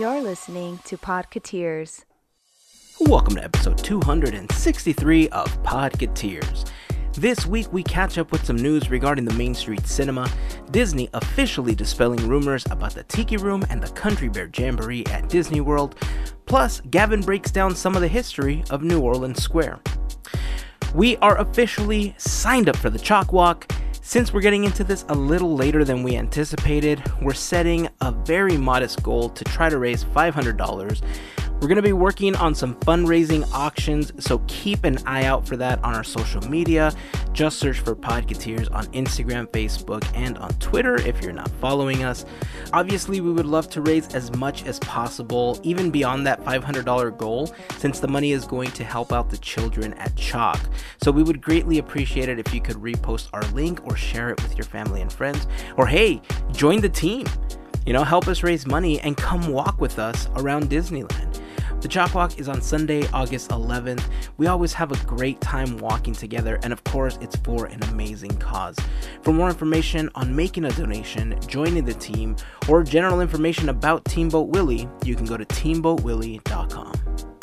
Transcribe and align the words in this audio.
You're 0.00 0.22
listening 0.22 0.80
to 0.86 0.96
Podcateers. 0.96 2.04
Welcome 2.98 3.36
to 3.36 3.44
episode 3.44 3.78
263 3.78 5.28
of 5.28 5.62
Podcateers. 5.62 6.68
This 7.12 7.46
week 7.46 7.72
we 7.72 7.84
catch 7.84 8.18
up 8.18 8.32
with 8.32 8.44
some 8.44 8.56
news 8.56 8.90
regarding 8.90 9.24
the 9.24 9.34
Main 9.34 9.54
Street 9.54 9.86
Cinema, 9.86 10.28
Disney 10.72 11.08
officially 11.14 11.76
dispelling 11.76 12.26
rumors 12.28 12.66
about 12.72 12.94
the 12.94 13.04
Tiki 13.04 13.36
Room 13.36 13.64
and 13.70 13.80
the 13.80 13.92
Country 13.92 14.28
Bear 14.28 14.50
Jamboree 14.52 15.06
at 15.06 15.28
Disney 15.28 15.60
World, 15.60 15.94
plus 16.46 16.80
Gavin 16.90 17.20
breaks 17.20 17.52
down 17.52 17.76
some 17.76 17.94
of 17.94 18.02
the 18.02 18.08
history 18.08 18.64
of 18.70 18.82
New 18.82 19.00
Orleans 19.00 19.40
Square. 19.40 19.78
We 20.92 21.18
are 21.18 21.38
officially 21.38 22.16
signed 22.18 22.68
up 22.68 22.76
for 22.76 22.90
the 22.90 22.98
CHOC 22.98 23.32
Walk. 23.32 23.70
Since 24.06 24.34
we're 24.34 24.42
getting 24.42 24.64
into 24.64 24.84
this 24.84 25.06
a 25.08 25.14
little 25.14 25.56
later 25.56 25.82
than 25.82 26.02
we 26.02 26.14
anticipated, 26.14 27.02
we're 27.22 27.32
setting 27.32 27.88
a 28.02 28.12
very 28.12 28.58
modest 28.58 29.02
goal 29.02 29.30
to 29.30 29.44
try 29.44 29.70
to 29.70 29.78
raise 29.78 30.04
$500 30.04 31.00
we're 31.64 31.68
going 31.68 31.76
to 31.76 31.82
be 31.82 31.94
working 31.94 32.36
on 32.36 32.54
some 32.54 32.74
fundraising 32.80 33.50
auctions, 33.50 34.12
so 34.22 34.42
keep 34.48 34.84
an 34.84 34.98
eye 35.06 35.24
out 35.24 35.48
for 35.48 35.56
that 35.56 35.82
on 35.82 35.94
our 35.94 36.04
social 36.04 36.42
media. 36.42 36.92
Just 37.32 37.58
search 37.58 37.80
for 37.80 37.96
Podcateers 37.96 38.70
on 38.70 38.84
Instagram, 38.88 39.46
Facebook, 39.46 40.06
and 40.14 40.36
on 40.36 40.50
Twitter 40.58 40.96
if 40.96 41.22
you're 41.22 41.32
not 41.32 41.50
following 41.62 42.04
us. 42.04 42.26
Obviously, 42.74 43.22
we 43.22 43.32
would 43.32 43.46
love 43.46 43.70
to 43.70 43.80
raise 43.80 44.14
as 44.14 44.30
much 44.36 44.64
as 44.64 44.78
possible, 44.80 45.58
even 45.62 45.90
beyond 45.90 46.26
that 46.26 46.44
$500 46.44 47.16
goal, 47.16 47.50
since 47.78 47.98
the 47.98 48.08
money 48.08 48.32
is 48.32 48.44
going 48.44 48.70
to 48.72 48.84
help 48.84 49.10
out 49.10 49.30
the 49.30 49.38
children 49.38 49.94
at 49.94 50.14
CHOC. 50.16 50.60
So 51.02 51.10
we 51.10 51.22
would 51.22 51.40
greatly 51.40 51.78
appreciate 51.78 52.28
it 52.28 52.38
if 52.38 52.52
you 52.52 52.60
could 52.60 52.76
repost 52.76 53.30
our 53.32 53.42
link 53.52 53.80
or 53.86 53.96
share 53.96 54.28
it 54.28 54.42
with 54.42 54.54
your 54.54 54.66
family 54.66 55.00
and 55.00 55.10
friends. 55.10 55.46
Or 55.78 55.86
hey, 55.86 56.20
join 56.52 56.82
the 56.82 56.90
team. 56.90 57.24
You 57.86 57.92
know, 57.92 58.02
help 58.02 58.28
us 58.28 58.42
raise 58.42 58.66
money 58.66 58.98
and 59.00 59.16
come 59.16 59.48
walk 59.48 59.80
with 59.80 59.98
us 59.98 60.28
around 60.36 60.70
Disneyland. 60.70 61.40
The 61.82 61.88
CHOC 61.88 62.14
Walk 62.14 62.38
is 62.38 62.48
on 62.48 62.62
Sunday, 62.62 63.06
August 63.12 63.50
11th. 63.50 64.04
We 64.38 64.46
always 64.46 64.72
have 64.72 64.90
a 64.90 64.96
great 65.04 65.38
time 65.42 65.76
walking 65.76 66.14
together, 66.14 66.58
and 66.62 66.72
of 66.72 66.82
course, 66.84 67.18
it's 67.20 67.36
for 67.36 67.66
an 67.66 67.82
amazing 67.84 68.38
cause. 68.38 68.78
For 69.22 69.34
more 69.34 69.50
information 69.50 70.08
on 70.14 70.34
making 70.34 70.64
a 70.64 70.70
donation, 70.70 71.38
joining 71.46 71.84
the 71.84 71.92
team, 71.92 72.36
or 72.70 72.82
general 72.84 73.20
information 73.20 73.68
about 73.68 74.06
Teamboat 74.06 74.48
Willie, 74.48 74.88
you 75.04 75.14
can 75.14 75.26
go 75.26 75.36
to 75.36 75.44
teamboatwillie.com. 75.44 77.33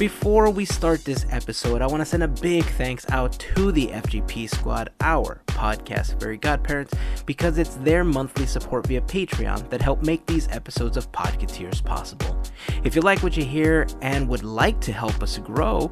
Before 0.00 0.48
we 0.48 0.64
start 0.64 1.04
this 1.04 1.26
episode, 1.28 1.82
I 1.82 1.86
want 1.86 2.00
to 2.00 2.06
send 2.06 2.22
a 2.22 2.28
big 2.28 2.64
thanks 2.64 3.04
out 3.10 3.38
to 3.38 3.70
the 3.70 3.88
FGP 3.88 4.48
Squad, 4.48 4.88
our 5.02 5.42
podcast 5.48 6.18
fairy 6.18 6.38
godparents, 6.38 6.94
because 7.26 7.58
it's 7.58 7.74
their 7.74 8.02
monthly 8.02 8.46
support 8.46 8.86
via 8.86 9.02
Patreon 9.02 9.68
that 9.68 9.82
help 9.82 10.02
make 10.02 10.24
these 10.24 10.48
episodes 10.48 10.96
of 10.96 11.12
Podcateers 11.12 11.84
possible. 11.84 12.40
If 12.82 12.96
you 12.96 13.02
like 13.02 13.22
what 13.22 13.36
you 13.36 13.44
hear 13.44 13.86
and 14.00 14.26
would 14.30 14.42
like 14.42 14.80
to 14.80 14.92
help 14.94 15.22
us 15.22 15.36
grow, 15.36 15.90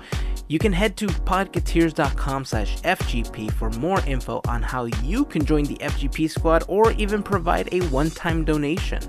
you 0.48 0.58
can 0.58 0.72
head 0.72 0.96
to 0.96 1.06
podcateers.com 1.06 2.46
slash 2.46 2.80
FGP 2.80 3.52
for 3.52 3.68
more 3.72 4.00
info 4.06 4.40
on 4.48 4.62
how 4.62 4.86
you 5.04 5.26
can 5.26 5.44
join 5.44 5.64
the 5.64 5.76
FGP 5.76 6.30
squad 6.30 6.64
or 6.66 6.92
even 6.92 7.22
provide 7.22 7.68
a 7.72 7.82
one-time 7.88 8.46
donation. 8.46 9.02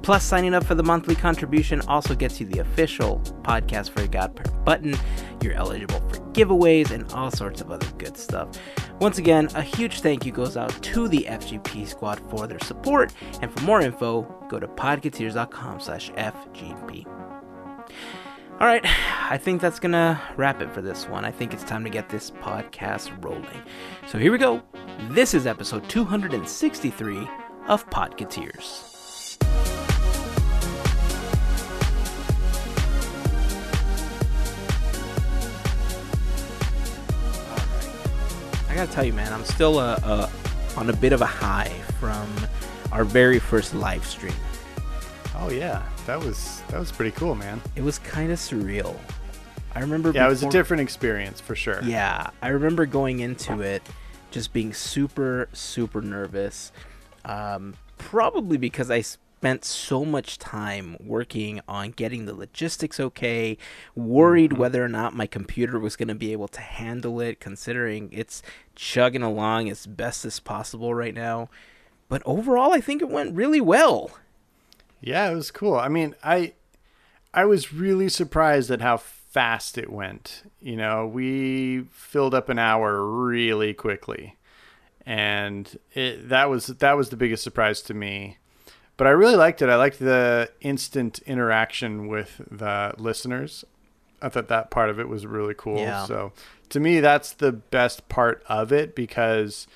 Plus, 0.00 0.24
signing 0.24 0.54
up 0.54 0.64
for 0.64 0.74
the 0.74 0.82
monthly 0.82 1.14
contribution 1.14 1.82
also 1.82 2.14
gets 2.14 2.40
you 2.40 2.46
the 2.46 2.60
official 2.60 3.20
Podcast 3.42 3.90
for 3.90 4.00
Godparent 4.38 4.64
button. 4.64 4.96
You're 5.42 5.54
eligible 5.54 6.00
for 6.08 6.16
giveaways 6.32 6.90
and 6.90 7.10
all 7.12 7.30
sorts 7.30 7.60
of 7.60 7.70
other 7.70 7.86
good 7.98 8.16
stuff. 8.16 8.48
Once 9.00 9.18
again, 9.18 9.48
a 9.54 9.62
huge 9.62 10.00
thank 10.00 10.26
you 10.26 10.32
goes 10.32 10.56
out 10.56 10.70
to 10.82 11.08
the 11.08 11.26
FGP 11.28 11.86
squad 11.86 12.20
for 12.30 12.46
their 12.46 12.58
support. 12.60 13.12
And 13.40 13.52
for 13.52 13.64
more 13.64 13.80
info, 13.80 14.22
go 14.48 14.58
to 14.58 14.66
podcateers.com 14.66 15.80
slash 15.80 16.10
FGP. 16.12 17.06
All 18.60 18.66
right, 18.66 18.84
I 19.30 19.38
think 19.38 19.60
that's 19.60 19.78
gonna 19.78 20.20
wrap 20.36 20.60
it 20.60 20.72
for 20.74 20.82
this 20.82 21.08
one. 21.08 21.24
I 21.24 21.30
think 21.30 21.54
it's 21.54 21.62
time 21.62 21.84
to 21.84 21.90
get 21.90 22.08
this 22.08 22.32
podcast 22.32 23.24
rolling. 23.24 23.62
So 24.08 24.18
here 24.18 24.32
we 24.32 24.38
go. 24.38 24.62
This 25.10 25.32
is 25.32 25.46
episode 25.46 25.88
263 25.88 27.28
of 27.68 27.88
Podcateers. 27.90 28.87
Gotta 38.78 38.92
tell 38.92 39.04
you, 39.04 39.12
man, 39.12 39.32
I'm 39.32 39.44
still 39.44 39.80
uh, 39.80 39.98
uh, 40.04 40.30
on 40.76 40.88
a 40.88 40.92
bit 40.92 41.12
of 41.12 41.20
a 41.20 41.26
high 41.26 41.70
from 41.98 42.32
our 42.92 43.02
very 43.02 43.40
first 43.40 43.74
live 43.74 44.06
stream. 44.06 44.32
Oh 45.34 45.50
yeah, 45.50 45.82
that 46.06 46.16
was 46.22 46.62
that 46.68 46.78
was 46.78 46.92
pretty 46.92 47.10
cool, 47.10 47.34
man. 47.34 47.60
It 47.74 47.82
was 47.82 47.98
kind 47.98 48.30
of 48.30 48.38
surreal. 48.38 48.96
I 49.74 49.80
remember. 49.80 50.12
Yeah, 50.12 50.26
it 50.26 50.28
was 50.28 50.44
a 50.44 50.48
different 50.48 50.80
experience 50.80 51.40
for 51.40 51.56
sure. 51.56 51.82
Yeah, 51.82 52.30
I 52.40 52.50
remember 52.50 52.86
going 52.86 53.18
into 53.18 53.62
it 53.62 53.82
just 54.30 54.52
being 54.52 54.72
super, 54.72 55.48
super 55.52 56.00
nervous. 56.00 56.70
Um, 57.24 57.74
probably 57.98 58.58
because 58.58 58.92
I 58.92 59.02
spent 59.38 59.64
so 59.64 60.04
much 60.04 60.36
time 60.36 60.96
working 60.98 61.60
on 61.68 61.92
getting 61.92 62.26
the 62.26 62.34
logistics 62.34 62.98
okay, 62.98 63.56
worried 63.94 64.50
mm-hmm. 64.50 64.60
whether 64.60 64.84
or 64.84 64.88
not 64.88 65.14
my 65.14 65.28
computer 65.28 65.78
was 65.78 65.94
going 65.94 66.08
to 66.08 66.14
be 66.16 66.32
able 66.32 66.48
to 66.48 66.60
handle 66.60 67.20
it, 67.20 67.38
considering 67.38 68.08
it's 68.10 68.42
chugging 68.74 69.22
along 69.22 69.70
as 69.70 69.86
best 69.86 70.24
as 70.24 70.40
possible 70.40 70.92
right 70.92 71.14
now. 71.14 71.48
But 72.08 72.20
overall, 72.26 72.72
I 72.72 72.80
think 72.80 73.00
it 73.00 73.08
went 73.08 73.36
really 73.36 73.60
well. 73.60 74.10
Yeah, 75.00 75.30
it 75.30 75.36
was 75.36 75.52
cool. 75.52 75.76
I 75.76 75.86
mean, 75.86 76.16
I 76.24 76.54
I 77.32 77.44
was 77.44 77.72
really 77.72 78.08
surprised 78.08 78.72
at 78.72 78.80
how 78.80 78.96
fast 78.96 79.78
it 79.78 79.92
went. 79.92 80.42
You 80.60 80.74
know, 80.74 81.06
we 81.06 81.84
filled 81.92 82.34
up 82.34 82.48
an 82.48 82.58
hour 82.58 83.06
really 83.06 83.72
quickly. 83.72 84.36
And 85.06 85.78
it 85.94 86.28
that 86.28 86.50
was 86.50 86.66
that 86.66 86.96
was 86.96 87.10
the 87.10 87.16
biggest 87.16 87.44
surprise 87.44 87.82
to 87.82 87.94
me. 87.94 88.38
But 88.98 89.06
I 89.06 89.10
really 89.10 89.36
liked 89.36 89.62
it. 89.62 89.70
I 89.70 89.76
liked 89.76 90.00
the 90.00 90.50
instant 90.60 91.20
interaction 91.20 92.06
with 92.08 92.42
the 92.50 92.92
listeners. 92.98 93.64
I 94.20 94.28
thought 94.28 94.48
that 94.48 94.70
part 94.70 94.90
of 94.90 94.98
it 95.00 95.08
was 95.08 95.24
really 95.24 95.54
cool. 95.56 95.78
Yeah. 95.78 96.04
So 96.04 96.32
to 96.70 96.80
me 96.80 97.00
that's 97.00 97.32
the 97.32 97.52
best 97.52 98.08
part 98.10 98.42
of 98.48 98.72
it 98.72 98.94
because 98.96 99.66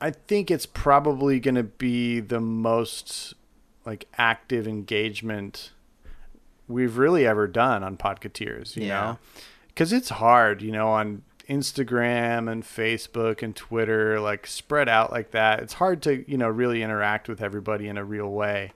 I 0.00 0.10
think 0.10 0.50
it's 0.50 0.66
probably 0.66 1.40
going 1.40 1.54
to 1.54 1.62
be 1.64 2.20
the 2.20 2.40
most 2.40 3.32
like 3.86 4.06
active 4.18 4.68
engagement 4.68 5.72
we've 6.68 6.98
really 6.98 7.26
ever 7.26 7.46
done 7.46 7.82
on 7.82 7.96
Podcateers, 7.96 8.76
you 8.76 8.84
Yeah. 8.86 9.00
know? 9.00 9.18
Cuz 9.74 9.92
it's 9.92 10.10
hard, 10.10 10.60
you 10.60 10.70
know, 10.72 10.88
on 10.88 11.22
Instagram 11.48 12.50
and 12.50 12.62
Facebook 12.62 13.42
and 13.42 13.54
Twitter 13.54 14.20
like 14.20 14.46
spread 14.46 14.88
out 14.88 15.10
like 15.12 15.30
that. 15.32 15.60
It's 15.60 15.74
hard 15.74 16.02
to, 16.02 16.28
you 16.30 16.36
know, 16.38 16.48
really 16.48 16.82
interact 16.82 17.28
with 17.28 17.40
everybody 17.42 17.88
in 17.88 17.96
a 17.98 18.04
real 18.04 18.28
way. 18.30 18.72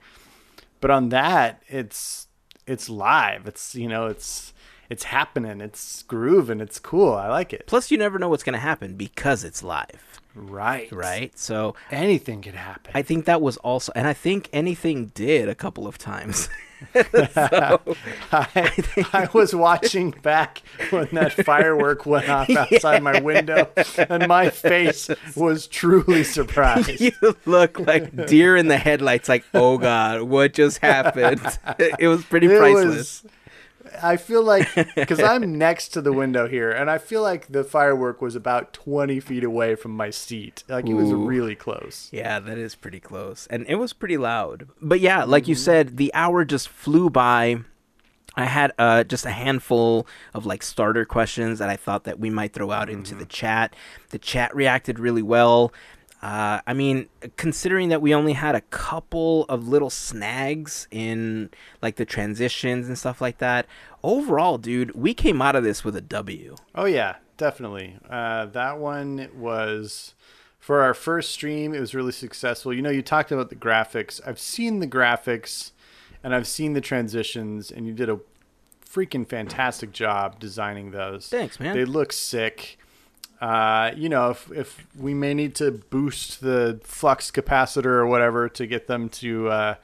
But 0.81 0.91
on 0.91 1.09
that, 1.09 1.61
it's 1.67 2.27
it's 2.67 2.89
live. 2.89 3.47
It's, 3.47 3.75
you 3.75 3.87
know, 3.87 4.07
it's 4.07 4.53
it's 4.89 5.03
happening. 5.05 5.61
It's 5.61 6.03
grooving. 6.03 6.61
It's 6.61 6.79
cool. 6.79 7.13
I 7.13 7.27
like 7.27 7.53
it. 7.53 7.65
Plus, 7.67 7.91
you 7.91 7.97
never 7.97 8.17
know 8.17 8.29
what's 8.29 8.43
going 8.43 8.53
to 8.53 8.59
happen 8.59 8.95
because 8.95 9.43
it's 9.43 9.61
live, 9.61 10.19
Right. 10.33 10.91
right? 10.91 11.37
So 11.37 11.75
Anything 11.91 12.41
could 12.41 12.55
happen. 12.55 12.91
I 12.95 13.03
think 13.03 13.25
that 13.25 13.39
was 13.41 13.57
also, 13.57 13.91
and 13.95 14.07
I 14.07 14.13
think 14.13 14.49
anything 14.51 15.07
did 15.13 15.47
a 15.47 15.53
couple 15.55 15.85
of 15.85 15.97
times. 15.99 16.49
I, 16.95 18.71
I 19.13 19.29
was 19.33 19.53
watching 19.55 20.11
back 20.11 20.61
when 20.89 21.07
that 21.13 21.33
firework 21.33 22.05
went 22.05 22.29
off 22.29 22.49
outside 22.55 23.03
my 23.03 23.19
window, 23.19 23.69
and 23.97 24.27
my 24.27 24.49
face 24.49 25.09
was 25.35 25.67
truly 25.67 26.23
surprised. 26.23 27.01
you 27.01 27.11
look 27.45 27.79
like 27.79 28.27
deer 28.27 28.55
in 28.55 28.67
the 28.67 28.77
headlights, 28.77 29.29
like, 29.29 29.43
oh 29.53 29.77
God, 29.77 30.23
what 30.23 30.53
just 30.53 30.79
happened? 30.79 31.41
it 31.99 32.07
was 32.07 32.23
pretty 32.25 32.47
It 32.47 32.57
priceless. 32.57 33.23
was. 33.23 33.31
I 34.01 34.17
feel 34.17 34.43
like 34.43 34.67
because 34.95 35.19
I'm 35.21 35.57
next 35.57 35.89
to 35.89 36.01
the 36.01 36.13
window 36.13 36.47
here, 36.47 36.71
and 36.71 36.89
I 36.89 36.97
feel 36.97 37.21
like 37.21 37.47
the 37.47 37.63
firework 37.63 38.21
was 38.21 38.35
about 38.35 38.73
20 38.73 39.19
feet 39.19 39.43
away 39.43 39.75
from 39.75 39.91
my 39.91 40.09
seat. 40.09 40.63
Like 40.67 40.87
it 40.87 40.93
was 40.93 41.11
really 41.11 41.55
close. 41.55 42.09
Yeah, 42.11 42.39
that 42.39 42.57
is 42.57 42.75
pretty 42.75 42.99
close. 42.99 43.47
And 43.49 43.65
it 43.67 43.75
was 43.75 43.93
pretty 43.93 44.17
loud. 44.17 44.67
But 44.81 44.99
yeah, 44.99 45.23
like 45.23 45.43
Mm-hmm. 45.43 45.49
you 45.49 45.55
said, 45.55 45.97
the 45.97 46.13
hour 46.13 46.45
just 46.45 46.69
flew 46.69 47.09
by. 47.09 47.59
I 48.35 48.45
had 48.45 48.71
uh, 48.77 49.03
just 49.03 49.25
a 49.25 49.31
handful 49.31 50.07
of 50.33 50.45
like 50.45 50.63
starter 50.63 51.03
questions 51.03 51.59
that 51.59 51.67
I 51.69 51.75
thought 51.75 52.03
that 52.05 52.19
we 52.19 52.29
might 52.29 52.53
throw 52.53 52.71
out 52.71 52.89
into 52.89 53.11
Mm-hmm. 53.11 53.19
the 53.19 53.25
chat. 53.25 53.75
The 54.11 54.19
chat 54.19 54.55
reacted 54.55 54.99
really 54.99 55.23
well. 55.23 55.73
Uh, 56.21 56.59
I 56.67 56.73
mean, 56.73 57.07
considering 57.37 57.89
that 57.89 58.01
we 58.01 58.13
only 58.13 58.33
had 58.33 58.53
a 58.53 58.61
couple 58.61 59.45
of 59.45 59.67
little 59.67 59.89
snags 59.89 60.87
in 60.91 61.49
like 61.81 61.95
the 61.95 62.05
transitions 62.05 62.87
and 62.87 62.97
stuff 62.97 63.21
like 63.21 63.37
that, 63.37 63.65
overall, 64.03 64.57
dude, 64.57 64.93
we 64.95 65.13
came 65.13 65.41
out 65.41 65.55
of 65.55 65.63
this 65.63 65.83
with 65.85 65.95
a 65.95 66.01
W. 66.01 66.55
Oh 66.75 66.85
yeah, 66.85 67.15
definitely. 67.37 67.97
Uh, 68.09 68.47
that 68.47 68.79
one 68.79 69.29
was 69.33 70.13
for 70.59 70.81
our 70.81 70.93
first 70.93 71.31
stream. 71.31 71.73
It 71.73 71.79
was 71.79 71.95
really 71.95 72.11
successful. 72.11 72.73
You 72.73 72.81
know, 72.81 72.89
you 72.89 73.01
talked 73.01 73.31
about 73.31 73.49
the 73.49 73.55
graphics. 73.55 74.19
I've 74.25 74.39
seen 74.39 74.79
the 74.79 74.87
graphics, 74.87 75.71
and 76.21 76.35
I've 76.35 76.47
seen 76.47 76.73
the 76.73 76.81
transitions, 76.81 77.71
and 77.71 77.87
you 77.87 77.93
did 77.93 78.09
a 78.09 78.19
freaking 78.85 79.27
fantastic 79.27 79.93
job 79.93 80.39
designing 80.39 80.91
those. 80.91 81.29
Thanks, 81.29 81.59
man. 81.59 81.75
They 81.75 81.85
look 81.85 82.11
sick. 82.11 82.77
Uh, 83.41 83.91
you 83.95 84.09
know, 84.09 84.31
if 84.31 84.51
if 84.51 84.87
we 84.97 85.13
may 85.13 85.33
need 85.33 85.55
to 85.55 85.71
boost 85.71 86.41
the 86.41 86.79
flux 86.83 87.31
capacitor 87.31 87.85
or 87.85 88.05
whatever 88.05 88.49
to 88.49 88.67
get 88.67 88.87
them 88.87 89.09
to, 89.09 89.47
uh, 89.49 89.75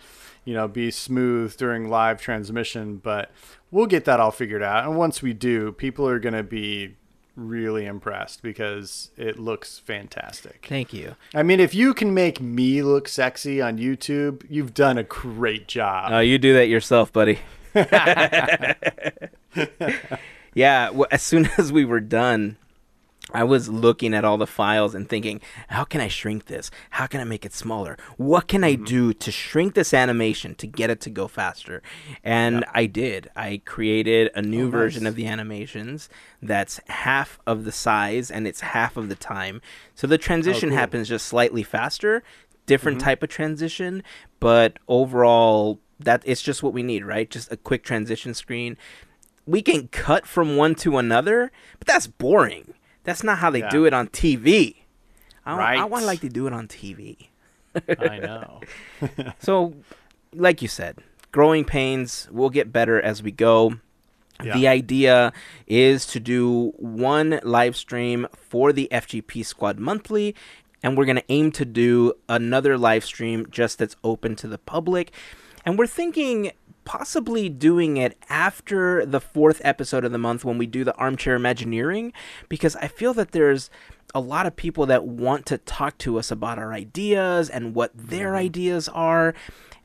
you 0.43 0.53
know, 0.53 0.67
be 0.67 0.91
smooth 0.91 1.55
during 1.57 1.89
live 1.89 2.21
transmission, 2.21 2.97
but 2.97 3.31
we'll 3.71 3.85
get 3.85 4.05
that 4.05 4.19
all 4.19 4.31
figured 4.31 4.63
out. 4.63 4.85
And 4.85 4.97
once 4.97 5.21
we 5.21 5.33
do, 5.33 5.71
people 5.71 6.07
are 6.07 6.19
going 6.19 6.35
to 6.35 6.43
be 6.43 6.95
really 7.35 7.85
impressed 7.85 8.41
because 8.41 9.11
it 9.17 9.37
looks 9.37 9.79
fantastic. 9.79 10.65
Thank 10.67 10.93
you. 10.93 11.15
I 11.33 11.43
mean, 11.43 11.59
if 11.59 11.75
you 11.75 11.93
can 11.93 12.13
make 12.13 12.39
me 12.39 12.81
look 12.81 13.07
sexy 13.07 13.61
on 13.61 13.77
YouTube, 13.77 14.45
you've 14.49 14.73
done 14.73 14.97
a 14.97 15.03
great 15.03 15.67
job. 15.67 16.11
Oh, 16.11 16.19
you 16.19 16.37
do 16.37 16.53
that 16.53 16.67
yourself, 16.67 17.11
buddy. 17.11 17.39
yeah, 20.53 20.89
well, 20.89 21.07
as 21.11 21.21
soon 21.21 21.49
as 21.57 21.71
we 21.71 21.85
were 21.85 21.99
done, 21.99 22.57
I 23.35 23.43
was 23.43 23.67
looking 23.67 24.13
at 24.13 24.23
all 24.23 24.37
the 24.37 24.47
files 24.47 24.95
and 24.95 25.09
thinking, 25.09 25.41
how 25.67 25.83
can 25.83 25.99
I 25.99 26.07
shrink 26.07 26.45
this? 26.45 26.71
How 26.91 27.05
can 27.05 27.19
I 27.19 27.25
make 27.25 27.45
it 27.45 27.53
smaller? 27.53 27.97
What 28.15 28.47
can 28.47 28.63
I 28.63 28.75
mm-hmm. 28.75 28.85
do 28.85 29.13
to 29.13 29.31
shrink 29.31 29.75
this 29.75 29.93
animation 29.93 30.55
to 30.55 30.65
get 30.65 30.89
it 30.89 31.01
to 31.01 31.09
go 31.09 31.27
faster? 31.27 31.83
And 32.23 32.63
I 32.73 32.85
did. 32.85 33.29
I 33.35 33.61
created 33.65 34.31
a 34.35 34.41
new 34.41 34.67
Oh, 34.67 34.71
version 34.71 35.03
nice. 35.03 35.09
of 35.09 35.15
the 35.15 35.27
animations 35.27 36.07
that's 36.41 36.79
half 36.87 37.39
of 37.45 37.65
the 37.65 37.73
size 37.73 38.31
and 38.31 38.47
it's 38.47 38.61
half 38.61 38.95
of 38.95 39.09
the 39.09 39.15
time. 39.15 39.61
So 39.95 40.07
the 40.07 40.15
oh, 40.15 40.17
transition 40.17 40.69
cool. 40.69 40.77
happens 40.77 41.09
just 41.09 41.25
slightly 41.25 41.61
faster, 41.61 42.23
different 42.65 42.99
mm-hmm. 42.99 43.05
type 43.05 43.23
of 43.23 43.29
transition, 43.29 44.01
but 44.39 44.79
overall 44.87 45.81
that 45.99 46.23
it's 46.25 46.41
just 46.41 46.63
what 46.63 46.73
we 46.73 46.83
need, 46.83 47.03
right? 47.03 47.29
Just 47.29 47.51
a 47.51 47.57
quick 47.57 47.83
transition 47.83 48.33
screen. 48.33 48.77
We 49.45 49.61
can 49.61 49.89
cut 49.89 50.25
from 50.25 50.55
one 50.55 50.75
to 50.75 50.97
another, 50.97 51.51
but 51.79 51.87
that's 51.87 52.07
boring. 52.07 52.73
That's 53.05 53.23
not 53.23 53.37
how 53.37 53.49
they 53.49 53.59
Yeah. 53.59 53.69
do 53.69 53.85
it 53.85 53.93
on 53.93 54.07
TV. 54.09 54.75
I, 55.45 55.53
wa- 55.55 55.81
I 55.81 55.85
want 55.85 56.01
to 56.01 56.07
like 56.07 56.21
to 56.21 56.29
do 56.29 56.47
it 56.47 56.53
on 56.53 56.67
TV. 56.67 57.27
I 57.99 58.17
know. 58.19 58.61
So, 59.39 59.75
like 60.33 60.61
you 60.61 60.67
said, 60.67 60.97
growing 61.31 61.63
pains 61.65 62.27
will 62.31 62.49
get 62.49 62.71
better 62.73 62.99
as 63.01 63.21
we 63.23 63.31
go. 63.31 63.75
Yeah. 64.43 64.53
The 64.53 64.67
idea 64.67 65.31
is 65.67 66.05
to 66.07 66.19
do 66.19 66.73
one 66.77 67.39
live 67.43 67.75
stream 67.77 68.27
for 68.35 68.73
the 68.73 68.89
FGP 68.91 69.45
Squad 69.45 69.79
monthly, 69.79 70.35
and 70.83 70.97
we're 70.97 71.05
going 71.05 71.15
to 71.17 71.23
aim 71.29 71.51
to 71.53 71.63
do 71.65 72.13
another 72.27 72.77
live 72.77 73.05
stream 73.05 73.45
just 73.49 73.77
that's 73.77 73.95
open 74.03 74.35
to 74.37 74.47
the 74.47 74.57
public. 74.57 75.11
And 75.65 75.77
we're 75.79 75.87
thinking 75.87 76.51
possibly 76.85 77.49
doing 77.49 77.97
it 77.97 78.17
after 78.29 79.05
the 79.05 79.19
fourth 79.19 79.59
episode 79.63 80.05
of 80.05 80.11
the 80.11 80.17
month 80.17 80.45
when 80.45 80.57
we 80.57 80.65
do 80.67 80.83
the 80.83 80.95
Armchair 80.95 81.35
Imagineering, 81.35 82.13
because 82.47 82.75
I 82.77 82.87
feel 82.87 83.13
that 83.15 83.31
there's 83.31 83.69
a 84.13 84.19
lot 84.19 84.45
of 84.45 84.55
people 84.55 84.85
that 84.85 85.05
want 85.05 85.45
to 85.47 85.57
talk 85.57 85.97
to 85.97 86.17
us 86.17 86.31
about 86.31 86.57
our 86.57 86.71
ideas 86.71 87.49
and 87.49 87.75
what 87.75 87.91
their 87.93 88.29
mm-hmm. 88.29 88.45
ideas 88.45 88.87
are. 88.89 89.33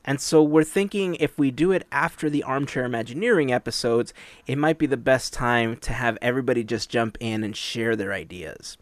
And 0.05 0.21
so 0.21 0.41
we're 0.41 0.63
thinking 0.63 1.15
if 1.15 1.37
we 1.37 1.51
do 1.51 1.71
it 1.71 1.85
after 1.91 2.29
the 2.29 2.43
Armchair 2.43 2.85
Imagineering 2.85 3.51
episodes, 3.51 4.13
it 4.47 4.57
might 4.57 4.77
be 4.77 4.85
the 4.85 4.97
best 4.97 5.33
time 5.33 5.75
to 5.77 5.93
have 5.93 6.17
everybody 6.21 6.63
just 6.63 6.89
jump 6.89 7.17
in 7.19 7.43
and 7.43 7.55
share 7.55 7.95
their 7.95 8.13
ideas. 8.13 8.77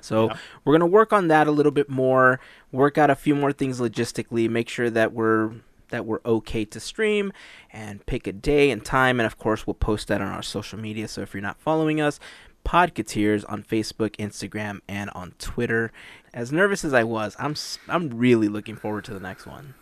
So 0.00 0.28
Yeah. 0.28 0.36
we're 0.64 0.72
going 0.72 0.80
to 0.80 0.86
work 0.86 1.12
on 1.12 1.28
that 1.28 1.46
a 1.46 1.50
little 1.50 1.72
bit 1.72 1.90
more, 1.90 2.40
work 2.72 2.96
out 2.96 3.10
a 3.10 3.14
few 3.14 3.34
more 3.34 3.52
things 3.52 3.80
logistically, 3.80 4.48
make 4.48 4.68
sure 4.68 4.90
that 4.90 5.12
we're 5.12 5.52
that 5.90 6.06
we're 6.06 6.20
okay 6.24 6.64
to 6.64 6.80
stream 6.80 7.32
and 7.72 8.04
pick 8.06 8.26
a 8.26 8.32
day 8.32 8.70
and 8.70 8.84
time 8.84 9.20
and 9.20 9.26
of 9.26 9.38
course 9.38 9.66
we'll 9.66 9.74
post 9.74 10.08
that 10.08 10.20
on 10.20 10.28
our 10.28 10.42
social 10.42 10.78
media. 10.78 11.06
So 11.08 11.20
if 11.20 11.34
you're 11.34 11.42
not 11.42 11.60
following 11.60 12.00
us, 12.00 12.18
Podcateers 12.64 13.44
on 13.48 13.62
Facebook, 13.62 14.10
Instagram, 14.16 14.80
and 14.86 15.10
on 15.10 15.32
Twitter. 15.38 15.92
As 16.34 16.52
nervous 16.52 16.84
as 16.84 16.92
I 16.92 17.04
was, 17.04 17.34
I'm 17.38 17.54
I'm 17.88 18.10
really 18.10 18.48
looking 18.48 18.76
forward 18.76 19.04
to 19.06 19.14
the 19.14 19.20
next 19.20 19.46
one. 19.46 19.74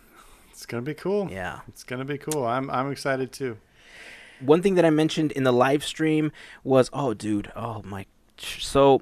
It's 0.49 0.65
gonna 0.65 0.81
be 0.81 0.93
cool. 0.93 1.29
Yeah. 1.29 1.59
It's 1.67 1.83
gonna 1.83 2.05
be 2.05 2.17
cool. 2.17 2.45
I'm 2.45 2.69
I'm 2.69 2.91
excited 2.91 3.31
too. 3.31 3.57
one 4.39 4.61
thing 4.61 4.75
that 4.75 4.85
I 4.85 4.89
mentioned 4.89 5.31
in 5.33 5.43
the 5.43 5.51
live 5.53 5.83
stream 5.83 6.31
was, 6.63 6.89
oh, 6.93 7.13
dude, 7.13 7.51
oh 7.55 7.81
my. 7.83 8.05
So, 8.37 9.01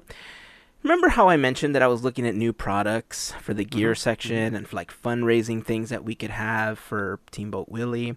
remember 0.82 1.08
how 1.08 1.28
I 1.28 1.36
mentioned 1.36 1.74
that 1.74 1.82
I 1.82 1.88
was 1.88 2.04
looking 2.04 2.26
at 2.26 2.34
new 2.34 2.52
products 2.52 3.32
for 3.40 3.54
the 3.54 3.64
gear 3.64 3.92
mm-hmm. 3.92 3.98
section 3.98 4.54
and 4.54 4.68
for 4.68 4.76
like 4.76 4.92
fundraising 4.92 5.64
things 5.64 5.90
that 5.90 6.04
we 6.04 6.14
could 6.14 6.30
have 6.30 6.78
for 6.78 7.20
Teamboat 7.30 7.68
Willie? 7.68 8.16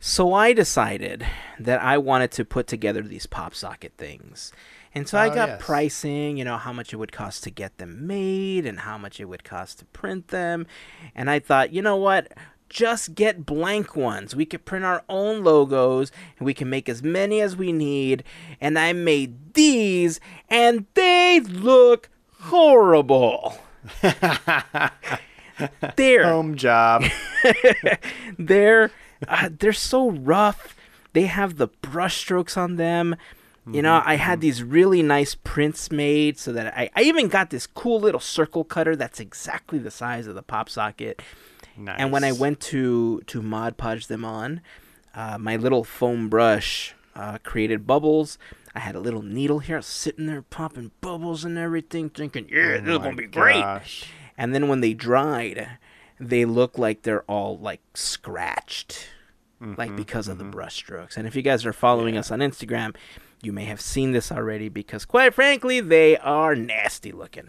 So 0.00 0.32
I 0.32 0.52
decided 0.52 1.26
that 1.58 1.82
I 1.82 1.98
wanted 1.98 2.30
to 2.32 2.44
put 2.44 2.66
together 2.68 3.02
these 3.02 3.26
pop 3.26 3.54
socket 3.54 3.92
things. 3.98 4.52
And 4.94 5.08
so 5.08 5.18
I 5.18 5.28
Oh, 5.28 5.34
got 5.34 5.48
yes. 5.48 5.62
pricing, 5.64 6.36
you 6.36 6.44
know, 6.44 6.56
how 6.56 6.72
much 6.72 6.92
it 6.92 6.96
would 6.96 7.12
cost 7.12 7.44
to 7.44 7.50
get 7.50 7.78
them 7.78 8.06
made 8.06 8.64
and 8.64 8.80
how 8.80 8.96
much 8.96 9.20
it 9.20 9.26
would 9.26 9.44
cost 9.44 9.80
to 9.80 9.84
print 9.86 10.28
them. 10.28 10.66
And 11.14 11.28
I 11.28 11.40
thought, 11.40 11.72
you 11.72 11.82
know 11.82 11.96
what? 11.96 12.32
Just 12.68 13.14
get 13.14 13.46
blank 13.46 13.96
ones. 13.96 14.36
We 14.36 14.44
could 14.44 14.64
print 14.64 14.84
our 14.84 15.02
own 15.08 15.42
logos 15.42 16.12
and 16.38 16.46
we 16.46 16.54
can 16.54 16.68
make 16.68 16.88
as 16.88 17.02
many 17.02 17.40
as 17.40 17.56
we 17.56 17.72
need. 17.72 18.24
And 18.60 18.78
I 18.78 18.92
made 18.92 19.54
these 19.54 20.20
and 20.48 20.86
they 20.94 21.40
look 21.40 22.10
horrible. 22.40 23.58
They're 25.96 26.24
Home 26.24 26.56
job. 26.56 27.04
they're 28.38 28.90
uh, 29.26 29.48
they're 29.58 29.72
so 29.72 30.10
rough. 30.10 30.76
They 31.14 31.22
have 31.22 31.56
the 31.56 31.66
brush 31.66 32.18
strokes 32.18 32.56
on 32.56 32.76
them. 32.76 33.16
You 33.70 33.82
know, 33.82 34.02
I 34.02 34.14
had 34.14 34.40
these 34.40 34.62
really 34.62 35.02
nice 35.02 35.34
prints 35.34 35.90
made 35.90 36.38
so 36.38 36.52
that 36.54 36.74
I, 36.74 36.88
I 36.96 37.02
even 37.02 37.28
got 37.28 37.50
this 37.50 37.66
cool 37.66 38.00
little 38.00 38.20
circle 38.20 38.64
cutter 38.64 38.96
that's 38.96 39.20
exactly 39.20 39.78
the 39.78 39.90
size 39.90 40.26
of 40.26 40.34
the 40.34 40.42
pop 40.42 40.70
socket. 40.70 41.20
Nice. 41.78 41.96
And 41.98 42.12
when 42.12 42.24
I 42.24 42.32
went 42.32 42.60
to 42.60 43.20
to 43.26 43.42
Mod 43.42 43.76
Podge 43.76 44.06
them 44.06 44.24
on, 44.24 44.60
uh, 45.14 45.38
my 45.38 45.56
little 45.56 45.84
foam 45.84 46.28
brush 46.28 46.94
uh, 47.14 47.38
created 47.42 47.86
bubbles. 47.86 48.38
I 48.74 48.80
had 48.80 48.94
a 48.94 49.00
little 49.00 49.22
needle 49.22 49.58
here, 49.58 49.82
sitting 49.82 50.26
there 50.26 50.42
popping 50.42 50.92
bubbles 51.00 51.44
and 51.44 51.58
everything, 51.58 52.10
thinking, 52.10 52.48
"Yeah, 52.48 52.78
this 52.78 52.82
is 52.82 52.88
Oh 52.88 52.98
gonna 52.98 53.16
be 53.16 53.26
great." 53.26 53.64
And 54.36 54.54
then 54.54 54.68
when 54.68 54.80
they 54.80 54.94
dried, 54.94 55.68
they 56.20 56.44
look 56.44 56.78
like 56.78 57.02
they're 57.02 57.22
all 57.22 57.58
like 57.58 57.80
scratched, 57.94 59.08
like 59.60 59.96
because 59.96 60.28
of 60.28 60.38
the 60.38 60.44
brush 60.44 60.76
strokes. 60.76 61.16
And 61.16 61.26
if 61.26 61.34
you 61.34 61.42
guys 61.42 61.66
are 61.66 61.72
following 61.72 62.16
us 62.16 62.30
on 62.30 62.38
Instagram, 62.38 62.94
you 63.42 63.52
may 63.52 63.64
have 63.64 63.80
seen 63.80 64.12
this 64.12 64.30
already 64.30 64.68
because, 64.68 65.04
quite 65.04 65.34
frankly, 65.34 65.80
they 65.80 66.16
are 66.18 66.54
nasty 66.54 67.10
looking. 67.10 67.48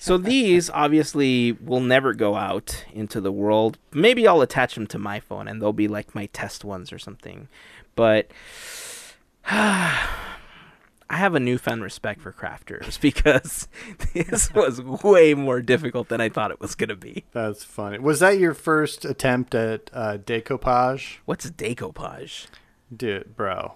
So 0.00 0.16
these 0.16 0.70
obviously 0.70 1.52
will 1.52 1.80
never 1.80 2.14
go 2.14 2.36
out 2.36 2.84
into 2.92 3.20
the 3.20 3.32
world. 3.32 3.78
Maybe 3.92 4.28
I'll 4.28 4.40
attach 4.40 4.76
them 4.76 4.86
to 4.88 4.98
my 4.98 5.18
phone 5.18 5.48
and 5.48 5.60
they'll 5.60 5.72
be 5.72 5.88
like 5.88 6.14
my 6.14 6.26
test 6.26 6.64
ones 6.64 6.92
or 6.92 7.00
something. 7.00 7.48
But 7.96 8.30
I 11.10 11.16
have 11.16 11.34
a 11.34 11.40
newfound 11.40 11.82
respect 11.82 12.20
for 12.20 12.32
crafters 12.32 13.00
because 13.00 13.66
this 14.14 14.52
was 14.54 14.80
way 14.80 15.34
more 15.34 15.60
difficult 15.60 16.08
than 16.08 16.20
I 16.20 16.28
thought 16.28 16.52
it 16.52 16.60
was 16.60 16.76
going 16.76 16.90
to 16.90 16.96
be. 16.96 17.24
That's 17.32 17.64
funny. 17.64 17.98
Was 17.98 18.20
that 18.20 18.38
your 18.38 18.54
first 18.54 19.04
attempt 19.04 19.54
at 19.56 19.90
uh, 19.92 20.18
decoupage? 20.18 21.16
What's 21.24 21.50
decoupage? 21.50 22.46
Dude, 22.94 23.36
bro. 23.36 23.74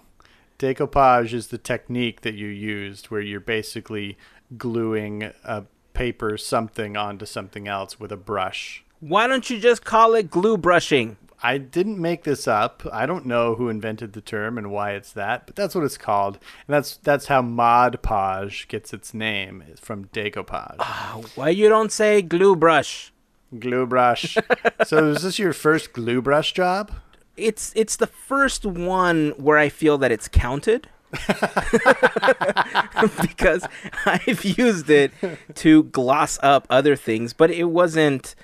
Decoupage 0.57 1.33
is 1.33 1.47
the 1.47 1.57
technique 1.57 2.21
that 2.21 2.35
you 2.35 2.47
used 2.47 3.07
where 3.07 3.19
you're 3.19 3.41
basically 3.41 4.17
gluing 4.57 5.23
a 5.43 5.65
paper 5.93 6.37
something 6.37 6.97
onto 6.97 7.25
something 7.25 7.67
else 7.67 7.99
with 7.99 8.11
a 8.11 8.17
brush. 8.17 8.83
Why 8.99 9.27
don't 9.27 9.49
you 9.49 9.59
just 9.59 9.83
call 9.83 10.15
it 10.15 10.29
glue 10.29 10.57
brushing? 10.57 11.17
I 11.45 11.57
didn't 11.57 11.99
make 11.99 12.23
this 12.23 12.47
up. 12.47 12.83
I 12.91 13.05
don't 13.05 13.25
know 13.25 13.55
who 13.55 13.67
invented 13.67 14.13
the 14.13 14.21
term 14.21 14.57
and 14.57 14.71
why 14.71 14.91
it's 14.91 15.11
that, 15.11 15.45
but 15.45 15.57
that's 15.57 15.75
what 15.75 15.83
it's 15.83 15.97
called. 15.97 16.35
And 16.67 16.75
that's 16.75 16.95
that's 16.97 17.25
how 17.25 17.41
Mod 17.41 18.01
Podge 18.01 18.67
gets 18.69 18.93
its 18.93 19.13
name 19.13 19.63
from 19.75 20.05
decoupage. 20.05 20.77
Ah, 20.79 21.19
why 21.35 21.49
you 21.49 21.67
don't 21.67 21.91
say 21.91 22.21
glue 22.21 22.55
brush? 22.55 23.13
glue 23.59 23.85
brush. 23.85 24.37
so 24.85 25.09
is 25.09 25.23
this 25.23 25.39
your 25.39 25.53
first 25.53 25.93
glue 25.93 26.21
brush 26.21 26.53
job? 26.53 26.91
It's 27.35 27.73
it's 27.75 27.95
the 27.95 28.07
first 28.07 28.65
one 28.65 29.33
where 29.37 29.57
I 29.57 29.69
feel 29.69 29.97
that 29.99 30.11
it's 30.11 30.27
counted. 30.27 30.89
because 33.21 33.65
I've 34.05 34.43
used 34.43 34.89
it 34.89 35.11
to 35.55 35.83
gloss 35.83 36.39
up 36.41 36.65
other 36.69 36.95
things, 36.95 37.33
but 37.33 37.51
it 37.51 37.65
wasn't 37.65 38.35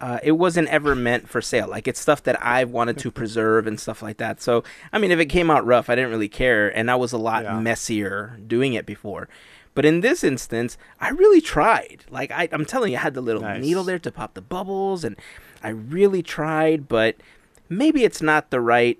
uh, 0.00 0.18
it 0.24 0.32
wasn't 0.32 0.66
ever 0.68 0.96
meant 0.96 1.28
for 1.28 1.40
sale. 1.40 1.68
Like 1.68 1.86
it's 1.86 2.00
stuff 2.00 2.22
that 2.24 2.42
I 2.44 2.64
wanted 2.64 2.98
to 2.98 3.10
preserve 3.10 3.68
and 3.68 3.78
stuff 3.78 4.02
like 4.02 4.16
that. 4.18 4.42
So 4.42 4.64
I 4.92 4.98
mean, 4.98 5.10
if 5.10 5.20
it 5.20 5.26
came 5.26 5.50
out 5.50 5.64
rough, 5.64 5.88
I 5.88 5.94
didn't 5.94 6.10
really 6.10 6.28
care, 6.28 6.68
and 6.76 6.90
I 6.90 6.96
was 6.96 7.12
a 7.12 7.18
lot 7.18 7.44
Yeah. 7.44 7.58
messier 7.60 8.38
doing 8.46 8.74
it 8.74 8.84
before. 8.86 9.28
But 9.74 9.86
in 9.86 10.00
this 10.00 10.22
instance, 10.22 10.76
I 11.00 11.10
really 11.10 11.40
tried. 11.40 12.04
Like 12.10 12.30
I, 12.30 12.48
I'm 12.52 12.66
telling 12.66 12.92
you, 12.92 12.98
I 12.98 13.02
had 13.02 13.14
the 13.14 13.22
little 13.22 13.42
Nice. 13.42 13.62
needle 13.62 13.84
there 13.84 13.98
to 14.00 14.10
pop 14.12 14.34
the 14.34 14.42
bubbles, 14.42 15.02
and 15.04 15.16
I 15.62 15.68
really 15.70 16.22
tried. 16.22 16.88
But 16.88 17.16
maybe 17.68 18.04
it's 18.04 18.20
not 18.20 18.50
the 18.50 18.60
right 18.60 18.98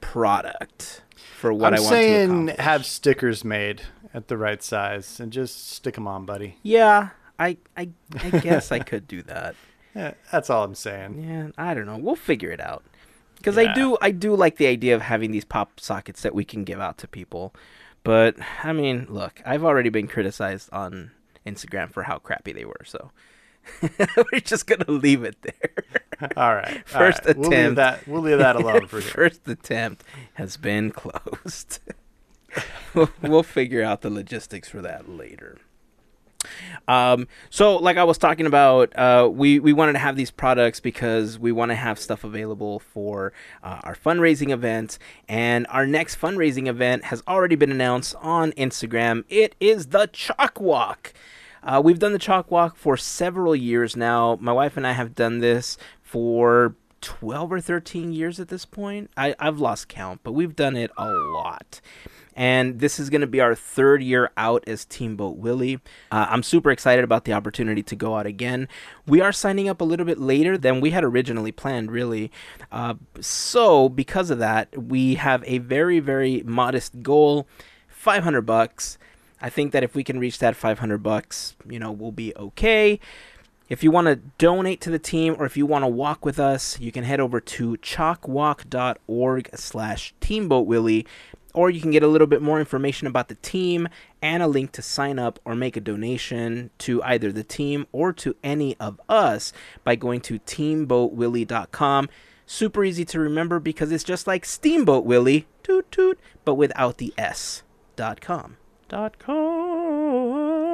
product 0.00 1.02
for 1.38 1.52
what 1.52 1.74
I'm 1.74 1.78
I 1.78 1.80
want 1.80 1.88
saying 1.90 2.28
to 2.28 2.34
accomplish. 2.34 2.64
have 2.64 2.86
stickers 2.86 3.44
made 3.44 3.82
at 4.12 4.28
the 4.28 4.36
right 4.36 4.62
size 4.62 5.18
and 5.20 5.32
just 5.32 5.70
stick 5.70 5.94
them 5.94 6.06
on, 6.06 6.24
buddy. 6.24 6.56
Yeah, 6.62 7.10
I 7.38 7.56
I 7.76 7.88
I 8.16 8.30
guess 8.40 8.70
I 8.72 8.78
could 8.80 9.06
do 9.08 9.22
that. 9.22 9.56
Yeah, 9.94 10.14
that's 10.32 10.50
all 10.50 10.64
I'm 10.64 10.74
saying. 10.74 11.22
Yeah, 11.28 11.48
I 11.56 11.74
don't 11.74 11.86
know. 11.86 11.96
We'll 11.98 12.16
figure 12.16 12.50
it 12.50 12.60
out. 12.60 12.84
Because 13.36 13.58
I 13.58 13.72
do 13.74 13.98
I 14.00 14.10
do 14.10 14.34
like 14.34 14.56
the 14.56 14.66
idea 14.66 14.94
of 14.94 15.02
having 15.02 15.30
these 15.30 15.44
pop 15.44 15.78
sockets 15.78 16.22
that 16.22 16.34
we 16.34 16.44
can 16.44 16.64
give 16.64 16.80
out 16.80 16.96
to 16.98 17.08
people. 17.08 17.54
But 18.02 18.36
I 18.62 18.72
mean, 18.72 19.06
look, 19.08 19.42
I've 19.44 19.64
already 19.64 19.90
been 19.90 20.08
criticized 20.08 20.70
on 20.72 21.10
Instagram 21.46 21.92
for 21.92 22.04
how 22.04 22.18
crappy 22.18 22.52
they 22.52 22.64
were, 22.64 22.80
so 22.84 23.10
we're 24.32 24.40
just 24.40 24.66
gonna 24.66 24.90
leave 24.90 25.22
it 25.24 25.36
there. 25.42 26.30
All 26.36 26.54
right. 26.54 26.76
all 26.76 26.82
First 27.00 27.24
right. 27.26 27.36
We'll 27.36 27.50
leave 27.50 27.58
attempt. 27.58 27.76
that. 27.76 28.06
We'll 28.08 28.22
leave 28.22 28.38
that 28.38 28.56
alone 28.56 28.86
for 28.86 29.00
here. 29.00 29.10
First 29.10 29.46
attempt 29.48 30.04
has 30.34 30.56
been 30.56 30.90
closed. 30.90 31.80
we'll, 32.94 33.10
we'll 33.20 33.42
figure 33.42 33.82
out 33.82 34.02
the 34.02 34.10
logistics 34.10 34.68
for 34.68 34.80
that 34.82 35.08
later. 35.08 35.58
Um, 36.86 37.26
so 37.50 37.76
like 37.76 37.96
I 37.96 38.04
was 38.04 38.18
talking 38.18 38.46
about, 38.46 38.96
uh, 38.96 39.28
we, 39.32 39.58
we 39.58 39.72
wanted 39.72 39.94
to 39.94 39.98
have 39.98 40.14
these 40.16 40.30
products 40.30 40.78
because 40.78 41.38
we 41.38 41.52
want 41.52 41.70
to 41.70 41.74
have 41.74 41.98
stuff 41.98 42.22
available 42.22 42.78
for 42.80 43.32
uh, 43.62 43.80
our 43.82 43.94
fundraising 43.96 44.50
events. 44.50 44.98
And 45.28 45.66
our 45.70 45.86
next 45.86 46.20
fundraising 46.20 46.66
event 46.68 47.04
has 47.04 47.22
already 47.26 47.56
been 47.56 47.70
announced 47.72 48.14
on 48.20 48.52
Instagram. 48.52 49.24
It 49.28 49.56
is 49.58 49.86
the 49.88 50.06
CHOC 50.12 50.60
Walk. 50.60 51.12
Uh, 51.64 51.80
we've 51.82 51.98
done 51.98 52.12
the 52.12 52.18
CHOC 52.18 52.50
Walk 52.50 52.76
for 52.76 52.96
several 52.96 53.56
years 53.56 53.96
now. 53.96 54.36
My 54.40 54.52
wife 54.52 54.76
and 54.76 54.86
I 54.86 54.92
have 54.92 55.14
done 55.14 55.38
this 55.38 55.78
for 56.02 56.76
12 57.00 57.52
or 57.52 57.60
13 57.60 58.12
years 58.12 58.38
at 58.38 58.48
this 58.48 58.66
point. 58.66 59.10
I, 59.16 59.34
I've 59.38 59.58
lost 59.58 59.88
count, 59.88 60.20
but 60.22 60.32
we've 60.32 60.54
done 60.54 60.76
it 60.76 60.90
a 60.98 61.10
lot. 61.10 61.80
And 62.36 62.80
this 62.80 62.98
is 62.98 63.08
going 63.08 63.20
to 63.22 63.26
be 63.26 63.40
our 63.40 63.54
third 63.54 64.02
year 64.02 64.30
out 64.36 64.64
as 64.66 64.84
Teamboat 64.84 65.36
Willie. 65.36 65.76
Uh, 66.10 66.26
I'm 66.28 66.42
super 66.42 66.70
excited 66.70 67.02
about 67.02 67.24
the 67.24 67.32
opportunity 67.32 67.82
to 67.84 67.96
go 67.96 68.16
out 68.16 68.26
again. 68.26 68.68
We 69.06 69.20
are 69.20 69.32
signing 69.32 69.68
up 69.68 69.80
a 69.80 69.84
little 69.84 70.04
bit 70.04 70.18
later 70.18 70.58
than 70.58 70.80
we 70.80 70.90
had 70.90 71.04
originally 71.04 71.52
planned, 71.52 71.90
really. 71.90 72.30
Uh, 72.72 72.94
so, 73.20 73.88
because 73.88 74.30
of 74.30 74.38
that, 74.38 74.76
we 74.76 75.14
have 75.14 75.44
a 75.46 75.58
very, 75.58 76.00
very 76.00 76.42
modest 76.44 77.02
goal 77.02 77.46
500 77.88 78.42
bucks. 78.42 78.98
I 79.44 79.50
think 79.50 79.72
that 79.72 79.82
if 79.82 79.94
we 79.94 80.02
can 80.02 80.18
reach 80.18 80.38
that 80.38 80.56
500 80.56 81.02
bucks, 81.02 81.54
you 81.68 81.78
know, 81.78 81.92
we'll 81.92 82.12
be 82.12 82.34
okay. 82.34 82.98
If 83.68 83.84
you 83.84 83.90
want 83.90 84.06
to 84.06 84.16
donate 84.38 84.80
to 84.80 84.90
the 84.90 84.98
team 84.98 85.36
or 85.38 85.44
if 85.44 85.54
you 85.54 85.66
want 85.66 85.82
to 85.82 85.88
walk 85.88 86.24
with 86.24 86.40
us, 86.40 86.80
you 86.80 86.90
can 86.90 87.04
head 87.04 87.20
over 87.20 87.42
to 87.42 87.76
chocwalk.org 87.76 89.50
slash 89.54 90.14
teamboatwillie 90.22 91.04
or 91.52 91.68
you 91.68 91.82
can 91.82 91.90
get 91.90 92.02
a 92.02 92.08
little 92.08 92.26
bit 92.26 92.40
more 92.40 92.58
information 92.58 93.06
about 93.06 93.28
the 93.28 93.34
team 93.34 93.86
and 94.22 94.42
a 94.42 94.46
link 94.46 94.72
to 94.72 94.80
sign 94.80 95.18
up 95.18 95.38
or 95.44 95.54
make 95.54 95.76
a 95.76 95.80
donation 95.80 96.70
to 96.78 97.02
either 97.02 97.30
the 97.30 97.44
team 97.44 97.86
or 97.92 98.14
to 98.14 98.34
any 98.42 98.74
of 98.80 98.98
us 99.10 99.52
by 99.84 99.94
going 99.94 100.22
to 100.22 100.38
teamboatwillie.com. 100.38 102.08
Super 102.46 102.82
easy 102.82 103.04
to 103.04 103.20
remember 103.20 103.60
because 103.60 103.92
it's 103.92 104.04
just 104.04 104.26
like 104.26 104.46
Steamboat 104.46 105.04
Willie, 105.04 105.46
toot 105.62 105.92
toot, 105.92 106.18
but 106.46 106.54
without 106.54 106.96
the 106.96 107.12
S. 107.18 107.62
Dot 107.94 108.22
com. 108.22 108.56
Dot 108.88 109.18
com. 109.18 110.64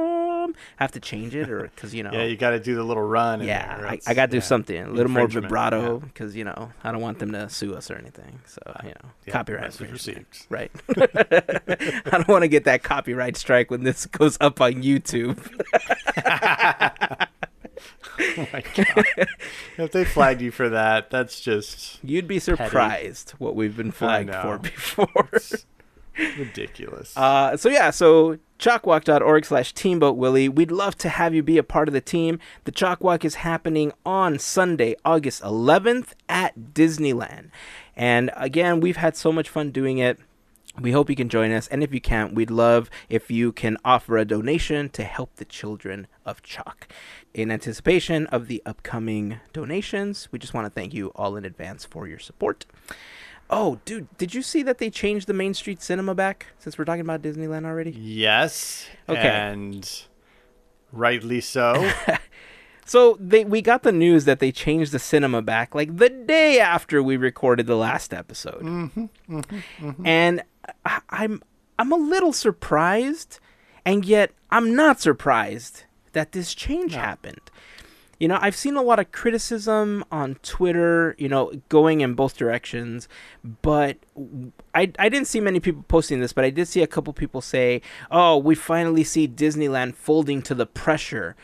Have 0.76 0.92
to 0.92 1.00
change 1.00 1.34
it 1.34 1.48
or 1.50 1.70
because 1.74 1.94
you 1.94 2.02
know. 2.04 2.10
Yeah, 2.12 2.24
you 2.24 2.36
got 2.36 2.50
to 2.50 2.60
do 2.60 2.74
the 2.74 2.82
little 2.82 3.02
run. 3.02 3.42
Yeah, 3.42 3.78
there. 3.78 3.86
I, 3.86 3.98
I 4.06 4.14
got 4.14 4.26
to 4.26 4.32
do 4.32 4.38
yeah. 4.38 4.42
something 4.42 4.82
a 4.82 4.90
little 4.90 5.12
more 5.12 5.26
vibrato 5.28 5.98
yeah. 5.98 6.06
because 6.06 6.34
you 6.36 6.44
know 6.44 6.72
I 6.82 6.92
don't 6.92 7.00
want 7.00 7.18
them 7.18 7.32
to 7.32 7.48
sue 7.48 7.74
us 7.74 7.90
or 7.90 7.96
anything. 7.96 8.40
So 8.46 8.60
you 8.82 8.90
know, 8.90 9.10
Yeah, 9.26 9.32
copyright 9.32 9.78
received. 9.80 10.46
right? 10.48 10.70
I 10.96 12.10
don't 12.10 12.28
want 12.28 12.42
to 12.42 12.48
get 12.48 12.64
that 12.64 12.82
copyright 12.82 13.36
strike 13.36 13.70
when 13.70 13.84
this 13.84 14.06
goes 14.06 14.36
up 14.40 14.60
on 14.60 14.82
YouTube. 14.82 15.38
Oh 18.36 18.46
my 18.52 18.62
god! 18.74 19.06
if 19.78 19.92
they 19.92 20.04
flagged 20.04 20.42
you 20.42 20.50
for 20.50 20.68
that, 20.68 21.08
that's 21.08 21.40
just 21.40 21.98
You'd 22.04 22.28
be 22.28 22.38
surprised 22.38 23.30
what 23.38 23.56
we've 23.56 23.74
been 23.74 23.90
flagged 23.92 24.34
for 24.34 24.58
before. 24.58 25.30
Ridiculous. 26.18 27.16
Uh, 27.16 27.56
so 27.56 27.68
yeah, 27.68 27.90
so 27.90 28.38
chocwalk.org 28.58 29.44
slash 29.44 29.72
teamboat 29.72 30.16
willie. 30.16 30.48
We'd 30.48 30.70
love 30.70 30.96
to 30.98 31.08
have 31.08 31.34
you 31.34 31.42
be 31.42 31.58
a 31.58 31.62
part 31.62 31.88
of 31.88 31.94
the 31.94 32.00
team. 32.00 32.38
The 32.64 32.72
CHOC 32.72 33.00
Walk 33.00 33.24
is 33.24 33.36
happening 33.36 33.92
on 34.04 34.38
Sunday, 34.38 34.96
August 35.04 35.42
11th 35.42 36.08
at 36.28 36.74
Disneyland. 36.74 37.50
And 37.96 38.30
again, 38.36 38.80
we've 38.80 38.96
had 38.96 39.16
so 39.16 39.32
much 39.32 39.48
fun 39.48 39.70
doing 39.70 39.98
it. 39.98 40.18
We 40.78 40.92
hope 40.92 41.10
you 41.10 41.16
can 41.16 41.28
join 41.28 41.50
us. 41.52 41.66
And 41.68 41.82
if 41.82 41.92
you 41.92 42.00
can't, 42.00 42.34
we'd 42.34 42.50
love 42.50 42.90
if 43.08 43.30
you 43.30 43.52
can 43.52 43.76
offer 43.84 44.16
a 44.16 44.24
donation 44.24 44.88
to 44.90 45.04
help 45.04 45.36
the 45.36 45.44
children 45.44 46.06
of 46.24 46.42
CHOC. 46.42 46.86
In 47.34 47.50
anticipation 47.50 48.26
of 48.28 48.46
the 48.46 48.62
upcoming 48.64 49.40
donations, 49.52 50.28
we 50.30 50.38
just 50.38 50.54
want 50.54 50.66
to 50.66 50.70
thank 50.70 50.94
you 50.94 51.08
all 51.16 51.36
in 51.36 51.44
advance 51.44 51.84
for 51.84 52.06
your 52.06 52.18
support. 52.18 52.66
Oh, 53.50 53.80
dude, 53.84 54.06
did 54.16 54.32
you 54.32 54.42
see 54.42 54.62
that 54.62 54.78
they 54.78 54.90
changed 54.90 55.26
the 55.26 55.34
Main 55.34 55.54
Street 55.54 55.82
Cinema 55.82 56.14
back 56.14 56.46
since 56.58 56.78
we're 56.78 56.84
talking 56.84 57.00
about 57.00 57.20
Disneyland 57.20 57.66
already? 57.66 57.90
yes. 57.90 58.86
Okay. 59.08 59.20
And 59.20 60.04
rightly 60.92 61.40
so. 61.40 61.90
So 62.90 63.16
they 63.20 63.44
we 63.44 63.62
got 63.62 63.84
the 63.84 63.92
news 63.92 64.24
that 64.24 64.40
they 64.40 64.50
changed 64.50 64.90
the 64.90 64.98
cinema 64.98 65.42
back 65.42 65.76
like 65.76 65.96
the 65.96 66.08
day 66.08 66.58
after 66.58 67.00
we 67.00 67.16
recorded 67.16 67.68
the 67.68 67.76
last 67.76 68.12
episode. 68.12 68.62
Mm-hmm, 68.62 69.04
mm-hmm, 69.28 69.86
mm-hmm. 69.86 70.04
And 70.04 70.42
I, 70.84 71.00
I'm 71.08 71.40
I'm 71.78 71.92
a 71.92 71.96
little 71.96 72.32
surprised 72.32 73.38
and 73.84 74.04
yet 74.04 74.32
I'm 74.50 74.74
not 74.74 75.00
surprised 75.00 75.84
that 76.14 76.32
this 76.32 76.52
change 76.52 76.94
happened. 76.94 77.52
You 78.20 78.28
know, 78.28 78.38
I've 78.40 78.54
seen 78.54 78.76
a 78.76 78.82
lot 78.82 78.98
of 78.98 79.12
criticism 79.12 80.04
on 80.12 80.34
Twitter, 80.42 81.16
you 81.18 81.28
know, 81.28 81.52
going 81.70 82.02
in 82.02 82.12
both 82.12 82.36
directions, 82.36 83.08
but 83.62 83.96
I, 84.74 84.92
I 84.98 85.08
didn't 85.08 85.26
see 85.26 85.40
many 85.40 85.58
people 85.58 85.84
posting 85.88 86.20
this, 86.20 86.34
but 86.34 86.44
I 86.44 86.50
did 86.50 86.68
see 86.68 86.82
a 86.82 86.86
couple 86.86 87.14
people 87.14 87.40
say, 87.40 87.80
oh, 88.10 88.36
we 88.36 88.54
finally 88.54 89.04
see 89.04 89.26
Disneyland 89.26 89.94
folding 89.94 90.42
to 90.42 90.54
the 90.54 90.66
pressure. 90.66 91.34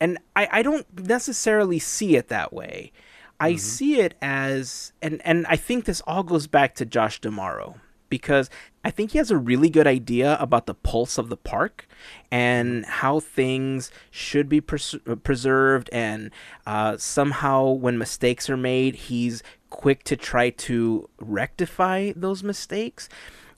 And 0.00 0.18
I, 0.36 0.48
I 0.52 0.62
don't 0.62 0.86
necessarily 0.96 1.80
see 1.80 2.14
it 2.14 2.28
that 2.28 2.52
way. 2.52 2.92
I 3.40 3.50
mm-hmm. 3.50 3.58
see 3.58 4.00
it 4.00 4.14
as, 4.22 4.92
and, 5.02 5.20
and 5.24 5.46
I 5.48 5.56
think 5.56 5.84
this 5.84 6.00
all 6.06 6.22
goes 6.22 6.46
back 6.46 6.76
to 6.76 6.86
Josh 6.86 7.20
D'Amaro 7.20 7.80
because 8.08 8.48
I 8.84 8.90
think 8.90 9.12
he 9.12 9.18
has 9.18 9.30
a 9.30 9.38
really 9.38 9.70
good 9.70 9.86
idea 9.86 10.36
about 10.38 10.66
the 10.66 10.74
pulse 10.74 11.16
of 11.16 11.30
the 11.30 11.38
park 11.38 11.88
and 12.30 12.84
how 12.84 13.18
things 13.18 13.90
should 14.10 14.46
be 14.48 14.60
pres- 14.60 14.96
preserved. 15.22 15.88
And 15.90 16.30
uh, 16.66 16.98
somehow, 16.98 17.70
when 17.70 17.96
mistakes 17.96 18.50
are 18.50 18.58
made, 18.58 18.94
he's 18.94 19.42
quick 19.70 20.04
to 20.04 20.16
try 20.16 20.50
to 20.50 21.08
rectify 21.18 22.12
those 22.14 22.42
mistakes. 22.42 23.08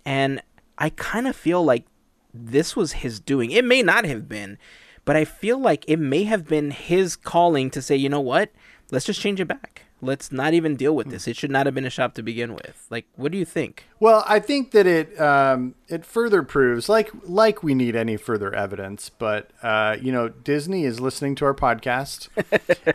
And 0.04 0.40
I 0.78 0.90
kind 0.90 1.26
of 1.26 1.34
feel 1.34 1.64
like 1.64 1.86
this 2.32 2.76
was 2.76 2.92
his 2.92 3.18
doing. 3.18 3.50
It 3.50 3.64
may 3.64 3.82
not 3.82 4.04
have 4.04 4.28
been, 4.28 4.58
but 5.04 5.16
I 5.16 5.24
feel 5.24 5.58
like 5.58 5.84
it 5.88 5.98
may 5.98 6.22
have 6.24 6.46
been 6.46 6.70
his 6.70 7.16
calling 7.16 7.70
to 7.70 7.82
say, 7.82 7.96
you 7.96 8.08
know 8.08 8.20
what? 8.20 8.52
Let's 8.92 9.06
just 9.06 9.20
change 9.20 9.40
it 9.40 9.48
back. 9.48 9.85
Let's 10.02 10.30
not 10.30 10.52
even 10.52 10.76
deal 10.76 10.94
with 10.94 11.08
this. 11.08 11.26
It 11.26 11.36
should 11.36 11.50
not 11.50 11.64
have 11.64 11.74
been 11.74 11.86
a 11.86 11.90
shop 11.90 12.12
to 12.14 12.22
begin 12.22 12.52
with. 12.52 12.86
Like, 12.90 13.06
what 13.16 13.32
do 13.32 13.38
you 13.38 13.46
think? 13.46 13.84
Well, 13.98 14.24
I 14.28 14.40
think 14.40 14.72
that 14.72 14.86
it 14.86 15.18
um, 15.18 15.74
it 15.88 16.04
further 16.04 16.42
proves, 16.42 16.88
like 16.88 17.10
like 17.24 17.62
we 17.62 17.74
need 17.74 17.96
any 17.96 18.18
further 18.18 18.54
evidence, 18.54 19.10
but 19.10 19.50
uh, 19.62 19.96
you 20.00 20.12
know, 20.12 20.28
Disney 20.28 20.84
is 20.84 21.00
listening 21.00 21.34
to 21.36 21.46
our 21.46 21.54
podcast, 21.54 22.28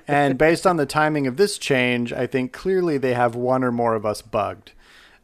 and 0.08 0.38
based 0.38 0.68
on 0.68 0.78
the 0.78 0.86
timing 0.86 1.26
of 1.26 1.38
this 1.38 1.58
change, 1.58 2.14
I 2.14 2.28
think 2.28 2.54
clearly 2.54 3.00
they 3.00 3.16
have 3.16 3.34
one 3.34 3.64
or 3.64 3.72
more 3.72 3.96
of 3.96 4.06
us 4.06 4.22
bugged, 4.22 4.74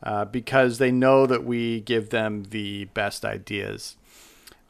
uh, 0.01 0.25
because 0.25 0.79
they 0.79 0.91
know 0.91 1.27
that 1.27 1.43
we 1.43 1.81
give 1.81 2.09
them 2.09 2.45
the 2.49 2.85
best 2.85 3.23
ideas. 3.23 3.97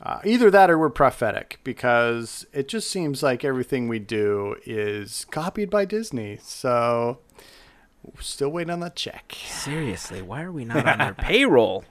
Uh, 0.02 0.20
either 0.24 0.52
that 0.52 0.70
or 0.70 0.78
we're 0.78 0.90
prophetic 0.90 1.60
because 1.64 2.46
it 2.54 2.68
just 2.68 2.90
seems 2.90 3.24
like 3.24 3.44
everything 3.44 3.88
we 3.88 3.98
do 3.98 4.56
is 4.66 5.26
copied 5.32 5.70
by 5.70 5.86
Disney. 5.86 6.38
So, 6.44 7.20
still 8.20 8.50
waiting 8.50 8.72
on 8.72 8.80
that 8.82 8.96
check. 8.96 9.36
Seriously, 9.46 10.22
why 10.22 10.44
are 10.44 10.52
we 10.52 10.66
not 10.66 10.88
on 10.88 11.00
their 11.00 11.14
payroll? 11.18 11.84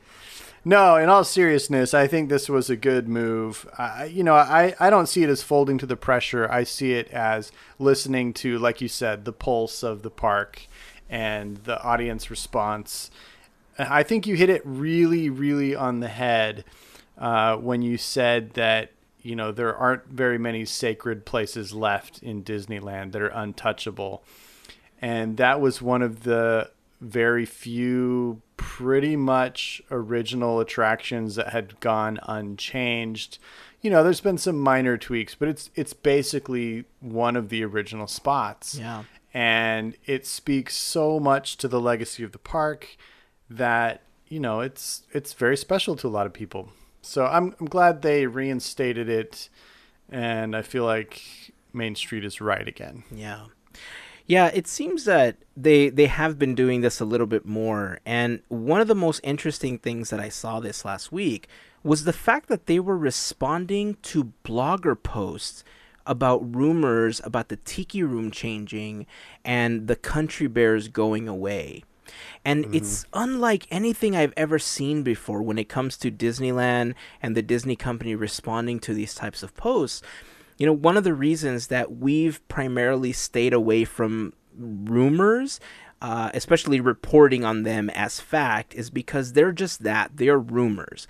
No, 0.65 0.97
in 0.97 1.09
all 1.09 1.23
seriousness, 1.23 1.95
I 1.95 2.09
think 2.09 2.29
this 2.29 2.49
was 2.49 2.69
a 2.69 2.77
good 2.77 3.09
move. 3.09 3.69
I, 3.79 4.07
you 4.07 4.25
know, 4.25 4.35
I, 4.35 4.75
I 4.81 4.91
don't 4.91 5.09
see 5.09 5.23
it 5.23 5.31
as 5.31 5.43
folding 5.43 5.79
to 5.79 5.87
the 5.87 5.97
pressure. 5.97 6.51
I 6.51 6.65
see 6.65 6.95
it 6.95 7.09
as 7.13 7.53
listening 7.79 8.33
to, 8.35 8.59
like 8.59 8.81
you 8.81 8.89
said, 8.89 9.25
the 9.25 9.33
pulse 9.33 9.85
of 9.85 10.03
the 10.03 10.11
park 10.11 10.67
and 11.09 11.59
the 11.59 11.81
audience 11.83 12.31
response. 12.31 13.13
I 13.79 14.03
think 14.03 14.27
you 14.27 14.35
hit 14.35 14.51
it 14.51 14.63
really, 14.65 15.31
really 15.31 15.77
on 15.77 16.01
the 16.01 16.09
head 16.09 16.65
uh, 17.19 17.57
when 17.57 17.83
you 17.83 17.97
said 17.97 18.55
that, 18.55 18.93
you 19.23 19.35
know, 19.35 19.53
there 19.53 19.75
aren't 19.75 20.07
very 20.07 20.39
many 20.39 20.65
sacred 20.65 21.25
places 21.25 21.73
left 21.73 22.23
in 22.23 22.43
Disneyland 22.45 23.13
that 23.13 23.23
are 23.23 23.29
untouchable. 23.29 24.23
and 25.01 25.37
that 25.37 25.61
was 25.61 25.83
one 25.83 26.03
of 26.03 26.23
the 26.23 26.71
very 27.01 27.45
few 27.45 28.41
pretty 28.57 29.17
much 29.17 29.83
original 29.91 30.61
attractions 30.61 31.35
that 31.35 31.51
had 31.51 31.79
gone 31.81 32.19
unchanged. 32.23 33.39
You 33.83 33.91
know, 33.91 34.03
there's 34.03 34.23
been 34.23 34.39
some 34.39 34.59
minor 34.59 34.97
tweaks, 34.97 35.35
but 35.35 35.49
it's 35.49 35.71
it's 35.75 35.93
basically 35.93 36.85
one 37.01 37.37
of 37.37 37.51
the 37.51 37.63
original 37.65 38.07
spots. 38.07 38.77
Yeah. 38.79 39.05
And 39.35 39.97
it 40.07 40.27
speaks 40.27 40.77
so 40.77 41.21
much 41.21 41.59
to 41.59 41.69
the 41.69 41.81
legacy 41.81 42.23
of 42.23 42.33
the 42.33 42.39
park 42.39 42.97
that, 43.51 44.01
you 44.29 44.41
know, 44.41 44.61
it's 44.61 45.03
it's 45.13 45.35
very 45.35 45.57
special 45.57 45.95
to 45.97 46.09
a 46.09 46.09
lot 46.09 46.27
of 46.27 46.33
people. 46.33 46.71
So 47.07 47.25
I'm 47.25 47.55
I'm 47.61 47.67
glad 47.67 48.03
they 48.03 48.27
reinstated 48.27 49.09
it 49.09 49.49
and 50.11 50.57
I 50.57 50.63
feel 50.63 50.85
like 50.85 51.23
Main 51.73 51.95
Street 51.95 52.25
is 52.25 52.41
right 52.41 52.67
again. 52.67 53.05
Yeah. 53.11 53.47
Yeah, 54.27 54.51
it 54.53 54.67
seems 54.67 55.05
that 55.05 55.37
they 55.57 55.89
they 55.89 56.07
have 56.07 56.37
been 56.37 56.57
doing 56.57 56.81
this 56.81 57.01
a 57.01 57.05
little 57.05 57.29
bit 57.29 57.47
more. 57.47 58.01
And 58.05 58.41
one 58.49 58.81
of 58.81 58.89
the 58.89 58.95
most 58.95 59.21
interesting 59.23 59.79
things 59.79 60.11
that 60.11 60.19
I 60.19 60.29
saw 60.29 60.59
this 60.59 60.85
last 60.85 61.13
week 61.13 61.49
was 61.85 62.03
the 62.03 62.13
fact 62.13 62.49
that 62.49 62.67
they 62.67 62.81
were 62.81 62.99
responding 62.99 63.97
to 64.03 64.33
blogger 64.45 65.01
posts 65.01 65.63
about 66.07 66.57
rumors 66.57 67.21
about 67.25 67.49
the 67.49 67.57
tiki 67.57 68.03
room 68.03 68.33
changing 68.33 69.07
and 69.45 69.87
the 69.87 69.97
country 69.97 70.49
bears 70.49 70.89
going 70.89 71.29
away. 71.29 71.85
And 72.45 72.65
mm-hmm. 72.65 72.75
it's 72.75 73.07
unlike 73.13 73.67
anything 73.71 74.17
I've 74.17 74.35
ever 74.37 74.59
seen 74.59 75.03
before 75.03 75.43
when 75.43 75.59
it 75.59 75.69
comes 75.69 75.97
to 75.99 76.11
Disneyland 76.11 76.95
and 77.23 77.37
the 77.37 77.43
Disney 77.43 77.77
company 77.77 78.15
responding 78.15 78.81
to 78.81 78.95
these 78.95 79.15
types 79.15 79.43
of 79.43 79.57
posts 79.57 80.03
you 80.59 80.67
know, 80.67 80.73
one 80.73 80.97
of 80.97 81.05
the 81.05 81.15
reasons 81.15 81.67
that 81.69 81.97
we've 81.97 82.47
primarily 82.49 83.13
stayed 83.13 83.53
away 83.53 83.85
from 83.85 84.33
rumors, 84.57 85.61
uh, 86.01 86.31
especially 86.33 86.81
reporting 86.81 87.45
on 87.45 87.63
them 87.63 87.91
as 87.91 88.21
fact, 88.21 88.75
is 88.75 88.91
because 88.91 89.33
they're 89.35 89.53
just 89.53 89.83
that. 89.83 90.13
They're 90.15 90.39
rumors. 90.39 91.07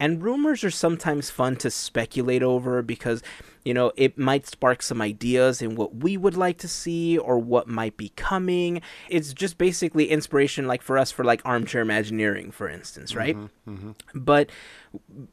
And 0.00 0.22
rumors 0.22 0.62
are 0.62 0.70
sometimes 0.70 1.28
fun 1.30 1.56
to 1.56 1.70
speculate 1.70 2.42
over 2.42 2.82
because, 2.82 3.20
you 3.64 3.74
know, 3.74 3.90
it 3.96 4.16
might 4.16 4.46
spark 4.46 4.80
some 4.80 5.02
ideas 5.02 5.60
in 5.60 5.74
what 5.74 5.96
we 5.96 6.16
would 6.16 6.36
like 6.36 6.58
to 6.58 6.68
see 6.68 7.18
or 7.18 7.38
what 7.38 7.66
might 7.66 7.96
be 7.96 8.10
coming. 8.10 8.80
It's 9.08 9.32
just 9.32 9.58
basically 9.58 10.08
inspiration, 10.08 10.68
like 10.68 10.82
for 10.82 10.98
us, 10.98 11.10
for 11.10 11.24
like 11.24 11.42
armchair 11.44 11.82
imagineering, 11.82 12.52
for 12.52 12.68
instance, 12.68 13.16
right? 13.16 13.36
Mm-hmm, 13.36 13.70
mm-hmm. 13.74 13.90
But 14.14 14.50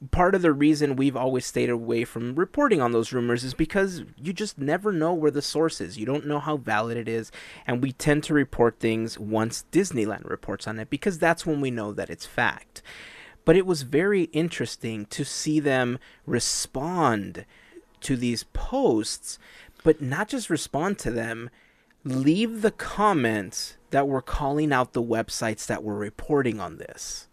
part 0.10 0.34
of 0.34 0.42
the 0.42 0.52
reason 0.52 0.96
we've 0.96 1.16
always 1.16 1.46
stayed 1.46 1.70
away 1.70 2.04
from 2.04 2.34
reporting 2.34 2.82
on 2.82 2.92
those 2.92 3.14
rumors 3.14 3.44
is 3.44 3.54
because 3.54 4.04
you 4.18 4.34
just 4.34 4.58
never 4.58 4.92
know 4.92 5.14
where 5.14 5.32
the 5.32 5.44
source 5.44 5.80
is. 5.80 6.00
You 6.00 6.08
don't 6.08 6.26
know 6.26 6.40
how 6.40 6.58
valid 6.58 6.98
it 6.98 7.08
is. 7.08 7.32
And 7.68 7.84
we 7.84 7.92
tend 7.92 8.24
to 8.24 8.34
report 8.34 8.80
things 8.80 9.20
once 9.20 9.66
Disneyland 9.72 10.28
reports 10.28 10.68
on 10.68 10.80
it 10.80 10.90
because 10.90 11.20
that's 11.20 11.46
when 11.46 11.62
we 11.62 11.70
know 11.70 11.94
that 11.94 12.10
it's 12.10 12.26
fact. 12.26 12.82
But 13.46 13.56
it 13.56 13.66
was 13.66 13.84
very 13.84 14.24
interesting 14.26 15.06
to 15.08 15.24
see 15.24 15.60
them 15.60 16.00
respond 16.26 17.46
to 18.02 18.16
these 18.16 18.44
posts, 18.44 19.40
but 19.84 20.02
not 20.02 20.28
just 20.28 20.50
respond 20.50 21.00
to 21.00 21.12
them, 21.12 21.50
leave 22.04 22.62
the 22.62 22.72
comments 22.72 23.78
that 23.92 24.08
were 24.08 24.22
calling 24.22 24.74
out 24.74 24.94
the 24.94 25.04
websites 25.04 25.66
that 25.68 25.84
were 25.84 25.96
reporting 25.96 26.60
on 26.60 26.78
this. 26.78 27.28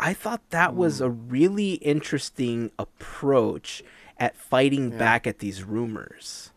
I 0.00 0.14
thought 0.14 0.50
that 0.50 0.74
was 0.74 0.98
hmm. 0.98 1.04
a 1.04 1.10
really 1.10 1.74
interesting 1.74 2.70
approach 2.78 3.82
at 4.18 4.36
fighting 4.36 4.92
yeah. 4.92 4.98
back 4.98 5.26
at 5.26 5.38
these 5.38 5.64
rumors. 5.64 6.50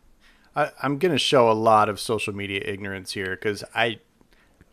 I, 0.54 0.70
am 0.82 0.98
going 0.98 1.12
to 1.12 1.18
show 1.18 1.50
a 1.50 1.54
lot 1.54 1.88
of 1.88 1.98
social 1.98 2.34
media 2.34 2.60
ignorance 2.64 3.12
here 3.12 3.30
because 3.30 3.64
I 3.74 4.00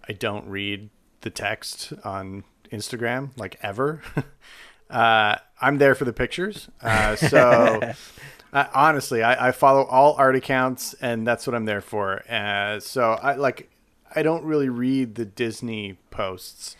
I 0.07 0.13
don't 0.13 0.47
read 0.47 0.89
the 1.21 1.29
text 1.29 1.93
on 2.03 2.43
Instagram 2.71 3.31
like 3.37 3.57
ever. 3.61 4.01
uh, 4.89 5.35
I'm 5.61 5.77
there 5.77 5.95
for 5.95 6.05
the 6.05 6.13
pictures. 6.13 6.69
Uh, 6.81 7.15
so 7.15 7.81
uh, 8.53 8.65
honestly, 8.73 9.23
I, 9.23 9.49
I, 9.49 9.51
follow 9.51 9.83
all 9.83 10.15
art 10.17 10.35
accounts, 10.35 10.93
and 10.95 11.27
that's 11.27 11.45
what 11.45 11.55
I'm 11.55 11.65
there 11.65 11.81
for. 11.81 12.23
Uh, 12.31 12.79
so 12.79 13.11
I 13.11 13.35
like 13.35 13.69
I 14.15 14.23
don't 14.23 14.43
really 14.43 14.69
read 14.69 15.15
the 15.15 15.25
Disney 15.25 15.97
posts. 16.09 16.75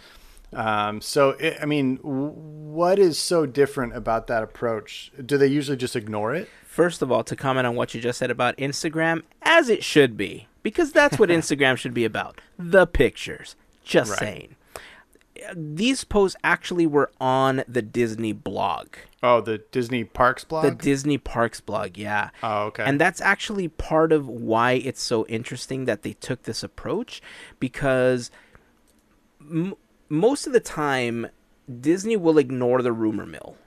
Um, 0.52 1.00
so 1.02 1.32
it, 1.32 1.58
I 1.62 1.66
mean, 1.66 1.98
what 1.98 2.98
is 2.98 3.20
so 3.20 3.46
different 3.46 3.96
about 3.96 4.28
that 4.28 4.42
approach? 4.42 5.12
Do 5.24 5.38
they 5.38 5.48
usually 5.48 5.78
just 5.78 5.96
ignore 5.96 6.34
it? 6.34 6.50
First 6.66 7.02
of 7.02 7.12
all, 7.12 7.24
to 7.24 7.36
comment 7.36 7.68
on 7.68 7.76
what 7.76 7.94
you 7.94 8.02
just 8.02 8.18
said 8.18 8.32
about 8.32 8.58
Instagram, 8.58 9.24
as 9.44 9.70
it 9.70 9.84
should 9.84 10.18
be, 10.18 10.48
because 10.64 10.92
that's 10.92 11.20
what 11.20 11.30
Instagram 11.30 11.78
should 11.78 11.94
be 11.94 12.06
about 12.06 12.42
the 12.58 12.88
pictures. 12.88 13.56
Just 13.84 14.12
right. 14.12 14.20
saying 14.20 14.56
these 15.56 16.04
posts 16.04 16.38
actually 16.44 16.88
were 16.88 17.12
on 17.20 17.64
the 17.68 17.82
Disney 17.82 18.34
blog. 18.34 18.88
Oh, 19.22 19.42
the 19.42 19.60
Disney 19.72 20.04
Parks 20.04 20.44
blog? 20.44 20.64
The 20.64 20.72
Disney 20.72 21.18
Parks 21.18 21.60
blog, 21.60 21.98
yeah. 21.98 22.30
Oh, 22.42 22.64
okay. 22.68 22.84
And 22.86 23.00
that's 23.00 23.22
actually 23.22 23.68
part 23.68 24.12
of 24.12 24.28
why 24.28 24.74
it's 24.74 25.02
so 25.02 25.26
interesting 25.28 25.86
that 25.86 26.04
they 26.04 26.14
took 26.14 26.44
this 26.44 26.64
approach 26.64 27.22
because 27.60 28.32
m- 29.42 29.76
most 30.08 30.48
of 30.48 30.54
the 30.54 30.60
time 30.60 31.28
Disney 31.82 32.16
will 32.18 32.38
ignore 32.38 32.82
the 32.82 32.94
rumor 32.94 33.26
mill, 33.26 33.58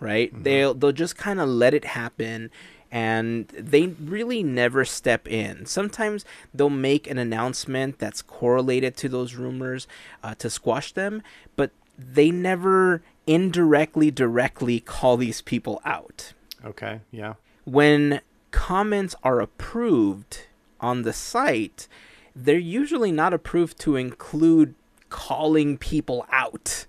right? 0.00 0.32
Mm-hmm. 0.32 0.42
They'll 0.42 0.74
they'll 0.74 0.92
just 0.92 1.16
kind 1.16 1.40
of 1.40 1.48
let 1.48 1.74
it 1.74 1.84
happen 1.84 2.50
and 2.90 3.48
they 3.48 3.88
really 3.88 4.42
never 4.42 4.84
step 4.84 5.28
in. 5.28 5.66
Sometimes 5.66 6.24
they'll 6.54 6.70
make 6.70 7.08
an 7.08 7.18
announcement 7.18 7.98
that's 7.98 8.22
correlated 8.22 8.96
to 8.98 9.08
those 9.08 9.34
rumors 9.34 9.86
uh, 10.22 10.34
to 10.36 10.48
squash 10.48 10.92
them, 10.92 11.22
but 11.56 11.70
they 11.98 12.30
never 12.30 13.02
indirectly, 13.26 14.10
directly 14.10 14.80
call 14.80 15.16
these 15.16 15.40
people 15.40 15.80
out. 15.84 16.32
Okay, 16.64 17.00
yeah. 17.10 17.34
When 17.64 18.20
comments 18.50 19.14
are 19.22 19.40
approved 19.40 20.46
on 20.80 21.02
the 21.02 21.12
site, 21.12 21.88
they're 22.34 22.58
usually 22.58 23.12
not 23.12 23.32
approved 23.32 23.78
to 23.80 23.96
include 23.96 24.74
calling 25.08 25.78
people 25.78 26.26
out 26.30 26.86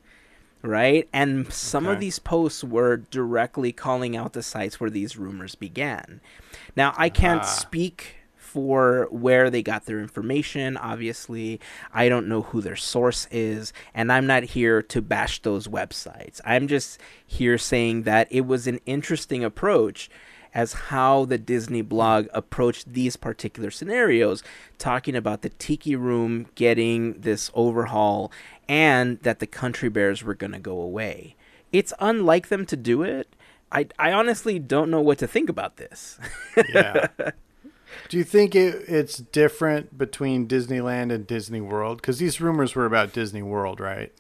right? 0.61 1.07
And 1.13 1.51
some 1.51 1.85
okay. 1.85 1.93
of 1.93 1.99
these 1.99 2.19
posts 2.19 2.63
were 2.63 2.97
directly 2.97 3.71
calling 3.71 4.15
out 4.15 4.33
the 4.33 4.43
sites 4.43 4.79
where 4.79 4.89
these 4.89 5.17
rumors 5.17 5.55
began. 5.55 6.21
Now, 6.75 6.93
I 6.97 7.09
can't 7.09 7.41
uh. 7.41 7.45
speak 7.45 8.15
for 8.35 9.07
where 9.11 9.49
they 9.49 9.61
got 9.61 9.85
their 9.85 9.99
information. 9.99 10.77
Obviously, 10.77 11.59
I 11.93 12.09
don't 12.09 12.27
know 12.27 12.43
who 12.43 12.61
their 12.61 12.75
source 12.75 13.27
is, 13.29 13.73
and 13.93 14.11
I'm 14.11 14.25
not 14.25 14.43
here 14.43 14.81
to 14.81 15.01
bash 15.01 15.41
those 15.41 15.67
websites. 15.67 16.39
I'm 16.45 16.67
just 16.67 16.99
here 17.25 17.57
saying 17.57 18.03
that 18.03 18.27
it 18.31 18.47
was 18.47 18.65
an 18.65 18.79
interesting 18.85 19.43
approach 19.43 20.09
as 20.53 20.73
how 20.73 21.25
the 21.25 21.37
Disney 21.37 21.81
blog 21.81 22.27
approached 22.33 22.93
these 22.93 23.15
particular 23.15 23.71
scenarios, 23.71 24.43
talking 24.77 25.15
about 25.15 25.41
the 25.41 25.49
Tiki 25.49 25.95
Room 25.95 26.47
getting 26.55 27.13
this 27.13 27.51
overhaul 27.53 28.31
and 28.67 29.19
that 29.21 29.39
the 29.39 29.47
Country 29.47 29.89
Bears 29.89 30.23
were 30.23 30.35
going 30.35 30.51
to 30.51 30.59
go 30.59 30.79
away. 30.79 31.35
It's 31.71 31.93
unlike 31.99 32.47
them 32.47 32.65
to 32.67 32.75
do 32.75 33.03
it. 33.03 33.27
I, 33.71 33.87
I 33.99 34.11
honestly 34.11 34.59
don't 34.59 34.89
know 34.89 35.01
what 35.01 35.17
to 35.19 35.27
think 35.27 35.49
about 35.49 35.77
this. 35.77 36.17
yeah. 36.73 37.07
Do 38.09 38.17
you 38.17 38.23
think 38.23 38.55
it, 38.55 38.85
it's 38.87 39.17
different 39.17 39.97
between 39.97 40.47
Disneyland 40.47 41.11
and 41.11 41.27
Disney 41.27 41.61
World? 41.61 41.97
Because 41.97 42.19
these 42.19 42.39
rumors 42.39 42.75
were 42.75 42.85
about 42.85 43.13
Disney 43.13 43.41
World, 43.41 43.79
right? 43.79 44.13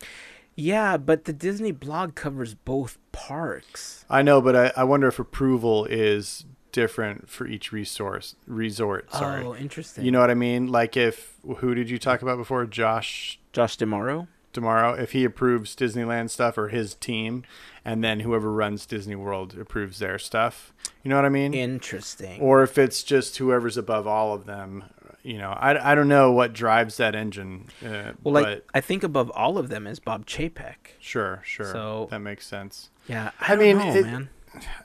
Yeah, 0.57 0.97
but 0.97 1.25
the 1.25 1.33
Disney 1.33 1.71
blog 1.71 2.15
covers 2.15 2.55
both 2.55 2.97
parks. 3.11 4.03
I 4.09 4.23
know, 4.23 4.41
but 4.41 4.55
I, 4.55 4.71
I 4.75 4.83
wonder 4.83 5.07
if 5.07 5.19
approval 5.19 5.85
is 5.85 6.45
different 6.71 7.29
for 7.29 7.47
each 7.47 7.71
resource 7.71 8.35
resort. 8.47 9.07
Oh, 9.13 9.19
sorry. 9.19 9.45
Oh, 9.45 9.55
interesting. 9.55 10.03
You 10.03 10.11
know 10.11 10.19
what 10.19 10.31
I 10.31 10.35
mean? 10.35 10.67
Like 10.67 10.97
if 10.97 11.37
who 11.57 11.75
did 11.75 11.89
you 11.89 11.99
talk 11.99 12.21
about 12.21 12.37
before? 12.37 12.65
Josh 12.65 13.39
Josh 13.53 13.77
D'Amaro? 13.77 14.27
tomorrow 14.57 14.93
if 14.93 15.11
he 15.11 15.23
approves 15.23 15.75
Disneyland 15.75 16.31
stuff 16.31 16.57
or 16.57 16.69
his 16.69 16.95
team, 16.95 17.43
and 17.85 18.03
then 18.03 18.21
whoever 18.21 18.51
runs 18.51 18.87
Disney 18.87 19.15
World 19.15 19.55
approves 19.55 19.99
their 19.99 20.17
stuff. 20.17 20.73
You 21.03 21.09
know 21.09 21.15
what 21.15 21.25
I 21.25 21.29
mean? 21.29 21.53
Interesting. 21.53 22.41
Or 22.41 22.63
if 22.63 22.77
it's 22.77 23.03
just 23.03 23.37
whoever's 23.37 23.77
above 23.77 24.07
all 24.07 24.33
of 24.33 24.45
them. 24.45 24.85
You 25.23 25.39
know, 25.39 25.49
I, 25.49 25.91
I 25.91 25.95
don't 25.95 26.07
know 26.07 26.31
what 26.31 26.53
drives 26.53 26.97
that 26.97 27.15
engine. 27.15 27.67
Uh, 27.85 28.13
well, 28.23 28.33
like 28.33 28.63
I 28.73 28.81
think 28.81 29.03
above 29.03 29.29
all 29.31 29.57
of 29.57 29.69
them 29.69 29.85
is 29.85 29.99
Bob 29.99 30.25
Chapek. 30.25 30.93
Sure, 30.99 31.41
sure. 31.43 31.71
So 31.71 32.07
that 32.11 32.19
makes 32.19 32.47
sense. 32.47 32.91
Yeah, 33.07 33.31
I, 33.41 33.53
I 33.53 33.55
mean, 33.55 33.77
know, 33.77 33.93
it, 33.93 34.05
man. 34.05 34.29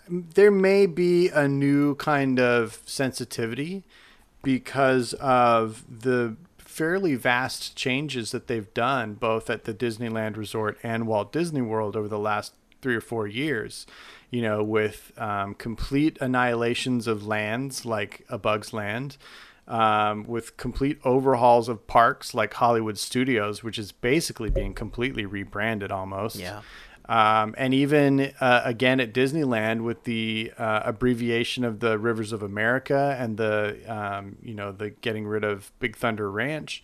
There 0.09 0.51
may 0.51 0.87
be 0.87 1.29
a 1.29 1.47
new 1.47 1.95
kind 1.95 2.39
of 2.41 2.81
sensitivity 2.85 3.85
because 4.43 5.15
of 5.15 5.85
the 5.89 6.37
fairly 6.59 7.15
vast 7.15 7.77
changes 7.77 8.33
that 8.33 8.49
they've 8.49 8.73
done 8.75 9.15
both 9.15 9.51
at 9.51 9.65
the 9.65 9.75
Disneyland 9.75 10.37
Resort 10.37 10.79
and 10.83 11.07
Walt 11.07 11.33
Disney 11.33 11.61
World 11.61 11.97
over 11.97 12.09
the 12.09 12.19
last 12.19 12.55
three 12.81 12.97
or 12.97 13.01
four 13.01 13.27
years. 13.27 13.87
You 14.31 14.41
know, 14.41 14.63
with 14.65 15.13
um, 15.19 15.55
complete 15.55 16.17
annihilations 16.21 17.07
of 17.07 17.27
lands 17.27 17.85
like 17.85 18.25
A 18.31 18.39
Bug's 18.39 18.73
Land, 18.73 19.19
um, 19.69 20.25
with 20.27 20.57
complete 20.57 20.99
overhauls 21.05 21.69
of 21.69 21.87
parks 21.87 22.35
like 22.35 22.55
Hollywood 22.55 22.99
Studios, 22.99 23.63
which 23.63 23.79
is 23.79 23.93
basically 23.93 24.51
being 24.51 24.75
completely 24.75 25.25
rebranded 25.27 25.91
almost. 25.93 26.37
Yeah. 26.37 26.63
Um, 27.09 27.55
and 27.59 27.75
even 27.75 28.33
uh, 28.41 28.63
again 28.65 29.01
at 29.01 29.13
Disneyland 29.13 29.83
with 29.83 30.05
the 30.05 30.53
uh, 30.57 30.83
abbreviation 30.85 31.65
of 31.65 31.81
the 31.81 31.99
Rivers 31.99 32.33
of 32.33 32.43
America 32.45 33.17
and 33.19 33.37
the 33.37 33.77
um, 33.89 34.37
you 34.43 34.55
know 34.55 34.71
the 34.73 34.91
getting 34.91 35.27
rid 35.27 35.43
of 35.43 35.73
Big 35.81 35.97
Thunder 35.97 36.31
Ranch, 36.31 36.83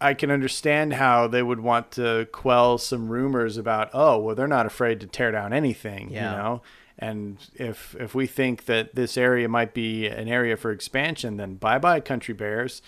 I 0.00 0.14
can 0.14 0.32
understand 0.32 0.94
how 0.94 1.28
they 1.28 1.42
would 1.42 1.60
want 1.60 1.92
to 1.92 2.26
quell 2.32 2.78
some 2.78 3.08
rumors 3.08 3.56
about 3.56 3.90
oh 3.94 4.18
well 4.18 4.34
they're 4.34 4.48
not 4.48 4.66
afraid 4.66 4.98
to 5.00 5.06
tear 5.06 5.30
down 5.30 5.52
anything 5.52 6.10
Yeah. 6.10 6.32
you 6.32 6.36
know 6.38 6.62
and 7.02 7.36
if 7.54 7.96
if 7.98 8.14
we 8.14 8.26
think 8.26 8.66
that 8.66 8.94
this 8.94 9.18
area 9.18 9.48
might 9.48 9.74
be 9.74 10.06
an 10.06 10.28
area 10.28 10.56
for 10.56 10.70
expansion 10.70 11.36
then 11.36 11.56
bye 11.56 11.78
bye 11.78 12.00
Country 12.00 12.32
Bears, 12.32 12.80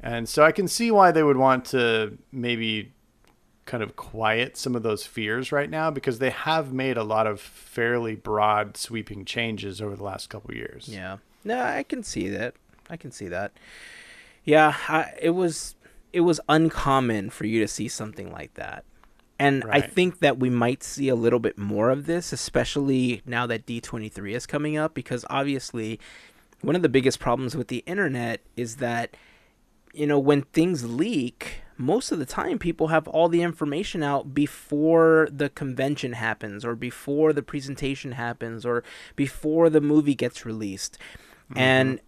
and 0.00 0.28
so 0.28 0.44
I 0.44 0.52
can 0.52 0.68
see 0.68 0.90
why 0.90 1.10
they 1.10 1.22
would 1.22 1.38
want 1.38 1.64
to 1.66 2.18
maybe 2.30 2.92
kind 3.64 3.82
of 3.82 3.96
quiet 3.96 4.56
some 4.56 4.74
of 4.74 4.82
those 4.82 5.04
fears 5.04 5.52
right 5.52 5.68
now 5.68 5.90
because 5.90 6.18
they 6.18 6.30
have 6.30 6.72
made 6.72 6.96
a 6.96 7.04
lot 7.04 7.26
of 7.26 7.40
fairly 7.40 8.14
broad 8.14 8.76
sweeping 8.76 9.24
changes 9.24 9.80
over 9.82 9.94
the 9.94 10.04
last 10.04 10.30
couple 10.30 10.54
years. 10.54 10.88
Yeah. 10.88 11.18
No, 11.44 11.60
I 11.60 11.82
can 11.82 12.02
see 12.02 12.28
that. 12.30 12.54
I 12.88 12.96
can 12.96 13.10
see 13.10 13.28
that. 13.28 13.52
Yeah, 14.44 14.74
I, 14.88 15.12
it 15.20 15.30
was 15.30 15.74
it 16.12 16.20
was 16.20 16.40
uncommon 16.48 17.30
for 17.30 17.46
you 17.46 17.60
to 17.60 17.68
see 17.68 17.88
something 17.88 18.32
like 18.32 18.54
that. 18.54 18.84
And 19.38 19.64
I 19.70 19.80
think 19.80 20.18
that 20.18 20.38
we 20.38 20.50
might 20.50 20.82
see 20.82 21.08
a 21.08 21.14
little 21.14 21.38
bit 21.38 21.56
more 21.56 21.90
of 21.90 22.06
this, 22.06 22.32
especially 22.32 23.22
now 23.24 23.46
that 23.46 23.66
D23 23.66 24.34
is 24.34 24.46
coming 24.46 24.76
up, 24.76 24.94
because 24.94 25.24
obviously, 25.30 26.00
one 26.60 26.74
of 26.74 26.82
the 26.82 26.88
biggest 26.88 27.20
problems 27.20 27.56
with 27.56 27.68
the 27.68 27.84
internet 27.86 28.40
is 28.56 28.76
that, 28.76 29.16
you 29.92 30.06
know, 30.06 30.18
when 30.18 30.42
things 30.42 30.84
leak, 30.84 31.62
most 31.76 32.10
of 32.10 32.18
the 32.18 32.26
time 32.26 32.58
people 32.58 32.88
have 32.88 33.06
all 33.06 33.28
the 33.28 33.42
information 33.42 34.02
out 34.02 34.34
before 34.34 35.28
the 35.30 35.48
convention 35.48 36.14
happens, 36.14 36.64
or 36.64 36.74
before 36.74 37.32
the 37.32 37.42
presentation 37.42 38.12
happens, 38.12 38.66
or 38.66 38.82
before 39.14 39.70
the 39.70 39.80
movie 39.80 40.16
gets 40.16 40.44
released. 40.44 40.98
And, 41.54 42.00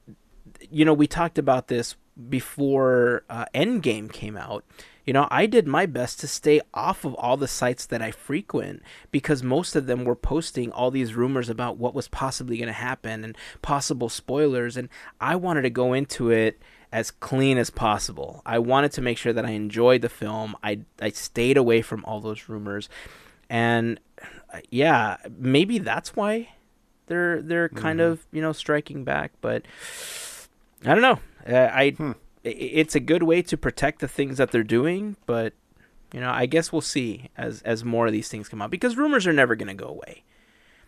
you 0.68 0.84
know, 0.84 0.92
we 0.92 1.06
talked 1.06 1.38
about 1.38 1.68
this 1.68 1.94
before 2.28 3.22
uh, 3.30 3.44
Endgame 3.54 4.12
came 4.12 4.36
out. 4.36 4.64
You 5.06 5.12
know, 5.12 5.26
I 5.30 5.46
did 5.46 5.66
my 5.66 5.86
best 5.86 6.20
to 6.20 6.28
stay 6.28 6.60
off 6.74 7.04
of 7.04 7.14
all 7.14 7.36
the 7.36 7.48
sites 7.48 7.86
that 7.86 8.02
I 8.02 8.10
frequent 8.10 8.82
because 9.10 9.42
most 9.42 9.74
of 9.74 9.86
them 9.86 10.04
were 10.04 10.14
posting 10.16 10.70
all 10.70 10.90
these 10.90 11.14
rumors 11.14 11.48
about 11.48 11.78
what 11.78 11.94
was 11.94 12.06
possibly 12.08 12.58
going 12.58 12.66
to 12.68 12.72
happen 12.72 13.24
and 13.24 13.36
possible 13.62 14.08
spoilers. 14.08 14.76
And 14.76 14.88
I 15.20 15.36
wanted 15.36 15.62
to 15.62 15.70
go 15.70 15.92
into 15.94 16.30
it 16.30 16.60
as 16.92 17.10
clean 17.10 17.56
as 17.56 17.70
possible. 17.70 18.42
I 18.44 18.58
wanted 18.58 18.92
to 18.92 19.00
make 19.02 19.16
sure 19.16 19.32
that 19.32 19.46
I 19.46 19.50
enjoyed 19.50 20.02
the 20.02 20.08
film. 20.08 20.56
I, 20.62 20.80
I 21.00 21.10
stayed 21.10 21.56
away 21.56 21.82
from 21.82 22.04
all 22.04 22.20
those 22.20 22.48
rumors. 22.48 22.88
And 23.48 23.98
yeah, 24.70 25.16
maybe 25.38 25.78
that's 25.78 26.14
why 26.14 26.50
they're 27.06 27.40
they're 27.42 27.68
kind 27.70 28.00
of 28.00 28.26
you 28.32 28.40
know 28.42 28.52
striking 28.52 29.02
back. 29.02 29.32
But 29.40 29.64
I 30.84 30.94
don't 30.94 31.02
know. 31.02 31.18
Uh, 31.48 31.56
I 31.72 31.94
i- 31.98 32.14
it's 32.42 32.94
a 32.94 33.00
good 33.00 33.22
way 33.22 33.42
to 33.42 33.56
protect 33.56 34.00
the 34.00 34.08
things 34.08 34.38
that 34.38 34.50
they're 34.50 34.62
doing, 34.62 35.16
but 35.26 35.52
you 36.12 36.20
know 36.20 36.30
I 36.30 36.46
guess 36.46 36.72
we'll 36.72 36.80
see 36.80 37.30
as 37.36 37.62
as 37.62 37.84
more 37.84 38.06
of 38.06 38.12
these 38.12 38.28
things 38.28 38.48
come 38.48 38.62
out 38.62 38.70
because 38.70 38.96
rumors 38.96 39.26
are 39.26 39.32
never 39.32 39.54
going 39.54 39.68
to 39.68 39.74
go 39.74 39.88
away. 39.88 40.24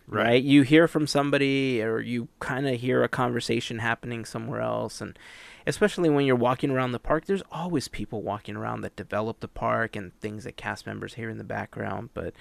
Right. 0.09 0.43
You 0.43 0.63
hear 0.63 0.89
from 0.89 1.07
somebody 1.07 1.81
or 1.81 2.01
you 2.01 2.29
kind 2.41 2.67
of 2.67 2.81
hear 2.81 3.03
a 3.05 3.09
conversation 3.09 3.79
happening 3.79 4.25
somewhere 4.25 4.61
else 4.61 5.01
and 5.01 5.17
especially 5.65 6.11
when 6.11 6.27
you're 6.27 6.35
walking 6.35 6.71
around 6.71 6.91
the 6.91 6.99
park 6.99 7.27
there's 7.27 7.43
always 7.53 7.87
people 7.87 8.21
walking 8.21 8.57
around 8.57 8.81
that 8.81 8.97
develop 8.97 9.41
the 9.41 9.49
park 9.49 9.95
and 9.95 10.13
things 10.19 10.43
that 10.43 10.57
cast 10.57 10.87
members 10.87 11.15
hear 11.15 11.31
in 11.31 11.39
the 11.39 11.45
background 11.45 12.11
but 12.15 12.35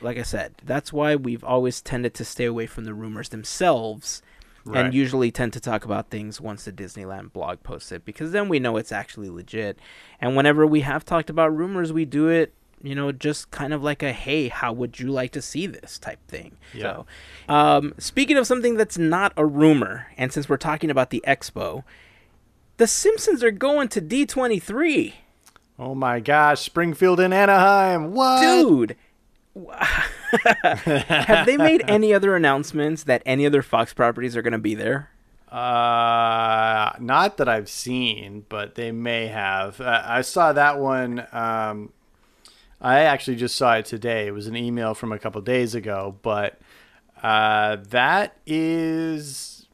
like 0.00 0.18
I 0.18 0.22
said 0.22 0.54
that's 0.64 0.92
why 0.92 1.14
we've 1.14 1.44
always 1.44 1.82
tended 1.82 2.14
to 2.14 2.24
stay 2.24 2.46
away 2.46 2.66
from 2.66 2.84
the 2.84 2.94
rumors 2.94 3.28
themselves 3.28 4.22
Right. 4.64 4.84
and 4.86 4.94
usually 4.94 5.30
tend 5.32 5.52
to 5.54 5.60
talk 5.60 5.84
about 5.84 6.10
things 6.10 6.40
once 6.40 6.64
the 6.64 6.72
Disneyland 6.72 7.32
blog 7.32 7.62
posts 7.62 7.90
it 7.90 8.04
because 8.04 8.30
then 8.30 8.48
we 8.48 8.60
know 8.60 8.76
it's 8.76 8.92
actually 8.92 9.28
legit. 9.28 9.78
And 10.20 10.36
whenever 10.36 10.66
we 10.66 10.82
have 10.82 11.04
talked 11.04 11.30
about 11.30 11.56
rumors, 11.56 11.92
we 11.92 12.04
do 12.04 12.28
it, 12.28 12.54
you 12.82 12.94
know, 12.94 13.12
just 13.12 13.50
kind 13.50 13.72
of 13.72 13.82
like 13.82 14.02
a 14.02 14.12
hey, 14.12 14.48
how 14.48 14.72
would 14.72 14.98
you 15.00 15.10
like 15.10 15.32
to 15.32 15.42
see 15.42 15.66
this 15.66 15.98
type 15.98 16.18
thing. 16.28 16.56
Yeah. 16.74 16.82
So, 16.82 17.06
um, 17.48 17.94
speaking 17.98 18.36
of 18.36 18.46
something 18.46 18.76
that's 18.76 18.98
not 18.98 19.32
a 19.36 19.44
rumor, 19.46 20.08
and 20.16 20.32
since 20.32 20.48
we're 20.48 20.56
talking 20.56 20.90
about 20.90 21.10
the 21.10 21.24
expo, 21.26 21.84
the 22.76 22.86
Simpsons 22.86 23.44
are 23.44 23.50
going 23.50 23.88
to 23.88 24.00
D23. 24.00 25.14
Oh 25.78 25.94
my 25.94 26.20
gosh, 26.20 26.60
Springfield 26.60 27.20
and 27.20 27.32
Anaheim. 27.32 28.12
What? 28.12 28.40
Dude, 28.40 28.96
have 29.84 31.46
they 31.46 31.56
made 31.56 31.82
any 31.86 32.14
other 32.14 32.34
announcements 32.34 33.04
that 33.04 33.22
any 33.26 33.44
other 33.44 33.62
Fox 33.62 33.92
properties 33.92 34.36
are 34.36 34.42
going 34.42 34.52
to 34.52 34.58
be 34.58 34.74
there? 34.74 35.10
Uh, 35.50 36.92
not 36.98 37.36
that 37.36 37.48
I've 37.48 37.68
seen, 37.68 38.46
but 38.48 38.74
they 38.74 38.90
may 38.90 39.26
have. 39.26 39.80
Uh, 39.80 40.02
I 40.06 40.22
saw 40.22 40.54
that 40.54 40.78
one. 40.78 41.26
Um, 41.30 41.92
I 42.80 43.00
actually 43.00 43.36
just 43.36 43.56
saw 43.56 43.74
it 43.74 43.84
today. 43.84 44.26
It 44.26 44.32
was 44.32 44.46
an 44.46 44.56
email 44.56 44.94
from 44.94 45.12
a 45.12 45.18
couple 45.18 45.40
days 45.42 45.74
ago, 45.74 46.16
but 46.22 46.58
uh, 47.22 47.76
that 47.90 48.38
is, 48.46 49.68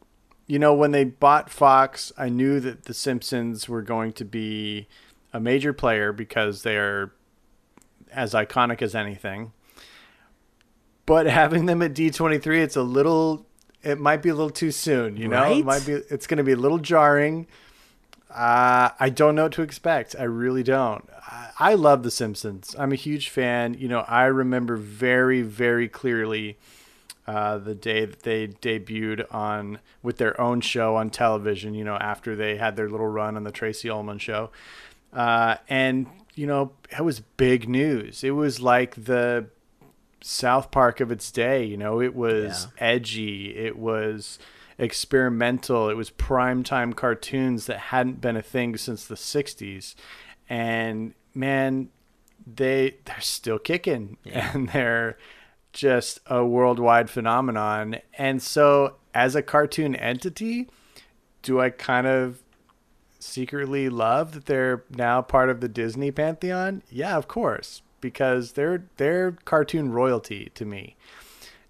you 0.48 0.58
know, 0.58 0.74
when 0.74 0.90
they 0.90 1.04
bought 1.04 1.48
Fox, 1.48 2.12
I 2.18 2.28
knew 2.28 2.58
that 2.58 2.86
The 2.86 2.94
Simpsons 2.94 3.68
were 3.68 3.82
going 3.82 4.12
to 4.14 4.24
be 4.24 4.88
a 5.32 5.38
major 5.38 5.72
player 5.72 6.12
because 6.12 6.62
they're 6.62 7.12
as 8.10 8.34
iconic 8.34 8.82
as 8.82 8.96
anything. 8.96 9.52
But 11.08 11.26
having 11.26 11.64
them 11.64 11.80
at 11.80 11.94
D23, 11.94 12.60
it's 12.60 12.76
a 12.76 12.82
little 12.82 13.46
it 13.82 13.98
might 13.98 14.20
be 14.20 14.28
a 14.28 14.34
little 14.34 14.50
too 14.50 14.70
soon, 14.70 15.16
you 15.16 15.26
know? 15.26 15.40
Right? 15.40 15.58
It 15.58 15.64
might 15.64 15.86
be 15.86 15.92
it's 15.92 16.26
going 16.26 16.36
to 16.36 16.44
be 16.44 16.52
a 16.52 16.56
little 16.56 16.78
jarring. 16.78 17.46
Uh, 18.30 18.90
I 19.00 19.08
don't 19.08 19.34
know 19.34 19.44
what 19.44 19.52
to 19.52 19.62
expect. 19.62 20.14
I 20.18 20.24
really 20.24 20.62
don't. 20.62 21.08
I, 21.26 21.50
I 21.58 21.74
love 21.74 22.02
The 22.02 22.10
Simpsons. 22.10 22.76
I'm 22.78 22.92
a 22.92 22.96
huge 22.96 23.30
fan. 23.30 23.72
You 23.72 23.88
know, 23.88 24.00
I 24.00 24.24
remember 24.26 24.76
very, 24.76 25.40
very 25.40 25.88
clearly 25.88 26.58
uh, 27.26 27.56
the 27.56 27.74
day 27.74 28.04
that 28.04 28.24
they 28.24 28.48
debuted 28.48 29.24
on 29.34 29.78
with 30.02 30.18
their 30.18 30.38
own 30.38 30.60
show 30.60 30.96
on 30.96 31.08
television. 31.08 31.72
You 31.72 31.84
know, 31.84 31.96
after 31.96 32.36
they 32.36 32.58
had 32.58 32.76
their 32.76 32.90
little 32.90 33.08
run 33.08 33.34
on 33.34 33.44
the 33.44 33.50
Tracey 33.50 33.88
Ullman 33.88 34.18
show, 34.18 34.50
uh, 35.14 35.56
and 35.70 36.06
you 36.34 36.46
know, 36.46 36.72
it 36.90 37.02
was 37.02 37.20
big 37.20 37.66
news. 37.66 38.22
It 38.22 38.32
was 38.32 38.60
like 38.60 39.06
the 39.06 39.46
South 40.20 40.70
Park 40.70 41.00
of 41.00 41.10
its 41.10 41.30
day. 41.30 41.64
You 41.64 41.76
know, 41.76 42.00
it 42.00 42.14
was 42.14 42.68
edgy. 42.78 43.56
It 43.56 43.78
was 43.78 44.38
experimental. 44.78 45.88
It 45.88 45.96
was 45.96 46.10
primetime 46.10 46.94
cartoons 46.94 47.66
that 47.66 47.78
hadn't 47.78 48.20
been 48.20 48.36
a 48.36 48.42
thing 48.42 48.76
since 48.76 49.04
the 49.04 49.14
'60s, 49.14 49.94
and 50.48 51.14
man, 51.34 51.90
they 52.46 52.96
they're 53.04 53.20
still 53.20 53.58
kicking, 53.58 54.16
and 54.24 54.70
they're 54.70 55.18
just 55.72 56.20
a 56.26 56.44
worldwide 56.44 57.10
phenomenon. 57.10 57.98
And 58.16 58.42
so, 58.42 58.96
as 59.14 59.34
a 59.34 59.42
cartoon 59.42 59.94
entity, 59.94 60.68
do 61.42 61.60
I 61.60 61.70
kind 61.70 62.06
of 62.06 62.42
secretly 63.20 63.88
love 63.88 64.32
that 64.32 64.46
they're 64.46 64.84
now 64.90 65.22
part 65.22 65.50
of 65.50 65.60
the 65.60 65.68
Disney 65.68 66.10
pantheon? 66.10 66.82
Yeah, 66.90 67.16
of 67.16 67.28
course, 67.28 67.82
because 68.00 68.52
they're 68.52 68.84
they're 68.96 69.32
cartoon 69.44 69.92
royalty 69.92 70.50
to 70.54 70.64
me. 70.64 70.96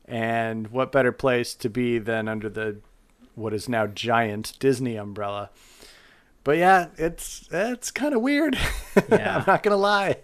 And 0.06 0.68
what 0.68 0.92
better 0.92 1.12
place 1.12 1.54
to 1.56 1.68
be 1.68 1.98
than 1.98 2.28
under 2.28 2.48
the 2.48 2.78
what 3.34 3.52
is 3.54 3.68
now 3.68 3.86
giant 3.86 4.54
Disney 4.58 4.96
umbrella? 4.96 5.50
But 6.44 6.56
yeah, 6.58 6.86
it's 6.96 7.48
it's 7.52 7.90
kind 7.90 8.14
of 8.14 8.20
weird. 8.22 8.56
Yeah. 9.10 9.38
I'm 9.38 9.44
not 9.46 9.62
gonna 9.62 9.76
lie. 9.76 10.16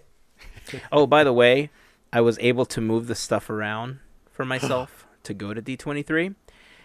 Oh, 0.91 1.07
by 1.07 1.23
the 1.23 1.31
way, 1.31 1.69
I 2.11 2.19
was 2.21 2.37
able 2.39 2.65
to 2.65 2.81
move 2.81 3.07
the 3.07 3.15
stuff 3.15 3.49
around 3.49 3.99
for 4.31 4.43
myself 4.43 5.05
to 5.23 5.33
go 5.33 5.53
to 5.53 5.61
D23, 5.61 6.35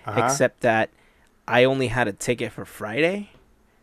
Uh-huh. 0.07 0.21
except 0.25 0.61
that 0.61 0.91
I 1.49 1.65
only 1.65 1.89
had 1.89 2.07
a 2.07 2.13
ticket 2.13 2.53
for 2.53 2.65
Friday 2.65 3.31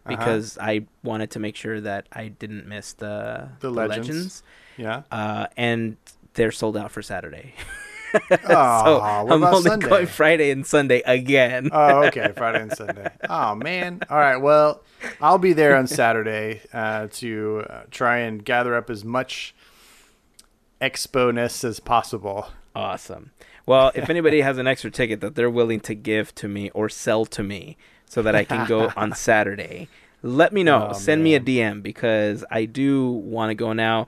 Uh-huh. 0.06 0.15
because 0.15 0.58
I 0.62 0.86
wanted 1.04 1.32
to 1.32 1.39
make 1.39 1.56
sure 1.58 1.82
that 1.82 2.08
I 2.13 2.30
didn't 2.30 2.65
miss 2.67 2.93
the, 2.93 3.50
The 3.60 3.71
Legends. 3.71 4.41
Yeah. 4.78 5.04
Uh, 5.12 5.48
and 5.58 5.98
they're 6.36 6.52
sold 6.52 6.78
out 6.78 6.92
for 6.92 7.02
Saturday. 7.02 7.54
Oh, 8.32 8.84
so 8.86 9.02
I'm 9.02 9.44
only 9.44 9.70
Sunday? 9.70 9.90
going 9.90 10.06
Friday 10.08 10.50
and 10.50 10.66
Sunday 10.66 11.02
again. 11.06 11.70
oh, 11.74 12.06
okay, 12.06 12.32
Friday 12.36 12.62
and 12.62 12.72
Sunday. 12.72 13.12
Oh 13.30 13.54
man. 13.54 14.00
All 14.10 14.18
right. 14.18 14.38
Well, 14.38 14.82
I'll 15.20 15.38
be 15.38 15.52
there 15.52 15.76
on 15.76 15.88
Saturday 15.88 16.62
uh, 16.74 17.08
to 17.16 17.66
uh, 17.70 17.82
try 17.92 18.20
and 18.20 18.44
gather 18.44 18.76
up 18.76 18.90
as 18.90 19.04
much 19.04 19.54
expo-ness 20.82 21.63
as 21.63 21.80
possible. 21.80 22.48
Awesome. 22.76 23.32
Well, 23.66 23.92
if 23.94 24.10
anybody 24.10 24.42
has 24.42 24.58
an 24.58 24.68
extra 24.68 24.90
ticket 24.90 25.20
that 25.22 25.36
they're 25.36 25.50
willing 25.50 25.82
to 25.82 25.94
give 25.94 26.34
to 26.36 26.48
me 26.48 26.70
or 26.72 26.88
sell 26.90 27.26
to 27.26 27.44
me 27.44 27.76
so 28.06 28.22
that 28.22 28.36
I 28.36 28.46
can 28.46 28.66
go 28.68 28.92
on 28.98 29.13
Saturday. 29.13 29.90
Let 30.24 30.54
me 30.54 30.63
know. 30.63 30.90
Oh, 30.92 30.94
Send 30.94 31.24
me 31.24 31.36
a. 31.36 31.40
DM 31.40 31.84
because 31.84 32.44
I 32.50 32.66
do 32.66 33.12
want 33.12 33.50
to 33.52 33.56
go 33.56 33.74
now, 33.74 34.08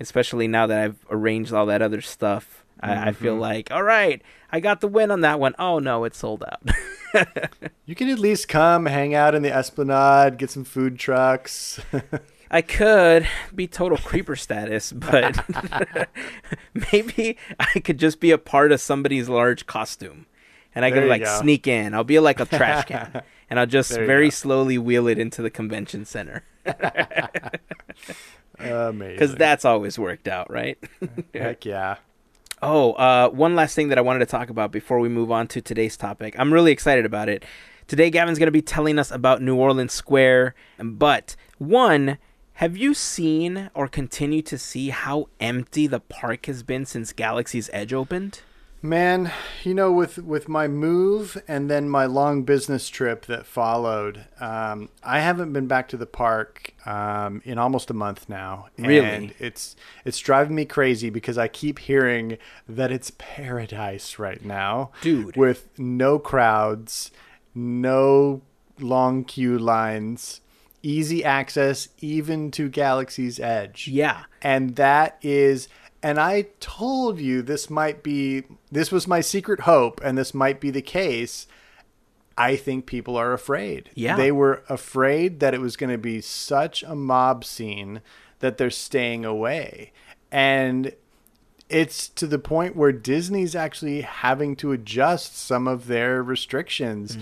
especially 0.00 0.48
now 0.48 0.66
that 0.66 0.80
I've 0.80 1.04
arranged 1.10 1.52
all 1.52 1.66
that 1.66 1.82
other 1.82 2.00
stuff. 2.00 2.64
I, 2.80 3.08
I 3.08 3.12
feel 3.12 3.32
Mm-hmm. 3.32 3.40
like, 3.40 3.70
all 3.72 3.82
right, 3.82 4.22
I 4.52 4.60
got 4.60 4.80
the 4.80 4.86
win 4.88 5.10
on 5.10 5.20
that 5.22 5.40
one. 5.40 5.54
Oh 5.58 5.78
no, 5.80 6.04
it's 6.04 6.18
sold 6.18 6.44
out. 6.44 6.62
You 7.86 7.94
can 7.94 8.10
at 8.10 8.18
least 8.18 8.48
come, 8.48 8.84
hang 8.84 9.14
out 9.14 9.34
in 9.34 9.40
the 9.42 9.50
Esplanade, 9.50 10.36
get 10.36 10.50
some 10.50 10.62
food 10.64 10.98
trucks. 10.98 11.80
I 12.50 12.60
could 12.60 13.26
be 13.54 13.66
total 13.66 13.96
creeper 13.96 14.36
status, 14.36 14.92
but 14.92 15.42
maybe 16.92 17.38
I 17.58 17.80
could 17.80 17.98
just 17.98 18.20
be 18.20 18.30
a 18.30 18.36
part 18.38 18.72
of 18.72 18.80
somebody's 18.82 19.26
large 19.28 19.64
costume. 19.64 20.26
And 20.74 20.84
I 20.84 20.90
There 20.90 21.00
could 21.00 21.08
like 21.08 21.24
go. 21.24 21.40
sneak 21.40 21.66
in. 21.66 21.94
I'll 21.94 22.04
be 22.04 22.18
like 22.18 22.40
a 22.40 22.44
trash 22.44 22.84
can. 22.84 23.22
and 23.48 23.58
I'll 23.58 23.66
just 23.66 23.90
very 23.92 24.26
go. 24.26 24.30
slowly 24.30 24.76
wheel 24.76 25.08
it 25.08 25.18
into 25.18 25.40
the 25.40 25.50
convention 25.50 26.04
center. 26.04 26.44
Amazing. 28.60 29.14
Because 29.14 29.34
that's 29.34 29.64
always 29.64 29.98
worked 29.98 30.28
out, 30.28 30.50
right? 30.50 30.78
Heck 31.34 31.64
yeah. 31.64 31.96
Oh, 32.60 32.92
uh, 32.94 33.28
one 33.30 33.54
last 33.54 33.74
thing 33.74 33.88
that 33.88 33.98
I 33.98 34.00
wanted 34.00 34.20
to 34.20 34.26
talk 34.26 34.50
about 34.50 34.72
before 34.72 34.98
we 34.98 35.08
move 35.08 35.30
on 35.30 35.46
to 35.48 35.60
today's 35.60 35.96
topic. 35.96 36.34
I'm 36.38 36.52
really 36.52 36.72
excited 36.72 37.06
about 37.06 37.28
it. 37.28 37.44
Today, 37.86 38.10
Gavin's 38.10 38.38
going 38.38 38.48
to 38.48 38.52
be 38.52 38.62
telling 38.62 38.98
us 38.98 39.10
about 39.10 39.40
New 39.40 39.56
Orleans 39.56 39.92
Square. 39.92 40.54
But 40.78 41.36
one, 41.58 42.18
have 42.54 42.76
you 42.76 42.94
seen 42.94 43.70
or 43.74 43.86
continue 43.86 44.42
to 44.42 44.58
see 44.58 44.90
how 44.90 45.28
empty 45.38 45.86
the 45.86 46.00
park 46.00 46.46
has 46.46 46.64
been 46.64 46.84
since 46.84 47.12
Galaxy's 47.12 47.70
Edge 47.72 47.92
opened? 47.92 48.42
Man, 48.80 49.32
you 49.64 49.74
know, 49.74 49.90
with 49.90 50.18
with 50.18 50.48
my 50.48 50.68
move 50.68 51.40
and 51.48 51.68
then 51.68 51.88
my 51.88 52.06
long 52.06 52.44
business 52.44 52.88
trip 52.88 53.26
that 53.26 53.44
followed, 53.44 54.26
um, 54.40 54.88
I 55.02 55.18
haven't 55.18 55.52
been 55.52 55.66
back 55.66 55.88
to 55.88 55.96
the 55.96 56.06
park 56.06 56.74
um, 56.86 57.42
in 57.44 57.58
almost 57.58 57.90
a 57.90 57.94
month 57.94 58.28
now. 58.28 58.68
Really? 58.78 59.00
and 59.00 59.34
it's 59.40 59.74
it's 60.04 60.18
driving 60.20 60.54
me 60.54 60.64
crazy 60.64 61.10
because 61.10 61.36
I 61.36 61.48
keep 61.48 61.80
hearing 61.80 62.38
that 62.68 62.92
it's 62.92 63.10
paradise 63.18 64.18
right 64.18 64.44
now, 64.44 64.92
Dude. 65.00 65.36
with 65.36 65.68
no 65.76 66.20
crowds, 66.20 67.10
no 67.56 68.42
long 68.78 69.24
queue 69.24 69.58
lines, 69.58 70.40
easy 70.82 71.24
access 71.24 71.88
even 71.98 72.50
to 72.52 72.68
Galaxy's 72.68 73.40
Edge. 73.40 73.88
Yeah. 73.88 74.24
And 74.40 74.76
that 74.76 75.18
is 75.22 75.68
and 76.02 76.18
I 76.18 76.46
told 76.60 77.18
you 77.18 77.42
this 77.42 77.68
might 77.68 78.02
be 78.02 78.44
this 78.70 78.92
was 78.92 79.06
my 79.06 79.20
secret 79.20 79.60
hope 79.60 80.00
and 80.02 80.16
this 80.16 80.32
might 80.34 80.60
be 80.60 80.70
the 80.70 80.82
case. 80.82 81.46
I 82.36 82.54
think 82.54 82.86
people 82.86 83.16
are 83.16 83.32
afraid. 83.32 83.90
Yeah. 83.94 84.16
They 84.16 84.30
were 84.30 84.62
afraid 84.68 85.40
that 85.40 85.54
it 85.54 85.60
was 85.60 85.76
going 85.76 85.90
to 85.90 85.98
be 85.98 86.20
such 86.20 86.84
a 86.84 86.94
mob 86.94 87.44
scene 87.44 88.00
that 88.38 88.58
they're 88.58 88.70
staying 88.70 89.24
away. 89.24 89.90
And 90.30 90.92
it's 91.68 92.08
to 92.10 92.26
the 92.26 92.38
point 92.38 92.76
where 92.76 92.92
Disney's 92.92 93.54
actually 93.54 94.02
having 94.02 94.56
to 94.56 94.72
adjust 94.72 95.36
some 95.36 95.66
of 95.66 95.86
their 95.86 96.22
restrictions. 96.22 97.18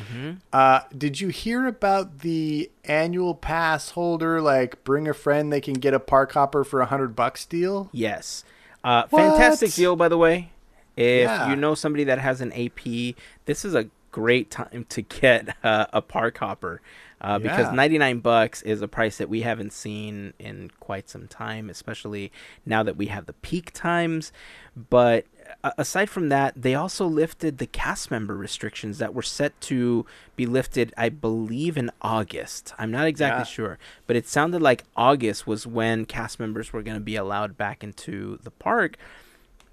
Uh, 0.52 0.80
did 0.96 1.20
you 1.20 1.28
hear 1.28 1.66
about 1.66 2.20
the 2.20 2.70
annual 2.84 3.34
pass 3.34 3.90
holder, 3.90 4.40
like 4.40 4.84
bring 4.84 5.08
a 5.08 5.14
friend, 5.14 5.52
they 5.52 5.60
can 5.60 5.74
get 5.74 5.94
a 5.94 6.00
park 6.00 6.32
hopper 6.32 6.62
for 6.62 6.80
a 6.80 6.86
hundred 6.86 7.16
bucks 7.16 7.44
deal? 7.44 7.88
Yes. 7.92 8.44
Uh, 8.86 9.06
fantastic 9.08 9.72
deal, 9.72 9.96
by 9.96 10.08
the 10.08 10.16
way. 10.18 10.50
If 10.96 11.28
Yeah. 11.28 11.50
you 11.50 11.56
know 11.56 11.74
somebody 11.74 12.04
that 12.04 12.18
has 12.20 12.40
an 12.40 12.52
AP, 12.52 13.16
this 13.44 13.64
is 13.64 13.74
a 13.74 13.88
great 14.12 14.50
time 14.50 14.86
to 14.88 15.02
get 15.02 15.56
uh, 15.64 15.86
a 15.92 16.00
park 16.00 16.38
hopper 16.38 16.80
uh, 17.20 17.38
because 17.38 17.66
99 17.72 18.20
bucks 18.20 18.62
is 18.62 18.80
a 18.80 18.88
price 18.88 19.18
that 19.18 19.28
we 19.28 19.42
haven't 19.42 19.72
seen 19.72 20.32
in 20.38 20.70
quite 20.80 21.08
some 21.08 21.26
time, 21.26 21.68
especially 21.68 22.30
now 22.64 22.82
that 22.82 22.96
we 22.96 23.06
have 23.06 23.26
the 23.26 23.32
peak 23.34 23.72
times. 23.72 24.32
But 24.88 25.26
aside 25.62 26.10
from 26.10 26.28
that, 26.28 26.54
they 26.60 26.74
also 26.74 27.06
lifted 27.06 27.58
the 27.58 27.66
cast 27.66 28.10
member 28.10 28.36
restrictions 28.36 28.98
that 28.98 29.14
were 29.14 29.22
set 29.22 29.58
to 29.62 30.06
be 30.36 30.46
lifted, 30.46 30.92
I 30.96 31.08
believe, 31.08 31.76
in 31.76 31.90
August. 32.02 32.74
I'm 32.78 32.90
not 32.90 33.06
exactly 33.06 33.40
Yeah. 33.40 33.44
sure, 33.44 33.78
but 34.06 34.16
it 34.16 34.26
sounded 34.26 34.62
like 34.62 34.84
August 34.96 35.46
was 35.46 35.66
when 35.66 36.04
cast 36.04 36.38
members 36.40 36.72
were 36.72 36.82
going 36.82 36.96
to 36.96 37.04
be 37.04 37.16
allowed 37.16 37.56
back 37.56 37.82
into 37.84 38.38
the 38.42 38.50
park. 38.50 38.96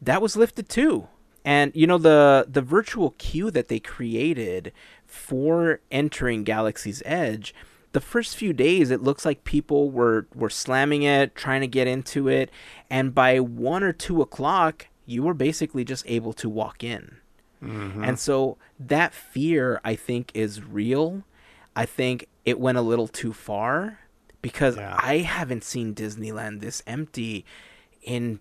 That 0.01 0.21
was 0.21 0.35
lifted 0.35 0.69
too. 0.69 1.07
And 1.45 1.71
you 1.75 1.87
know 1.87 1.97
the 1.97 2.45
the 2.49 2.61
virtual 2.61 3.11
queue 3.17 3.51
that 3.51 3.67
they 3.67 3.79
created 3.79 4.71
for 5.05 5.81
entering 5.91 6.43
Galaxy's 6.45 7.03
Edge, 7.05 7.53
the 7.91 7.99
first 7.99 8.35
few 8.37 8.53
days 8.53 8.91
it 8.91 9.03
looks 9.03 9.25
like 9.25 9.43
people 9.43 9.91
were 9.91 10.25
were 10.33 10.49
slamming 10.49 11.03
it, 11.03 11.35
trying 11.35 11.59
to 11.61 11.67
get 11.67 11.85
into 11.87 12.27
it, 12.29 12.49
and 12.89 13.13
by 13.13 13.39
one 13.41 13.83
or 13.83 13.91
two 13.93 14.21
o'clock, 14.21 14.87
you 15.05 15.23
were 15.23 15.33
basically 15.33 15.83
just 15.83 16.03
able 16.07 16.33
to 16.33 16.49
walk 16.49 16.83
in. 16.83 17.17
Mm-hmm. 17.63 18.03
And 18.03 18.19
so 18.19 18.57
that 18.79 19.13
fear, 19.13 19.79
I 19.83 19.95
think, 19.95 20.31
is 20.33 20.63
real. 20.63 21.23
I 21.75 21.85
think 21.85 22.27
it 22.45 22.59
went 22.59 22.77
a 22.77 22.81
little 22.81 23.07
too 23.07 23.33
far 23.33 23.99
because 24.41 24.75
Yeah. 24.77 24.95
I 24.99 25.19
haven't 25.19 25.63
seen 25.63 25.95
Disneyland 25.95 26.59
this 26.59 26.83
empty 26.85 27.45
in, 28.01 28.39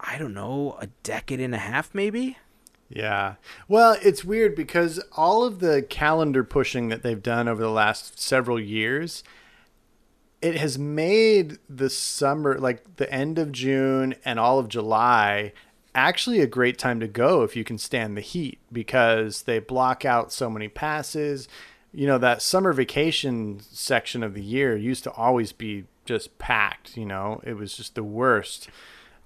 I 0.00 0.16
don't 0.18 0.34
know, 0.34 0.76
a 0.80 0.86
decade 1.02 1.40
and 1.40 1.54
a 1.54 1.58
half, 1.58 1.94
maybe. 1.94 2.38
Yeah. 2.88 3.34
Well, 3.68 3.96
it's 4.02 4.24
weird 4.24 4.54
because 4.54 4.98
all 5.12 5.44
of 5.44 5.58
the 5.58 5.82
calendar 5.82 6.44
pushing 6.44 6.88
that 6.88 7.02
they've 7.02 7.22
done 7.22 7.48
over 7.48 7.60
the 7.60 7.70
last 7.70 8.18
several 8.20 8.60
years, 8.60 9.24
it 10.42 10.56
has 10.56 10.78
made 10.78 11.58
the 11.68 11.90
summer, 11.90 12.58
like 12.58 12.96
the 12.96 13.10
end 13.12 13.38
of 13.38 13.52
June 13.52 14.14
and 14.24 14.38
all 14.38 14.58
of 14.58 14.68
July, 14.68 15.52
actually 15.94 16.40
a 16.40 16.46
great 16.46 16.78
time 16.78 17.00
to 17.00 17.08
go 17.08 17.42
if 17.42 17.56
you 17.56 17.64
can 17.64 17.78
stand 17.78 18.16
the 18.16 18.20
heat 18.20 18.58
because 18.70 19.42
they 19.42 19.58
block 19.58 20.04
out 20.04 20.32
so 20.32 20.50
many 20.50 20.68
passes. 20.68 21.48
You 21.92 22.06
know, 22.06 22.18
that 22.18 22.42
summer 22.42 22.72
vacation 22.72 23.60
section 23.60 24.22
of 24.22 24.34
the 24.34 24.42
year 24.42 24.76
used 24.76 25.04
to 25.04 25.12
always 25.12 25.52
be 25.52 25.84
just 26.04 26.38
packed, 26.38 26.96
you 26.96 27.06
know, 27.06 27.40
it 27.44 27.54
was 27.54 27.76
just 27.76 27.94
the 27.94 28.04
worst. 28.04 28.68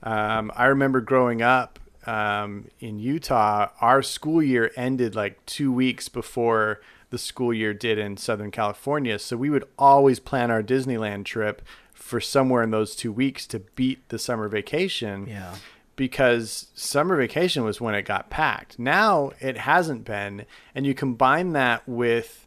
Um, 0.02 0.50
I 0.54 0.66
remember 0.66 1.00
growing 1.00 1.42
up 1.42 1.78
um, 2.06 2.68
in 2.78 2.98
Utah, 2.98 3.68
our 3.80 4.02
school 4.02 4.42
year 4.42 4.70
ended 4.76 5.14
like 5.14 5.44
two 5.44 5.72
weeks 5.72 6.08
before 6.08 6.80
the 7.10 7.18
school 7.18 7.52
year 7.52 7.74
did 7.74 7.98
in 7.98 8.16
Southern 8.16 8.50
California. 8.50 9.18
So 9.18 9.36
we 9.36 9.50
would 9.50 9.64
always 9.78 10.18
plan 10.20 10.50
our 10.50 10.62
Disneyland 10.62 11.24
trip 11.24 11.62
for 11.92 12.20
somewhere 12.20 12.62
in 12.62 12.70
those 12.70 12.96
two 12.96 13.12
weeks 13.12 13.46
to 13.48 13.58
beat 13.60 14.08
the 14.08 14.18
summer 14.18 14.48
vacation 14.48 15.26
Yeah. 15.28 15.54
because 15.96 16.68
summer 16.74 17.16
vacation 17.16 17.62
was 17.64 17.80
when 17.80 17.94
it 17.94 18.02
got 18.02 18.30
packed. 18.30 18.78
Now 18.78 19.32
it 19.40 19.58
hasn't 19.58 20.04
been. 20.04 20.46
And 20.74 20.86
you 20.86 20.94
combine 20.94 21.52
that 21.52 21.86
with 21.88 22.46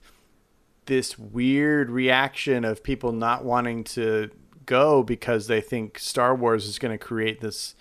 this 0.85 1.17
weird 1.17 1.89
reaction 1.89 2.65
of 2.65 2.83
people 2.83 3.11
not 3.11 3.45
wanting 3.45 3.83
to 3.85 4.29
go 4.65 5.03
because 5.03 5.47
they 5.47 5.61
think 5.61 5.99
Star 5.99 6.33
Wars 6.35 6.65
is 6.65 6.79
going 6.79 6.97
to 6.97 6.97
create 7.03 7.41
this, 7.41 7.75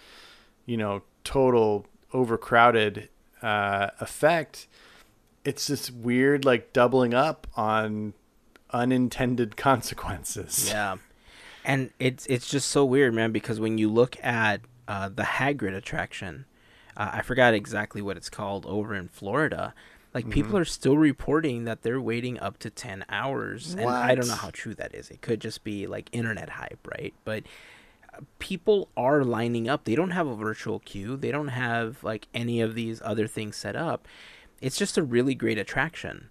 you 0.66 0.76
know, 0.76 1.02
total 1.24 1.86
overcrowded 2.12 3.08
uh, 3.40 3.90
effect. 4.00 4.66
It's 5.44 5.66
this 5.66 5.90
weird, 5.90 6.44
like, 6.44 6.72
doubling 6.72 7.14
up 7.14 7.46
on 7.56 8.14
unintended 8.70 9.56
consequences. 9.56 10.68
Yeah, 10.68 10.96
and 11.64 11.90
it's 11.98 12.26
it's 12.26 12.48
just 12.48 12.70
so 12.70 12.84
weird, 12.84 13.14
man. 13.14 13.32
Because 13.32 13.60
when 13.60 13.78
you 13.78 13.90
look 13.90 14.16
at 14.24 14.60
uh, 14.88 15.08
the 15.08 15.22
Hagrid 15.22 15.74
attraction, 15.74 16.44
uh, 16.96 17.10
I 17.14 17.22
forgot 17.22 17.54
exactly 17.54 18.02
what 18.02 18.16
it's 18.16 18.30
called 18.30 18.66
over 18.66 18.94
in 18.94 19.08
Florida. 19.08 19.74
Like 20.14 20.28
people 20.28 20.58
are 20.58 20.66
still 20.66 20.98
reporting 20.98 21.64
that 21.64 21.80
they're 21.80 22.00
waiting 22.00 22.38
up 22.38 22.58
to 22.58 22.70
ten 22.70 23.04
hours, 23.08 23.74
and 23.74 23.88
I 23.88 24.14
don't 24.14 24.28
know 24.28 24.34
how 24.34 24.50
true 24.52 24.74
that 24.74 24.94
is. 24.94 25.10
It 25.10 25.22
could 25.22 25.40
just 25.40 25.64
be 25.64 25.86
like 25.86 26.10
internet 26.12 26.50
hype, 26.50 26.86
right? 26.86 27.14
But 27.24 27.44
uh, 28.12 28.20
people 28.38 28.90
are 28.94 29.24
lining 29.24 29.70
up. 29.70 29.84
They 29.84 29.94
don't 29.94 30.10
have 30.10 30.26
a 30.26 30.36
virtual 30.36 30.80
queue. 30.80 31.16
They 31.16 31.30
don't 31.30 31.48
have 31.48 32.04
like 32.04 32.28
any 32.34 32.60
of 32.60 32.74
these 32.74 33.00
other 33.02 33.26
things 33.26 33.56
set 33.56 33.74
up. 33.74 34.06
It's 34.62 34.78
just 34.78 34.96
a 34.96 35.02
really 35.02 35.34
great 35.34 35.58
attraction 35.58 36.30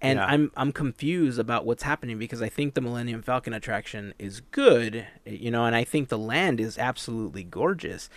and 0.00 0.18
Yeah. 0.18 0.26
I'm 0.26 0.52
I'm 0.56 0.72
confused 0.72 1.38
about 1.38 1.66
what's 1.66 1.82
happening 1.82 2.18
because 2.18 2.42
I 2.42 2.48
think 2.48 2.74
the 2.74 2.80
Millennium 2.80 3.22
Falcon 3.22 3.52
attraction 3.52 4.14
is 4.18 4.40
good, 4.40 5.06
eh, 5.26 5.30
you 5.30 5.50
know, 5.50 5.64
and 5.64 5.74
I 5.74 5.84
think 5.84 6.08
the 6.08 6.18
land 6.18 6.60
is 6.60 6.78
absolutely 6.78 7.44
gorgeous. 7.44 8.08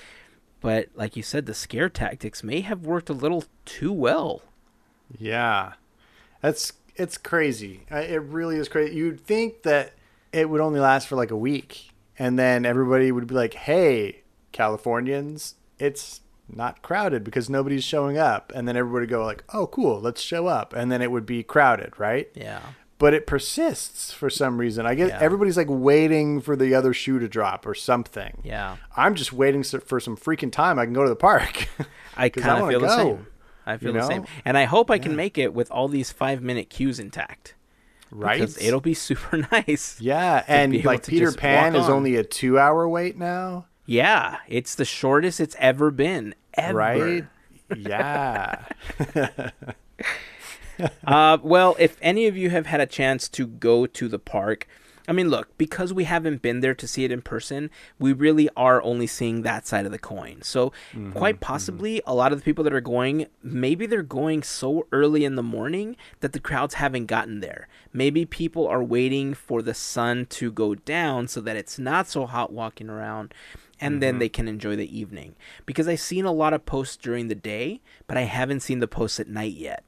But 0.59 0.89
like 0.93 1.15
you 1.15 1.23
said, 1.23 1.47
the 1.47 1.55
scare 1.55 1.89
tactics 1.89 2.43
may 2.43 2.61
have 2.61 2.85
worked 2.85 3.09
a 3.09 3.13
little 3.13 3.45
too 3.65 3.91
well. 3.91 4.43
Yeah, 5.17 5.73
that's 6.41 6.73
it's 6.95 7.17
crazy. 7.17 7.81
It 7.89 8.21
really 8.21 8.57
is 8.57 8.69
crazy. 8.69 8.95
You'd 8.95 9.19
think 9.19 9.63
that 9.63 9.93
it 10.31 10.49
would 10.49 10.61
only 10.61 10.79
last 10.79 11.07
for 11.07 11.15
like 11.15 11.31
a 11.31 11.37
week, 11.37 11.89
and 12.19 12.37
then 12.37 12.63
everybody 12.65 13.11
would 13.11 13.25
be 13.25 13.33
like, 13.35 13.55
"Hey, 13.55 14.21
Californians, 14.51 15.55
it's 15.79 16.21
not 16.53 16.81
crowded 16.81 17.23
because 17.23 17.49
nobody's 17.49 17.83
showing 17.83 18.17
up, 18.17 18.51
and 18.55 18.67
then 18.67 18.75
everybody 18.77 19.03
would 19.03 19.09
go 19.09 19.23
like, 19.25 19.43
"Oh, 19.53 19.67
cool, 19.67 19.99
let's 20.01 20.21
show 20.21 20.47
up," 20.47 20.73
and 20.73 20.91
then 20.91 21.01
it 21.01 21.11
would 21.11 21.25
be 21.25 21.43
crowded, 21.43 21.99
right? 21.99 22.29
Yeah. 22.35 22.59
But 22.97 23.15
it 23.15 23.25
persists 23.25 24.11
for 24.13 24.29
some 24.29 24.59
reason. 24.59 24.85
I 24.85 24.93
get 24.93 25.09
Yeah. 25.09 25.17
everybody's 25.19 25.57
like 25.57 25.69
waiting 25.69 26.39
for 26.39 26.55
the 26.55 26.75
other 26.75 26.93
shoe 26.93 27.17
to 27.17 27.27
drop 27.27 27.65
or 27.65 27.73
something. 27.73 28.41
Yeah. 28.43 28.77
I'm 28.95 29.15
just 29.15 29.33
waiting 29.33 29.63
for 29.63 29.99
some 29.99 30.15
freaking 30.15 30.51
time 30.51 30.77
I 30.77 30.85
can 30.85 30.93
go 30.93 31.01
to 31.03 31.09
the 31.09 31.15
park. 31.15 31.67
i 32.15 32.29
kind 32.29 32.61
of 32.61 32.69
feel 32.69 32.79
the 32.79 32.95
same. 32.95 33.25
I 33.65 33.77
feel 33.77 33.93
you 33.93 34.01
the 34.01 34.05
same. 34.07 34.25
And 34.45 34.55
I 34.57 34.65
hope 34.65 34.91
I 34.91 34.99
can 34.99 35.15
make 35.15 35.37
it 35.39 35.53
with 35.53 35.71
all 35.71 35.87
these 35.87 36.11
five 36.11 36.43
minute 36.43 36.69
queues 36.69 36.99
intact. 36.99 37.55
Right? 38.11 38.39
Because 38.39 38.61
it'll 38.61 38.81
be 38.81 38.93
super 39.09 39.47
nice. 39.51 39.99
Yeah, 39.99 40.43
and 40.47 40.83
like 40.83 41.07
Peter 41.07 41.31
Pan 41.31 41.75
is 41.75 41.85
on. 41.85 41.91
only 41.91 42.17
a 42.17 42.23
two 42.23 42.59
hour 42.59 42.87
wait 42.87 43.17
now, 43.17 43.65
Yeah. 43.87 44.37
It's 44.47 44.75
the 44.75 44.85
shortest 44.85 45.39
it's 45.39 45.55
ever 45.57 45.89
been. 45.89 46.35
Ever. 46.55 46.77
right? 46.77 47.25
yeah. 47.75 48.65
uh, 51.05 51.37
well, 51.41 51.75
if 51.79 51.97
any 52.01 52.27
of 52.27 52.35
you 52.37 52.49
have 52.49 52.65
had 52.65 52.81
a 52.81 52.85
chance 52.85 53.27
to 53.29 53.47
go 53.47 53.85
to 53.85 54.07
the 54.07 54.19
park, 54.19 54.67
I 55.07 55.13
mean, 55.13 55.29
look, 55.29 55.57
because 55.57 55.93
we 55.93 56.03
haven't 56.03 56.41
been 56.41 56.59
there 56.59 56.75
to 56.75 56.87
see 56.87 57.03
it 57.03 57.11
in 57.11 57.21
person, 57.21 57.69
we 57.99 58.13
really 58.13 58.49
are 58.55 58.81
only 58.81 59.07
seeing 59.07 59.41
that 59.41 59.65
side 59.67 59.85
of 59.85 59.91
the 59.91 59.99
coin. 59.99 60.41
So, 60.41 60.71
quite 61.11 61.39
possibly, 61.39 62.01
a 62.05 62.13
lot 62.13 62.31
of 62.31 62.39
the 62.39 62.45
people 62.45 62.63
that 62.63 62.73
are 62.73 62.81
going, 62.81 63.25
maybe 63.43 63.85
they're 63.85 64.03
going 64.03 64.43
so 64.43 64.87
early 64.91 65.25
in 65.25 65.35
the 65.35 65.43
morning 65.43 65.97
that 66.19 66.33
the 66.33 66.39
crowds 66.39 66.75
haven't 66.75 67.07
gotten 67.07 67.39
there. 67.39 67.67
Maybe 67.91 68.25
people 68.25 68.67
are 68.67 68.83
waiting 68.83 69.33
for 69.33 69.61
the 69.61 69.73
sun 69.73 70.27
to 70.27 70.51
go 70.51 70.75
down 70.75 71.27
so 71.27 71.41
that 71.41 71.57
it's 71.57 71.79
not 71.79 72.07
so 72.07 72.25
hot 72.25 72.53
walking 72.53 72.89
around. 72.89 73.33
And 73.81 74.01
then 74.01 74.19
they 74.19 74.29
can 74.29 74.47
enjoy 74.47 74.75
the 74.75 74.97
evening. 74.97 75.35
Because 75.65 75.87
I've 75.87 75.99
seen 75.99 76.25
a 76.25 76.31
lot 76.31 76.53
of 76.53 76.65
posts 76.65 76.97
during 76.97 77.27
the 77.27 77.35
day, 77.35 77.81
but 78.07 78.17
I 78.17 78.21
haven't 78.21 78.59
seen 78.61 78.79
the 78.79 78.87
posts 78.87 79.19
at 79.19 79.27
night 79.27 79.53
yet. 79.53 79.83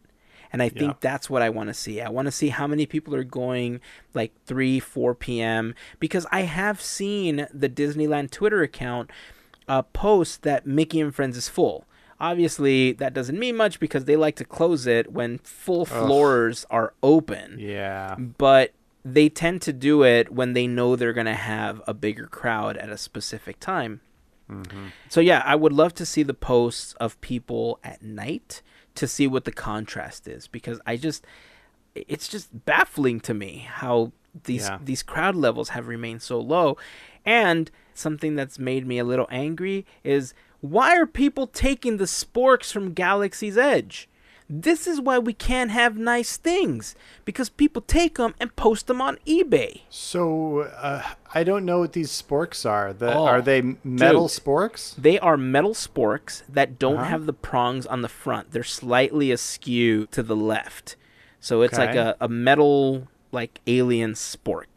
And 0.51 0.61
I 0.61 0.69
think 0.69 0.91
Yeah. 0.93 0.97
that's 0.99 1.29
what 1.29 1.41
I 1.41 1.49
want 1.49 1.69
to 1.69 1.73
see. 1.73 1.99
I 2.01 2.09
want 2.09 2.27
to 2.27 2.31
see 2.31 2.49
how 2.49 2.67
many 2.67 2.85
people 2.85 3.15
are 3.15 3.23
going 3.23 3.79
like 4.13 4.33
3, 4.45 4.79
4 4.79 5.15
p.m. 5.15 5.73
because 5.99 6.27
I 6.31 6.41
have 6.41 6.79
seen 6.81 7.47
the 7.53 7.69
Disneyland 7.69 8.29
Twitter 8.31 8.61
account 8.61 9.09
uh, 9.67 9.81
post 9.81 10.43
that 10.43 10.67
Mickey 10.67 10.99
and 11.01 11.13
Friends 11.15 11.37
is 11.37 11.49
full. 11.49 11.85
Obviously, 12.19 12.93
that 12.93 13.13
doesn't 13.13 13.37
mean 13.39 13.55
much 13.57 13.79
because 13.79 14.05
they 14.05 14.15
like 14.15 14.35
to 14.37 14.45
close 14.45 14.85
it 14.87 15.11
when 15.11 15.39
full 15.39 15.85
floors 15.85 16.65
are 16.69 16.93
open. 17.01 17.57
Yeah. 17.59 18.15
But 18.15 18.71
they 19.05 19.27
tend 19.29 19.61
to 19.63 19.73
do 19.73 20.03
it 20.03 20.31
when 20.31 20.53
they 20.53 20.65
know 20.67 20.95
they're 20.95 21.13
going 21.13 21.25
to 21.25 21.33
have 21.33 21.81
a 21.87 21.93
bigger 21.93 22.27
crowd 22.27 22.77
at 22.77 22.89
a 22.89 22.97
specific 22.97 23.59
time. 23.59 24.01
Mm-hmm. 24.49 24.87
So 25.09 25.19
yeah, 25.21 25.41
I 25.45 25.55
would 25.55 25.73
love 25.73 25.93
to 25.95 26.05
see 26.05 26.23
the 26.23 26.33
posts 26.33 26.93
of 26.93 27.19
people 27.21 27.79
at 27.83 28.01
night 28.01 28.61
to 28.95 29.07
see 29.07 29.25
what 29.27 29.45
the 29.45 29.51
contrast 29.51 30.27
is 30.27 30.47
because 30.47 30.79
I 30.85 30.97
just 30.97 31.25
it's 31.95 32.27
just 32.27 32.65
baffling 32.65 33.19
to 33.21 33.33
me 33.33 33.67
how 33.69 34.11
these 34.43 34.65
Yeah. 34.65 34.79
these 34.83 35.03
crowd 35.03 35.35
levels 35.35 35.69
have 35.69 35.87
remained 35.87 36.21
so 36.21 36.39
low 36.39 36.77
and 37.25 37.69
something 37.93 38.35
that's 38.35 38.57
made 38.59 38.85
me 38.85 38.99
a 38.99 39.03
little 39.03 39.27
angry 39.29 39.85
is 40.03 40.33
why 40.61 40.95
are 40.97 41.05
people 41.05 41.45
taking 41.47 41.97
the 41.97 42.05
sporks 42.05 42.71
from 42.71 42.93
Galaxy's 42.93 43.57
Edge? 43.57 44.07
This 44.61 44.85
is 44.85 45.01
why 45.01 45.17
we 45.17 45.33
can't 45.33 45.71
have 45.71 45.97
nice 45.97 46.37
things 46.37 46.95
because 47.25 47.49
people 47.49 47.81
take 47.81 48.15
them 48.17 48.35
and 48.39 48.55
post 48.55 48.85
them 48.87 49.01
on 49.01 49.17
eBay. 49.25 49.81
So 49.89 50.61
uh, 50.77 51.01
I 51.33 51.43
don't 51.43 51.65
know 51.65 51.79
what 51.79 51.93
these 51.93 52.11
sporks 52.11 52.69
are. 52.69 52.93
The, 52.93 53.13
Oh, 53.15 53.25
are 53.25 53.41
they 53.41 53.61
metal 53.83 54.27
dude. 54.27 54.37
sporks? 54.43 54.95
They 54.95 55.17
are 55.19 55.37
metal 55.37 55.73
sporks 55.73 56.43
that 56.47 56.77
don't 56.77 56.97
Uh-huh. 56.97 57.05
have 57.09 57.25
the 57.25 57.33
prongs 57.33 57.85
on 57.87 58.01
the 58.03 58.09
front. 58.09 58.51
They're 58.51 58.63
slightly 58.63 59.31
askew 59.31 60.05
to 60.11 60.21
the 60.21 60.35
left. 60.35 60.95
So 61.39 61.61
it's 61.63 61.77
like 61.77 61.95
a, 61.95 62.15
a 62.21 62.27
metal 62.29 63.07
like 63.31 63.59
alien 63.65 64.13
spork. 64.13 64.67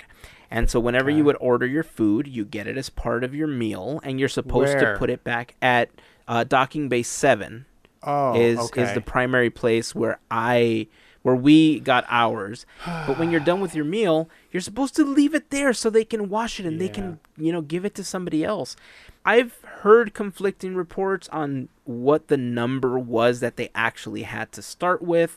And 0.51 0.71
so 0.71 0.81
whenever 0.81 1.11
you 1.11 1.23
would 1.25 1.37
order 1.41 1.67
your 1.67 1.83
food, 1.83 2.27
you 2.29 2.45
get 2.45 2.67
it 2.67 2.79
as 2.79 2.89
part 2.89 3.25
of 3.25 3.35
your 3.35 3.49
meal 3.49 4.01
and 4.05 4.19
you're 4.19 4.29
supposed 4.29 4.75
Where? 4.75 4.93
to 4.95 4.99
put 4.99 5.11
it 5.11 5.23
back 5.25 5.55
at 5.61 5.91
uh, 6.27 6.45
docking 6.45 6.89
bay 6.89 7.03
7 7.03 7.67
Oh, 8.03 8.39
is 8.41 8.59
okay. 8.59 8.83
is 8.83 8.95
the 8.95 9.01
primary 9.01 9.51
place 9.51 9.95
where 9.95 10.19
I 10.31 10.89
where 11.27 11.35
we 11.35 11.81
got 11.81 12.05
ours. 12.09 12.67
but 12.85 13.19
when 13.19 13.33
you're 13.33 13.41
done 13.41 13.61
with 13.61 13.75
your 13.75 13.85
meal, 13.85 14.31
you're 14.53 14.61
supposed 14.61 14.95
to 14.95 15.05
leave 15.05 15.35
it 15.35 15.51
there 15.51 15.73
so 15.73 15.91
they 15.91 16.05
can 16.05 16.29
wash 16.29 16.61
it 16.61 16.67
and 16.67 16.81
they 16.81 16.89
can, 16.89 17.19
you 17.37 17.51
know, 17.51 17.63
give 17.63 17.85
it 17.85 17.97
to 17.97 18.05
somebody 18.05 18.45
else. 18.45 18.77
I've 19.25 19.61
heard 19.81 20.15
conflicting 20.15 20.77
reports 20.77 21.29
on 21.31 21.69
what 21.83 22.29
the 22.29 22.37
number 22.37 22.97
was 22.97 23.41
that 23.41 23.57
they 23.57 23.71
actually 23.75 24.23
had 24.23 24.53
to 24.53 24.63
start 24.63 25.03
with. 25.03 25.37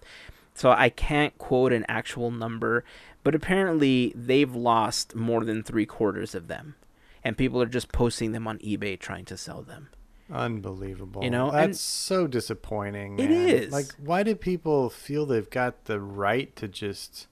So 0.53 0.69
I 0.69 0.89
can't 0.89 1.35
quote 1.39 1.73
an 1.73 1.85
actual 1.87 2.29
number, 2.29 2.83
but 3.23 3.33
apparently 3.33 4.13
they've 4.15 4.53
lost 4.53 5.15
more 5.15 5.43
than 5.43 5.63
three 5.63 5.87
quarters 5.87 6.35
of 6.35 6.47
them. 6.47 6.75
And 7.23 7.35
people 7.35 7.63
are 7.63 7.65
just 7.65 7.91
posting 7.91 8.31
them 8.31 8.47
on 8.47 8.59
eBay 8.59 8.99
trying 8.99 9.25
to 9.25 9.37
sell 9.37 9.63
them. 9.63 9.89
Unbelievable. 10.31 11.23
You 11.23 11.29
know, 11.29 11.51
that's 11.51 11.65
and- 11.65 11.75
so 11.77 12.27
disappointing. 12.27 13.19
It 13.19 13.29
man. 13.29 13.49
is. 13.49 13.71
Like, 13.73 13.91
why 13.97 14.23
do 14.23 14.35
people 14.35 14.89
feel 14.89 15.25
they've 15.25 15.49
got 15.49 15.85
the 15.85 15.99
right 15.99 16.55
to 16.57 16.67
just 16.67 17.27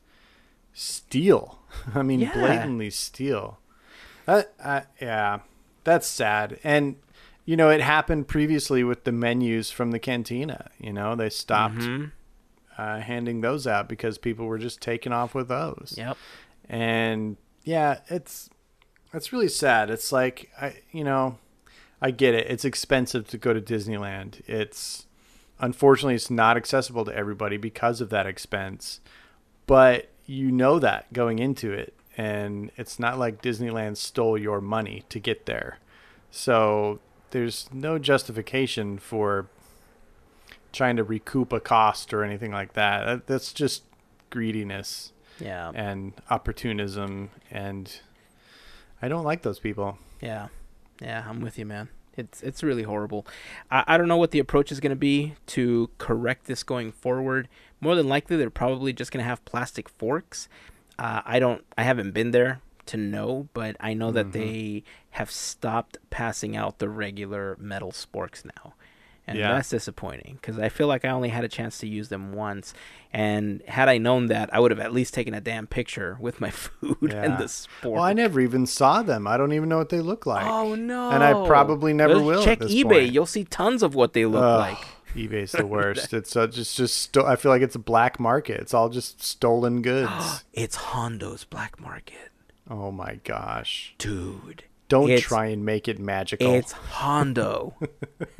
steal? 0.73 1.59
I 1.95 2.01
mean, 2.01 2.21
Yeah. 2.21 2.33
blatantly 2.33 2.89
steal. 2.89 3.59
That, 4.25 4.53
uh, 4.61 4.81
yeah, 5.01 5.39
that's 5.83 6.07
sad. 6.07 6.59
And 6.63 6.95
you 7.45 7.55
know, 7.55 7.69
it 7.69 7.79
happened 7.79 8.27
previously 8.27 8.83
with 8.83 9.05
the 9.05 9.11
menus 9.13 9.71
from 9.71 9.91
the 9.91 9.99
cantina. 9.99 10.69
You 10.79 10.91
know, 10.91 11.15
they 11.15 11.29
stopped 11.29 11.75
Mhm. 11.77 12.11
uh, 12.77 12.99
handing 12.99 13.39
those 13.39 13.65
out 13.65 13.87
because 13.87 14.17
people 14.17 14.45
were 14.47 14.57
just 14.57 14.81
taking 14.81 15.13
off 15.13 15.33
with 15.33 15.47
those. 15.47 15.95
Yep. 15.97 16.17
and 16.69 17.37
yeah 17.63 17.99
it's 18.09 18.49
it's 19.13 19.31
really 19.31 19.47
sad 19.47 19.89
it's 19.89 20.11
like 20.11 20.49
i 20.61 20.75
you 20.91 21.01
know 21.03 21.37
i 22.01 22.11
get 22.11 22.33
it. 22.35 22.47
It's 22.49 22.65
expensive 22.65 23.27
to 23.29 23.37
go 23.37 23.53
to 23.53 23.61
disneyland. 23.61 24.41
It's 24.47 25.05
unfortunately 25.59 26.15
it's 26.15 26.29
not 26.29 26.55
accessible 26.57 27.03
to 27.05 27.15
everybody 27.15 27.57
because 27.57 27.99
of 28.01 28.09
that 28.11 28.27
expense 28.27 28.99
but 29.65 30.07
you 30.27 30.51
know 30.51 30.77
that 30.77 31.11
going 31.11 31.39
into 31.39 31.73
it 31.73 31.95
and 32.15 32.69
it's 32.77 32.99
not 32.99 33.17
like 33.17 33.41
disneyland 33.41 33.97
stole 33.97 34.37
your 34.37 34.61
money 34.61 35.03
to 35.09 35.19
get 35.19 35.45
there. 35.47 35.79
So 36.31 36.99
there's 37.31 37.67
no 37.73 37.97
justification 37.99 38.97
for 38.99 39.47
trying 40.73 40.95
to 40.97 41.03
recoup 41.03 41.51
a 41.51 41.59
cost 41.59 42.13
or 42.13 42.23
anything 42.23 42.51
like 42.51 42.73
that. 42.73 43.05
That- 43.05 43.27
that's 43.27 43.51
just 43.53 43.83
greediness 44.29 45.11
Yeah. 45.39 45.71
and 45.73 46.13
opportunism 46.29 47.29
and 47.51 47.99
I 49.01 49.07
don't 49.07 49.23
like 49.25 49.41
those 49.43 49.59
people. 49.59 49.97
Yeah, 50.21 50.47
yeah, 51.01 51.25
I'm 51.27 51.41
with 51.41 51.57
you, 51.57 51.65
man. 51.65 51.89
It's 52.15 52.41
it's 52.41 52.63
really 52.63 52.83
horrible. 52.83 53.27
I, 53.69 53.83
I 53.87 53.97
don't 53.97 54.07
know 54.07 54.17
what 54.17 54.31
the 54.31 54.39
approach 54.39 54.71
is 54.71 54.79
going 54.79 54.91
to 54.91 54.95
be 54.95 55.35
to 55.47 55.89
correct 55.97 56.45
this 56.45 56.63
going 56.63 56.91
forward. 56.91 57.47
More 57.79 57.95
than 57.95 58.07
likely, 58.07 58.37
they're 58.37 58.49
probably 58.49 58.91
just 58.91 59.11
going 59.11 59.23
to 59.23 59.29
have 59.29 59.45
plastic 59.45 59.87
forks. 59.87 60.49
Uh, 60.97 61.21
I 61.25 61.39
don't. 61.39 61.63
I 61.77 61.83
haven't 61.83 62.11
been 62.11 62.31
there 62.31 62.61
to 62.87 62.97
know, 62.97 63.49
but 63.53 63.75
I 63.79 63.93
know 63.93 64.11
that 64.11 64.31
they 64.31 64.83
have 65.11 65.29
stopped 65.29 65.97
passing 66.09 66.55
out 66.55 66.79
the 66.79 66.89
regular 66.89 67.55
metal 67.59 67.91
sporks 67.91 68.43
now. 68.43 68.73
And 69.29 69.37
Yeah. 69.37 69.53
that's 69.55 69.69
disappointing 69.69 70.37
because 70.41 70.57
I 70.57 70.69
feel 70.69 70.87
like 70.87 71.03
I 71.03 71.09
only 71.09 71.27
had 71.29 71.43
a 71.43 71.49
chance 71.49 71.77
to 71.79 71.87
use 71.87 72.07
them 72.07 72.31
once. 72.31 72.73
And 73.11 73.61
had 73.67 73.89
I 73.89 73.97
known 73.97 74.27
that, 74.27 74.49
I 74.53 74.59
would 74.61 74.71
have 74.71 74.79
at 74.79 74.93
least 74.93 75.13
taken 75.13 75.33
a 75.33 75.41
damn 75.41 75.67
picture 75.67 76.15
with 76.21 76.39
my 76.39 76.49
food 76.49 77.13
and 77.13 77.37
the 77.37 77.43
spork. 77.45 77.91
Well, 77.91 78.03
I 78.03 78.13
never 78.13 78.39
even 78.39 78.65
saw 78.65 79.01
them. 79.03 79.27
I 79.27 79.35
don't 79.35 79.51
even 79.51 79.67
know 79.67 79.77
what 79.77 79.89
they 79.89 79.99
look 79.99 80.25
like. 80.25 80.45
Oh 80.45 80.75
no! 80.75 81.09
And 81.11 81.23
I 81.23 81.33
probably 81.45 81.91
never 81.93 82.13
Just 82.13 82.25
will 82.25 82.39
at 82.39 82.45
Check 82.45 82.59
this 82.59 82.71
eBay. 82.73 82.83
point. 82.89 83.11
You'll 83.11 83.25
see 83.25 83.43
tons 83.43 83.83
of 83.83 83.95
what 83.95 84.13
they 84.13 84.25
look 84.25 84.43
Ugh, 84.43 84.59
like. 84.59 84.87
eBay's 85.15 85.51
the 85.51 85.65
worst. 85.75 86.13
it's 86.13 86.35
uh, 86.35 86.47
just 86.47 86.77
just 86.77 86.97
sto- 86.97 87.25
I 87.25 87.35
feel 87.35 87.51
like 87.51 87.61
it's 87.61 87.75
a 87.75 87.79
black 87.79 88.19
market. 88.21 88.61
It's 88.61 88.73
all 88.73 88.87
just 88.89 89.21
stolen 89.21 89.81
goods. 89.81 90.45
It's 90.53 90.75
Hondo's 90.77 91.43
black 91.43 91.81
market, 91.81 92.29
oh 92.69 92.91
my 92.91 93.19
gosh. 93.25 93.93
dude. 93.97 94.63
Don't 94.89 95.09
It's- 95.09 95.23
try 95.23 95.47
and 95.47 95.65
make 95.65 95.87
it 95.87 95.99
magical. 95.99 96.53
It's 96.53 96.71
Hondo. 96.71 97.75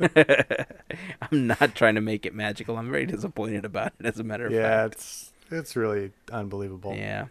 I'm 0.00 1.46
not 1.46 1.74
trying 1.74 1.94
to 1.96 2.00
make 2.00 2.24
it 2.24 2.34
magical. 2.34 2.78
I'm 2.78 2.90
very 2.90 3.06
disappointed 3.06 3.64
about 3.64 3.92
it. 4.00 4.06
As 4.06 4.18
a 4.18 4.24
matter 4.24 4.46
of 4.46 4.52
yeah, 4.52 4.62
fact. 4.62 4.72
Yeah, 4.72 4.86
it's 4.86 5.32
it's 5.50 5.76
really 5.76 6.12
unbelievable. 6.32 6.94
Yeah. 6.94 7.26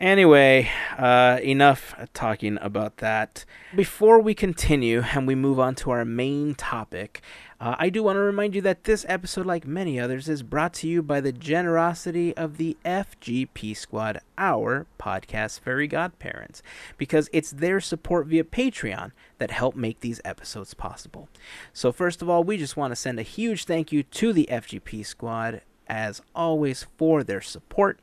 Anyway, 0.00 0.68
uh, 0.98 1.38
enough 1.42 1.94
talking 2.14 2.58
about 2.60 2.96
that. 2.98 3.44
Before 3.74 4.18
we 4.20 4.34
continue 4.34 5.02
and 5.14 5.26
we 5.26 5.34
move 5.36 5.60
on 5.60 5.76
to 5.76 5.90
our 5.92 6.04
main 6.04 6.54
topic, 6.56 7.22
uh, 7.60 7.76
I 7.78 7.88
do 7.88 8.02
want 8.02 8.16
to 8.16 8.20
remind 8.20 8.54
you 8.54 8.60
that 8.62 8.84
this 8.84 9.06
episode, 9.08 9.46
like 9.46 9.66
many 9.66 9.98
others, 10.00 10.28
is 10.28 10.42
brought 10.42 10.74
to 10.74 10.88
you 10.88 11.02
by 11.02 11.20
the 11.20 11.32
generosity 11.32 12.36
of 12.36 12.56
the 12.56 12.76
FGP 12.84 13.76
Squad, 13.76 14.20
our 14.36 14.86
podcast 14.98 15.60
fairy 15.60 15.86
godparents, 15.86 16.62
because 16.98 17.30
it's 17.32 17.50
their 17.50 17.80
support 17.80 18.26
via 18.26 18.44
Patreon 18.44 19.12
that 19.38 19.50
help 19.50 19.76
make 19.76 20.00
these 20.00 20.20
episodes 20.24 20.74
possible. 20.74 21.28
So, 21.72 21.92
first 21.92 22.22
of 22.22 22.28
all, 22.28 22.42
we 22.42 22.56
just 22.56 22.76
want 22.76 22.90
to 22.92 22.96
send 22.96 23.18
a 23.18 23.22
huge 23.22 23.64
thank 23.64 23.92
you 23.92 24.02
to 24.02 24.32
the 24.32 24.48
FGP 24.50 25.06
Squad, 25.06 25.62
as 25.86 26.20
always, 26.34 26.86
for 26.98 27.22
their 27.22 27.40
support. 27.40 28.00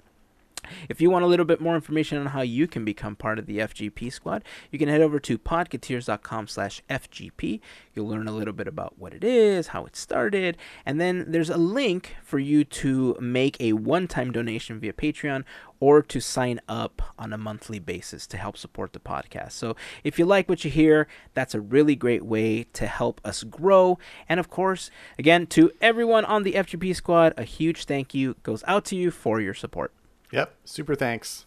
If 0.90 1.02
you 1.02 1.10
want 1.10 1.26
a 1.26 1.28
little 1.28 1.46
bit 1.46 1.62
more 1.62 1.76
information 1.76 2.18
on 2.18 2.28
how 2.28 2.42
you 2.42 2.68
can 2.68 2.86
become 2.86 3.16
part 3.16 3.40
of 3.40 3.46
the 3.46 3.60
FGP 3.60 4.12
squad, 4.12 4.44
you 4.72 4.80
can 4.80 4.90
head 4.90 5.02
over 5.02 5.20
to 5.20 5.38
podcateers.com 5.38 6.48
slash 6.48 6.82
FGP. 6.90 7.60
You'll 7.94 8.08
learn 8.08 8.28
a 8.28 8.32
little 8.32 8.54
bit 8.54 8.68
about 8.68 8.98
what 8.98 9.14
it 9.14 9.24
is, 9.24 9.68
how 9.68 9.86
it 9.86 9.96
started, 9.96 10.58
and 10.86 11.00
then 11.00 11.26
there's 11.28 11.50
a 11.50 11.58
link 11.58 12.16
for 12.24 12.40
you 12.40 12.64
to 12.64 13.18
make 13.20 13.60
a 13.60 13.74
one-time 13.74 14.32
donation 14.32 14.80
via 14.80 14.94
Patreon 14.94 15.44
or 15.82 16.02
to 16.04 16.22
sign 16.22 16.62
up 16.70 17.02
on 17.18 17.34
a 17.34 17.38
monthly 17.38 17.80
basis 17.80 18.28
to 18.28 18.38
help 18.38 18.56
support 18.56 18.94
the 18.94 19.00
podcast. 19.00 19.54
So 19.54 19.76
if 20.04 20.18
you 20.18 20.26
like 20.26 20.48
what 20.48 20.64
you 20.64 20.72
hear, 20.72 21.08
that's 21.34 21.56
a 21.56 21.60
really 21.60 21.96
great 21.96 22.24
way 22.24 22.64
to 22.74 22.86
help 22.86 23.20
us 23.26 23.44
grow. 23.44 23.98
And 24.30 24.40
of 24.40 24.50
course, 24.50 24.92
again, 25.18 25.48
to 25.48 25.72
everyone 25.82 26.24
on 26.24 26.44
the 26.44 26.54
FGP 26.54 26.96
squad, 26.96 27.34
a 27.36 27.44
huge 27.44 27.86
thank 27.86 28.14
you 28.14 28.36
goes 28.44 28.64
out 28.68 28.86
to 28.86 28.96
you 28.96 29.12
for 29.12 29.42
your 29.42 29.56
support. 29.56 29.92
Yep. 30.32 30.56
Super 30.66 30.96
thanks. 30.96 31.46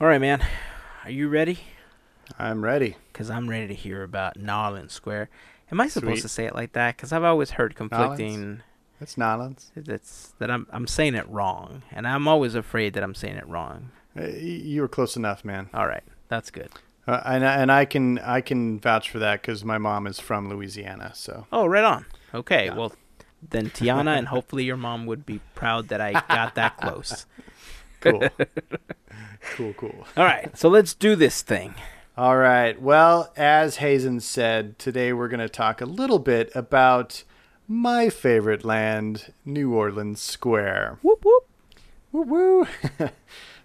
All 0.00 0.06
right, 0.06 0.20
man. 0.20 0.44
Are 1.04 1.10
you 1.10 1.28
ready? 1.28 1.60
I'm 2.38 2.62
ready. 2.62 2.96
Because 3.12 3.30
I'm 3.30 3.48
ready 3.48 3.68
to 3.68 3.74
hear 3.74 4.02
about 4.02 4.36
Nolans 4.36 4.92
Square. 4.92 5.30
Am 5.72 5.80
I 5.80 5.88
supposed 5.88 6.14
Sweet. 6.16 6.22
to 6.22 6.28
say 6.28 6.44
it 6.46 6.54
like 6.54 6.72
that? 6.74 6.96
Because 6.96 7.12
I've 7.12 7.24
always 7.24 7.52
heard 7.52 7.74
conflicting. 7.74 8.62
It's 9.00 9.16
Nolans. 9.16 9.70
That's 9.76 10.34
that 10.38 10.50
I'm 10.50 10.66
I'm 10.70 10.86
saying 10.86 11.14
it 11.14 11.28
wrong, 11.28 11.82
and 11.92 12.06
I'm 12.06 12.26
always 12.28 12.54
afraid 12.54 12.94
that 12.94 13.02
I'm 13.02 13.14
saying 13.14 13.36
it 13.36 13.46
wrong. 13.46 13.90
Uh, 14.18 14.26
you 14.28 14.80
were 14.80 14.88
close 14.88 15.16
enough, 15.16 15.44
man. 15.44 15.68
All 15.74 15.86
right, 15.86 16.04
that's 16.28 16.50
good. 16.50 16.70
Uh, 17.06 17.20
and 17.24 17.44
I- 17.46 17.56
and 17.60 17.70
I 17.70 17.84
can 17.84 18.18
I 18.20 18.40
can 18.40 18.80
vouch 18.80 19.10
for 19.10 19.18
that 19.18 19.42
because 19.42 19.64
my 19.64 19.76
mom 19.78 20.06
is 20.06 20.18
from 20.18 20.48
Louisiana. 20.48 21.12
So 21.14 21.46
Oh, 21.52 21.66
right 21.66 21.84
on. 21.84 22.06
Okay, 22.34 22.66
Yeah. 22.66 22.74
well, 22.74 22.92
then 23.48 23.68
Tiana 23.70 24.16
and 24.16 24.28
hopefully 24.28 24.64
your 24.64 24.76
mom 24.78 25.04
would 25.06 25.26
be 25.26 25.40
proud 25.54 25.88
that 25.88 26.00
I 26.00 26.12
got 26.12 26.54
that 26.54 26.76
close. 26.78 27.26
cool, 28.00 28.22
cool, 29.56 29.72
cool. 29.74 30.06
All 30.16 30.24
right, 30.24 30.56
so 30.56 30.68
let's 30.68 30.94
do 30.94 31.16
this 31.16 31.42
thing. 31.42 31.74
All 32.18 32.38
right. 32.38 32.80
Well, 32.80 33.30
as 33.36 33.76
Hazen 33.76 34.20
said, 34.20 34.78
today 34.78 35.12
we're 35.12 35.28
going 35.28 35.40
to 35.40 35.50
talk 35.50 35.82
a 35.82 35.84
little 35.84 36.18
bit 36.18 36.50
about 36.54 37.24
my 37.68 38.08
favorite 38.08 38.64
land, 38.64 39.34
New 39.44 39.74
Orleans 39.74 40.18
Square. 40.18 40.98
Whoop 41.02 41.22
whoop. 41.26 41.46
Woo 42.12 42.22
woo. 42.22 42.66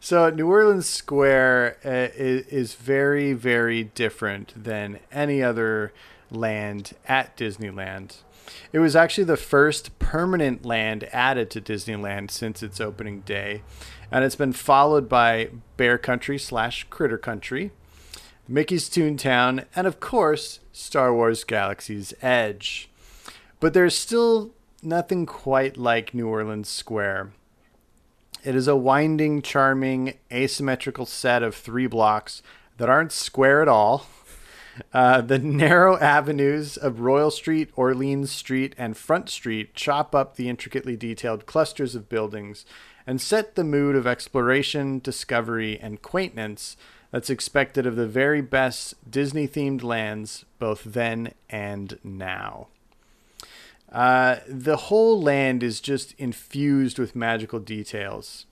so, 0.02 0.30
New 0.30 0.50
Orleans 0.50 0.86
Square 0.90 1.78
uh, 1.86 2.14
is, 2.14 2.46
is 2.48 2.74
very, 2.74 3.32
very 3.32 3.86
different 3.86 4.52
than 4.62 5.00
any 5.14 5.42
other 5.42 5.94
land 6.30 6.92
at 7.08 7.38
Disneyland. 7.38 8.18
It 8.74 8.80
was 8.80 8.98
actually 8.98 9.26
the 9.26 9.38
first 9.38 9.98
permanent 10.00 10.66
land 10.66 11.08
added 11.14 11.50
to 11.52 11.62
Disneyland 11.62 12.32
since 12.32 12.62
its 12.62 12.82
opening 12.82 13.22
day, 13.22 13.62
and 14.12 14.26
it's 14.26 14.36
been 14.36 14.54
followed 14.54 15.08
by 15.08 15.50
Bear 15.78 15.98
Country 15.98 16.38
slash 16.38 16.86
Critter 16.90 17.18
Country, 17.18 17.72
Mickey's 18.48 18.90
Toontown, 18.90 19.66
and 19.76 19.88
of 19.88 20.00
course, 20.02 20.60
Star 20.74 21.14
Wars 21.14 21.46
Galaxy's 21.46 22.14
Edge. 22.22 22.90
But 23.62 23.74
there's 23.74 23.96
still 23.96 24.52
nothing 24.84 25.26
quite 25.26 25.78
like 25.78 26.14
New 26.14 26.28
Orleans 26.28 26.68
Square. 26.68 27.32
It 28.44 28.56
is 28.56 28.68
a 28.68 28.76
winding, 28.76 29.44
charming, 29.44 30.18
asymmetrical 30.32 31.06
set 31.06 31.44
of 31.44 31.56
three 31.56 31.88
blocks 31.88 32.42
that 32.78 32.90
aren't 32.90 33.12
square 33.12 33.62
at 33.62 33.68
all. 33.68 34.08
Uh, 34.94 35.20
the 35.20 35.38
narrow 35.38 36.00
avenues 36.00 36.78
of 36.78 37.02
Royal 37.02 37.30
Street, 37.30 37.70
Orleans 37.76 38.32
Street, 38.32 38.74
and 38.78 38.96
Front 38.96 39.30
Street 39.30 39.76
chop 39.76 40.16
up 40.16 40.38
the 40.38 40.48
intricately 40.48 40.96
detailed 40.96 41.46
clusters 41.46 41.94
of 41.94 42.08
buildings 42.08 42.66
and 43.06 43.20
set 43.20 43.56
the 43.56 43.64
mood 43.64 43.96
of 43.96 44.08
exploration, 44.08 45.00
discovery, 45.00 45.80
and 45.80 46.02
quaintness 46.02 46.78
that's 47.12 47.30
expected 47.30 47.86
of 47.86 47.96
the 47.96 48.08
very 48.08 48.42
best 48.42 48.96
Disney 49.10 49.48
themed 49.48 49.84
lands, 49.84 50.46
both 50.60 50.84
then 50.84 51.34
and 51.50 52.00
now. 52.04 52.68
Uh, 53.92 54.38
the 54.48 54.78
whole 54.78 55.22
land 55.22 55.62
is 55.62 55.82
just 55.82 56.14
infused 56.18 56.98
with 56.98 57.16
magical 57.16 57.60
details. 57.60 58.46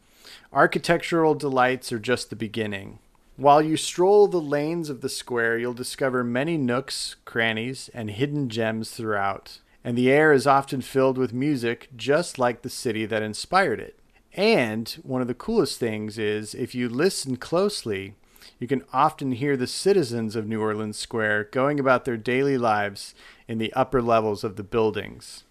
Architectural 0.51 1.35
delights 1.35 1.91
are 1.91 1.99
just 1.99 2.29
the 2.29 2.35
beginning. 2.35 2.99
While 3.37 3.61
you 3.61 3.77
stroll 3.77 4.27
the 4.27 4.41
lanes 4.41 4.89
of 4.89 4.99
the 4.99 5.07
square, 5.07 5.57
you'll 5.57 5.73
discover 5.73 6.25
many 6.25 6.57
nooks, 6.57 7.15
crannies, 7.23 7.89
and 7.93 8.11
hidden 8.11 8.49
gems 8.49 8.91
throughout. 8.91 9.59
And 9.81 9.97
the 9.97 10.11
air 10.11 10.33
is 10.33 10.45
often 10.45 10.81
filled 10.81 11.17
with 11.17 11.31
music, 11.31 11.87
just 11.95 12.37
like 12.37 12.61
the 12.61 12.69
city 12.69 13.05
that 13.05 13.23
inspired 13.23 13.79
it. 13.79 13.98
And 14.39 14.89
one 15.03 15.21
of 15.21 15.27
the 15.27 15.33
coolest 15.33 15.81
things 15.81 16.17
is 16.17 16.55
if 16.55 16.73
you 16.73 16.87
listen 16.87 17.35
closely, 17.35 18.13
you 18.57 18.67
can 18.67 18.85
often 18.93 19.33
hear 19.33 19.57
the 19.57 19.67
citizens 19.67 20.33
of 20.33 20.47
New 20.47 20.61
Orleans 20.61 20.97
Square 20.97 21.49
going 21.51 21.77
about 21.77 22.05
their 22.05 22.15
daily 22.15 22.57
lives 22.57 23.13
in 23.49 23.57
the 23.57 23.73
upper 23.73 24.01
levels 24.01 24.45
of 24.45 24.55
the 24.55 24.63
buildings. 24.63 25.43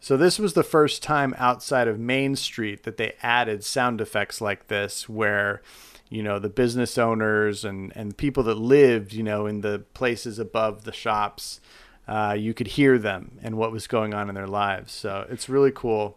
So, 0.00 0.16
this 0.16 0.38
was 0.38 0.54
the 0.54 0.62
first 0.62 1.02
time 1.02 1.34
outside 1.36 1.88
of 1.88 1.98
Main 1.98 2.34
Street 2.34 2.84
that 2.84 2.96
they 2.96 3.12
added 3.22 3.64
sound 3.64 4.00
effects 4.00 4.40
like 4.40 4.68
this, 4.68 5.10
where, 5.10 5.60
you 6.08 6.22
know, 6.22 6.38
the 6.38 6.48
business 6.48 6.96
owners 6.96 7.66
and, 7.66 7.92
and 7.94 8.16
people 8.16 8.44
that 8.44 8.56
lived, 8.56 9.12
you 9.12 9.22
know, 9.22 9.44
in 9.44 9.60
the 9.60 9.80
places 9.92 10.38
above 10.38 10.84
the 10.84 10.92
shops, 10.92 11.60
uh, 12.08 12.34
you 12.36 12.54
could 12.54 12.68
hear 12.68 12.98
them 12.98 13.32
and 13.42 13.58
what 13.58 13.72
was 13.72 13.86
going 13.86 14.14
on 14.14 14.30
in 14.30 14.34
their 14.34 14.46
lives. 14.46 14.90
So, 14.90 15.26
it's 15.28 15.50
really 15.50 15.70
cool. 15.70 16.16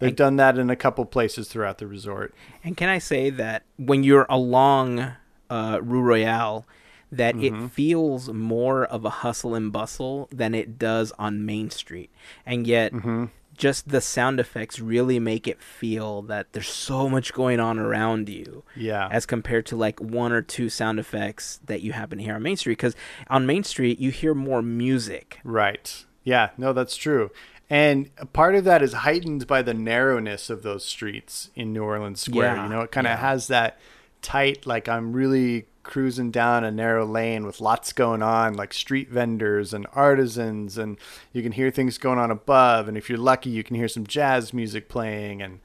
They've 0.00 0.16
done 0.16 0.36
that 0.36 0.58
in 0.58 0.70
a 0.70 0.76
couple 0.76 1.04
places 1.04 1.48
throughout 1.48 1.78
the 1.78 1.86
resort. 1.86 2.34
And 2.64 2.76
can 2.76 2.88
I 2.88 2.98
say 2.98 3.30
that 3.30 3.62
when 3.76 4.02
you're 4.02 4.26
along 4.28 5.12
uh, 5.48 5.78
Rue 5.82 6.02
Royale, 6.02 6.66
that 7.12 7.34
Mm-hmm. 7.34 7.64
it 7.66 7.70
feels 7.72 8.28
more 8.32 8.84
of 8.84 9.04
a 9.04 9.10
hustle 9.10 9.54
and 9.54 9.72
bustle 9.72 10.28
than 10.32 10.54
it 10.54 10.78
does 10.78 11.12
on 11.18 11.44
Main 11.44 11.68
Street, 11.70 12.10
and 12.46 12.66
yet 12.66 12.92
Mm-hmm. 12.92 13.24
just 13.58 13.88
the 13.88 14.00
sound 14.00 14.38
effects 14.40 14.78
really 14.80 15.18
make 15.18 15.46
it 15.48 15.60
feel 15.60 16.22
that 16.22 16.52
there's 16.52 16.68
so 16.68 17.08
much 17.08 17.34
going 17.34 17.58
on 17.60 17.78
around 17.80 18.28
you. 18.28 18.62
Yeah. 18.76 19.08
As 19.10 19.26
compared 19.26 19.66
to 19.66 19.76
like 19.76 20.00
one 20.00 20.30
or 20.32 20.40
two 20.40 20.68
sound 20.70 20.98
effects 21.00 21.60
that 21.66 21.82
you 21.82 21.92
happen 21.92 22.18
to 22.18 22.24
hear 22.24 22.36
on 22.36 22.42
Main 22.42 22.56
Street, 22.56 22.78
because 22.78 22.94
on 23.28 23.44
Main 23.44 23.64
Street 23.64 23.98
you 23.98 24.10
hear 24.10 24.32
more 24.32 24.62
music. 24.62 25.40
Right. 25.44 26.06
Yeah, 26.22 26.50
no, 26.56 26.72
that's 26.72 26.96
true. 26.96 27.30
And 27.70 28.10
a 28.18 28.26
part 28.26 28.56
of 28.56 28.64
that 28.64 28.82
is 28.82 28.92
heightened 28.92 29.46
by 29.46 29.62
the 29.62 29.72
narrowness 29.72 30.50
of 30.50 30.64
those 30.64 30.84
streets 30.84 31.50
in 31.54 31.72
New 31.72 31.84
Orleans 31.84 32.20
Square. 32.20 32.56
Yeah, 32.56 32.62
you 32.64 32.68
know, 32.68 32.80
it 32.80 32.90
kind 32.90 33.06
of 33.06 33.12
yeah. 33.12 33.20
has 33.20 33.46
that 33.46 33.78
tight, 34.22 34.66
like 34.66 34.88
I'm 34.88 35.12
really 35.12 35.66
cruising 35.84 36.30
down 36.30 36.64
a 36.64 36.70
narrow 36.70 37.06
lane 37.06 37.46
with 37.46 37.60
lots 37.60 37.92
going 37.92 38.22
on, 38.22 38.54
like 38.54 38.72
street 38.74 39.08
vendors 39.08 39.72
and 39.72 39.86
artisans, 39.94 40.76
and 40.76 40.98
you 41.32 41.42
can 41.42 41.52
hear 41.52 41.70
things 41.70 41.96
going 41.96 42.18
on 42.18 42.30
above. 42.30 42.88
And 42.88 42.96
if 42.96 43.08
you're 43.08 43.18
lucky, 43.18 43.50
you 43.50 43.62
can 43.62 43.76
hear 43.76 43.88
some 43.88 44.06
jazz 44.06 44.52
music 44.52 44.88
playing. 44.88 45.40
And 45.40 45.60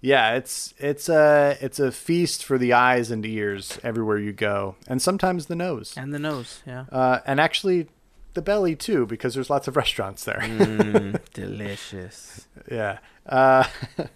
yeah, 0.00 0.34
it's 0.34 0.74
it's 0.78 1.08
a 1.08 1.56
it's 1.60 1.78
a 1.78 1.92
feast 1.92 2.44
for 2.44 2.58
the 2.58 2.72
eyes 2.72 3.10
and 3.10 3.24
ears 3.24 3.78
everywhere 3.82 4.18
you 4.18 4.32
go, 4.32 4.74
and 4.86 5.00
sometimes 5.00 5.46
the 5.46 5.56
nose, 5.56 5.94
And 5.96 6.12
the 6.12 6.18
nose, 6.18 6.62
yeah. 6.66 6.84
uh, 6.90 7.20
and 7.24 7.40
actually 7.40 7.88
the 8.34 8.42
belly 8.42 8.76
too, 8.76 9.06
because 9.06 9.34
there's 9.34 9.50
lots 9.50 9.68
of 9.68 9.76
restaurants 9.76 10.24
there. 10.24 10.40
Mm, 10.40 11.18
delicious. 11.32 12.46
Yeah. 12.70 12.98
Uh, 13.26 13.64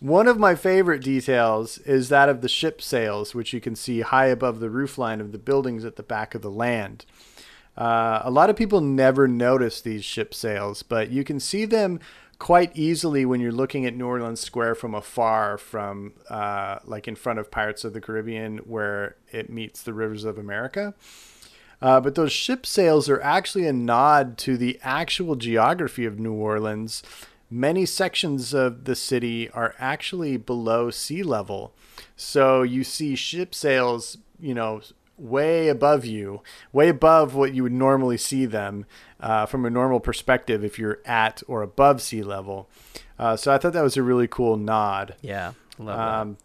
one 0.00 0.26
of 0.26 0.38
my 0.38 0.54
favorite 0.54 1.02
details 1.02 1.78
is 1.78 2.08
that 2.08 2.28
of 2.28 2.40
the 2.40 2.48
ship 2.48 2.80
sails, 2.80 3.34
which 3.34 3.52
you 3.52 3.60
can 3.60 3.76
see 3.76 4.00
high 4.00 4.26
above 4.26 4.60
the 4.60 4.68
roofline 4.68 5.20
of 5.20 5.32
the 5.32 5.38
buildings 5.38 5.84
at 5.84 5.96
the 5.96 6.02
back 6.02 6.34
of 6.34 6.42
the 6.42 6.50
land. 6.50 7.04
Uh, 7.76 8.20
a 8.24 8.30
lot 8.30 8.50
of 8.50 8.56
people 8.56 8.80
never 8.80 9.28
notice 9.28 9.80
these 9.80 10.04
ship 10.04 10.34
sails, 10.34 10.82
but 10.82 11.10
you 11.10 11.24
can 11.24 11.40
see 11.40 11.64
them 11.64 12.00
quite 12.38 12.74
easily 12.74 13.24
when 13.24 13.40
you're 13.40 13.52
looking 13.52 13.86
at 13.86 13.94
New 13.94 14.06
Orleans 14.06 14.40
Square 14.40 14.74
from 14.76 14.94
afar, 14.94 15.56
from 15.58 16.14
uh, 16.28 16.78
like 16.84 17.06
in 17.06 17.14
front 17.14 17.38
of 17.38 17.50
Pirates 17.50 17.84
of 17.84 17.92
the 17.92 18.00
Caribbean, 18.00 18.58
where 18.58 19.16
it 19.30 19.50
meets 19.50 19.82
the 19.82 19.92
rivers 19.92 20.24
of 20.24 20.38
America. 20.38 20.94
Uh, 21.82 22.00
but 22.00 22.14
those 22.14 22.32
ship 22.32 22.66
sails 22.66 23.08
are 23.08 23.20
actually 23.22 23.66
a 23.66 23.72
nod 23.72 24.36
to 24.38 24.56
the 24.56 24.78
actual 24.82 25.34
geography 25.34 26.04
of 26.04 26.18
New 26.18 26.34
Orleans 26.34 27.02
many 27.50 27.84
sections 27.84 28.54
of 28.54 28.84
the 28.84 28.94
city 28.94 29.50
are 29.50 29.74
actually 29.78 30.36
below 30.36 30.90
sea 30.90 31.22
level. 31.22 31.72
So 32.16 32.62
you 32.62 32.84
see 32.84 33.16
ship 33.16 33.54
sails, 33.54 34.18
you 34.38 34.54
know, 34.54 34.80
way 35.18 35.68
above 35.68 36.04
you, 36.04 36.42
way 36.72 36.88
above 36.88 37.34
what 37.34 37.52
you 37.52 37.64
would 37.64 37.72
normally 37.72 38.16
see 38.16 38.46
them 38.46 38.86
uh, 39.18 39.44
from 39.46 39.66
a 39.66 39.70
normal 39.70 40.00
perspective 40.00 40.64
if 40.64 40.78
you're 40.78 41.00
at 41.04 41.42
or 41.46 41.62
above 41.62 42.00
sea 42.00 42.22
level. 42.22 42.70
Uh, 43.18 43.36
so 43.36 43.52
I 43.52 43.58
thought 43.58 43.74
that 43.74 43.82
was 43.82 43.96
a 43.96 44.02
really 44.02 44.28
cool 44.28 44.56
nod. 44.56 45.16
Yeah, 45.20 45.52
love 45.78 45.98
Um, 45.98 46.36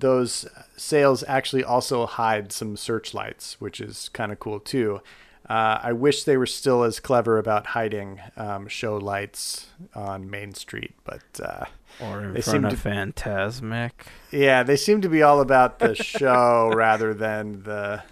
those 0.00 0.46
sails 0.76 1.22
actually 1.28 1.64
also 1.64 2.06
hide 2.06 2.52
some 2.52 2.76
searchlights, 2.76 3.60
which 3.60 3.80
is 3.80 4.08
kind 4.10 4.32
of 4.32 4.38
cool 4.40 4.60
too. 4.60 5.00
Uh, 5.48 5.80
I 5.82 5.92
wish 5.92 6.22
they 6.24 6.36
were 6.36 6.46
still 6.46 6.84
as 6.84 7.00
clever 7.00 7.36
about 7.38 7.66
hiding 7.66 8.20
um, 8.36 8.68
show 8.68 8.96
lights 8.96 9.66
on 9.94 10.30
Main 10.30 10.54
Street, 10.54 10.94
but 11.04 11.22
uh. 11.42 11.64
Or 12.00 12.22
in 12.22 12.34
they 12.34 12.40
front 12.40 12.56
seem 12.56 12.64
of 12.66 12.70
to- 12.82 12.88
Fantasmic. 12.88 13.90
yeah, 14.30 14.62
they 14.62 14.76
seem 14.76 15.00
to 15.02 15.08
be 15.08 15.22
all 15.22 15.40
about 15.40 15.80
the 15.80 15.94
show 15.96 16.70
rather 16.74 17.12
than 17.12 17.64
the 17.64 18.02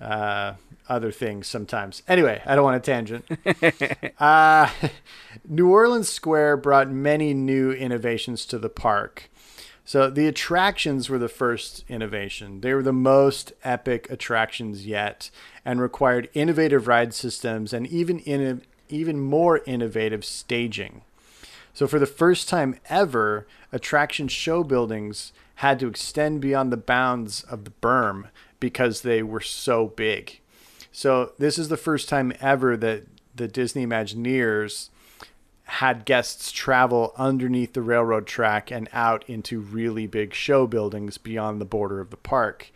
uh, 0.00 0.54
other 0.88 1.10
things 1.10 1.46
sometimes. 1.46 2.02
Anyway, 2.06 2.42
I 2.44 2.54
don't 2.54 2.64
want 2.64 2.76
a 2.76 2.80
tangent. 2.80 3.24
uh, 4.20 4.68
New 5.48 5.70
Orleans 5.70 6.08
Square 6.10 6.58
brought 6.58 6.90
many 6.90 7.32
new 7.34 7.72
innovations 7.72 8.44
to 8.46 8.58
the 8.58 8.68
park. 8.68 9.30
So 9.84 10.08
the 10.08 10.26
attractions 10.26 11.08
were 11.08 11.18
the 11.18 11.28
first 11.28 11.84
innovation. 11.88 12.60
They 12.60 12.72
were 12.74 12.82
the 12.82 12.92
most 12.92 13.52
epic 13.64 14.08
attractions 14.10 14.86
yet 14.86 15.30
and 15.64 15.80
required 15.80 16.28
innovative 16.34 16.86
ride 16.86 17.12
systems 17.14 17.72
and 17.72 17.86
even 17.88 18.20
in, 18.20 18.62
even 18.88 19.20
more 19.20 19.60
innovative 19.66 20.24
staging. 20.24 21.02
So, 21.74 21.86
for 21.86 21.98
the 21.98 22.06
first 22.06 22.48
time 22.48 22.78
ever, 22.90 23.46
attraction 23.72 24.28
show 24.28 24.62
buildings 24.62 25.32
had 25.56 25.78
to 25.80 25.88
extend 25.88 26.40
beyond 26.42 26.70
the 26.70 26.76
bounds 26.76 27.42
of 27.44 27.64
the 27.64 27.72
berm 27.82 28.28
because 28.60 29.00
they 29.00 29.22
were 29.22 29.40
so 29.40 29.88
big. 29.88 30.40
So, 30.92 31.32
this 31.38 31.58
is 31.58 31.68
the 31.68 31.78
first 31.78 32.08
time 32.10 32.32
ever 32.40 32.76
that 32.76 33.04
the 33.34 33.48
Disney 33.48 33.86
Imagineers 33.86 34.90
had 35.72 36.04
guests 36.04 36.52
travel 36.52 37.14
underneath 37.16 37.72
the 37.72 37.80
railroad 37.80 38.26
track 38.26 38.70
and 38.70 38.88
out 38.92 39.24
into 39.28 39.58
really 39.58 40.06
big 40.06 40.34
show 40.34 40.66
buildings 40.66 41.16
beyond 41.16 41.60
the 41.60 41.64
border 41.64 41.98
of 42.00 42.10
the 42.10 42.16
park. 42.16 42.70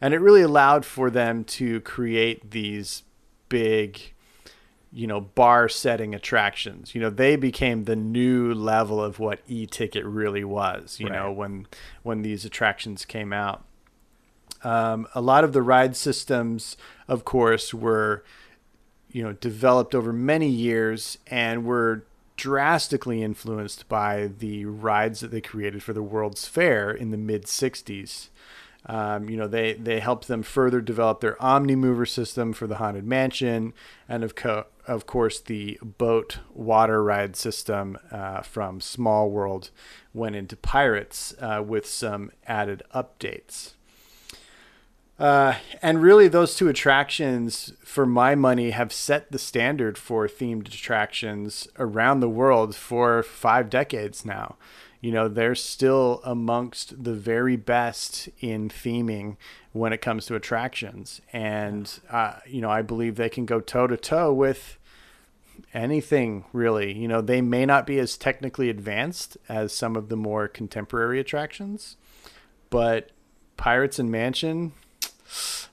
And 0.00 0.12
it 0.12 0.18
really 0.18 0.42
allowed 0.42 0.84
for 0.84 1.08
them 1.08 1.44
to 1.44 1.80
create 1.80 2.50
these 2.50 3.02
big 3.48 4.12
you 4.92 5.08
know, 5.08 5.20
bar 5.20 5.68
setting 5.68 6.14
attractions. 6.14 6.94
You 6.94 7.00
know, 7.00 7.10
they 7.10 7.34
became 7.34 7.82
the 7.84 7.96
new 7.96 8.54
level 8.54 9.02
of 9.02 9.18
what 9.18 9.40
e-ticket 9.48 10.04
really 10.04 10.44
was, 10.44 11.00
you 11.00 11.10
know, 11.10 11.32
when 11.32 11.66
when 12.04 12.22
these 12.22 12.44
attractions 12.44 13.04
came 13.04 13.32
out. 13.32 13.64
Um, 14.62 15.08
a 15.12 15.20
lot 15.20 15.42
of 15.42 15.52
the 15.52 15.62
ride 15.62 15.96
systems, 15.96 16.76
of 17.08 17.24
course, 17.24 17.74
were 17.74 18.22
you 19.14 19.22
know, 19.22 19.32
developed 19.32 19.94
over 19.94 20.12
many 20.12 20.48
years 20.48 21.18
and 21.28 21.64
were 21.64 22.04
drastically 22.36 23.22
influenced 23.22 23.88
by 23.88 24.30
the 24.38 24.64
rides 24.64 25.20
that 25.20 25.30
they 25.30 25.40
created 25.40 25.82
for 25.82 25.92
the 25.92 26.02
World's 26.02 26.46
Fair 26.46 26.90
in 26.90 27.10
the 27.10 27.16
mid 27.16 27.44
60s. 27.44 28.28
Um, 28.86 29.30
you 29.30 29.36
know, 29.36 29.46
they, 29.48 29.74
they 29.74 30.00
helped 30.00 30.28
them 30.28 30.42
further 30.42 30.80
develop 30.80 31.20
their 31.20 31.42
Omni 31.42 31.74
Mover 31.74 32.04
system 32.04 32.52
for 32.52 32.66
the 32.66 32.76
Haunted 32.76 33.06
Mansion, 33.06 33.72
and 34.08 34.22
of, 34.22 34.34
co- 34.34 34.66
of 34.86 35.06
course, 35.06 35.40
the 35.40 35.78
boat 35.82 36.40
water 36.52 37.02
ride 37.02 37.34
system 37.34 37.96
uh, 38.10 38.42
from 38.42 38.80
Small 38.80 39.30
World 39.30 39.70
went 40.12 40.36
into 40.36 40.56
Pirates 40.56 41.34
uh, 41.40 41.62
with 41.66 41.86
some 41.86 42.30
added 42.46 42.82
updates. 42.94 43.73
Uh, 45.18 45.54
and 45.80 46.02
really, 46.02 46.26
those 46.26 46.56
two 46.56 46.68
attractions, 46.68 47.72
for 47.84 48.04
my 48.04 48.34
money, 48.34 48.70
have 48.70 48.92
set 48.92 49.30
the 49.30 49.38
standard 49.38 49.96
for 49.96 50.26
themed 50.26 50.66
attractions 50.66 51.68
around 51.78 52.20
the 52.20 52.28
world 52.28 52.74
for 52.74 53.22
five 53.22 53.70
decades 53.70 54.24
now. 54.24 54.56
You 55.00 55.12
know, 55.12 55.28
they're 55.28 55.54
still 55.54 56.20
amongst 56.24 57.04
the 57.04 57.14
very 57.14 57.56
best 57.56 58.28
in 58.40 58.68
theming 58.68 59.36
when 59.72 59.92
it 59.92 60.00
comes 60.00 60.26
to 60.26 60.34
attractions. 60.34 61.20
And, 61.32 61.92
uh, 62.10 62.36
you 62.46 62.60
know, 62.60 62.70
I 62.70 62.82
believe 62.82 63.16
they 63.16 63.28
can 63.28 63.44
go 63.44 63.60
toe 63.60 63.86
to 63.86 63.96
toe 63.96 64.32
with 64.32 64.78
anything 65.74 66.44
really. 66.52 66.96
You 66.96 67.06
know, 67.06 67.20
they 67.20 67.40
may 67.40 67.66
not 67.66 67.86
be 67.86 67.98
as 67.98 68.16
technically 68.16 68.70
advanced 68.70 69.36
as 69.48 69.72
some 69.72 69.94
of 69.94 70.08
the 70.08 70.16
more 70.16 70.48
contemporary 70.48 71.20
attractions, 71.20 71.96
but 72.70 73.10
Pirates 73.56 73.98
and 73.98 74.10
Mansion, 74.10 74.72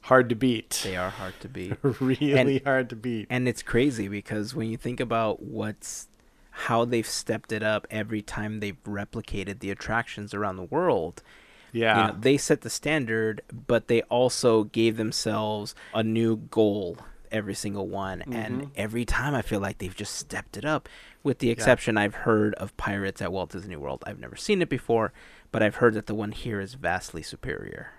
hard 0.02 0.30
to 0.30 0.36
beat. 0.36 0.82
They 0.84 0.96
are 0.96 1.10
hard 1.10 1.40
to 1.42 1.48
beat. 1.48 1.74
really 1.84 2.34
And- 2.34 2.62
hard 2.64 2.90
to 2.90 2.96
beat. 2.96 3.28
and 3.30 3.48
it's 3.48 3.64
crazy 3.64 4.08
because 4.08 4.56
when 4.56 4.70
you 4.70 4.78
think 4.78 5.00
about 5.00 5.42
what's 5.42 6.08
how 6.52 6.84
they've 6.86 7.08
stepped 7.08 7.52
it 7.52 7.64
up 7.64 7.88
every 7.90 8.22
time 8.22 8.60
they've 8.60 8.84
replicated 8.84 9.60
the 9.60 9.72
attractions 9.72 10.34
around 10.34 10.58
the 10.58 10.64
world. 10.64 11.24
yeah. 11.72 12.08
You 12.08 12.14
know, 12.14 12.20
they 12.20 12.38
set 12.38 12.62
the 12.62 12.70
standard, 12.70 13.42
but 13.68 13.88
they 13.88 14.02
also 14.04 14.66
gave 14.66 14.98
themselves 14.98 15.74
a 15.94 16.04
new 16.04 16.36
goal 16.36 16.98
every 17.32 17.54
single 17.54 17.88
one. 17.88 18.22
And 18.24 18.62
mm-hmm. 18.62 18.72
every 18.76 19.06
time 19.06 19.34
I 19.34 19.42
feel 19.42 19.62
like 19.62 19.78
they've 19.78 19.96
just 19.96 20.16
stepped 20.16 20.58
it 20.58 20.66
up, 20.66 20.90
with 21.24 21.40
the 21.40 21.50
exception 21.50 21.98
I've 21.98 22.16
heard 22.16 22.54
of 22.56 22.76
Pirates 22.78 23.22
at 23.22 23.32
Walt 23.32 23.52
Disney 23.52 23.76
World. 23.76 24.04
I've 24.06 24.20
never 24.20 24.36
seen 24.36 24.62
it 24.62 24.70
before, 24.70 25.14
but 25.52 25.62
I've 25.62 25.76
heard 25.76 25.94
that 25.94 26.08
the 26.08 26.16
one 26.16 26.32
here 26.32 26.60
is 26.60 26.74
vastly 26.74 27.22
superior. 27.22 27.92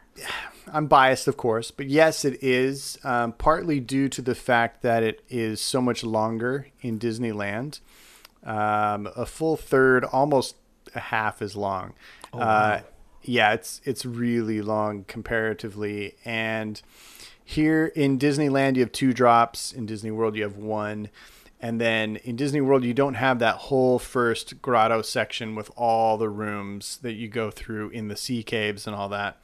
I'm 0.73 0.87
biased, 0.87 1.29
of 1.29 1.37
course, 1.37 1.71
but 1.71 1.87
yes, 1.87 2.25
it 2.25 2.43
is 2.43 2.99
um, 3.05 3.33
partly 3.33 3.81
due 3.81 4.09
to 4.11 4.23
the 4.23 4.35
fact 4.35 4.83
that 4.83 5.03
it 5.03 5.23
is 5.29 5.61
so 5.61 5.81
much 5.81 6.05
longer 6.05 6.69
in 6.81 6.99
Disneyland. 6.99 7.81
Um, 8.45 9.09
a 9.17 9.27
full 9.27 9.57
third, 9.57 10.05
almost 10.05 10.57
a 10.95 11.01
half 11.01 11.43
as 11.43 11.57
long. 11.57 11.95
Oh 12.33 12.41
uh, 12.41 12.81
yeah, 13.23 13.53
it's 13.53 13.81
it's 13.85 14.05
really 14.05 14.63
long 14.63 15.05
comparatively, 15.05 16.17
and 16.25 16.81
here 17.45 17.87
in 17.95 18.19
Disneyland 18.19 18.77
you 18.77 18.83
have 18.83 18.93
two 18.93 19.13
drops. 19.13 19.73
In 19.73 19.87
Disney 19.87 20.11
World 20.11 20.37
you 20.37 20.43
have 20.43 20.57
one. 20.57 21.09
And 21.65 21.81
then 21.81 22.17
in 22.17 22.35
Disney 22.35 22.61
World, 22.61 22.83
you 22.83 22.93
don't 22.93 23.15
have 23.15 23.39
that 23.39 23.55
whole 23.55 24.01
first 24.01 24.61
grotto 24.61 25.01
section 25.01 25.55
with 25.55 25.71
all 25.77 26.19
the 26.19 26.29
rooms 26.29 26.99
that 27.03 27.13
you 27.13 27.29
go 27.29 27.53
through 27.53 27.91
in 27.91 28.09
the 28.09 28.17
sea 28.17 28.43
caves 28.43 28.85
and 28.85 28.97
all 28.97 29.09
that. 29.11 29.41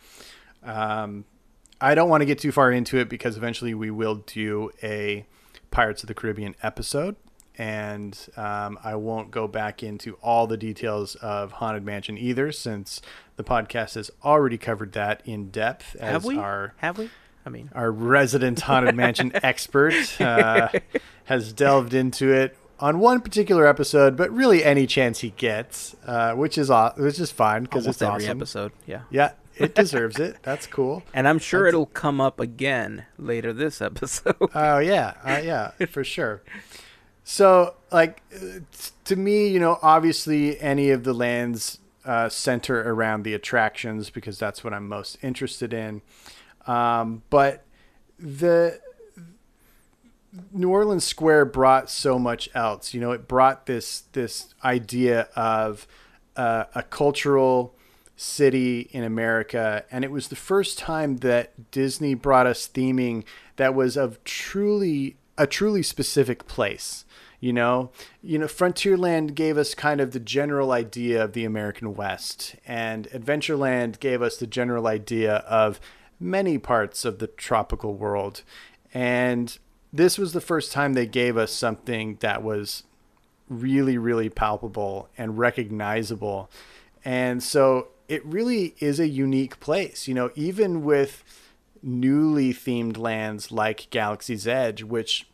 Um, 0.62 1.24
I 1.80 1.94
don't 1.94 2.08
want 2.08 2.22
to 2.22 2.26
get 2.26 2.38
too 2.38 2.52
far 2.52 2.72
into 2.72 2.98
it 2.98 3.08
because 3.08 3.36
eventually 3.36 3.74
we 3.74 3.90
will 3.90 4.16
do 4.16 4.70
a 4.82 5.26
Pirates 5.70 6.02
of 6.02 6.08
the 6.08 6.14
Caribbean 6.14 6.56
episode, 6.62 7.16
and 7.56 8.18
um, 8.36 8.78
I 8.82 8.94
won't 8.96 9.30
go 9.30 9.46
back 9.46 9.82
into 9.82 10.14
all 10.22 10.46
the 10.46 10.56
details 10.56 11.14
of 11.16 11.52
Haunted 11.52 11.84
Mansion 11.84 12.16
either, 12.16 12.50
since 12.52 13.00
the 13.36 13.44
podcast 13.44 13.94
has 13.94 14.10
already 14.24 14.58
covered 14.58 14.92
that 14.92 15.22
in 15.24 15.50
depth. 15.50 15.94
As 15.96 16.10
Have 16.10 16.24
we? 16.24 16.36
Our 16.36 16.74
Have 16.78 16.98
we? 16.98 17.10
I 17.46 17.50
mean, 17.50 17.70
our 17.74 17.90
resident 17.90 18.60
haunted 18.60 18.94
mansion 18.94 19.32
expert 19.42 19.94
uh, 20.20 20.68
has 21.24 21.52
delved 21.52 21.94
into 21.94 22.30
it 22.30 22.56
on 22.80 22.98
one 22.98 23.20
particular 23.20 23.66
episode, 23.66 24.16
but 24.16 24.30
really 24.30 24.62
any 24.62 24.86
chance 24.86 25.20
he 25.20 25.30
gets, 25.30 25.96
uh, 26.06 26.34
which 26.34 26.58
is 26.58 26.70
which 26.96 27.18
is 27.18 27.30
fine 27.30 27.62
because 27.62 27.86
it's 27.86 28.02
every 28.02 28.24
awesome. 28.24 28.38
episode. 28.38 28.72
Yeah. 28.86 29.02
Yeah, 29.10 29.32
it 29.58 29.74
deserves 29.74 30.18
it. 30.18 30.38
That's 30.42 30.66
cool. 30.66 31.02
And 31.14 31.26
I'm 31.26 31.38
sure 31.38 31.66
it'll 31.66 31.86
come 31.86 32.20
up 32.20 32.40
again 32.40 33.06
later 33.18 33.52
this 33.52 33.80
episode. 33.90 34.36
Oh 34.54 34.78
yeah, 34.78 35.14
uh, 35.24 35.40
yeah, 35.42 35.70
for 35.86 36.04
sure. 36.04 36.42
So, 37.24 37.74
like, 37.92 38.22
to 39.04 39.16
me, 39.16 39.48
you 39.48 39.60
know, 39.60 39.78
obviously, 39.82 40.58
any 40.60 40.90
of 40.90 41.04
the 41.04 41.12
lands 41.12 41.78
uh, 42.04 42.30
center 42.30 42.90
around 42.90 43.22
the 43.22 43.34
attractions 43.34 44.08
because 44.08 44.38
that's 44.38 44.64
what 44.64 44.72
I'm 44.72 44.88
most 44.88 45.18
interested 45.20 45.74
in. 45.74 46.00
Um, 46.66 47.22
but 47.28 47.64
the 48.18 48.80
New 50.52 50.70
Orleans 50.70 51.04
Square 51.04 51.46
brought 51.46 51.90
so 51.90 52.18
much 52.18 52.48
else. 52.54 52.94
You 52.94 53.00
know, 53.00 53.12
it 53.12 53.28
brought 53.28 53.66
this 53.66 54.04
this 54.12 54.54
idea 54.64 55.28
of 55.36 55.86
uh, 56.36 56.64
a 56.74 56.82
cultural 56.82 57.74
city 58.20 58.88
in 58.90 59.04
America, 59.04 59.84
and 59.92 60.04
it 60.04 60.10
was 60.10 60.26
the 60.26 60.36
first 60.36 60.76
time 60.76 61.18
that 61.18 61.70
Disney 61.70 62.14
brought 62.14 62.48
us 62.48 62.68
theming 62.68 63.22
that 63.56 63.74
was 63.74 63.96
of 63.96 64.22
truly 64.24 65.16
a 65.38 65.46
truly 65.46 65.84
specific 65.84 66.48
place. 66.48 67.04
You 67.38 67.52
know, 67.52 67.92
you 68.20 68.36
know, 68.36 68.46
Frontierland 68.46 69.36
gave 69.36 69.56
us 69.56 69.72
kind 69.72 70.00
of 70.00 70.10
the 70.10 70.18
general 70.18 70.72
idea 70.72 71.22
of 71.22 71.32
the 71.32 71.44
American 71.44 71.94
West, 71.94 72.56
and 72.66 73.06
Adventureland 73.10 74.00
gave 74.00 74.20
us 74.20 74.36
the 74.36 74.48
general 74.48 74.88
idea 74.88 75.36
of 75.36 75.80
many 76.18 76.58
parts 76.58 77.04
of 77.04 77.20
the 77.20 77.28
tropical 77.28 77.94
world. 77.94 78.42
And 78.92 79.56
this 79.92 80.18
was 80.18 80.32
the 80.32 80.40
first 80.40 80.72
time 80.72 80.94
they 80.94 81.06
gave 81.06 81.36
us 81.36 81.52
something 81.52 82.16
that 82.18 82.42
was 82.42 82.82
really, 83.48 83.96
really 83.96 84.28
palpable 84.28 85.08
and 85.16 85.38
recognizable. 85.38 86.50
And 87.04 87.40
so 87.40 87.88
it 88.08 88.24
really 88.24 88.74
is 88.80 88.98
a 88.98 89.08
unique 89.08 89.60
place. 89.60 90.08
You 90.08 90.14
know, 90.14 90.30
even 90.34 90.82
with 90.82 91.22
newly 91.82 92.52
themed 92.52 92.96
lands 92.96 93.52
like 93.52 93.88
Galaxy's 93.90 94.48
Edge, 94.48 94.82
which 94.82 95.26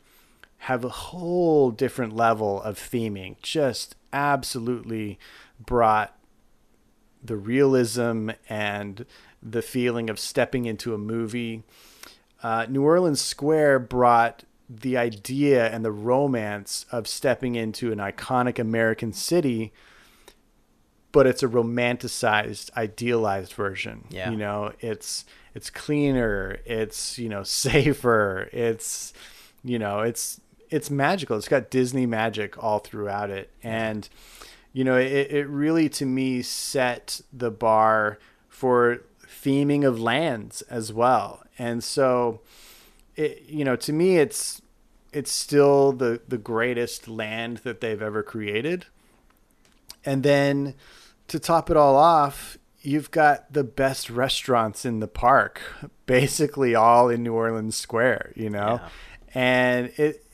have 0.59 0.85
a 0.85 0.89
whole 0.89 1.71
different 1.71 2.15
level 2.15 2.61
of 2.63 2.79
theming, 2.79 3.37
just 3.43 3.97
absolutely 4.13 5.19
brought 5.59 6.17
the 7.23 7.37
realism 7.37 8.31
and 8.49 9.07
the 9.43 9.63
feeling 9.63 10.11
of 10.11 10.19
stepping 10.19 10.65
into 10.67 10.95
a 10.95 10.99
movie. 10.99 11.63
Uh, 12.43 12.67
New 12.69 12.83
Orleans 12.83 13.21
Square 13.21 13.81
brought 13.81 14.45
the 14.69 14.97
idea 14.97 15.69
and 15.71 15.85
the 15.85 15.93
romance 15.93 16.87
of 16.91 17.07
stepping 17.07 17.55
into 17.55 17.93
an 17.93 17.99
iconic 17.99 18.59
American 18.59 19.13
city, 19.13 19.73
but 21.15 21.29
it's 21.29 21.45
a 21.45 21.49
romanticized, 21.49 22.77
idealized 22.77 23.53
version. 23.53 24.05
Yeah. 24.11 24.33
You 24.33 24.37
know, 24.37 24.73
it's 24.81 25.25
it's 25.55 25.71
cleaner, 25.71 26.59
it's 26.67 27.19
you 27.21 27.29
know 27.29 27.43
safer, 27.45 28.51
it's 28.53 29.15
you 29.63 29.79
know 29.79 30.01
it's 30.01 30.41
it's 30.71 30.91
magical. 30.91 31.39
It's 31.39 31.49
got 31.49 31.71
Disney 31.71 32.05
magic 32.05 32.61
all 32.63 32.81
throughout 32.81 33.31
it, 33.31 33.51
and 33.63 34.09
you 34.73 34.83
know 34.83 34.97
it, 34.97 35.31
it 35.31 35.49
really 35.49 35.89
to 35.91 36.05
me 36.05 36.43
set 36.43 37.21
the 37.33 37.53
bar 37.53 38.19
for 38.49 39.03
theming 39.25 39.87
of 39.87 40.01
lands 40.01 40.63
as 40.63 40.93
well. 40.93 41.45
And 41.61 41.85
so, 41.85 42.41
it, 43.15 43.45
you 43.47 43.65
know, 43.65 43.77
to 43.77 43.93
me, 43.93 44.17
it's 44.17 44.61
it's 45.13 45.31
still 45.31 45.93
the 45.93 46.23
the 46.27 46.39
greatest 46.39 47.07
land 47.07 47.59
that 47.59 47.81
they've 47.81 48.03
ever 48.03 48.25
created. 48.25 48.87
And 50.05 50.23
then 50.23 50.75
to 51.29 51.39
top 51.39 51.71
it 51.71 51.77
all 51.77 51.97
off, 51.97 52.59
you've 52.83 53.11
got 53.11 53.53
the 53.53 53.65
best 53.65 54.11
restaurants 54.11 54.85
in 54.85 55.01
the 55.01 55.09
park, 55.09 55.61
basically 56.07 56.75
all 56.75 57.09
in 57.09 57.23
New 57.23 57.35
Orleans 57.35 57.77
Square. 57.77 58.33
You 58.37 58.51
know, 58.51 58.81
Yeah. 58.83 58.89
and 59.35 59.93
it 59.97 60.25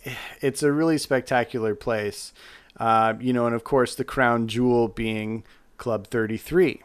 it's 0.41 0.62
a 0.62 0.72
really 0.72 0.99
spectacular 0.99 1.74
place. 1.74 2.32
Uh, 2.76 3.14
you 3.20 3.32
know, 3.32 3.47
and 3.47 3.55
of 3.55 3.62
course 3.64 3.95
the 3.95 4.05
crown 4.05 4.49
jewel 4.49 4.88
being 4.88 5.45
Club 5.78 6.07
Thirty 6.07 6.36
Three 6.38 6.80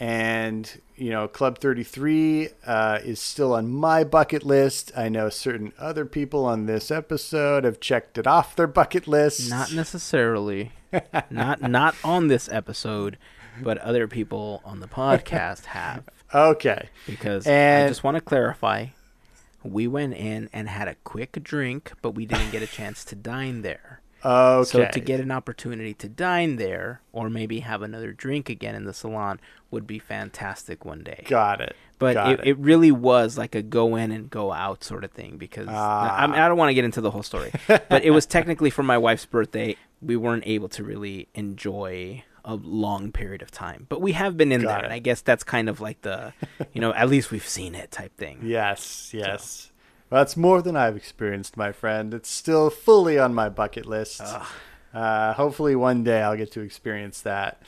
and 0.00 0.80
you 0.96 1.08
know 1.10 1.28
club 1.28 1.58
33 1.58 2.48
uh, 2.66 2.98
is 3.04 3.20
still 3.20 3.52
on 3.54 3.70
my 3.70 4.02
bucket 4.02 4.42
list 4.44 4.90
i 4.96 5.08
know 5.08 5.28
certain 5.28 5.72
other 5.78 6.04
people 6.04 6.44
on 6.44 6.66
this 6.66 6.90
episode 6.90 7.62
have 7.62 7.78
checked 7.78 8.18
it 8.18 8.26
off 8.26 8.56
their 8.56 8.66
bucket 8.66 9.06
list 9.06 9.48
Not 9.50 9.72
necessarily. 9.72 10.72
Not 11.30 11.62
not 11.62 11.94
on 12.04 12.28
this 12.28 12.48
episode, 12.48 13.18
but 13.62 13.78
other 13.78 14.06
people 14.08 14.60
on 14.64 14.80
the 14.80 14.88
podcast 14.88 15.66
have. 15.66 16.04
okay 16.34 16.88
Because 17.06 17.46
and 17.46 17.84
I 17.84 17.88
just 17.88 18.02
want 18.04 18.16
to 18.16 18.20
clarify, 18.20 18.86
we 19.62 19.86
went 19.86 20.14
in 20.14 20.48
and 20.52 20.68
had 20.68 20.88
a 20.88 20.96
quick 21.04 21.42
drink, 21.42 21.92
but 22.02 22.10
we 22.10 22.26
didn't 22.26 22.50
get 22.50 22.62
a 22.62 22.66
chance 22.66 23.04
to 23.06 23.14
dine 23.14 23.62
there. 23.62 24.00
okay 24.24 24.68
So 24.68 24.84
to 24.86 25.00
get 25.00 25.20
an 25.20 25.30
opportunity 25.30 25.94
to 25.94 26.08
dine 26.08 26.56
there, 26.56 27.00
or 27.12 27.30
maybe 27.30 27.60
have 27.60 27.82
another 27.82 28.12
drink 28.12 28.48
again 28.48 28.74
in 28.74 28.84
the 28.84 28.92
salon, 28.94 29.38
would 29.70 29.86
be 29.86 29.98
fantastic 29.98 30.84
one 30.84 31.02
day. 31.02 31.24
got 31.28 31.60
it 31.60 31.74
But 31.98 32.14
got 32.14 32.32
it, 32.32 32.40
it 32.46 32.58
really 32.58 32.90
was 32.92 33.38
like 33.38 33.54
a 33.54 33.62
go 33.62 33.96
in 33.96 34.10
and 34.12 34.28
go 34.30 34.52
out 34.52 34.82
sort 34.84 35.04
of 35.04 35.10
thing 35.12 35.36
because 35.36 35.68
Ah. 35.70 36.16
I, 36.26 36.44
I 36.44 36.48
don't 36.48 36.56
want 36.58 36.70
to 36.70 36.74
get 36.74 36.84
into 36.84 37.00
the 37.00 37.10
whole 37.10 37.22
story, 37.22 37.52
but 37.68 38.02
it 38.04 38.10
was 38.10 38.26
technically 38.36 38.70
for 38.70 38.82
my 38.82 38.98
wife's 38.98 39.24
birthday. 39.26 39.76
We 40.04 40.16
weren't 40.16 40.44
able 40.46 40.68
to 40.70 40.84
really 40.84 41.28
enjoy 41.34 42.24
a 42.44 42.54
long 42.56 43.10
period 43.10 43.40
of 43.42 43.50
time, 43.50 43.86
but 43.88 44.02
we 44.02 44.12
have 44.12 44.36
been 44.36 44.52
in 44.52 44.62
Got 44.62 44.68
there, 44.68 44.78
it. 44.80 44.84
and 44.84 44.92
I 44.92 44.98
guess 44.98 45.22
that's 45.22 45.42
kind 45.44 45.68
of 45.68 45.80
like 45.80 46.02
the, 46.02 46.34
you 46.74 46.80
know, 46.80 46.92
at 46.92 47.08
least 47.08 47.30
we've 47.30 47.46
seen 47.46 47.74
it 47.74 47.90
type 47.90 48.14
thing. 48.18 48.40
yes 48.42 49.10
yes 49.14 49.70
well, 50.10 50.20
that's 50.20 50.36
more 50.36 50.60
than 50.60 50.76
i've 50.76 50.96
experienced 50.96 51.56
my 51.56 51.72
friend 51.72 52.12
it's 52.12 52.28
still 52.28 52.68
fully 52.68 53.18
on 53.18 53.32
my 53.34 53.48
bucket 53.48 53.86
list 53.86 54.20
Uh, 54.92 55.32
hopefully 55.32 55.74
one 55.74 56.04
day 56.04 56.22
I'll 56.22 56.36
get 56.36 56.52
to 56.52 56.60
experience 56.60 57.20
that. 57.22 57.60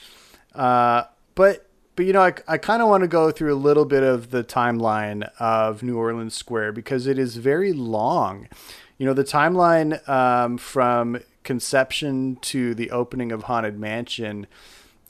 Uh, 0.55 1.03
but 1.35 1.67
but 1.97 2.07
you 2.07 2.13
know 2.13 2.21
I, 2.23 2.35
I 2.47 2.57
kind 2.59 2.83
of 2.83 2.89
want 2.89 3.03
to 3.03 3.09
go 3.09 3.31
through 3.33 3.53
a 3.53 3.59
little 3.59 3.85
bit 3.85 4.03
of 4.05 4.31
the 4.31 4.45
timeline 4.45 5.29
of 5.41 5.83
New 5.83 5.97
Orleans 5.99 6.35
Square 6.35 6.73
because 6.73 7.07
it 7.09 7.19
is 7.19 7.37
very 7.37 7.73
long. 7.73 8.49
You 8.99 9.07
know 9.07 9.13
the 9.15 9.25
timeline 9.25 10.07
um, 10.09 10.57
from 10.57 11.19
conception 11.47 12.37
to 12.43 12.75
the 12.75 12.91
opening 12.91 13.33
of 13.33 13.45
Haunted 13.45 13.79
Mansion 13.79 14.47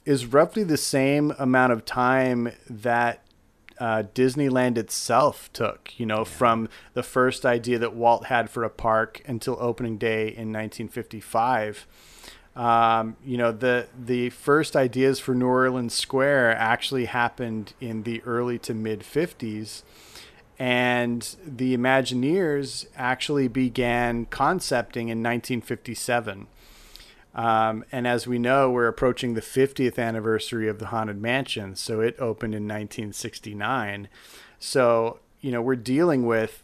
is 0.05 0.25
roughly 0.25 0.63
the 0.63 0.77
same 0.77 1.33
amount 1.37 1.73
of 1.73 1.83
time 1.83 2.53
that 2.69 3.23
uh, 3.79 4.03
Disneyland 4.15 4.77
itself 4.77 5.51
took, 5.51 5.91
you 5.99 6.05
know, 6.05 6.23
from 6.23 6.69
the 6.93 7.03
first 7.03 7.45
idea 7.45 7.77
that 7.79 7.93
Walt 7.93 8.27
had 8.27 8.49
for 8.49 8.63
a 8.63 8.69
park 8.69 9.21
until 9.25 9.57
opening 9.59 9.97
day 9.97 10.27
in 10.27 10.53
1955. 10.53 11.85
Um, 12.55 13.17
you 13.23 13.37
know, 13.37 13.51
the 13.51 13.87
the 13.97 14.31
first 14.31 14.75
ideas 14.75 15.19
for 15.19 15.35
New 15.35 15.45
Orleans 15.45 15.93
Square 15.93 16.55
actually 16.57 17.05
happened 17.05 17.73
in 17.79 18.03
the 18.03 18.23
early 18.23 18.57
to 18.59 18.73
mid 18.73 19.01
50s, 19.01 19.83
and 20.59 21.35
the 21.45 21.77
Imagineers 21.77 22.87
actually 22.95 23.47
began 23.47 24.25
concepting 24.25 25.09
in 25.09 25.19
1957. 25.19 26.47
Um, 27.35 27.85
and 27.91 28.07
as 28.07 28.25
we 28.25 28.39
know, 28.39 28.71
we're 28.71 28.87
approaching 28.87 29.35
the 29.35 29.41
50th 29.41 29.99
anniversary 29.99 30.67
of 30.67 30.79
the 30.79 30.87
Haunted 30.87 31.21
Mansion. 31.21 31.75
So 31.75 32.01
it 32.01 32.15
opened 32.19 32.55
in 32.55 32.63
1969. 32.63 34.09
So, 34.57 35.19
you 35.39 35.51
know, 35.51 35.61
we're 35.61 35.75
dealing 35.75 36.25
with 36.25 36.63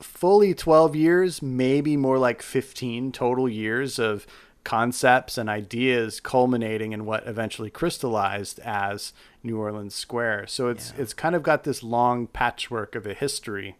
fully 0.00 0.54
12 0.54 0.96
years, 0.96 1.42
maybe 1.42 1.98
more 1.98 2.18
like 2.18 2.40
15 2.40 3.12
total 3.12 3.46
years 3.46 3.98
of 3.98 4.26
concepts 4.64 5.38
and 5.38 5.48
ideas 5.48 6.20
culminating 6.20 6.92
in 6.92 7.04
what 7.06 7.26
eventually 7.26 7.70
crystallized 7.70 8.60
as 8.60 9.12
New 9.42 9.58
Orleans 9.58 9.94
Square. 9.94 10.46
So 10.48 10.68
it's 10.68 10.92
Yeah. 10.96 11.02
it's 11.02 11.14
kind 11.14 11.34
of 11.34 11.42
got 11.42 11.64
this 11.64 11.82
long 11.82 12.26
patchwork 12.26 12.94
of 12.94 13.06
a 13.06 13.14
history. 13.14 13.76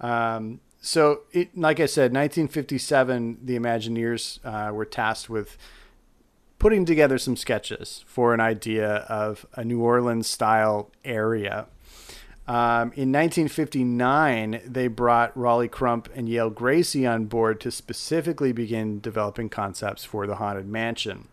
Um, 0.00 0.60
so, 0.82 1.20
it, 1.32 1.56
like 1.56 1.78
I 1.78 1.84
said, 1.84 2.10
1957, 2.14 3.40
the 3.44 3.58
Imagineers 3.58 4.38
uh, 4.44 4.72
were 4.72 4.86
tasked 4.86 5.28
with 5.28 5.58
putting 6.58 6.86
together 6.86 7.18
some 7.18 7.36
sketches 7.36 8.02
for 8.06 8.32
an 8.32 8.40
idea 8.40 8.88
of 9.08 9.44
a 9.54 9.64
New 9.64 9.80
Orleans 9.82 10.28
style 10.28 10.90
area. 11.04 11.66
Um, 12.50 12.90
in 12.96 13.12
1959, 13.12 14.60
they 14.66 14.88
brought 14.88 15.36
Rolly 15.36 15.68
Crump 15.68 16.08
and 16.16 16.28
Yale 16.28 16.50
Gracey 16.50 17.08
on 17.08 17.26
board 17.26 17.60
to 17.60 17.70
specifically 17.70 18.50
begin 18.50 18.98
developing 18.98 19.48
concepts 19.48 20.04
for 20.04 20.26
the 20.26 20.34
Haunted 20.34 20.66
Mansion. 20.66 21.28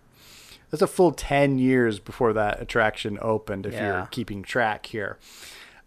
That's 0.69 0.83
a 0.83 0.87
full 0.87 1.11
10 1.13 1.57
years 1.57 1.97
before 1.97 2.33
that 2.33 2.61
attraction 2.61 3.17
opened, 3.19 3.65
if 3.65 3.73
Yeah. 3.73 3.97
you're 3.97 4.05
keeping 4.11 4.43
track 4.43 4.85
here. 4.85 5.17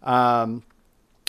Um, 0.03 0.63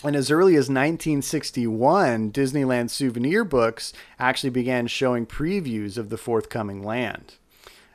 and 0.03 0.17
as 0.17 0.29
early 0.29 0.57
as 0.57 0.69
1961, 0.69 2.29
Disneyland 2.33 2.89
souvenir 2.89 3.45
books 3.45 3.93
actually 4.19 4.49
began 4.49 4.87
showing 4.87 5.25
previews 5.25 5.97
of 5.97 6.09
the 6.09 6.17
forthcoming 6.17 6.83
land. 6.83 7.35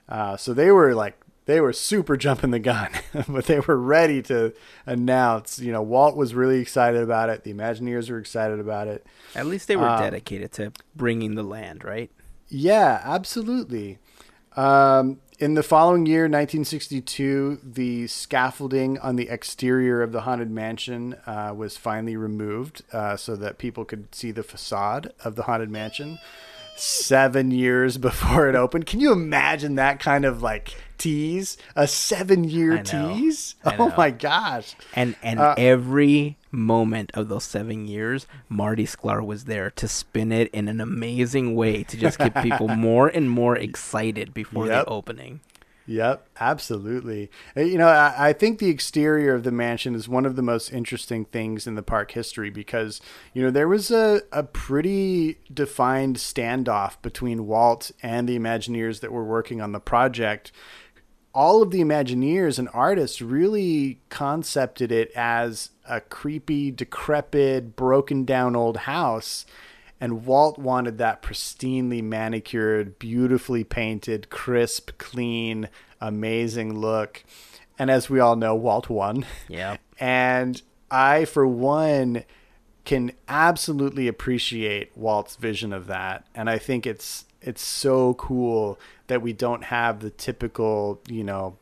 Uh, 0.09 0.39
so 0.39 0.55
they 0.55 0.71
were 0.71 0.95
like, 0.95 1.21
they 1.49 1.63
were 1.63 1.73
super 1.73 2.19
jumping 2.19 2.51
the 2.51 2.59
gun, 2.59 2.91
but 3.29 3.47
they 3.47 3.59
were 3.59 3.79
ready 3.79 4.21
to 4.21 4.53
announce. 4.85 5.59
You 5.59 5.73
know, 5.73 5.81
Walt 5.81 6.15
was 6.15 6.35
really 6.35 6.61
excited 6.61 7.03
about 7.03 7.31
it. 7.31 7.43
The 7.43 7.55
Imagineers 7.55 8.11
were 8.11 8.19
excited 8.19 8.61
about 8.61 8.87
it. 8.87 9.07
At 9.35 9.47
least 9.47 9.67
they 9.67 9.75
were 9.75 9.89
Um, 9.89 9.99
dedicated 9.99 10.53
to 10.53 10.73
bringing 10.95 11.37
the 11.37 11.43
land, 11.43 11.85
right? 11.85 12.11
Yeah, 12.49 13.01
absolutely. 13.03 13.99
Um, 14.57 15.21
in 15.39 15.55
the 15.55 15.63
following 15.63 16.05
year, 16.05 16.25
1962, 16.25 17.61
the 17.65 18.07
scaffolding 18.09 18.99
on 18.99 19.17
the 19.17 19.31
exterior 19.31 20.03
of 20.03 20.13
the 20.13 20.23
Haunted 20.23 20.51
Mansion 20.51 21.15
uh, 21.27 21.55
was 21.57 21.79
finally 21.79 22.17
removed 22.17 22.83
uh, 22.93 23.17
so 23.17 23.37
that 23.37 23.57
people 23.57 23.87
could 23.87 24.15
see 24.15 24.33
the 24.33 24.43
facade 24.43 25.15
of 25.25 25.35
the 25.35 25.45
Haunted 25.45 25.71
Mansion. 25.71 26.19
Seven 26.79 27.51
years 27.51 27.99
before 27.99 28.49
it 28.49 28.55
opened. 28.55 28.87
Can 28.87 29.01
you 29.01 29.12
imagine 29.12 29.74
that 29.74 29.99
kind 30.01 30.24
of 30.24 30.43
like 30.43 30.76
tease? 30.97 31.57
A 31.76 31.87
seven 31.89 32.45
year 32.45 32.83
tease? 32.83 33.55
Oh 33.64 33.93
my 33.97 34.11
gosh. 34.11 34.74
And 34.95 35.16
and 35.22 35.39
Uh, 35.41 35.55
every 35.59 36.37
moment 36.51 37.11
of 37.14 37.29
those 37.29 37.45
seven 37.45 37.87
years, 37.87 38.26
Marty 38.49 38.85
Sklar 38.87 39.24
was 39.24 39.45
there 39.45 39.70
to 39.72 39.87
spin 39.89 40.33
it 40.33 40.49
in 40.53 40.68
an 40.68 40.81
amazing 40.81 41.55
way 41.55 41.83
to 41.85 41.97
just 41.97 42.18
get 42.18 42.35
people 42.43 42.68
more 42.89 43.09
and 43.09 43.29
more 43.31 43.57
excited 43.57 44.33
before 44.33 44.66
Yep. 44.66 44.87
the 44.87 44.91
opening. 44.91 45.41
Yep, 45.89 46.28
absolutely. 46.39 47.30
Uh, 47.57 47.62
You 47.62 47.78
know, 47.78 47.89
I, 47.89 48.28
I 48.28 48.32
think 48.34 48.59
the 48.59 48.68
exterior 48.68 49.34
of 49.34 49.43
the 49.43 49.51
mansion 49.51 49.95
is 49.95 50.07
one 50.07 50.26
of 50.26 50.36
the 50.36 50.43
most 50.43 50.70
interesting 50.70 51.24
things 51.24 51.66
in 51.66 51.76
the 51.76 51.82
park 51.82 52.11
history 52.11 52.51
because, 52.51 53.01
you 53.32 53.43
know, 53.43 53.51
there 53.51 53.66
was 53.68 53.91
a, 53.91 54.20
a 54.30 54.43
pretty 54.43 55.39
defined 55.53 56.16
standoff 56.16 57.01
between 57.01 57.47
Walt 57.47 57.91
and 58.03 58.28
the 58.28 58.39
Imagineers 58.39 59.01
that 59.01 59.12
were 59.12 59.24
working 59.24 59.62
on 59.62 59.72
the 59.72 59.80
project. 59.80 60.53
All 61.32 61.62
of 61.62 61.70
the 61.70 61.80
Imagineers 61.80 62.59
and 62.59 62.68
artists 62.74 63.22
really 63.22 64.03
concepted 64.11 64.93
it 64.93 65.11
as 65.16 65.70
a 65.89 66.03
creepy, 66.03 66.70
decrepit, 66.70 67.76
broken 67.76 68.26
down 68.26 68.55
old 68.55 68.78
house. 68.78 69.47
And 70.01 70.25
Walt 70.25 70.59
wanted 70.59 70.99
that 70.99 71.23
pristinely 71.23 72.03
manicured, 72.03 72.99
beautifully 72.99 73.65
painted, 73.65 74.31
crisp, 74.31 74.93
clean, 74.99 75.69
amazing 76.01 76.79
look. 76.79 77.25
And 77.79 77.91
as 77.91 78.09
we 78.09 78.21
all 78.21 78.37
know, 78.37 78.55
Walt 78.55 78.89
won. 78.89 79.27
Yep. 79.49 79.81
And 80.01 80.63
I, 80.93 81.25
for 81.25 81.45
one, 81.45 82.23
can 82.85 83.11
absolutely 83.27 84.07
appreciate 84.07 84.97
Walt's 84.97 85.35
vision 85.35 85.73
of 85.73 85.89
that. 85.89 86.25
And 86.37 86.49
I 86.49 86.59
think 86.59 86.87
it's 86.87 87.25
it's 87.43 87.63
so 87.63 88.15
cool 88.15 88.79
that 89.09 89.21
we 89.21 89.33
don't 89.33 89.65
have 89.65 90.01
the 90.01 90.11
typical, 90.11 91.01
you 91.09 91.25
know, 91.25 91.57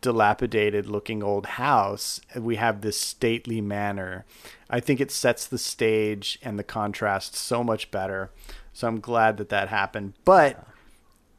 dilapidated 0.00 0.86
looking 0.86 1.22
old 1.22 1.46
house. 1.46 2.20
We 2.36 2.56
have 2.56 2.80
this 2.80 3.00
stately 3.00 3.60
manner. 3.60 4.24
I 4.68 4.80
think 4.80 5.00
it 5.00 5.10
sets 5.10 5.46
the 5.46 5.58
stage 5.58 6.38
and 6.42 6.58
the 6.58 6.64
contrast 6.64 7.34
so 7.34 7.62
much 7.64 7.90
better. 7.90 8.30
So 8.72 8.88
I'm 8.88 9.00
glad 9.00 9.36
that 9.38 9.48
that 9.48 9.68
happened. 9.68 10.14
But 10.24 10.64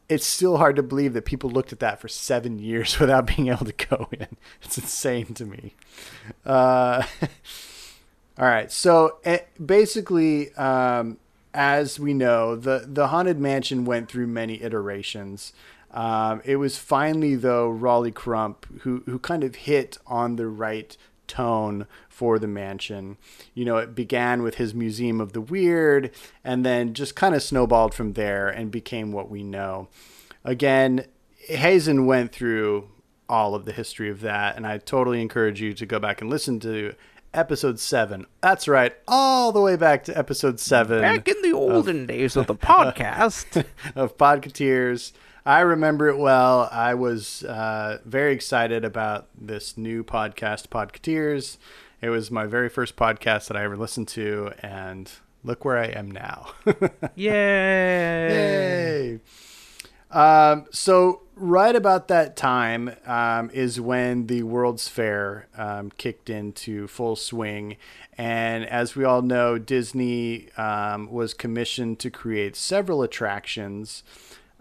it's 0.10 0.26
still 0.26 0.58
hard 0.58 0.76
to 0.76 0.84
believe 0.84 1.14
that 1.14 1.24
people 1.24 1.50
looked 1.50 1.72
at 1.72 1.80
that 1.80 2.00
for 2.02 2.10
seven 2.10 2.60
years 2.60 3.00
without 3.00 3.28
being 3.28 3.48
able 3.48 3.66
to 3.66 3.88
go 3.88 4.10
in. 4.12 4.28
It's 4.62 4.78
insane 4.78 5.34
to 5.36 5.46
me. 5.46 5.76
Uh, 6.46 7.04
all 8.38 8.46
right. 8.46 8.72
So 8.72 9.18
eh, 9.24 9.40
basically, 9.64 10.54
um, 10.56 11.18
as 11.54 12.00
we 12.00 12.14
know, 12.14 12.56
the, 12.56 12.86
the 12.88 13.08
Haunted 13.08 13.40
Mansion 13.40 13.86
went 13.86 14.10
through 14.10 14.28
many 14.28 14.62
iterations. 14.62 15.54
Um, 15.92 16.42
it 16.46 16.56
was 16.56 16.78
finally, 16.78 17.36
though, 17.36 17.70
Rolly 17.70 18.12
Crump 18.12 18.66
who, 18.82 19.04
who 19.06 19.20
kind 19.20 19.44
of 19.44 19.56
hit 19.56 19.98
on 20.08 20.38
the 20.38 20.48
right 20.48 20.96
tone 21.28 21.88
for 22.10 22.40
the 22.40 22.48
mansion. 22.48 23.18
You 23.54 23.66
know, 23.66 23.78
it 23.78 23.96
began 23.96 24.44
with 24.44 24.56
his 24.56 24.74
Museum 24.74 25.22
of 25.22 25.34
the 25.34 25.42
Weird 25.42 26.12
and 26.44 26.66
then 26.66 26.94
just 26.94 27.16
kind 27.16 27.36
of 27.36 27.44
snowballed 27.44 27.94
from 27.94 28.14
there 28.14 28.50
and 28.50 28.70
became 28.70 29.12
what 29.12 29.30
we 29.30 29.44
know. 29.44 29.88
Again, 30.44 31.06
Hazen 31.48 32.06
went 32.06 32.32
through 32.32 32.90
all 33.30 33.56
of 33.56 33.66
the 33.66 33.72
history 33.72 34.10
of 34.10 34.20
that, 34.22 34.58
and 34.58 34.68
I 34.68 34.78
totally 34.78 35.22
encourage 35.22 35.62
you 35.62 35.74
to 35.74 35.86
go 35.86 36.00
back 36.00 36.22
and 36.22 36.30
listen 36.30 36.60
to 36.62 36.94
episode 37.34 37.80
seven. 37.80 38.26
That's 38.42 38.68
right, 38.68 38.94
all 39.08 39.52
the 39.52 39.62
way 39.62 39.78
back 39.78 40.04
to 40.06 40.18
episode 40.18 40.60
seven 40.60 41.02
Back 41.02 41.28
in 41.28 41.42
the 41.42 41.54
olden 41.54 42.06
days 42.06 42.36
of 42.36 42.48
the 42.48 42.56
podcast. 42.56 43.66
of 43.96 44.18
Podcateers. 44.18 45.14
I 45.46 45.62
remember 45.62 46.08
it 46.08 46.18
well. 46.18 46.70
I 46.72 46.94
was 46.94 47.44
uh, 47.44 47.98
very 48.06 48.34
excited 48.34 48.86
about 48.86 49.28
this 49.40 49.76
new 49.76 50.04
podcast, 50.04 50.68
Podcateers. 50.68 51.58
It 52.00 52.10
was 52.10 52.30
my 52.30 52.46
very 52.46 52.70
first 52.70 52.96
podcast 52.96 53.48
that 53.48 53.58
I 53.58 53.64
ever 53.64 53.76
listened 53.76 54.08
to, 54.10 54.52
and 54.60 55.12
look 55.44 55.66
where 55.66 55.80
I 55.80 55.86
am 55.88 56.12
now. 56.12 56.54
Yay! 57.16 57.30
Yay! 59.16 59.20
Um, 60.12 60.66
so 60.72 61.22
right 61.36 61.76
about 61.76 62.08
that 62.10 62.36
time 62.36 62.96
um, 63.08 63.50
is 63.52 63.82
when 63.82 64.28
the 64.28 64.44
World's 64.44 64.88
Fair 64.88 65.48
um, 65.58 65.90
kicked 65.98 66.30
into 66.30 66.88
full 66.88 67.16
swing, 67.16 67.78
and 68.16 68.64
as 68.66 68.96
we 68.96 69.06
all 69.06 69.24
know, 69.24 69.58
Disney 69.58 70.52
um, 70.56 71.10
was 71.12 71.34
commissioned 71.34 71.98
to 72.00 72.12
create 72.12 72.56
several 72.56 73.02
attractions. 73.02 74.04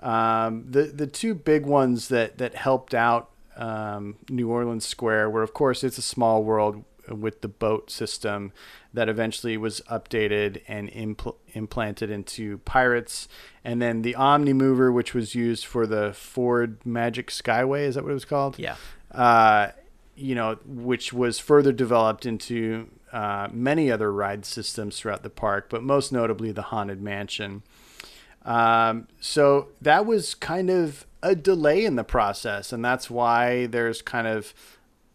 Um, 0.01 0.64
the 0.68 0.84
the 0.84 1.07
two 1.07 1.34
big 1.34 1.66
ones 1.66 2.09
that 2.09 2.38
that 2.38 2.55
helped 2.55 2.94
out 2.94 3.30
um, 3.57 4.16
New 4.28 4.51
Orleans 4.51 4.86
Square 4.86 5.30
were, 5.30 5.42
of 5.42 5.53
course, 5.53 5.84
it's 5.84 5.98
a 5.98 6.03
small 6.03 6.42
world 6.42 6.84
with 7.09 7.40
the 7.40 7.48
boat 7.48 7.90
system 7.90 8.53
that 8.94 9.09
eventually 9.09 9.57
was 9.57 9.80
updated 9.90 10.62
and 10.68 10.90
impl- 10.90 11.36
implanted 11.53 12.11
into 12.11 12.59
Pirates, 12.59 13.28
and 13.64 13.80
then 13.82 14.03
the 14.03 14.14
Omni 14.14 14.53
Mover, 14.53 14.92
which 14.92 15.14
was 15.14 15.34
used 15.34 15.66
for 15.66 15.86
the 15.86 16.12
Ford 16.12 16.84
Magic 16.84 17.28
Skyway. 17.28 17.80
Is 17.80 17.94
that 17.96 18.05
what 18.05 18.11
it 18.11 18.14
was 18.14 18.24
called? 18.24 18.59
Yeah. 18.59 18.76
Uh, 19.11 19.68
you 20.14 20.34
know, 20.34 20.59
which 20.66 21.12
was 21.12 21.38
further 21.38 21.72
developed 21.72 22.26
into 22.26 22.88
uh, 23.12 23.48
many 23.53 23.90
other 23.90 24.12
ride 24.12 24.44
systems 24.44 24.98
throughout 24.98 25.22
the 25.22 25.30
park, 25.30 25.68
but 25.68 25.82
most 25.82 26.12
notably 26.12 26.53
the 26.53 26.62
Haunted 26.62 27.01
Mansion. 27.01 27.62
Um, 28.45 29.09
so 29.20 29.68
that 29.80 30.07
was 30.07 30.34
kind 30.34 30.70
of 30.70 31.07
a 31.22 31.34
delay 31.34 31.84
in 31.84 31.97
the 31.97 32.05
process, 32.05 32.72
and 32.72 32.84
that's 32.84 33.11
why 33.11 33.66
there's 33.66 34.03
kind 34.03 34.26
of 34.26 34.55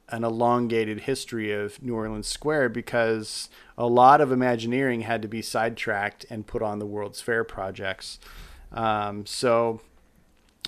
an 0.10 0.24
elongated 0.24 1.02
history 1.02 1.52
of 1.52 1.82
New 1.82 1.96
Orleans 1.96 2.28
Square 2.28 2.70
because 2.70 3.50
a 3.78 3.88
lot 3.88 4.22
of 4.22 4.32
Imagineering 4.32 5.02
had 5.02 5.22
to 5.24 5.28
be 5.28 5.42
sidetracked 5.42 6.26
and 6.30 6.46
put 6.46 6.62
on 6.62 6.80
the 6.80 6.86
World's 6.86 7.22
Fair 7.22 7.44
projects. 7.44 8.20
Um, 8.72 9.26
so, 9.26 9.82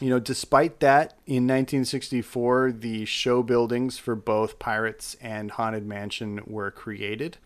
you 0.02 0.10
know, 0.10 0.20
despite 0.20 0.80
that, 0.80 1.18
in 1.28 1.44
1964, 1.44 2.72
the 2.72 3.06
show 3.06 3.44
buildings 3.44 4.00
for 4.00 4.16
both 4.16 4.60
Pirates 4.60 5.16
and 5.22 5.52
Haunted 5.52 5.86
Mansion 5.86 6.42
were 6.48 6.72
created. 6.72 7.38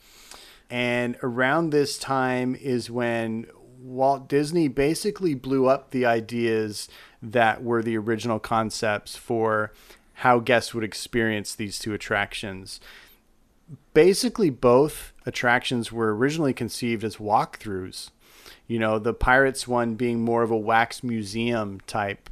And 0.70 1.18
around 1.22 1.72
this 1.72 1.97
time 1.97 2.55
is 2.55 2.89
when 2.89 3.47
Walt 3.82 4.29
Disney 4.29 4.67
basically 4.67 5.34
blew 5.34 5.67
up 5.67 5.91
the 5.91 6.05
ideas 6.05 6.88
that 7.21 7.63
were 7.63 7.82
the 7.82 7.97
original 7.97 8.39
concepts 8.39 9.15
for 9.15 9.71
how 10.15 10.39
guests 10.39 10.73
would 10.73 10.84
experience 10.84 11.55
these 11.55 11.79
two 11.79 11.93
attractions. 11.93 12.79
Basically, 13.93 14.49
both 14.49 15.13
attractions 15.25 15.91
were 15.91 16.15
originally 16.15 16.53
conceived 16.53 17.03
as 17.03 17.15
walkthroughs. 17.17 18.11
You 18.67 18.77
know, 18.79 18.99
the 18.99 19.13
Pirates 19.13 19.67
one 19.67 19.95
being 19.95 20.21
more 20.21 20.43
of 20.43 20.51
a 20.51 20.57
wax 20.57 21.03
museum 21.03 21.79
type 21.88 22.29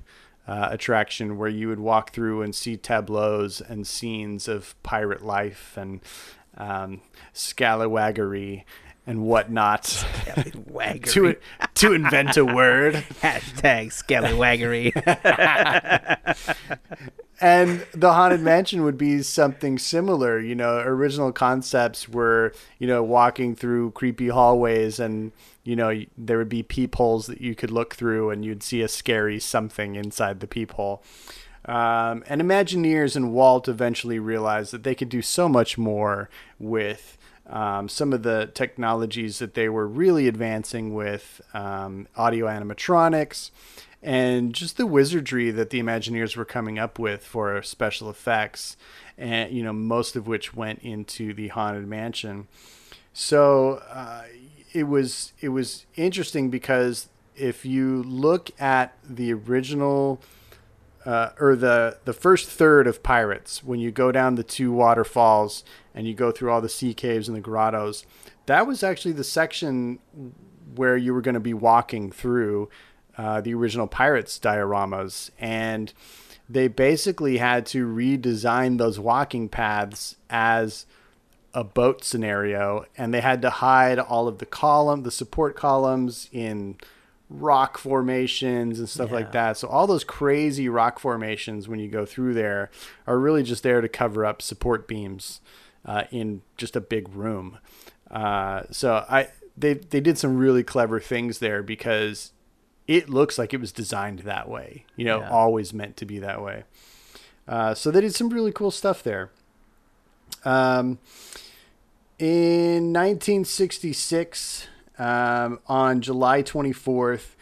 uh, 0.48 0.70
attraction 0.72 1.38
where 1.38 1.50
you 1.50 1.68
would 1.68 1.80
walk 1.80 2.12
through 2.14 2.42
and 2.42 2.54
see 2.54 2.78
tableaus 2.78 3.62
and 3.62 3.88
scenes 3.88 4.48
of 4.48 4.76
pirate 4.84 5.24
life 5.24 5.76
and 5.78 6.02
um, 6.58 7.02
and 9.10 9.24
whatnot. 9.24 9.84
Waggery. 10.70 11.04
to 11.12 11.36
to 11.76 11.94
invent 11.94 12.38
a 12.38 12.46
word. 12.46 12.94
Hashtag 13.22 13.88
scallywaggery. 13.88 14.94
and 17.42 17.86
the 17.94 18.14
haunted 18.14 18.42
mansion 18.42 18.84
would 18.84 18.98
be 18.98 19.22
something 19.22 19.80
similar 19.80 20.40
you 20.40 20.54
know 20.54 20.80
original 20.80 21.32
concepts 21.32 22.10
were 22.10 22.54
you 22.80 22.88
know 22.88 23.02
walking 23.02 23.56
through 23.56 23.92
creepy 23.92 24.28
hallways 24.28 25.00
and 25.00 25.32
you 25.64 25.76
know 25.76 26.04
there 26.18 26.38
would 26.38 26.50
be 26.50 26.62
peepholes 26.62 27.28
that 27.28 27.40
you 27.40 27.56
could 27.56 27.72
look 27.72 27.96
through 27.96 28.30
and 28.30 28.44
you'd 28.44 28.62
see 28.62 28.82
a 28.82 28.90
scary 28.90 29.40
something 29.40 29.96
inside 29.96 30.42
the 30.42 30.48
peephole 30.48 31.02
um, 31.66 32.24
and 32.28 32.42
imagineers 32.42 33.16
and 33.16 33.32
walt 33.32 33.70
eventually 33.70 34.20
realized 34.20 34.74
that 34.74 34.84
they 34.84 34.96
could 34.96 35.10
do 35.10 35.22
so 35.22 35.48
much 35.48 35.78
more 35.78 36.30
with 36.58 37.18
um, 37.50 37.90
some 37.90 38.14
of 38.14 38.24
the 38.24 38.52
technologies 38.54 39.40
that 39.40 39.54
they 39.54 39.70
were 39.70 39.88
really 39.88 40.28
advancing 40.28 40.94
with 40.94 41.42
um, 41.54 42.08
audio 42.16 42.48
animatronics 42.48 43.52
and 44.02 44.54
just 44.54 44.78
the 44.78 44.86
wizardry 44.86 45.52
that 45.52 45.72
the 45.72 45.82
Imagineers 45.82 46.36
were 46.36 46.46
coming 46.46 46.80
up 46.80 46.98
with 46.98 47.24
for 47.24 47.62
special 47.62 48.10
effects, 48.10 48.78
and 49.18 49.52
you 49.52 49.64
know 49.64 49.74
most 49.74 50.16
of 50.16 50.28
which 50.28 50.56
went 50.56 50.80
into 50.80 51.34
the 51.34 51.50
haunted 51.50 51.88
mansion. 51.88 52.48
So 53.14 53.82
uh, 53.90 54.24
it 54.74 54.84
was 54.84 55.34
it 55.42 55.50
was 55.50 55.86
interesting 55.96 56.50
because 56.50 57.10
if 57.36 57.66
you 57.66 58.04
look 58.04 58.52
at 58.60 58.98
the 59.08 59.34
original. 59.34 60.22
Uh, 61.06 61.32
or 61.40 61.56
the 61.56 61.98
the 62.04 62.12
first 62.12 62.50
third 62.50 62.86
of 62.86 63.02
Pirates, 63.02 63.64
when 63.64 63.80
you 63.80 63.90
go 63.90 64.12
down 64.12 64.36
the 64.36 64.44
two 64.44 64.70
waterfalls 64.74 65.64
and 66.00 66.08
you 66.08 66.14
go 66.14 66.32
through 66.32 66.50
all 66.50 66.62
the 66.62 66.70
sea 66.70 66.94
caves 66.94 67.28
and 67.28 67.36
the 67.36 67.42
grottos, 67.42 68.06
that 68.46 68.66
was 68.66 68.84
actually 68.84 69.12
the 69.12 69.24
section 69.26 70.00
where 70.76 70.96
you 70.96 71.14
were 71.14 71.20
going 71.20 71.34
to 71.34 71.42
be 71.42 71.54
walking 71.54 72.10
through 72.10 72.70
uh, 73.18 73.42
the 73.42 73.54
original 73.54 73.86
Pirates 73.86 74.40
dioramas, 74.40 75.30
and 75.38 75.92
they 76.50 76.70
basically 76.70 77.38
had 77.38 77.66
to 77.66 77.86
redesign 77.86 78.78
those 78.78 78.98
walking 78.98 79.50
paths 79.50 80.16
as 80.30 80.86
a 81.54 81.66
boat 81.66 82.06
scenario, 82.06 82.86
and 82.98 83.14
they 83.14 83.20
had 83.20 83.42
to 83.42 83.50
hide 83.50 84.00
all 84.00 84.30
of 84.30 84.38
the 84.38 84.46
column, 84.46 85.04
the 85.04 85.12
support 85.12 85.58
columns 85.58 86.30
in 86.32 86.78
rock 87.30 87.78
formations 87.78 88.80
and 88.80 88.88
stuff 88.88 89.10
Yeah. 89.10 89.16
like 89.16 89.32
that. 89.34 89.58
So 89.58 89.68
all 89.68 89.86
those 89.86 90.06
crazy 90.06 90.70
rock 90.70 90.98
formations 90.98 91.68
when 91.68 91.80
you 91.80 91.90
go 91.90 92.06
through 92.06 92.34
there 92.36 92.72
are 93.06 93.20
really 93.20 93.44
just 93.44 93.64
there 93.64 93.82
to 93.82 93.90
cover 93.90 94.26
up 94.26 94.42
support 94.42 94.88
beams 94.88 95.42
uh, 95.86 96.04
in 96.12 96.42
just 96.58 96.76
a 96.76 96.82
big 96.82 97.10
room. 97.10 97.58
Uh, 98.12 98.64
so 98.72 99.06
I 99.10 99.30
they 99.58 99.76
they 99.76 100.00
did 100.02 100.18
some 100.18 100.38
really 100.38 100.64
clever 100.64 101.00
things 101.00 101.40
there 101.40 101.62
because 101.64 102.32
it 102.88 103.10
looks 103.10 103.38
like 103.38 103.54
it 103.54 103.60
was 103.60 103.72
designed 103.72 104.20
that 104.20 104.50
way. 104.50 104.86
You 104.96 105.06
know, 105.06 105.20
Yeah. 105.20 105.30
always 105.30 105.74
meant 105.74 105.96
to 105.98 106.06
be 106.06 106.18
that 106.20 106.42
way. 106.42 106.64
Uh, 107.48 107.74
so 107.76 107.92
they 107.92 108.02
did 108.02 108.16
some 108.16 108.30
really 108.30 108.52
cool 108.52 108.72
stuff 108.72 109.04
there. 109.04 109.30
Um, 110.46 110.98
in 112.18 112.92
1966, 112.94 114.68
um, 114.98 115.60
on 115.68 116.02
July 116.02 116.42
24th, 116.44 117.36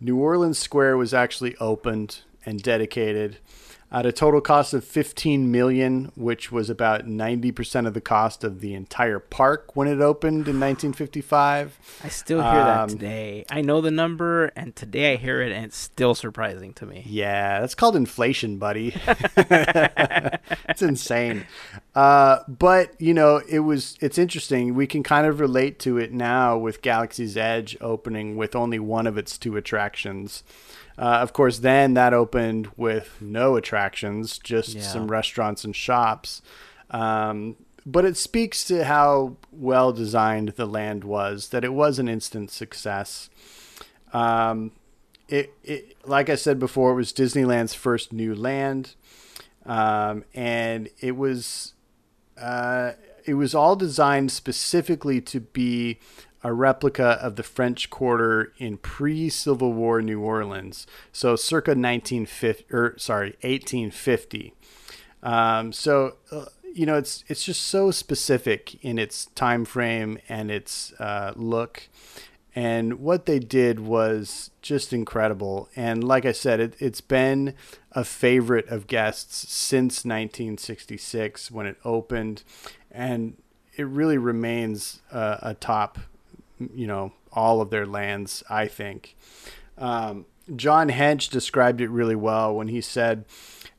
New 0.00 0.16
Orleans 0.18 0.58
Square 0.58 0.96
was 0.96 1.14
actually 1.14 1.56
opened 1.56 2.20
and 2.44 2.62
dedicated 2.62 3.38
at 3.94 4.04
a 4.04 4.10
total 4.12 4.40
cost 4.40 4.74
of 4.74 4.84
15 4.84 5.52
million, 5.52 6.10
which 6.16 6.50
was 6.50 6.68
about 6.68 7.06
90% 7.06 7.86
of 7.86 7.94
the 7.94 8.00
cost 8.00 8.42
of 8.42 8.60
the 8.60 8.74
entire 8.74 9.20
park 9.20 9.76
when 9.76 9.86
it 9.86 10.00
opened 10.00 10.48
in 10.48 10.58
1955. 10.58 11.78
I 12.02 12.08
still 12.08 12.42
hear 12.42 12.50
that 12.52 12.80
Um, 12.80 12.88
today. 12.88 13.44
I 13.50 13.60
know 13.60 13.80
the 13.80 13.92
number, 13.92 14.46
and 14.56 14.74
today 14.74 15.12
I 15.12 15.16
hear 15.16 15.40
it, 15.40 15.52
and 15.52 15.64
it's 15.64 15.76
still 15.76 16.16
surprising 16.16 16.72
to 16.74 16.86
me. 16.86 17.04
Yeah, 17.06 17.60
that's 17.60 17.76
called 17.76 17.94
inflation, 17.94 18.58
buddy. 18.58 18.94
it's 20.68 20.82
insane. 20.82 21.46
Uh, 21.94 22.38
but 22.48 23.00
you 23.00 23.14
know, 23.14 23.40
it 23.48 23.60
was 23.60 23.96
it's 24.00 24.18
interesting. 24.18 24.74
We 24.74 24.88
can 24.88 25.04
kind 25.04 25.26
of 25.26 25.38
relate 25.38 25.78
to 25.80 25.98
it 25.98 26.12
now 26.12 26.58
with 26.58 26.82
Galaxy's 26.82 27.36
Edge 27.36 27.76
opening 27.80 28.36
with 28.36 28.56
only 28.56 28.80
one 28.80 29.06
of 29.06 29.16
its 29.16 29.38
two 29.38 29.56
attractions. 29.56 30.42
Uh, 30.96 31.18
of 31.20 31.32
course, 31.32 31.58
then 31.58 31.94
that 31.94 32.14
opened 32.14 32.70
with 32.76 33.16
no 33.20 33.56
attractions, 33.56 34.38
just 34.38 34.74
Yeah. 34.76 34.82
some 34.82 35.08
restaurants 35.10 35.64
and 35.64 35.74
shops. 35.74 36.40
Um, 36.90 37.56
but 37.86 38.04
it 38.04 38.16
speaks 38.16 38.64
to 38.64 38.84
how 38.84 39.36
well 39.52 39.92
designed 39.92 40.50
the 40.50 40.66
land 40.66 41.04
was, 41.04 41.48
that 41.48 41.64
it 41.64 41.72
was 41.72 41.98
an 41.98 42.08
instant 42.08 42.50
success. 42.50 43.28
Um, 44.12 44.70
it, 45.28 45.52
it 45.64 45.96
like 46.06 46.30
I 46.30 46.34
said 46.36 46.58
before, 46.58 46.92
it 46.92 46.96
was 46.96 47.12
Disneyland's 47.12 47.74
first 47.74 48.12
new 48.12 48.34
land, 48.34 48.94
um, 49.66 50.24
and 50.34 50.88
it 51.00 51.16
was 51.16 51.74
uh, 52.40 52.92
it 53.24 53.34
was 53.34 53.54
all 53.54 53.74
designed 53.76 54.30
specifically 54.32 55.20
to 55.22 55.40
be 55.40 55.98
a 56.44 56.52
replica 56.52 57.18
of 57.20 57.34
the 57.36 57.42
French 57.42 57.90
Quarter 57.90 58.52
in 58.58 58.76
pre-Civil 58.76 59.72
War 59.72 60.00
New 60.00 60.20
Orleans, 60.20 60.86
so 61.10 61.34
circa 61.34 61.70
1950 61.70 62.66
or 62.70 62.94
sorry 62.98 63.30
1850. 63.40 64.54
Um, 65.22 65.72
so 65.72 66.16
uh, 66.30 66.44
you 66.72 66.86
know 66.86 66.96
it's 66.96 67.24
it's 67.26 67.44
just 67.44 67.62
so 67.62 67.90
specific 67.90 68.84
in 68.84 68.98
its 68.98 69.26
time 69.34 69.64
frame 69.64 70.18
and 70.28 70.50
its 70.50 70.92
uh, 71.00 71.32
look 71.34 71.88
and 72.54 73.00
what 73.00 73.26
they 73.26 73.38
did 73.40 73.80
was 73.80 74.50
just 74.62 74.92
incredible. 74.92 75.68
And 75.74 76.04
like 76.04 76.24
I 76.24 76.32
said, 76.32 76.60
it, 76.60 76.74
it's 76.78 77.00
been 77.00 77.54
a 77.92 78.04
favorite 78.04 78.68
of 78.68 78.86
guests 78.86 79.52
since 79.52 80.04
1966 80.04 81.50
when 81.50 81.66
it 81.66 81.76
opened, 81.84 82.44
and 82.92 83.36
it 83.76 83.86
really 83.86 84.18
remains 84.18 85.02
uh, 85.10 85.38
a 85.42 85.54
top, 85.54 85.98
you 86.74 86.86
know, 86.86 87.12
all 87.32 87.60
of 87.60 87.70
their 87.70 87.86
lands, 87.86 88.42
I 88.48 88.68
think. 88.68 89.16
Um, 89.76 90.26
John 90.54 90.90
Hench 90.90 91.30
described 91.30 91.80
it 91.80 91.88
really 91.88 92.14
well 92.14 92.54
when 92.54 92.68
he 92.68 92.80
said, 92.80 93.24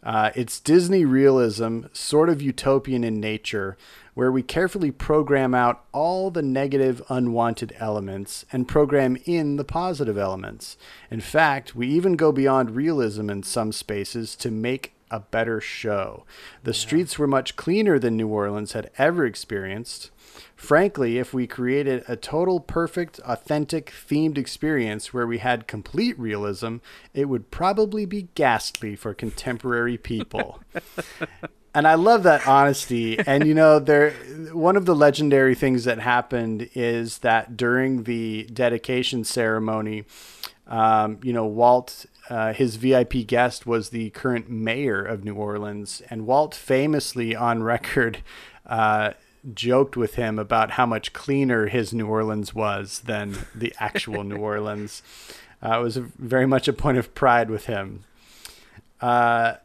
uh, 0.03 0.31
It's 0.35 0.59
Disney 0.59 1.05
realism, 1.05 1.81
sort 1.93 2.29
of 2.29 2.41
utopian 2.41 3.03
in 3.03 3.19
nature, 3.19 3.77
where 4.13 4.31
we 4.31 4.41
carefully 4.41 4.91
program 4.91 5.53
out 5.53 5.83
all 5.91 6.31
the 6.31 6.41
negative, 6.41 7.01
unwanted 7.09 7.75
elements 7.77 8.45
and 8.51 8.67
program 8.67 9.17
in 9.25 9.57
the 9.57 9.63
positive 9.63 10.17
elements. 10.17 10.77
In 11.11 11.19
fact, 11.19 11.75
we 11.75 11.87
even 11.87 12.13
go 12.13 12.31
beyond 12.31 12.75
realism 12.75 13.29
in 13.29 13.43
some 13.43 13.71
spaces 13.71 14.35
to 14.37 14.49
make 14.49 14.93
a 15.11 15.19
better 15.19 15.61
show. 15.61 16.23
The 16.63 16.73
streets 16.73 17.19
were 17.19 17.27
much 17.27 17.55
cleaner 17.55 17.99
than 17.99 18.17
New 18.17 18.27
Orleans 18.27 18.71
had 18.71 18.89
ever 18.97 19.25
experienced. 19.25 20.09
Frankly, 20.55 21.17
if 21.17 21.33
we 21.33 21.47
created 21.47 22.03
a 22.07 22.15
total, 22.15 22.59
perfect, 22.59 23.19
authentic, 23.19 23.91
themed 23.91 24.37
experience 24.37 25.13
where 25.13 25.27
we 25.27 25.39
had 25.39 25.67
complete 25.67 26.17
realism, 26.19 26.77
it 27.13 27.25
would 27.25 27.51
probably 27.51 28.05
be 28.05 28.29
ghastly 28.35 28.95
for 28.95 29.13
contemporary 29.13 29.97
people. 29.97 30.61
and 31.75 31.87
I 31.87 31.95
love 31.95 32.23
that 32.23 32.47
honesty. 32.47 33.19
And 33.19 33.45
you 33.45 33.53
know, 33.53 33.79
there 33.79 34.11
one 34.53 34.77
of 34.77 34.85
the 34.85 34.95
legendary 34.95 35.55
things 35.55 35.83
that 35.83 35.99
happened 35.99 36.69
is 36.73 37.19
that 37.19 37.57
during 37.57 38.03
the 38.03 38.43
dedication 38.45 39.23
ceremony, 39.23 40.05
um, 40.67 41.19
you 41.21 41.33
know, 41.33 41.45
Walt, 41.45 42.05
uh, 42.29 42.53
his 42.53 42.77
VIP 42.77 43.27
guest 43.27 43.67
was 43.67 43.89
the 43.89 44.09
current 44.11 44.49
mayor 44.49 45.03
of 45.03 45.23
New 45.23 45.35
Orleans, 45.35 46.01
and 46.09 46.25
Walt 46.25 46.55
famously 46.55 47.35
on 47.35 47.61
record. 47.61 48.23
Uh, 48.65 49.11
joked 49.53 49.95
with 49.95 50.15
him 50.15 50.39
about 50.39 50.71
how 50.71 50.85
much 50.85 51.13
cleaner 51.13 51.67
his 51.67 51.93
New 51.93 52.07
Orleans 52.07 52.53
was 52.55 52.99
than 53.01 53.37
the 53.53 53.73
actual 53.79 54.23
New 54.23 54.37
Orleans. 54.41 55.01
Uh, 55.63 55.79
it 55.79 55.83
was 55.83 55.97
a, 55.97 56.01
very 56.01 56.45
much 56.45 56.67
a 56.67 56.73
point 56.73 56.97
of 56.97 57.13
pride 57.15 57.49
with 57.49 57.65
him. 57.65 58.03
Uh, 59.01 59.55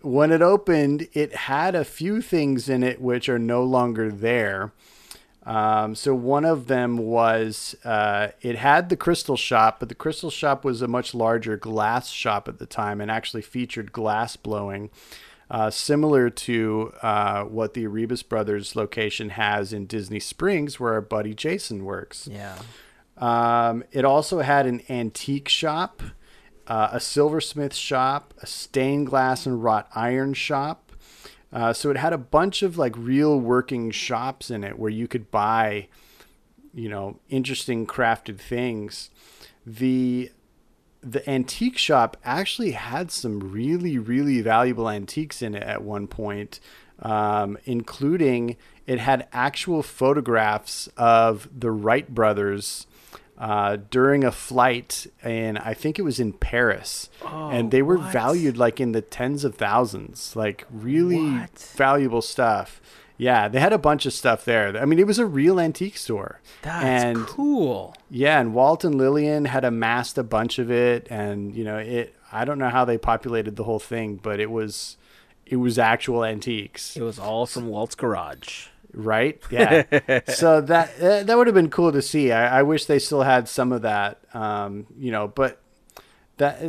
when 0.00 0.30
it 0.30 0.42
opened, 0.42 1.08
it 1.12 1.34
had 1.34 1.74
a 1.74 1.84
few 1.84 2.20
things 2.20 2.68
in 2.68 2.82
it 2.82 3.00
which 3.00 3.28
are 3.28 3.38
no 3.38 3.62
longer 3.62 4.10
there. 4.10 4.72
Um, 5.46 5.94
so 5.94 6.14
one 6.14 6.44
of 6.44 6.68
them 6.68 6.96
was 6.96 7.74
uh, 7.84 8.28
it 8.40 8.56
had 8.56 8.88
the 8.88 8.96
Crystal 8.96 9.36
Shop, 9.36 9.78
but 9.78 9.88
the 9.88 9.94
Crystal 9.94 10.30
Shop 10.30 10.64
was 10.64 10.80
a 10.80 10.88
much 10.88 11.14
larger 11.14 11.56
glass 11.56 12.10
shop 12.10 12.48
at 12.48 12.58
the 12.58 12.66
time 12.66 13.00
and 13.00 13.10
actually 13.10 13.42
featured 13.42 13.92
glass 13.92 14.36
blowing, 14.36 14.90
uh, 15.50 15.70
similar 15.70 16.30
to 16.30 16.92
uh, 17.02 17.44
what 17.44 17.74
the 17.74 17.84
Arribas 17.84 18.26
Brothers 18.26 18.74
location 18.74 19.30
has 19.30 19.72
in 19.72 19.86
Disney 19.86 20.20
Springs, 20.20 20.80
where 20.80 20.94
our 20.94 21.00
buddy 21.00 21.34
Jason 21.34 21.84
works. 21.84 22.28
Yeah. 22.30 22.58
Um, 23.16 23.84
it 23.92 24.04
also 24.04 24.40
had 24.40 24.66
an 24.66 24.82
antique 24.88 25.48
shop, 25.48 26.02
uh, 26.66 26.88
a 26.92 27.00
silversmith 27.00 27.74
shop, 27.74 28.34
a 28.42 28.46
stained 28.46 29.06
glass 29.08 29.46
and 29.46 29.62
wrought 29.62 29.88
iron 29.94 30.34
shop. 30.34 30.92
Uh, 31.52 31.72
so 31.72 31.90
it 31.90 31.96
had 31.96 32.12
a 32.12 32.18
bunch 32.18 32.62
of 32.62 32.76
like 32.76 32.96
real 32.96 33.38
working 33.38 33.90
shops 33.92 34.50
in 34.50 34.64
it 34.64 34.78
where 34.78 34.90
you 34.90 35.06
could 35.06 35.30
buy, 35.30 35.86
you 36.72 36.88
know, 36.88 37.20
interesting 37.28 37.86
crafted 37.86 38.40
things. 38.40 39.10
The 39.64 40.32
the 41.04 41.28
antique 41.28 41.78
shop 41.78 42.16
actually 42.24 42.72
had 42.72 43.10
some 43.10 43.40
really 43.52 43.98
really 43.98 44.40
valuable 44.40 44.88
antiques 44.88 45.42
in 45.42 45.54
it 45.54 45.62
at 45.62 45.82
one 45.82 46.06
point, 46.06 46.60
um, 47.00 47.58
including 47.64 48.56
it 48.86 48.98
had 48.98 49.26
actual 49.32 49.82
photographs 49.82 50.88
of 50.96 51.48
the 51.58 51.70
Wright 51.70 52.08
brothers 52.12 52.86
uh, 53.38 53.76
during 53.90 54.22
a 54.24 54.30
flight, 54.30 55.06
and 55.22 55.58
I 55.58 55.74
think 55.74 55.98
it 55.98 56.02
was 56.02 56.20
in 56.20 56.32
Paris, 56.32 57.10
and 57.26 57.70
they 57.70 57.82
were 57.82 57.98
what? 57.98 58.12
valued 58.12 58.56
like 58.56 58.80
in 58.80 58.92
the 58.92 59.00
tens 59.02 59.44
of 59.44 59.56
thousands, 59.56 60.36
like 60.36 60.66
really 60.70 61.30
What? 61.32 61.58
valuable 61.76 62.22
stuff. 62.22 62.80
Yeah, 63.16 63.46
they 63.48 63.60
had 63.60 63.72
a 63.72 63.78
bunch 63.78 64.06
of 64.06 64.12
stuff 64.12 64.44
there. 64.44 64.76
I 64.76 64.84
mean, 64.84 64.98
it 64.98 65.06
was 65.06 65.18
a 65.20 65.26
real 65.26 65.60
antique 65.60 65.96
store. 65.96 66.40
That's 66.62 66.84
and 66.84 67.26
cool. 67.26 67.94
yeah, 68.10 68.40
and 68.40 68.54
Walt 68.54 68.84
and 68.84 68.96
Lillian 68.96 69.44
had 69.44 69.64
amassed 69.64 70.18
a 70.18 70.24
bunch 70.24 70.58
of 70.58 70.70
it, 70.70 71.06
and 71.10 71.54
you 71.54 71.62
know, 71.64 71.78
it. 71.78 72.14
I 72.32 72.44
don't 72.44 72.58
know 72.58 72.70
how 72.70 72.84
they 72.84 72.98
populated 72.98 73.54
the 73.54 73.62
whole 73.62 73.78
thing, 73.78 74.16
but 74.20 74.40
it 74.40 74.50
was, 74.50 74.96
it 75.46 75.56
was 75.56 75.78
actual 75.78 76.24
antiques, 76.24 76.96
It 76.96 77.02
was 77.02 77.16
all 77.16 77.46
from 77.46 77.68
Walt's 77.68 77.94
garage. 77.94 78.66
right? 78.92 79.40
Yeah. 79.50 79.84
so 80.26 80.60
that 80.62 81.00
uh, 81.00 81.22
that 81.22 81.36
would 81.36 81.46
have 81.46 81.54
been 81.54 81.70
cool 81.70 81.92
to 81.92 82.02
see. 82.02 82.32
I, 82.32 82.58
I 82.58 82.62
wish 82.62 82.86
they 82.86 82.98
still 82.98 83.22
had 83.22 83.48
some 83.48 83.70
of 83.70 83.82
that, 83.82 84.18
um, 84.34 84.86
you 84.98 85.12
know, 85.12 85.28
but 85.28 85.60
that 86.38 86.60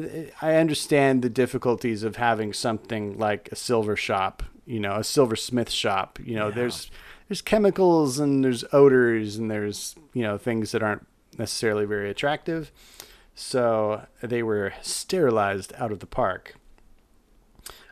I 0.43 0.56
understand 0.58 1.24
the 1.24 1.30
difficulties 1.30 2.04
of 2.04 2.18
having 2.18 2.54
something 2.54 3.18
like 3.18 3.50
a 3.52 3.56
silver 3.56 3.96
shop, 3.96 4.43
you 4.66 4.80
know, 4.80 4.95
a 4.95 5.03
silversmith 5.03 5.70
shop. 5.70 6.20
You 6.24 6.36
know, 6.36 6.47
Yeah. 6.49 6.55
there's 6.55 6.91
there's 7.28 7.41
chemicals 7.41 8.20
and 8.20 8.43
there's 8.43 8.63
odors 8.72 9.36
and 9.38 9.49
there's 9.49 9.95
you 10.13 10.22
know 10.24 10.38
things 10.38 10.72
that 10.72 10.84
aren't 10.84 11.05
necessarily 11.38 11.86
very 11.86 12.09
attractive. 12.09 12.72
So 13.34 14.05
they 14.22 14.41
were 14.43 14.74
sterilized 14.82 15.74
out 15.78 15.91
of 15.91 15.99
the 15.99 16.05
park. 16.05 16.55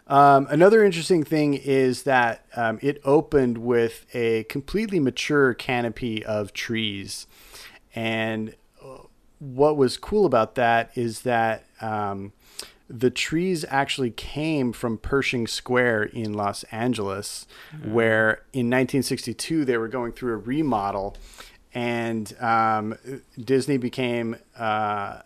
Um, 0.08 0.48
another 0.50 0.84
interesting 0.84 1.24
thing 1.24 1.54
is 1.54 2.04
that 2.04 2.46
um, 2.56 2.78
it 2.82 3.00
opened 3.06 3.58
with 3.60 4.06
a 4.14 4.44
completely 4.46 5.00
mature 5.00 5.54
canopy 5.54 6.24
of 6.26 6.52
trees. 6.54 7.26
And 7.96 8.56
uh, 8.84 8.98
what 9.40 9.78
was 9.78 9.98
cool 9.98 10.26
about 10.26 10.56
that 10.56 10.92
is 10.96 11.22
that 11.22 11.66
um, 11.82 12.34
the 12.90 13.10
trees 13.10 13.66
actually 13.70 14.12
came 14.12 14.74
from 14.74 14.98
Pershing 14.98 15.48
Square 15.48 16.04
in 16.04 16.34
Los 16.34 16.64
Angeles, 16.66 17.48
where 17.84 18.44
in 18.52 18.70
1962 18.70 19.66
they 19.66 19.78
were 19.78 19.88
going 19.88 20.12
through 20.12 20.34
a 20.34 20.38
remodel, 20.38 21.16
and 21.74 22.36
um, 22.42 22.96
Disney 23.40 23.78
became 23.78 24.36
uh, 24.58 25.22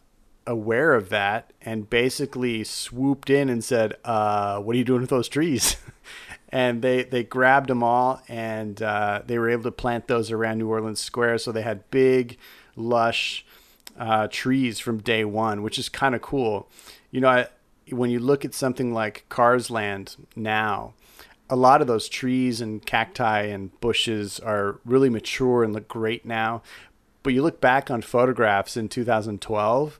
aware 0.45 0.93
of 0.93 1.09
that 1.09 1.51
and 1.61 1.89
basically 1.89 2.63
swooped 2.63 3.29
in 3.29 3.49
and 3.49 3.63
said, 3.63 3.95
uh, 4.05 4.59
"What 4.59 4.75
are 4.75 4.79
you 4.79 4.85
doing 4.85 5.01
with 5.01 5.09
those 5.09 5.27
trees?" 5.27 5.77
and 6.49 6.81
they 6.81 7.03
they 7.03 7.23
grabbed 7.23 7.69
them 7.69 7.83
all 7.83 8.21
and 8.27 8.81
uh, 8.81 9.21
they 9.25 9.37
were 9.37 9.49
able 9.49 9.63
to 9.63 9.71
plant 9.71 10.07
those 10.07 10.31
around 10.31 10.59
New 10.59 10.69
Orleans 10.69 10.99
Square, 10.99 11.39
so 11.39 11.51
they 11.51 11.63
had 11.63 11.89
big, 11.91 12.37
lush 12.75 13.45
uh, 13.97 14.27
trees 14.29 14.79
from 14.79 14.99
day 14.99 15.25
one, 15.25 15.61
which 15.61 15.77
is 15.77 15.89
kind 15.89 16.15
of 16.15 16.21
cool. 16.21 16.69
You 17.17 17.21
know, 17.21 17.29
I, 17.29 17.47
when 17.89 18.11
you 18.11 18.19
look 18.19 18.45
at 18.45 18.53
something 18.53 18.93
like 18.93 19.25
Cars 19.27 19.71
Land 19.71 20.17
now, 20.35 20.93
a 21.49 21.55
lot 21.55 21.81
of 21.81 21.87
those 21.87 22.07
trees 22.07 22.61
and 22.61 22.85
cacti 22.85 23.41
and 23.41 23.71
bushes 23.81 24.39
are 24.39 24.79
really 24.85 25.09
mature 25.09 25.63
and 25.63 25.73
look 25.73 25.87
great 25.87 26.27
now. 26.27 26.61
But 27.23 27.33
you 27.33 27.41
look 27.41 27.59
back 27.59 27.89
on 27.89 28.03
photographs 28.03 28.77
in 28.77 28.87
2012 28.87 29.99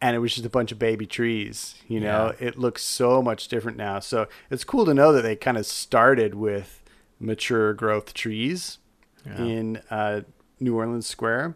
and 0.00 0.16
it 0.16 0.18
was 0.18 0.34
just 0.34 0.44
a 0.44 0.50
bunch 0.50 0.72
of 0.72 0.78
baby 0.80 1.06
trees, 1.06 1.76
you 1.86 2.00
know. 2.00 2.34
Yeah. 2.40 2.48
It 2.48 2.58
looks 2.58 2.82
so 2.82 3.22
much 3.22 3.46
different 3.46 3.78
now. 3.78 4.00
So 4.00 4.26
it's 4.50 4.64
cool 4.64 4.84
to 4.86 4.92
know 4.92 5.12
that 5.12 5.22
they 5.22 5.36
kind 5.36 5.56
of 5.56 5.66
started 5.66 6.34
with 6.34 6.82
mature 7.20 7.74
growth 7.74 8.12
trees 8.12 8.78
Yeah. 9.24 9.38
in 9.40 9.82
uh, 9.88 10.22
New 10.58 10.74
Orleans 10.74 11.06
Square. 11.06 11.54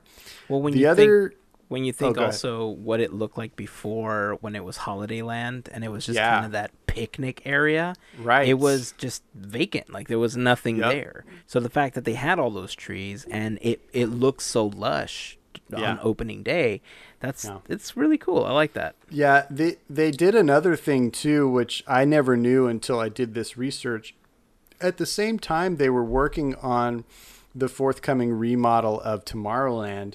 Well, 0.48 0.62
when 0.62 0.72
the 0.74 0.78
you 0.78 0.88
other 0.88 1.30
think 1.30 1.40
when 1.68 1.84
you 1.84 1.92
oh, 1.92 1.96
think 1.98 2.14
go 2.16 2.22
ahead. 2.22 2.32
also 2.34 2.66
what 2.66 3.00
it 3.00 3.12
looked 3.12 3.38
like 3.38 3.56
before 3.56 4.36
when 4.40 4.54
it 4.54 4.64
was 4.64 4.76
Holiday 4.78 5.22
Land 5.22 5.68
and 5.72 5.84
it 5.84 5.88
was 5.88 6.06
just 6.06 6.16
Yeah. 6.16 6.34
kind 6.34 6.46
of 6.46 6.52
that 6.52 6.70
picnic 6.86 7.42
area. 7.44 7.94
Right. 8.18 8.48
It 8.48 8.54
was 8.58 8.92
just 8.98 9.22
vacant. 9.34 9.90
Like 9.92 10.08
there 10.08 10.18
was 10.18 10.36
nothing 10.36 10.76
Yep. 10.76 10.92
there. 10.92 11.24
So 11.46 11.60
the 11.60 11.70
fact 11.70 11.94
that 11.94 12.04
they 12.04 12.14
had 12.14 12.38
all 12.38 12.50
those 12.50 12.74
trees 12.74 13.26
and 13.30 13.58
it 13.62 13.80
it 13.92 14.06
looks 14.06 14.44
so 14.44 14.66
lush 14.66 15.38
Yeah. 15.70 15.92
on 15.92 15.98
opening 16.02 16.42
day, 16.42 16.82
that's 17.20 17.44
Yeah. 17.44 17.58
it's 17.68 17.96
really 17.96 18.18
cool. 18.18 18.44
I 18.44 18.52
like 18.52 18.74
that. 18.74 18.94
Yeah, 19.10 19.46
they 19.50 19.76
they 19.88 20.10
did 20.10 20.34
another 20.34 20.76
thing 20.76 21.10
too, 21.10 21.48
which 21.48 21.82
I 21.86 22.04
never 22.04 22.36
knew 22.36 22.66
until 22.66 23.00
I 23.00 23.08
did 23.08 23.34
this 23.34 23.56
research. 23.56 24.14
At 24.80 24.98
the 24.98 25.06
same 25.06 25.38
time, 25.38 25.76
they 25.76 25.88
were 25.88 26.04
working 26.04 26.54
on 26.56 27.04
the 27.54 27.68
forthcoming 27.68 28.32
remodel 28.32 29.00
of 29.02 29.24
Tomorrowland, 29.24 30.14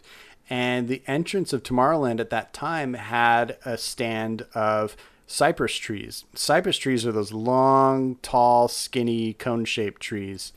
and 0.50 0.88
the 0.88 1.04
entrance 1.08 1.54
of 1.54 1.64
Tomorrowland 1.64 2.20
at 2.20 2.30
that 2.32 2.54
time 2.54 2.96
had 2.96 3.58
a 3.66 3.78
stand 3.78 4.46
of 4.54 4.96
cypress 5.28 5.76
trees. 5.76 6.26
Cypress 6.34 6.78
trees 6.78 7.06
are 7.06 7.12
those 7.12 7.32
long, 7.32 8.16
tall, 8.22 8.68
skinny, 8.68 9.34
cone-shaped 9.34 10.02
trees. 10.02 10.54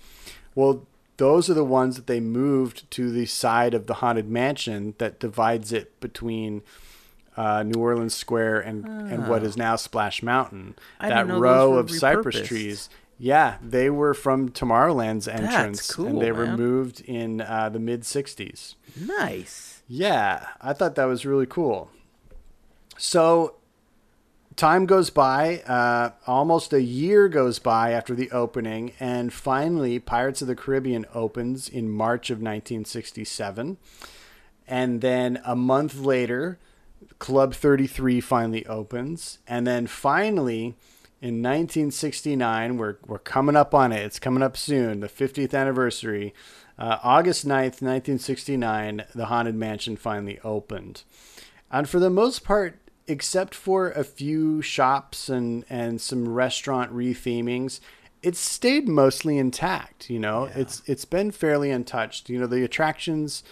Well, 0.54 0.86
those 1.18 1.50
are 1.50 1.54
the 1.54 1.64
ones 1.64 1.96
that 1.96 2.06
they 2.06 2.20
moved 2.20 2.90
to 2.92 3.10
the 3.10 3.26
side 3.26 3.74
of 3.74 3.86
the 3.86 3.94
haunted 3.94 4.28
mansion 4.28 4.94
that 4.98 5.20
divides 5.20 5.72
it 5.72 6.00
between 6.00 6.62
uh, 7.36 7.62
New 7.62 7.80
Orleans 7.80 8.14
Square 8.14 8.60
and 8.60 8.86
and 8.86 9.28
what 9.28 9.42
is 9.42 9.56
now 9.56 9.76
Splash 9.76 10.22
Mountain. 10.22 10.74
I 11.00 11.08
that 11.08 11.28
row 11.28 11.74
of 11.74 11.90
cypress 11.90 12.46
trees. 12.46 12.88
Yeah, 13.18 13.56
they 13.62 13.88
were 13.88 14.14
from 14.14 14.48
Tomorrowland's 14.48 15.28
entrance, 15.28 15.94
cool, 15.94 16.06
and 16.06 16.20
they 16.20 16.32
were 16.32 16.56
moved 16.56 17.00
in 17.00 17.40
uh, 17.40 17.68
the 17.68 17.78
mid 17.78 18.02
'60s. 18.02 18.74
Nice. 19.00 19.71
Yeah, 19.94 20.46
I 20.58 20.72
thought 20.72 20.94
that 20.94 21.04
was 21.04 21.26
really 21.26 21.44
cool. 21.44 21.90
So, 22.96 23.56
time 24.56 24.86
goes 24.86 25.10
by, 25.10 25.58
uh, 25.66 26.12
almost 26.26 26.72
a 26.72 26.80
year 26.80 27.28
goes 27.28 27.58
by 27.58 27.90
after 27.90 28.14
the 28.14 28.30
opening, 28.30 28.92
and 28.98 29.34
finally, 29.34 29.98
Pirates 29.98 30.40
of 30.40 30.48
the 30.48 30.56
Caribbean 30.56 31.04
opens 31.12 31.68
in 31.68 31.90
March 31.90 32.30
of 32.30 32.38
1967. 32.38 33.76
And 34.66 35.02
then 35.02 35.42
a 35.44 35.54
month 35.54 35.96
later, 35.96 36.58
Club 37.18 37.52
33 37.52 38.22
finally 38.22 38.64
opens. 38.64 39.40
And 39.46 39.66
then 39.66 39.86
finally, 39.86 40.74
in 41.20 41.42
1969, 41.42 42.78
we're, 42.78 42.96
we're 43.06 43.18
coming 43.18 43.56
up 43.56 43.74
on 43.74 43.92
it. 43.92 44.00
It's 44.00 44.18
coming 44.18 44.42
up 44.42 44.56
soon, 44.56 45.00
the 45.00 45.08
50th 45.08 45.52
anniversary. 45.52 46.32
Uh, 46.82 46.98
August 47.04 47.46
9th, 47.46 47.80
1969, 47.80 49.04
the 49.14 49.26
Haunted 49.26 49.54
Mansion 49.54 49.96
finally 49.96 50.40
opened. 50.42 51.04
And 51.70 51.88
for 51.88 52.00
the 52.00 52.10
most 52.10 52.42
part, 52.42 52.80
except 53.06 53.54
for 53.54 53.92
a 53.92 54.02
few 54.02 54.62
shops 54.62 55.28
and, 55.28 55.64
and 55.70 56.00
some 56.00 56.28
restaurant 56.28 56.92
rethemings, 56.92 57.78
it's 58.20 58.40
stayed 58.40 58.88
mostly 58.88 59.38
intact. 59.38 60.10
You 60.10 60.18
know, 60.18 60.50
it's 60.56 60.82
it's 60.86 61.04
been 61.04 61.30
fairly 61.30 61.70
untouched. 61.70 62.28
You 62.28 62.40
know, 62.40 62.48
the 62.48 62.64
attractions 62.64 63.44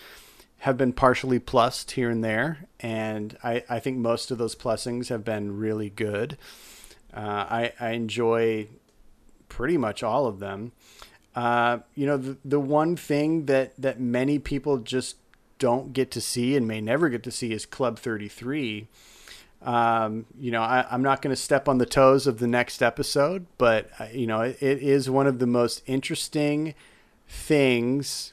have 0.60 0.76
been 0.76 0.92
partially 0.92 1.38
plussed 1.38 1.92
here 1.92 2.10
and 2.10 2.24
there, 2.24 2.66
and 2.80 3.38
I, 3.44 3.62
I 3.70 3.78
think 3.78 3.98
most 3.98 4.32
of 4.32 4.38
those 4.38 4.56
plussings 4.56 5.08
have 5.08 5.24
been 5.24 5.56
really 5.56 5.88
good. 5.88 6.36
Uh, 7.14 7.20
I, 7.48 7.72
I 7.78 7.90
enjoy 7.90 8.66
pretty 9.48 9.76
much 9.76 10.02
all 10.02 10.26
of 10.26 10.40
them. 10.40 10.72
Uh, 11.34 11.78
you 11.94 12.06
know, 12.06 12.16
the, 12.16 12.36
the 12.44 12.60
one 12.60 12.96
thing 12.96 13.46
that, 13.46 13.72
that 13.78 14.00
many 14.00 14.38
people 14.38 14.78
just 14.78 15.16
don't 15.58 15.92
get 15.92 16.10
to 16.10 16.20
see 16.20 16.56
and 16.56 16.66
may 16.66 16.80
never 16.80 17.08
get 17.08 17.22
to 17.22 17.30
see 17.30 17.52
is 17.52 17.66
Club 17.66 17.98
33. 17.98 18.88
Um, 19.62 20.26
you 20.38 20.50
know, 20.50 20.62
I, 20.62 20.86
I'm 20.90 21.02
not 21.02 21.20
going 21.22 21.34
to 21.34 21.40
step 21.40 21.68
on 21.68 21.78
the 21.78 21.86
toes 21.86 22.26
of 22.26 22.38
the 22.38 22.46
next 22.46 22.82
episode, 22.82 23.46
but, 23.58 23.90
uh, 23.98 24.06
you 24.12 24.26
know, 24.26 24.40
it, 24.40 24.56
it 24.60 24.82
is 24.82 25.10
one 25.10 25.26
of 25.26 25.38
the 25.38 25.46
most 25.46 25.82
interesting 25.86 26.74
things 27.28 28.32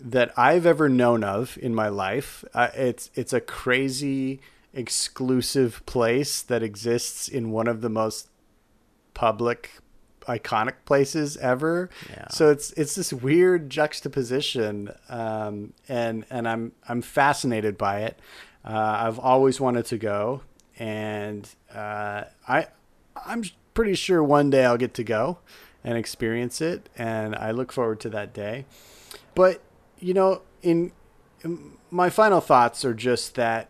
that 0.00 0.32
I've 0.36 0.66
ever 0.66 0.88
known 0.88 1.24
of 1.24 1.58
in 1.60 1.74
my 1.74 1.88
life. 1.88 2.44
Uh, 2.54 2.68
it's 2.74 3.10
it's 3.14 3.32
a 3.32 3.40
crazy 3.40 4.40
exclusive 4.72 5.84
place 5.86 6.42
that 6.42 6.62
exists 6.62 7.28
in 7.28 7.50
one 7.50 7.66
of 7.66 7.80
the 7.80 7.88
most 7.88 8.28
public 9.14 9.72
iconic 10.28 10.74
places 10.84 11.36
ever. 11.38 11.90
Yeah. 12.10 12.28
So 12.28 12.50
it's 12.50 12.72
it's 12.72 12.94
this 12.94 13.12
weird 13.12 13.70
juxtaposition 13.70 14.92
um, 15.08 15.72
and 15.88 16.24
and 16.30 16.46
I'm 16.46 16.72
I'm 16.88 17.02
fascinated 17.02 17.76
by 17.76 18.02
it. 18.02 18.20
Uh, 18.64 18.98
I've 19.00 19.18
always 19.18 19.60
wanted 19.60 19.86
to 19.86 19.98
go 19.98 20.42
and 20.78 21.48
uh, 21.74 22.24
I 22.46 22.66
I'm 23.26 23.42
pretty 23.74 23.94
sure 23.94 24.22
one 24.22 24.50
day 24.50 24.64
I'll 24.64 24.76
get 24.76 24.94
to 24.94 25.04
go 25.04 25.38
and 25.82 25.96
experience 25.96 26.60
it 26.60 26.88
and 26.96 27.34
I 27.34 27.50
look 27.50 27.72
forward 27.72 28.00
to 28.00 28.10
that 28.10 28.32
day. 28.32 28.66
But 29.34 29.62
you 29.98 30.14
know, 30.14 30.42
in, 30.62 30.92
in 31.42 31.72
my 31.90 32.10
final 32.10 32.40
thoughts 32.40 32.84
are 32.84 32.94
just 32.94 33.34
that 33.34 33.68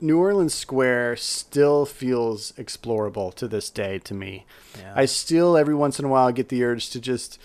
New 0.00 0.18
Orleans 0.18 0.54
Square 0.54 1.16
still 1.16 1.84
feels 1.84 2.52
explorable 2.52 3.34
to 3.34 3.46
this 3.46 3.70
day 3.70 3.98
to 4.00 4.14
me. 4.14 4.46
Yeah. 4.78 4.92
I 4.96 5.04
still 5.04 5.56
every 5.56 5.74
once 5.74 5.98
in 5.98 6.04
a 6.04 6.08
while 6.08 6.32
get 6.32 6.48
the 6.48 6.64
urge 6.64 6.90
to 6.90 7.00
just 7.00 7.38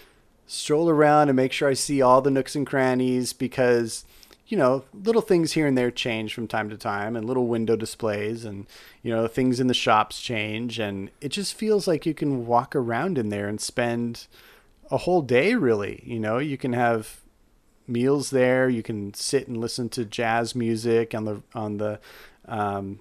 stroll 0.47 0.89
around 0.89 1.30
and 1.30 1.36
make 1.36 1.51
sure 1.51 1.68
I 1.68 1.74
see 1.74 2.01
all 2.01 2.22
the 2.22 2.32
nooks 2.32 2.56
and 2.56 2.66
crannies 2.66 3.34
because 3.34 4.06
you 4.47 4.56
know, 4.56 4.84
little 4.93 5.24
things 5.24 5.53
here 5.53 5.66
and 5.66 5.76
there 5.76 5.89
change 5.89 6.32
from 6.32 6.47
time 6.47 6.70
to 6.70 6.78
time 6.78 7.16
and 7.16 7.26
little 7.26 7.47
window 7.47 7.76
displays 7.76 8.45
and 8.45 8.68
you 9.01 9.12
know, 9.12 9.28
things 9.28 9.60
in 9.60 9.66
the 9.66 9.74
shops 9.74 10.22
change 10.22 10.78
and 10.78 11.10
it 11.20 11.30
just 11.30 11.56
feels 11.56 11.88
like 11.88 12.06
you 12.06 12.14
can 12.14 12.45
walk 12.45 12.76
around 12.76 13.18
in 13.18 13.30
there 13.30 13.47
and 13.47 13.60
spend 13.60 14.28
a 14.91 14.97
whole 14.97 15.24
day 15.24 15.56
really, 15.56 16.03
you 16.06 16.20
know, 16.20 16.38
you 16.38 16.58
can 16.58 16.74
have 16.74 17.22
meals 17.88 18.30
there. 18.30 18.70
You 18.70 18.84
can 18.84 19.14
sit 19.14 19.47
and 19.47 19.58
listen 19.58 19.89
to 19.89 20.06
jazz 20.06 20.56
music 20.56 21.14
on 21.14 21.26
the 21.26 21.41
on 21.53 21.78
the 21.78 21.99
um, 22.47 22.99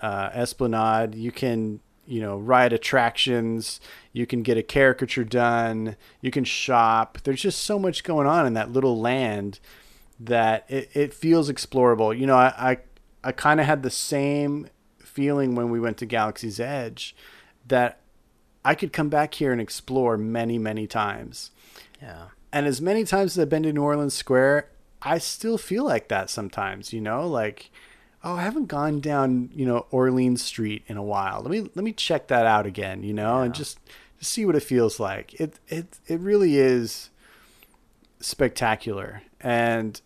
uh, 0.00 0.30
Esplanade. 0.32 1.14
You 1.14 1.32
can 1.32 1.80
you 2.06 2.20
know 2.20 2.38
ride 2.38 2.72
attractions. 2.72 3.80
You 4.12 4.26
can 4.26 4.42
get 4.42 4.56
a 4.56 4.62
caricature 4.62 5.24
done. 5.24 5.96
You 6.20 6.30
can 6.30 6.44
shop. 6.44 7.18
There's 7.24 7.42
just 7.42 7.62
so 7.62 7.78
much 7.78 8.04
going 8.04 8.26
on 8.26 8.46
in 8.46 8.54
that 8.54 8.72
little 8.72 8.98
land 8.98 9.60
that 10.20 10.64
it, 10.68 10.90
it 10.94 11.14
feels 11.14 11.50
explorable. 11.50 12.18
You 12.18 12.26
know, 12.26 12.36
I 12.36 12.52
I, 12.58 12.78
I 13.24 13.32
kind 13.32 13.60
of 13.60 13.66
had 13.66 13.82
the 13.82 13.90
same 13.90 14.68
feeling 14.98 15.54
when 15.54 15.70
we 15.70 15.80
went 15.80 15.98
to 15.98 16.06
Galaxy's 16.06 16.60
Edge 16.60 17.14
that 17.66 18.00
I 18.64 18.74
could 18.74 18.92
come 18.92 19.08
back 19.08 19.34
here 19.34 19.52
and 19.52 19.60
explore 19.60 20.16
many 20.16 20.58
many 20.58 20.86
times. 20.86 21.50
yeah. 22.00 22.28
And 22.50 22.66
as 22.66 22.80
many 22.80 23.04
times 23.04 23.32
as 23.32 23.42
I've 23.42 23.50
been 23.50 23.64
to 23.64 23.72
New 23.74 23.82
Orleans 23.82 24.14
Square, 24.14 24.70
I 25.02 25.18
still 25.18 25.58
feel 25.58 25.84
like 25.84 26.08
that 26.08 26.30
sometimes, 26.30 26.94
you 26.94 27.00
know, 27.00 27.26
like, 27.28 27.70
oh, 28.28 28.36
I 28.36 28.42
haven't 28.42 28.66
gone 28.66 29.00
down, 29.00 29.50
you 29.54 29.64
know, 29.64 29.86
Orleans 29.90 30.42
Street 30.42 30.84
in 30.86 30.96
a 30.96 31.02
while. 31.02 31.40
Let 31.40 31.50
me 31.50 31.60
let 31.74 31.84
me 31.84 31.92
check 31.92 32.28
that 32.28 32.46
out 32.46 32.66
again, 32.66 33.02
you 33.02 33.14
know, 33.14 33.40
and 33.40 33.54
just, 33.54 33.78
just 34.18 34.32
see 34.32 34.44
what 34.44 34.54
it 34.54 34.62
feels 34.62 35.00
like. 35.00 35.34
It 35.40 35.58
it 35.68 35.98
it 36.06 36.20
really 36.20 36.58
is 36.58 37.10
spectacular. 38.20 39.22
And 39.40 40.00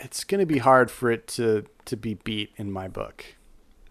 it's 0.00 0.24
going 0.24 0.40
to 0.40 0.46
be 0.46 0.58
hard 0.58 0.90
for 0.90 1.10
it 1.10 1.26
to 1.28 1.66
to 1.84 1.96
be 1.96 2.14
beat 2.14 2.50
in 2.56 2.72
my 2.72 2.88
book. 2.88 3.24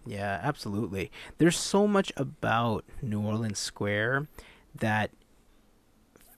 Yeah, 0.04 0.40
absolutely. 0.42 1.12
There's 1.36 1.58
so 1.58 1.86
much 1.86 2.12
about 2.16 2.84
New 3.02 3.20
Orleans 3.20 3.58
Square 3.58 4.26
that 4.74 5.10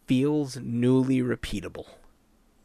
feels 0.06 0.56
newly 0.56 1.20
repeatable. 1.20 1.86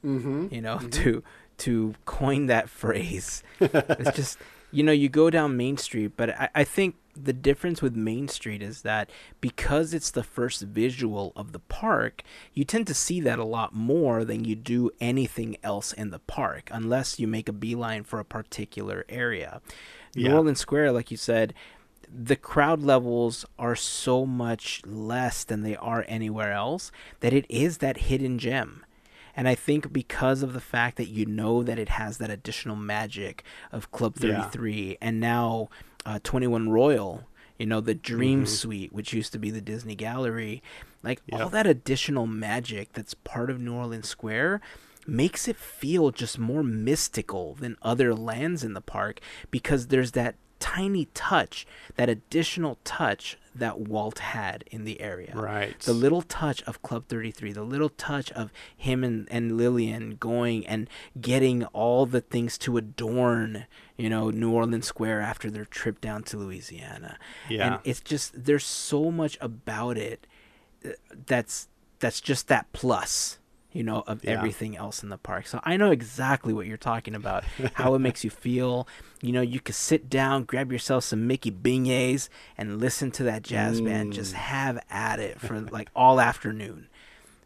Mm-hmm. 0.03 0.47
You 0.51 0.61
know, 0.61 0.80
to 0.80 1.23
to 1.59 1.95
coin 2.05 2.47
that 2.47 2.69
phrase, 2.69 3.41
it's 3.61 4.15
just 4.15 4.38
you 4.76 4.84
know 4.84 4.91
you 4.91 5.09
go 5.09 5.30
down 5.30 5.57
Main 5.57 5.78
Street, 5.78 6.13
but 6.17 6.30
I, 6.32 6.49
I 6.55 6.63
think 6.63 6.95
the 7.15 7.34
difference 7.34 7.82
with 7.82 7.95
Main 7.95 8.28
Street 8.28 8.61
is 8.61 8.82
that 8.82 9.09
because 9.39 9.93
it's 9.93 10.11
the 10.11 10.23
first 10.23 10.61
visual 10.61 11.32
of 11.36 11.53
the 11.53 11.59
park, 11.59 12.23
you 12.53 12.65
tend 12.65 12.88
to 12.88 12.93
see 12.93 13.21
that 13.21 13.39
a 13.39 13.45
lot 13.45 13.73
more 13.73 14.26
than 14.26 14.43
you 14.43 14.55
do 14.55 14.91
anything 14.99 15.55
else 15.63 15.93
in 15.93 16.11
the 16.11 16.19
park, 16.19 16.69
unless 16.71 17.19
you 17.19 17.28
make 17.28 17.47
a 17.47 17.53
beeline 17.53 18.03
for 18.03 18.19
a 18.19 18.26
particular 18.26 19.05
area. 19.07 19.61
Yeah. 20.13 20.30
New 20.30 20.36
Orleans 20.36 20.59
Square, 20.59 20.91
like 20.91 21.09
you 21.09 21.17
said, 21.17 21.53
the 22.13 22.36
crowd 22.36 22.82
levels 22.82 23.45
are 23.57 23.76
so 23.76 24.26
much 24.26 24.82
less 24.86 25.43
than 25.43 25.63
they 25.63 25.76
are 25.76 26.05
anywhere 26.07 26.51
else 26.51 26.91
that 27.21 27.34
it 27.34 27.45
is 27.49 27.80
that 27.80 27.97
hidden 27.97 28.38
gem. 28.38 28.86
And 29.36 29.48
I 29.48 29.56
think 29.56 29.92
because 29.92 30.44
of 30.44 30.54
the 30.54 30.62
fact 30.62 30.98
that 30.98 31.10
you 31.10 31.26
know 31.26 31.62
that 31.64 31.78
it 31.78 31.90
has 31.90 32.18
that 32.20 32.30
additional 32.30 32.76
magic 32.76 33.44
of 33.72 33.92
Club 33.92 34.16
Yeah. 34.20 34.44
33 34.44 34.98
and 35.02 35.20
now 35.20 35.70
uh, 36.06 36.20
21 36.24 36.70
Royal, 36.70 37.28
you 37.58 37.66
know, 37.66 37.82
the 37.82 37.96
Dream 37.96 38.44
Mhm. 38.44 38.48
Suite, 38.48 38.94
which 38.94 39.12
used 39.12 39.32
to 39.34 39.40
be 39.40 39.50
the 39.52 39.60
Disney 39.62 39.96
Gallery, 39.96 40.62
like 41.04 41.22
all 41.32 41.50
that 41.50 41.66
additional 41.68 42.28
magic 42.28 42.94
that's 42.94 43.14
part 43.14 43.50
of 43.50 43.60
New 43.60 43.74
Orleans 43.74 44.08
Square 44.08 44.62
makes 45.08 45.48
it 45.48 45.56
feel 45.58 46.12
just 46.12 46.40
more 46.40 46.64
mystical 46.64 47.56
than 47.56 47.76
other 47.82 48.14
lands 48.16 48.64
in 48.64 48.74
the 48.74 48.82
park 48.82 49.20
because 49.52 49.88
there's 49.88 50.12
that 50.12 50.36
tiny 50.66 51.05
touch, 51.13 51.68
that 51.95 52.09
additional 52.09 52.80
touch 52.84 53.38
that 53.53 53.80
Walt 53.82 54.18
had 54.18 54.63
in 54.72 54.84
the 54.84 54.99
area. 54.99 55.32
Right. 55.36 55.80
The 55.80 55.93
little 55.93 56.24
touch 56.24 56.63
of 56.63 56.82
Club 56.82 57.05
33, 57.07 57.53
the 57.53 57.61
little 57.61 57.89
touch 57.89 58.32
of 58.32 58.51
him 58.76 59.03
and, 59.03 59.28
and 59.30 59.57
Lillian 59.57 60.16
going 60.16 60.66
and 60.66 60.89
getting 61.22 61.66
all 61.66 62.07
the 62.07 62.20
things 62.20 62.57
to 62.59 62.78
adorn, 62.78 63.68
you 63.95 64.09
know, 64.09 64.32
New 64.32 64.51
Orleans 64.51 64.88
Square 64.88 65.22
after 65.22 65.51
their 65.51 65.66
trip 65.66 66.01
down 66.01 66.24
to 66.24 66.38
Louisiana. 66.38 67.20
Yeah. 67.47 67.68
And 67.68 67.80
it's 67.84 68.01
just 68.01 68.45
there's 68.45 68.66
so 68.66 69.11
much 69.11 69.38
about 69.41 69.99
it 69.99 70.26
uh, 70.84 70.89
that's 71.28 71.68
that's 71.99 72.20
just 72.20 72.47
that 72.47 72.74
plus 72.74 73.38
you 73.76 73.84
know 73.84 74.03
of 74.07 74.23
Yeah. 74.23 74.32
everything 74.32 74.76
else 74.78 75.03
in 75.03 75.09
the 75.09 75.17
park 75.17 75.45
so 75.47 75.59
i 75.63 75.76
know 75.78 75.91
exactly 75.91 76.53
what 76.53 76.65
you're 76.65 76.78
talking 76.78 77.13
about 77.13 77.43
how 77.73 77.93
it 77.93 77.99
makes 77.99 78.23
you 78.23 78.30
feel 78.45 78.88
you 79.21 79.32
know 79.32 79.41
you 79.41 79.59
could 79.59 79.76
sit 79.76 80.09
down 80.09 80.43
grab 80.45 80.71
yourself 80.71 81.03
some 81.03 81.28
mickey 81.28 81.51
beignets 81.51 82.30
and 82.57 82.80
listen 82.80 83.11
to 83.11 83.23
that 83.23 83.43
jazz 83.43 83.82
band 83.82 84.13
just 84.13 84.34
Mm. 84.34 84.38
have 84.38 84.80
at 84.89 85.19
it 85.19 85.39
for 85.41 85.59
like 85.61 85.89
all 85.95 86.19
afternoon 86.21 86.88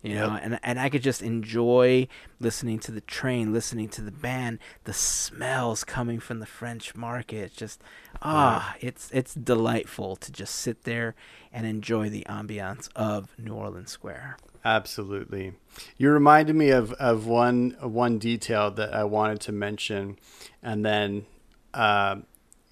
you 0.03 0.13
know 0.15 0.31
Yep. 0.33 0.41
and 0.43 0.59
and 0.63 0.79
I 0.79 0.87
could 0.89 1.01
just 1.03 1.21
enjoy 1.21 2.07
listening 2.39 2.79
to 2.79 2.91
the 2.91 3.01
train 3.01 3.51
listening 3.51 3.89
to 3.89 4.01
the 4.01 4.11
band 4.11 4.59
the 4.85 4.93
smells 4.93 5.83
coming 5.83 6.19
from 6.21 6.39
the 6.39 6.45
French 6.45 6.95
market 6.95 7.53
just 7.53 7.81
ah 8.21 8.75
it's 8.79 9.09
it's 9.11 9.33
delightful 9.33 10.15
to 10.17 10.31
just 10.31 10.55
sit 10.55 10.83
there 10.83 11.15
and 11.51 11.65
enjoy 11.67 12.07
the 12.09 12.23
ambiance 12.29 12.87
of 12.95 13.29
New 13.37 13.53
Orleans 13.53 13.91
Square 13.91 14.37
Absolutely. 14.65 15.53
You 15.97 16.11
reminded 16.11 16.55
me 16.55 16.69
of, 16.69 16.91
of 16.93 17.25
one 17.25 17.75
one 17.81 18.17
detail 18.17 18.71
that 18.71 18.93
I 18.93 19.03
wanted 19.05 19.39
to 19.41 19.51
mention, 19.51 20.19
and 20.61 20.85
then, 20.85 21.25
uh, 21.73 22.17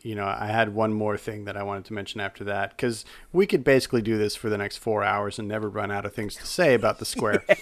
you 0.01 0.15
know, 0.15 0.25
I 0.25 0.47
had 0.47 0.73
one 0.73 0.91
more 0.93 1.17
thing 1.17 1.45
that 1.45 1.55
I 1.55 1.63
wanted 1.63 1.85
to 1.85 1.93
mention 1.93 2.19
after 2.19 2.43
that 2.45 2.71
because 2.71 3.05
we 3.31 3.45
could 3.47 3.63
basically 3.63 4.01
do 4.01 4.17
this 4.17 4.35
for 4.35 4.49
the 4.49 4.57
next 4.57 4.77
four 4.77 5.03
hours 5.03 5.39
and 5.39 5.47
never 5.47 5.69
run 5.69 5.91
out 5.91 6.05
of 6.05 6.13
things 6.13 6.35
to 6.35 6.45
say 6.45 6.73
about 6.73 6.99
the 6.99 7.05
square. 7.05 7.43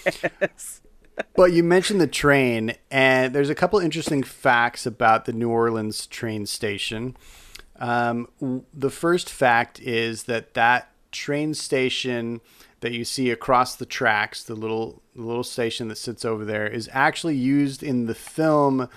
But 1.34 1.52
you 1.52 1.62
mentioned 1.62 2.00
the 2.00 2.06
train, 2.06 2.74
and 2.90 3.34
there's 3.34 3.50
a 3.50 3.54
couple 3.54 3.78
interesting 3.78 4.22
facts 4.22 4.84
about 4.84 5.24
the 5.24 5.32
New 5.32 5.48
Orleans 5.48 6.06
train 6.06 6.46
station. 6.46 7.16
Um, 7.78 8.28
the 8.72 8.90
first 8.90 9.30
fact 9.30 9.80
is 9.80 10.24
that 10.24 10.54
that 10.54 10.90
train 11.12 11.54
station 11.54 12.40
that 12.86 12.92
you 12.92 13.04
see 13.04 13.32
across 13.32 13.74
the 13.74 13.84
tracks, 13.84 14.44
the 14.44 14.54
little 14.54 15.02
the 15.16 15.22
little 15.22 15.42
station 15.42 15.88
that 15.88 15.98
sits 15.98 16.24
over 16.24 16.44
there, 16.44 16.68
is 16.68 16.88
actually 16.92 17.34
used 17.34 17.82
in 17.82 18.06
the 18.06 18.14
film 18.14 18.88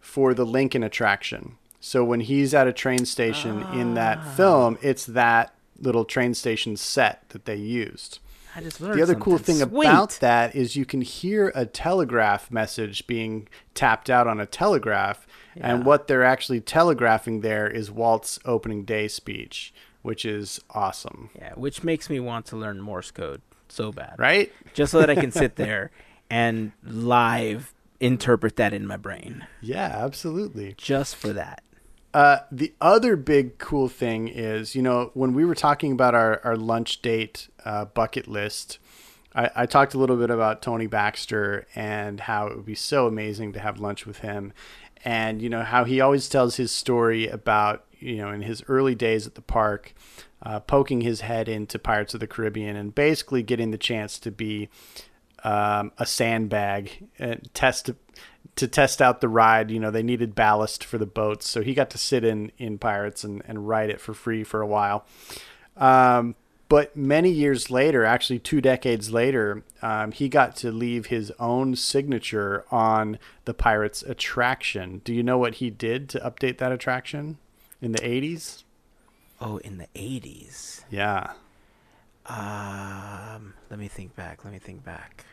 for 0.00 0.32
the 0.32 0.46
Lincoln 0.46 0.82
attraction. 0.82 1.58
So 1.78 2.02
when 2.02 2.20
he's 2.20 2.54
at 2.54 2.66
a 2.66 2.72
train 2.72 3.04
station 3.04 3.62
in 3.74 3.92
that 3.92 4.18
ah. 4.22 4.34
film, 4.36 4.78
it's 4.80 5.04
that 5.04 5.52
little 5.78 6.06
train 6.06 6.32
station 6.32 6.78
set 6.78 7.28
that 7.28 7.44
they 7.44 7.56
used. 7.56 8.20
I 8.54 8.62
just 8.62 8.80
learned 8.80 8.98
The 8.98 9.02
other 9.02 9.14
cool 9.14 9.36
thing 9.36 9.56
sweet. 9.56 9.86
about 9.86 10.12
that 10.20 10.56
is 10.56 10.74
you 10.74 10.86
can 10.86 11.02
hear 11.02 11.52
a 11.54 11.66
telegraph 11.66 12.50
message 12.50 13.06
being 13.06 13.48
tapped 13.74 14.08
out 14.08 14.26
on 14.26 14.40
a 14.40 14.46
telegraph, 14.46 15.26
Yeah. 15.54 15.74
and 15.74 15.84
what 15.84 16.06
they're 16.06 16.24
actually 16.24 16.62
telegraphing 16.62 17.42
there 17.42 17.68
is 17.68 17.90
Walt's 17.90 18.38
opening 18.46 18.86
day 18.86 19.08
speech, 19.08 19.74
which 20.06 20.24
is 20.24 20.60
awesome, 20.70 21.28
yeah 21.38 21.52
which 21.54 21.82
makes 21.84 22.08
me 22.08 22.18
want 22.20 22.46
to 22.46 22.56
learn 22.56 22.80
Morse 22.80 23.10
code 23.10 23.42
so 23.68 23.92
bad 23.92 24.14
right? 24.18 24.50
just 24.72 24.92
so 24.92 25.00
that 25.00 25.10
I 25.10 25.14
can 25.16 25.32
sit 25.32 25.56
there 25.64 25.90
and 26.30 26.72
live 26.84 27.74
interpret 28.00 28.56
that 28.56 28.72
in 28.72 28.86
my 28.86 28.96
brain 28.96 29.46
Yeah, 29.60 29.92
absolutely. 30.06 30.74
just 30.76 31.16
for 31.16 31.32
that 31.32 31.62
Uh, 32.14 32.38
the 32.50 32.72
other 32.80 33.16
big 33.16 33.58
cool 33.58 33.88
thing 33.88 34.28
is, 34.28 34.74
you 34.74 34.82
know, 34.82 35.10
when 35.14 35.34
we 35.34 35.44
were 35.44 35.54
talking 35.54 35.92
about 35.92 36.14
our, 36.14 36.40
our 36.44 36.56
lunch 36.56 37.02
date 37.02 37.48
uh, 37.64 37.84
bucket 37.84 38.26
list, 38.26 38.78
I, 39.34 39.50
I 39.62 39.66
talked 39.66 39.92
a 39.94 39.98
little 39.98 40.16
bit 40.16 40.30
about 40.30 40.62
Tony 40.62 40.86
Baxter 40.86 41.66
and 41.74 42.20
how 42.20 42.46
it 42.46 42.56
would 42.56 42.64
be 42.64 42.74
so 42.74 43.06
amazing 43.06 43.52
to 43.54 43.60
have 43.60 43.78
lunch 43.78 44.06
with 44.06 44.18
him. 44.18 44.52
And, 45.04 45.42
you 45.42 45.50
know, 45.50 45.62
how 45.62 45.84
he 45.84 46.00
always 46.00 46.26
tells 46.28 46.56
his 46.56 46.72
story 46.72 47.28
about, 47.28 47.84
you 47.98 48.16
know, 48.16 48.30
in 48.30 48.42
his 48.42 48.62
early 48.68 48.94
days 48.94 49.26
at 49.26 49.34
the 49.34 49.42
park, 49.42 49.94
uh, 50.42 50.60
poking 50.60 51.00
his 51.00 51.22
head 51.22 51.48
into 51.48 51.78
Pirates 51.78 52.14
of 52.14 52.20
the 52.20 52.26
Caribbean 52.26 52.76
and 52.76 52.94
basically 52.94 53.42
getting 53.42 53.70
the 53.70 53.78
chance 53.78 54.18
to 54.18 54.30
be 54.30 54.68
um, 55.44 55.92
a 55.98 56.06
sandbag 56.06 57.08
and 57.18 57.48
test 57.54 57.90
to 58.56 58.66
test 58.68 59.02
out 59.02 59.20
the 59.20 59.28
ride. 59.28 59.70
You 59.70 59.80
know, 59.80 59.90
they 59.90 60.02
needed 60.02 60.34
ballast 60.34 60.84
for 60.84 60.98
the 60.98 61.06
boats, 61.06 61.48
so 61.48 61.62
he 61.62 61.74
got 61.74 61.90
to 61.90 61.98
sit 61.98 62.24
in 62.24 62.52
in 62.58 62.78
Pirates 62.78 63.24
and 63.24 63.42
and 63.46 63.68
ride 63.68 63.90
it 63.90 64.00
for 64.00 64.14
free 64.14 64.44
for 64.44 64.60
a 64.60 64.66
while. 64.66 65.06
Um, 65.76 66.34
but 66.68 66.96
many 66.96 67.30
years 67.30 67.70
later, 67.70 68.04
actually 68.04 68.40
two 68.40 68.60
decades 68.60 69.12
later, 69.12 69.62
um, 69.82 70.10
he 70.10 70.28
got 70.28 70.56
to 70.56 70.72
leave 70.72 71.06
his 71.06 71.32
own 71.38 71.76
signature 71.76 72.64
on 72.72 73.18
the 73.44 73.54
Pirates 73.54 74.02
attraction. 74.02 75.00
Do 75.04 75.14
you 75.14 75.22
know 75.22 75.38
what 75.38 75.56
he 75.56 75.70
did 75.70 76.08
to 76.10 76.20
update 76.20 76.58
that 76.58 76.72
attraction 76.72 77.38
in 77.80 77.92
the 77.92 78.00
80s? 78.00 78.64
oh 79.40 79.58
in 79.58 79.78
the 79.78 79.88
80s 79.94 80.84
Yeah. 80.90 81.32
Um, 82.28 83.54
let 83.70 83.78
me 83.78 83.86
think 83.86 84.16
back. 84.16 84.44
Let 84.44 84.52
me 84.52 84.58
think 84.58 84.84
back. 84.84 85.24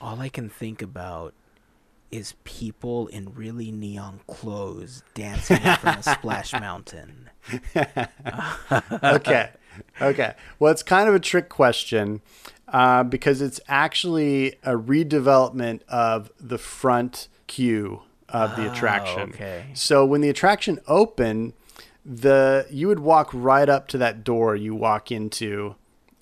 All 0.00 0.20
I 0.20 0.28
can 0.28 0.48
think 0.48 0.82
about 0.82 1.34
is 2.10 2.34
people 2.44 3.06
in 3.08 3.32
really 3.34 3.70
neon 3.70 4.20
clothes 4.26 5.02
dancing 5.14 5.56
in 5.62 5.76
front 5.76 5.98
of 5.98 6.04
Splash 6.04 6.52
Mountain. 6.60 7.30
okay. 9.02 9.50
Okay. 10.00 10.34
Well, 10.58 10.72
it's 10.72 10.82
kind 10.82 11.08
of 11.08 11.14
a 11.14 11.20
trick 11.20 11.48
question 11.48 12.22
uh, 12.68 13.02
because 13.04 13.40
it's 13.40 13.60
actually 13.68 14.54
a 14.62 14.72
redevelopment 14.72 15.82
of 15.88 16.30
the 16.40 16.58
front 16.58 17.28
queue 17.46 18.02
of 18.34 18.56
the 18.56 18.66
Oh, 18.68 18.72
attraction. 18.72 19.30
okay. 19.30 19.64
So 19.72 20.04
when 20.04 20.20
the 20.20 20.28
attraction 20.28 20.78
opened, 20.86 21.54
the 22.04 22.66
you 22.70 22.88
would 22.88 22.98
walk 23.00 23.30
right 23.32 23.68
up 23.68 23.88
to 23.88 23.98
that 23.98 24.22
door 24.24 24.54
you 24.54 24.74
walk 24.74 25.10
into 25.10 25.76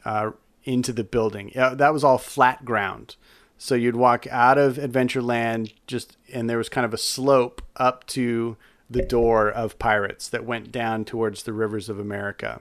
uh, 0.04 0.30
into 0.64 0.92
the 0.92 1.02
building. 1.04 1.50
Yeah, 1.54 1.70
that 1.74 1.92
was 1.92 2.04
all 2.04 2.18
flat 2.18 2.64
ground. 2.64 3.16
So 3.58 3.74
you'd 3.74 3.96
walk 3.96 4.26
out 4.28 4.58
of 4.58 4.76
Adventureland 4.76 5.72
just 5.88 6.16
and 6.32 6.48
there 6.48 6.58
was 6.58 6.68
kind 6.68 6.84
of 6.84 6.94
a 6.94 6.98
slope 6.98 7.62
up 7.76 8.06
to 8.08 8.56
the 8.90 9.02
door 9.02 9.48
of 9.50 9.78
Pirates 9.78 10.28
that 10.28 10.44
went 10.44 10.70
down 10.70 11.04
towards 11.04 11.42
the 11.44 11.52
rivers 11.52 11.88
of 11.88 11.98
America. 11.98 12.60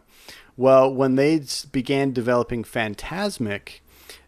Well, 0.57 0.93
when 0.93 1.15
they 1.15 1.43
began 1.71 2.13
developing 2.13 2.63
Fantasmic, 2.63 3.81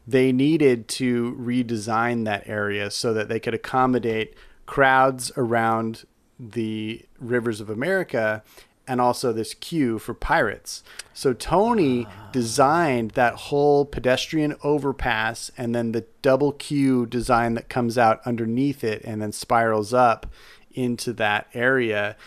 they 0.05 0.31
needed 0.31 0.87
to 0.89 1.35
redesign 1.39 2.25
that 2.25 2.43
area 2.47 2.91
so 2.91 3.13
that 3.13 3.29
they 3.29 3.39
could 3.39 3.53
accommodate 3.53 4.33
crowds 4.73 5.31
around 5.37 6.03
the 6.39 7.05
rivers 7.19 7.61
of 7.61 7.69
America 7.69 8.41
and 8.87 8.99
also 8.99 9.31
this 9.31 9.53
queue 9.53 9.99
for 9.99 10.15
pirates. 10.15 10.81
So 11.13 11.31
Tony 11.31 12.07
ah. 12.07 12.29
designed 12.31 13.11
that 13.11 13.35
whole 13.35 13.85
pedestrian 13.85 14.55
overpass 14.63 15.51
and 15.59 15.75
then 15.75 15.91
the 15.91 16.05
double 16.23 16.53
queue 16.53 17.05
design 17.05 17.53
that 17.53 17.69
comes 17.69 17.99
out 17.99 18.19
underneath 18.25 18.83
it 18.83 19.03
and 19.03 19.21
then 19.21 19.31
spirals 19.31 19.93
up 19.93 20.25
into 20.71 21.13
that 21.13 21.45
area 21.53 22.17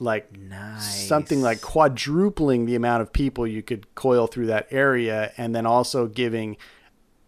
like 0.00 0.36
Nice. 0.36 1.06
something 1.06 1.40
like 1.40 1.60
quadrupling 1.60 2.66
the 2.66 2.74
amount 2.74 3.02
of 3.02 3.12
people 3.12 3.46
you 3.46 3.62
could 3.62 3.94
coil 3.94 4.26
through 4.26 4.46
that 4.46 4.66
area 4.72 5.32
and 5.36 5.54
then 5.54 5.66
also 5.66 6.08
giving 6.08 6.56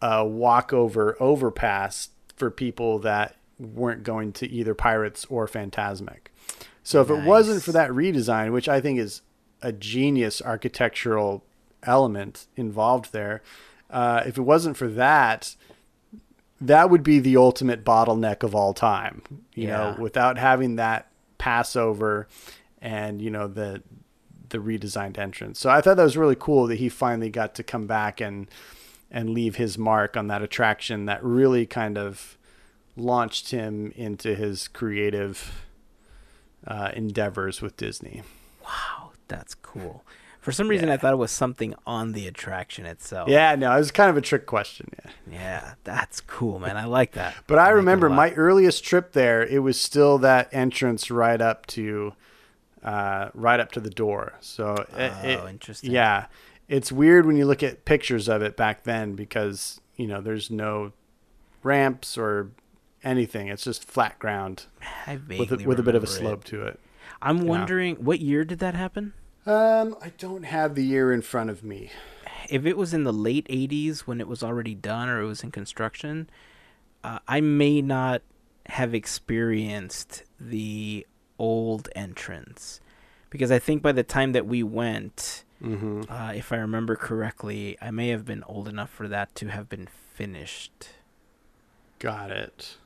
a 0.02 0.26
walkover 0.26 1.16
overpass 1.20 2.08
for 2.34 2.50
people 2.50 2.98
that 2.98 3.36
weren't 3.64 4.02
going 4.02 4.32
to 4.32 4.48
either 4.50 4.74
pirates 4.74 5.24
or 5.30 5.46
Fantasmic 5.46 6.26
so 6.82 7.00
if 7.00 7.08
it 7.10 7.24
wasn't 7.24 7.62
for 7.62 7.72
that 7.72 7.90
redesign 7.90 8.52
which 8.52 8.68
i 8.68 8.80
think 8.80 8.98
is 8.98 9.22
a 9.62 9.72
genius 9.72 10.42
architectural 10.42 11.42
element 11.82 12.46
involved 12.56 13.12
there 13.12 13.42
uh, 13.90 14.22
if 14.26 14.36
it 14.38 14.42
wasn't 14.42 14.76
for 14.76 14.88
that 14.88 15.54
that 16.60 16.88
would 16.90 17.02
be 17.02 17.18
the 17.18 17.36
ultimate 17.36 17.84
bottleneck 17.84 18.42
of 18.42 18.54
all 18.54 18.72
time 18.74 19.22
you 19.54 19.68
Yeah. 19.68 19.76
know 19.94 19.96
without 19.98 20.38
having 20.38 20.76
that 20.76 21.10
passover 21.38 22.26
and 22.80 23.20
you 23.20 23.30
know 23.30 23.48
the 23.48 23.82
the 24.50 24.58
redesigned 24.58 25.18
entrance. 25.18 25.58
So 25.58 25.68
i 25.70 25.80
thought 25.80 25.96
that 25.96 26.04
was 26.04 26.16
really 26.16 26.36
cool 26.38 26.66
that 26.68 26.76
he 26.76 26.88
finally 26.88 27.30
got 27.30 27.54
to 27.56 27.62
come 27.62 27.86
back 27.86 28.20
and 28.20 28.46
and 29.10 29.30
leave 29.30 29.56
his 29.56 29.76
mark 29.78 30.16
on 30.16 30.26
that 30.28 30.42
attraction 30.42 31.06
that 31.06 31.22
really 31.24 31.66
kind 31.66 31.96
of 31.98 32.36
launched 32.96 33.50
him 33.50 33.92
into 33.96 34.34
his 34.34 34.68
creative 34.68 35.66
uh, 36.66 36.90
endeavors 36.94 37.60
with 37.60 37.76
disney 37.76 38.22
Wow, 38.64 39.10
that's 39.28 39.54
cool. 39.54 40.04
For 40.40 40.52
some 40.52 40.68
reason, 40.68 40.88
I 40.90 40.96
thought 40.98 41.12
it 41.14 41.16
was 41.16 41.30
something 41.30 41.74
on 41.86 42.12
the 42.12 42.26
attraction 42.26 42.86
itself. 42.86 43.28
yeah 43.28 43.54
no 43.54 43.72
it 43.74 43.78
was 43.78 43.90
kind 43.90 44.10
of 44.10 44.16
a 44.16 44.20
trick 44.22 44.46
question 44.46 44.88
yeah 45.04 45.10
Yeah, 45.30 45.74
that's 45.84 46.20
cool, 46.20 46.58
man. 46.58 46.76
I 46.76 46.84
like 46.86 47.12
that. 47.12 47.34
But 47.46 47.58
I 47.58 47.66
like 47.66 47.74
remember 47.76 48.08
my 48.10 48.30
earliest 48.32 48.84
trip 48.84 49.12
there, 49.12 49.42
it 49.44 49.58
was 49.60 49.80
still 49.80 50.18
that 50.18 50.48
entrance 50.52 51.10
right 51.10 51.40
up 51.40 51.66
to 51.68 52.12
uh, 52.82 53.30
right 53.34 53.58
up 53.60 53.72
to 53.72 53.80
the 53.80 53.88
door. 53.90 54.34
So 54.40 54.76
Oh, 54.92 55.06
it- 55.22 55.48
interesting. 55.50 55.90
Yeah. 55.90 56.26
It's 56.68 56.90
weird 56.92 57.24
when 57.26 57.36
you 57.36 57.44
look 57.46 57.62
at 57.62 57.84
pictures 57.86 58.28
of 58.28 58.40
it 58.42 58.56
back 58.56 58.84
then 58.84 59.14
because, 59.14 59.80
you 59.96 60.06
know, 60.06 60.20
there's 60.22 60.50
no 60.50 60.92
ramps 61.62 62.16
or 62.18 62.50
anything. 63.04 63.48
It's 63.48 63.64
just 63.64 63.84
flat 63.84 64.18
ground 64.18 64.66
I 65.06 65.16
with 65.38 65.52
a, 65.52 65.56
with 65.66 65.78
a 65.78 65.82
bit 65.82 65.94
of 65.94 66.02
a 66.02 66.06
remember 66.06 66.06
it. 66.06 66.08
slope 66.08 66.44
to 66.44 66.62
it. 66.66 66.80
I'm 67.22 67.46
wondering 67.46 67.96
what 67.96 68.20
year 68.20 68.44
did 68.44 68.58
that 68.60 68.74
happen? 68.74 69.12
Um, 69.46 69.96
I 70.02 70.10
don't 70.18 70.44
have 70.44 70.74
the 70.74 70.84
year 70.84 71.12
in 71.12 71.22
front 71.22 71.50
of 71.50 71.62
me. 71.62 71.90
If 72.48 72.66
it 72.66 72.76
was 72.76 72.92
in 72.94 73.04
the 73.04 73.12
late 73.12 73.46
'80s 73.48 74.00
when 74.00 74.20
it 74.20 74.28
was 74.28 74.42
already 74.42 74.74
done 74.74 75.08
or 75.08 75.20
it 75.20 75.26
was 75.26 75.42
in 75.42 75.50
construction, 75.50 76.28
uh, 77.02 77.18
I 77.28 77.40
may 77.40 77.80
not 77.82 78.22
have 78.66 78.94
experienced 78.94 80.22
the 80.40 81.06
old 81.38 81.88
entrance 81.94 82.80
because 83.30 83.50
I 83.50 83.58
think 83.58 83.82
by 83.82 83.92
the 83.92 84.02
time 84.02 84.32
that 84.32 84.46
we 84.46 84.62
went, 84.62 85.44
Mm-hmm. 85.62 86.12
uh, 86.12 86.32
if 86.32 86.52
I 86.52 86.56
remember 86.56 86.94
correctly, 86.94 87.78
I 87.80 87.90
may 87.90 88.08
have 88.08 88.26
been 88.26 88.42
old 88.42 88.68
enough 88.68 88.90
for 88.90 89.08
that 89.08 89.34
to 89.36 89.48
have 89.48 89.66
been 89.68 89.88
finished. 90.12 90.88
Got 91.98 92.30
it. 92.32 92.76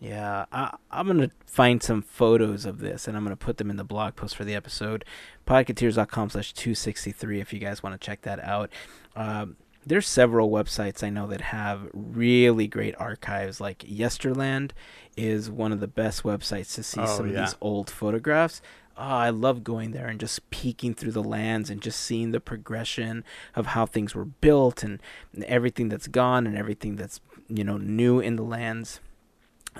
Yeah, 0.00 0.44
I, 0.52 0.76
I'm 0.90 1.06
gonna 1.06 1.30
find 1.46 1.82
some 1.82 2.02
photos 2.02 2.66
of 2.66 2.78
this, 2.78 3.08
and 3.08 3.16
I'm 3.16 3.22
gonna 3.22 3.36
put 3.36 3.56
them 3.56 3.70
in 3.70 3.76
the 3.76 3.84
blog 3.84 4.16
post 4.16 4.36
for 4.36 4.44
the 4.44 4.54
episode, 4.54 5.04
podcateers.com 5.46 6.30
slash 6.30 6.52
263 6.52 7.40
if 7.40 7.52
you 7.52 7.58
guys 7.58 7.82
want 7.82 7.98
to 7.98 8.04
check 8.04 8.22
that 8.22 8.42
out. 8.44 8.70
Um, 9.16 9.56
there's 9.86 10.06
several 10.08 10.50
websites 10.50 11.02
I 11.02 11.10
know 11.10 11.26
that 11.28 11.40
have 11.42 11.88
really 11.92 12.66
great 12.66 12.94
archives. 12.98 13.60
Like 13.60 13.78
Yesterland 13.80 14.70
is 15.16 15.50
one 15.50 15.72
of 15.72 15.80
the 15.80 15.86
best 15.86 16.22
websites 16.22 16.74
to 16.74 16.82
see 16.82 17.00
Oh, 17.00 17.06
some 17.06 17.28
of 17.28 17.34
these 17.34 17.56
old 17.60 17.90
photographs. 17.90 18.62
Oh, 18.96 19.02
I 19.02 19.30
love 19.30 19.62
going 19.64 19.90
there 19.90 20.06
and 20.06 20.20
just 20.20 20.48
peeking 20.50 20.94
through 20.94 21.12
the 21.12 21.22
lands 21.22 21.68
and 21.68 21.82
just 21.82 22.00
seeing 22.00 22.30
the 22.30 22.40
progression 22.40 23.24
of 23.54 23.66
how 23.66 23.86
things 23.86 24.14
were 24.14 24.24
built 24.24 24.82
and 24.82 25.00
everything 25.46 25.88
that's 25.88 26.06
gone 26.06 26.46
and 26.46 26.56
everything 26.56 26.96
that's 26.96 27.20
you 27.48 27.64
know 27.64 27.76
new 27.76 28.20
in 28.20 28.36
the 28.36 28.42
lands. 28.44 29.00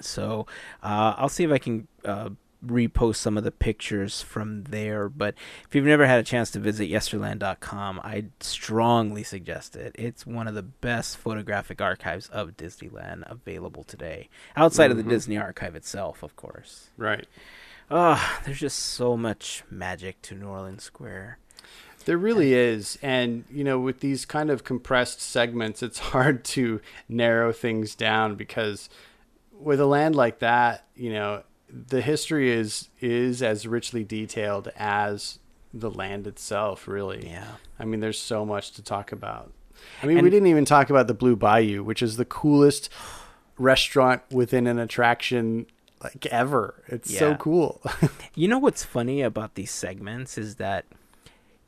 So 0.01 0.47
uh, 0.83 1.15
I'll 1.17 1.29
see 1.29 1.45
if 1.45 1.51
I 1.51 1.59
can 1.59 1.89
uh, 2.05 2.31
repost 2.67 3.17
some 3.17 3.37
of 3.37 3.45
the 3.45 3.51
pictures 3.51 4.23
from 4.23 4.65
there. 4.65 5.09
But 5.09 5.35
if 5.69 5.75
you've 5.75 5.85
never 5.85 6.07
had 6.07 6.21
a 6.21 6.25
chance 6.25 6.51
to 6.53 6.59
visit 6.59 6.91
yesterland.com, 6.91 8.01
I 8.01 8.27
strongly 8.41 9.23
suggest 9.23 9.77
it. 9.77 9.95
It's 9.99 10.27
one 10.27 10.49
of 10.49 10.55
the 10.55 10.63
best 10.63 11.17
photographic 11.17 11.81
archives 11.81 12.29
of 12.29 12.57
Disneyland 12.57 13.31
available 13.31 13.85
today, 13.85 14.29
outside 14.57 14.91
of 14.91 14.97
the 14.97 15.03
Disney 15.03 15.37
archive 15.37 15.75
itself, 15.75 16.23
of 16.23 16.37
course. 16.37 16.91
Right. 16.97 17.27
Ah, 17.91 18.41
there's 18.45 18.61
just 18.61 18.79
so 18.79 19.17
much 19.17 19.63
magic 19.71 20.23
to 20.23 20.35
New 20.35 20.47
Orleans 20.47 20.83
Square. 20.83 21.39
There 22.07 22.19
really 22.19 22.53
is. 22.53 22.99
And, 23.03 23.45
you 23.51 23.65
know, 23.65 23.79
with 23.79 24.01
these 24.01 24.25
kind 24.27 24.51
of 24.51 24.65
compressed 24.65 25.21
segments, 25.21 25.83
it's 25.83 25.99
hard 26.11 26.45
to 26.45 26.81
narrow 27.09 27.53
things 27.53 27.95
down 27.95 28.37
because 28.37 28.89
with 29.59 29.81
a 29.81 29.87
land 29.87 30.17
like 30.17 30.41
that, 30.41 30.87
you 30.95 31.13
know, 31.13 31.43
the 31.69 32.01
history 32.01 32.51
is 32.51 32.89
is 33.01 33.43
as 33.43 33.67
richly 33.67 34.05
detailed 34.05 34.69
as 34.77 35.39
the 35.73 35.91
land 35.91 36.27
itself, 36.27 36.87
really. 36.87 37.27
Yeah. 37.27 37.57
I 37.79 37.85
mean, 37.85 38.01
there's 38.01 38.19
so 38.19 38.45
much 38.45 38.73
to 38.73 38.83
talk 38.83 39.11
about. 39.13 39.53
I 40.03 40.07
mean, 40.07 40.23
we 40.23 40.31
didn't 40.31 40.47
even 40.47 40.65
talk 40.65 40.89
about 40.89 41.09
the 41.09 41.15
Blue 41.15 41.37
Bayou, 41.37 41.83
which 41.83 42.01
is 42.03 42.17
the 42.17 42.25
coolest 42.25 42.89
restaurant 43.59 44.23
within 44.31 44.67
an 44.67 44.79
attraction 44.79 45.67
like 46.03 46.27
ever. 46.27 46.83
It's 46.89 47.17
so 47.17 47.35
cool. 47.35 47.81
You 48.37 48.49
know 48.49 48.59
what's 48.59 48.83
funny 48.83 49.23
about 49.23 49.55
these 49.55 49.71
segments 49.71 50.37
is 50.37 50.57
that 50.57 50.87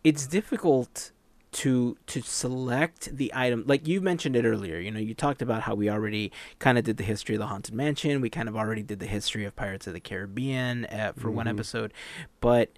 it's 0.03 0.27
difficult 0.27 1.13
to 1.53 1.97
to 2.07 2.21
select 2.21 3.17
the 3.17 3.33
item 3.35 3.65
like 3.67 3.87
you 3.87 4.01
mentioned 4.01 4.37
it 4.37 4.45
earlier 4.45 4.79
you 4.79 4.91
know 4.91 4.99
you 4.99 5.15
talked 5.15 5.41
about 5.41 5.63
how 5.63 5.75
we 5.75 5.89
already 5.89 6.31
kind 6.59 6.77
of 6.77 6.85
did 6.85 6.97
the 6.97 7.05
history 7.05 7.35
of 7.35 7.39
the 7.39 7.47
haunted 7.47 7.75
mansion 7.75 8.21
we 8.21 8.29
kind 8.29 8.49
of 8.49 8.57
already 8.57 8.83
did 8.83 8.99
the 8.99 9.07
history 9.07 9.45
of 9.45 9.55
pirates 9.57 9.87
of 9.87 9.95
the 9.95 10.01
caribbean 10.01 10.85
uh, 10.87 11.13
for 11.17 11.31
one 11.31 11.47
episode 11.49 11.93
but 12.41 12.71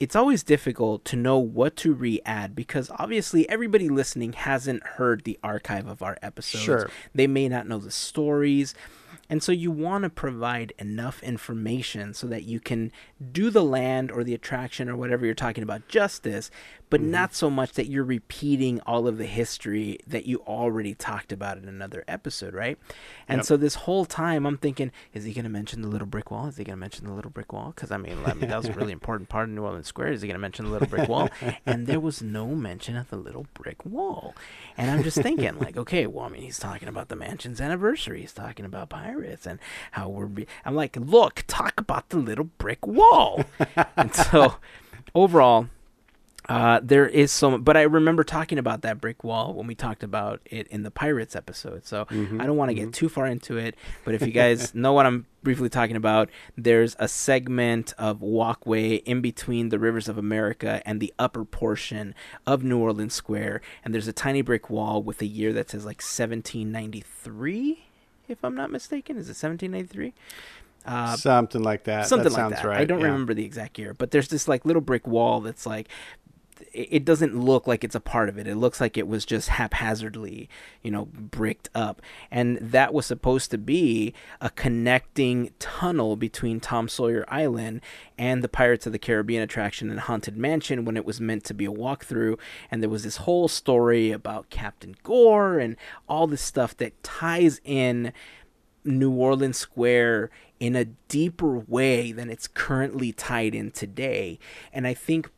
it's 0.00 0.16
always 0.16 0.42
difficult 0.42 1.04
to 1.04 1.16
know 1.16 1.38
what 1.38 1.76
to 1.76 1.92
re-add 1.92 2.54
because 2.56 2.90
obviously 2.98 3.48
everybody 3.48 3.88
listening 3.88 4.32
hasn't 4.32 4.82
heard 4.82 5.24
the 5.24 5.38
archive 5.42 5.86
of 5.86 6.02
our 6.02 6.16
episodes 6.22 6.64
Sure. 6.64 6.90
they 7.14 7.26
may 7.26 7.48
not 7.48 7.68
know 7.68 7.78
the 7.78 7.90
stories 7.90 8.74
and 9.28 9.42
so 9.42 9.50
you 9.52 9.70
want 9.70 10.04
to 10.04 10.10
provide 10.10 10.74
enough 10.78 11.22
information 11.22 12.12
so 12.12 12.26
that 12.26 12.42
you 12.44 12.60
can 12.60 12.92
do 13.32 13.48
the 13.48 13.64
land 13.64 14.10
or 14.10 14.24
the 14.24 14.34
attraction 14.34 14.90
or 14.90 14.96
whatever 14.96 15.24
you're 15.24 15.34
talking 15.34 15.62
about 15.62 15.88
justice, 15.88 16.50
but 16.92 17.00
mm-hmm. 17.00 17.10
not 17.10 17.34
so 17.34 17.48
much 17.48 17.72
that 17.72 17.86
you're 17.86 18.04
repeating 18.04 18.78
all 18.82 19.08
of 19.08 19.16
the 19.16 19.24
history 19.24 19.98
that 20.06 20.26
you 20.26 20.42
already 20.46 20.94
talked 20.94 21.32
about 21.32 21.56
in 21.56 21.66
another 21.66 22.04
episode, 22.06 22.52
right? 22.52 22.76
And 23.26 23.38
Yep. 23.38 23.46
so 23.46 23.56
this 23.56 23.76
whole 23.76 24.04
time 24.04 24.44
I'm 24.44 24.58
thinking, 24.58 24.92
is 25.14 25.24
he 25.24 25.32
going 25.32 25.44
to 25.44 25.50
mention 25.50 25.80
the 25.80 25.88
little 25.88 26.06
brick 26.06 26.30
wall? 26.30 26.48
Is 26.48 26.58
he 26.58 26.64
going 26.64 26.76
to 26.76 26.80
mention 26.80 27.06
the 27.06 27.14
little 27.14 27.30
brick 27.30 27.50
wall? 27.50 27.72
Because 27.74 27.90
I 27.90 27.96
mean, 27.96 28.18
I 28.26 28.34
mean, 28.34 28.50
that 28.50 28.58
was 28.58 28.68
a 28.68 28.74
really 28.74 28.92
important 29.00 29.30
part 29.30 29.48
of 29.48 29.54
New 29.54 29.62
Orleans 29.62 29.86
Square. 29.86 30.12
Is 30.12 30.20
he 30.20 30.28
going 30.28 30.34
to 30.34 30.38
mention 30.38 30.66
the 30.66 30.70
little 30.70 30.86
brick 30.86 31.08
wall? 31.08 31.30
And 31.64 31.86
there 31.86 31.98
was 31.98 32.20
no 32.20 32.48
mention 32.48 32.94
of 32.94 33.08
the 33.08 33.16
little 33.16 33.46
brick 33.54 33.86
wall. 33.86 34.34
And 34.76 34.90
I'm 34.90 35.02
just 35.02 35.16
thinking, 35.16 35.58
like, 35.60 35.76
okay, 35.78 36.06
well, 36.06 36.26
I 36.26 36.28
mean, 36.28 36.42
he's 36.42 36.58
talking 36.58 36.88
about 36.88 37.08
the 37.08 37.16
mansion's 37.16 37.58
anniversary. 37.58 38.20
He's 38.20 38.34
talking 38.34 38.66
about 38.66 38.90
pirates 38.90 39.46
and 39.46 39.60
how 39.92 40.10
we're. 40.10 40.26
Be- 40.26 40.46
I'm 40.66 40.74
like, 40.74 40.94
look, 40.96 41.44
talk 41.46 41.72
about 41.78 42.10
the 42.10 42.18
little 42.18 42.50
brick 42.58 42.86
wall. 42.86 43.46
and 43.96 44.14
so, 44.14 44.56
overall, 45.14 45.68
uh, 46.48 46.80
there 46.82 47.06
is 47.06 47.30
some, 47.30 47.62
but 47.62 47.76
I 47.76 47.82
remember 47.82 48.24
talking 48.24 48.58
about 48.58 48.82
that 48.82 49.00
brick 49.00 49.22
wall 49.22 49.54
when 49.54 49.66
we 49.66 49.74
talked 49.74 50.02
about 50.02 50.40
it 50.44 50.66
in 50.68 50.82
the 50.82 50.90
Pirates 50.90 51.36
episode. 51.36 51.86
So 51.86 52.06
I 52.10 52.46
don't 52.46 52.56
want 52.56 52.70
to 52.70 52.74
get 52.74 52.92
too 52.92 53.08
far 53.08 53.26
into 53.26 53.56
it, 53.58 53.76
but 54.04 54.14
if 54.14 54.22
you 54.22 54.32
guys 54.32 54.74
know 54.74 54.92
what 54.92 55.06
I'm 55.06 55.26
briefly 55.42 55.68
talking 55.68 55.94
about, 55.94 56.30
there's 56.56 56.96
a 56.98 57.06
segment 57.06 57.94
of 57.96 58.22
walkway 58.22 58.96
in 58.96 59.20
between 59.20 59.68
the 59.68 59.78
rivers 59.78 60.08
of 60.08 60.18
America 60.18 60.82
and 60.84 61.00
the 61.00 61.14
upper 61.18 61.44
portion 61.44 62.14
of 62.46 62.64
New 62.64 62.78
Orleans 62.78 63.14
Square, 63.14 63.60
and 63.84 63.94
there's 63.94 64.08
a 64.08 64.12
tiny 64.12 64.42
brick 64.42 64.68
wall 64.68 65.02
with 65.02 65.22
a 65.22 65.26
year 65.26 65.52
that 65.52 65.70
says 65.70 65.84
like 65.84 66.02
1793, 66.02 67.84
if 68.28 68.44
I'm 68.44 68.54
not 68.56 68.70
mistaken. 68.70 69.16
Is 69.16 69.26
it 69.28 69.38
1793? 69.40 70.12
Uh, 70.84 71.16
Something 71.16 71.62
like 71.62 71.84
that. 71.84 72.08
something 72.08 72.24
that 72.24 72.32
sounds 72.32 72.52
like 72.54 72.62
that. 72.62 72.68
right. 72.68 72.80
I 72.80 72.84
don't 72.84 73.00
yeah. 73.00 73.06
remember 73.06 73.34
the 73.34 73.44
exact 73.44 73.78
year, 73.78 73.94
but 73.94 74.10
there's 74.10 74.28
this 74.28 74.48
like 74.48 74.64
little 74.64 74.82
brick 74.82 75.06
wall 75.06 75.40
that's 75.40 75.64
like 75.64 75.88
it 76.72 77.04
doesn't 77.04 77.38
look 77.38 77.66
like 77.66 77.84
it's 77.84 77.94
a 77.94 78.00
part 78.00 78.28
of 78.28 78.38
it. 78.38 78.46
It 78.46 78.56
looks 78.56 78.80
like 78.80 78.96
it 78.96 79.08
was 79.08 79.24
just 79.24 79.50
haphazardly, 79.50 80.48
you 80.82 80.90
know, 80.90 81.06
bricked 81.06 81.68
up. 81.74 82.02
And 82.30 82.58
that 82.58 82.94
was 82.94 83.06
supposed 83.06 83.50
to 83.50 83.58
be 83.58 84.14
a 84.40 84.50
connecting 84.50 85.52
tunnel 85.58 86.16
between 86.16 86.60
Tom 86.60 86.88
Sawyer 86.88 87.24
Island 87.28 87.80
and 88.16 88.42
the 88.42 88.48
Pirates 88.48 88.86
of 88.86 88.92
the 88.92 88.98
Caribbean 88.98 89.42
attraction 89.42 89.90
and 89.90 90.00
Haunted 90.00 90.36
Mansion 90.36 90.84
when 90.84 90.96
it 90.96 91.04
was 91.04 91.20
meant 91.20 91.44
to 91.44 91.54
be 91.54 91.64
a 91.64 91.70
walkthrough. 91.70 92.38
And 92.70 92.82
there 92.82 92.90
was 92.90 93.04
this 93.04 93.18
whole 93.18 93.48
story 93.48 94.10
about 94.10 94.50
Captain 94.50 94.94
Gore 95.02 95.58
and 95.58 95.76
all 96.08 96.26
this 96.26 96.42
stuff 96.42 96.76
that 96.78 97.02
ties 97.02 97.60
in 97.64 98.12
New 98.84 99.12
Orleans 99.12 99.58
Square 99.58 100.30
in 100.58 100.76
a 100.76 100.84
deeper 100.84 101.58
way 101.58 102.12
than 102.12 102.30
it's 102.30 102.46
currently 102.46 103.12
tied 103.12 103.54
in 103.54 103.70
today. 103.70 104.38
And 104.72 104.86
I 104.86 104.94
think 104.94 105.30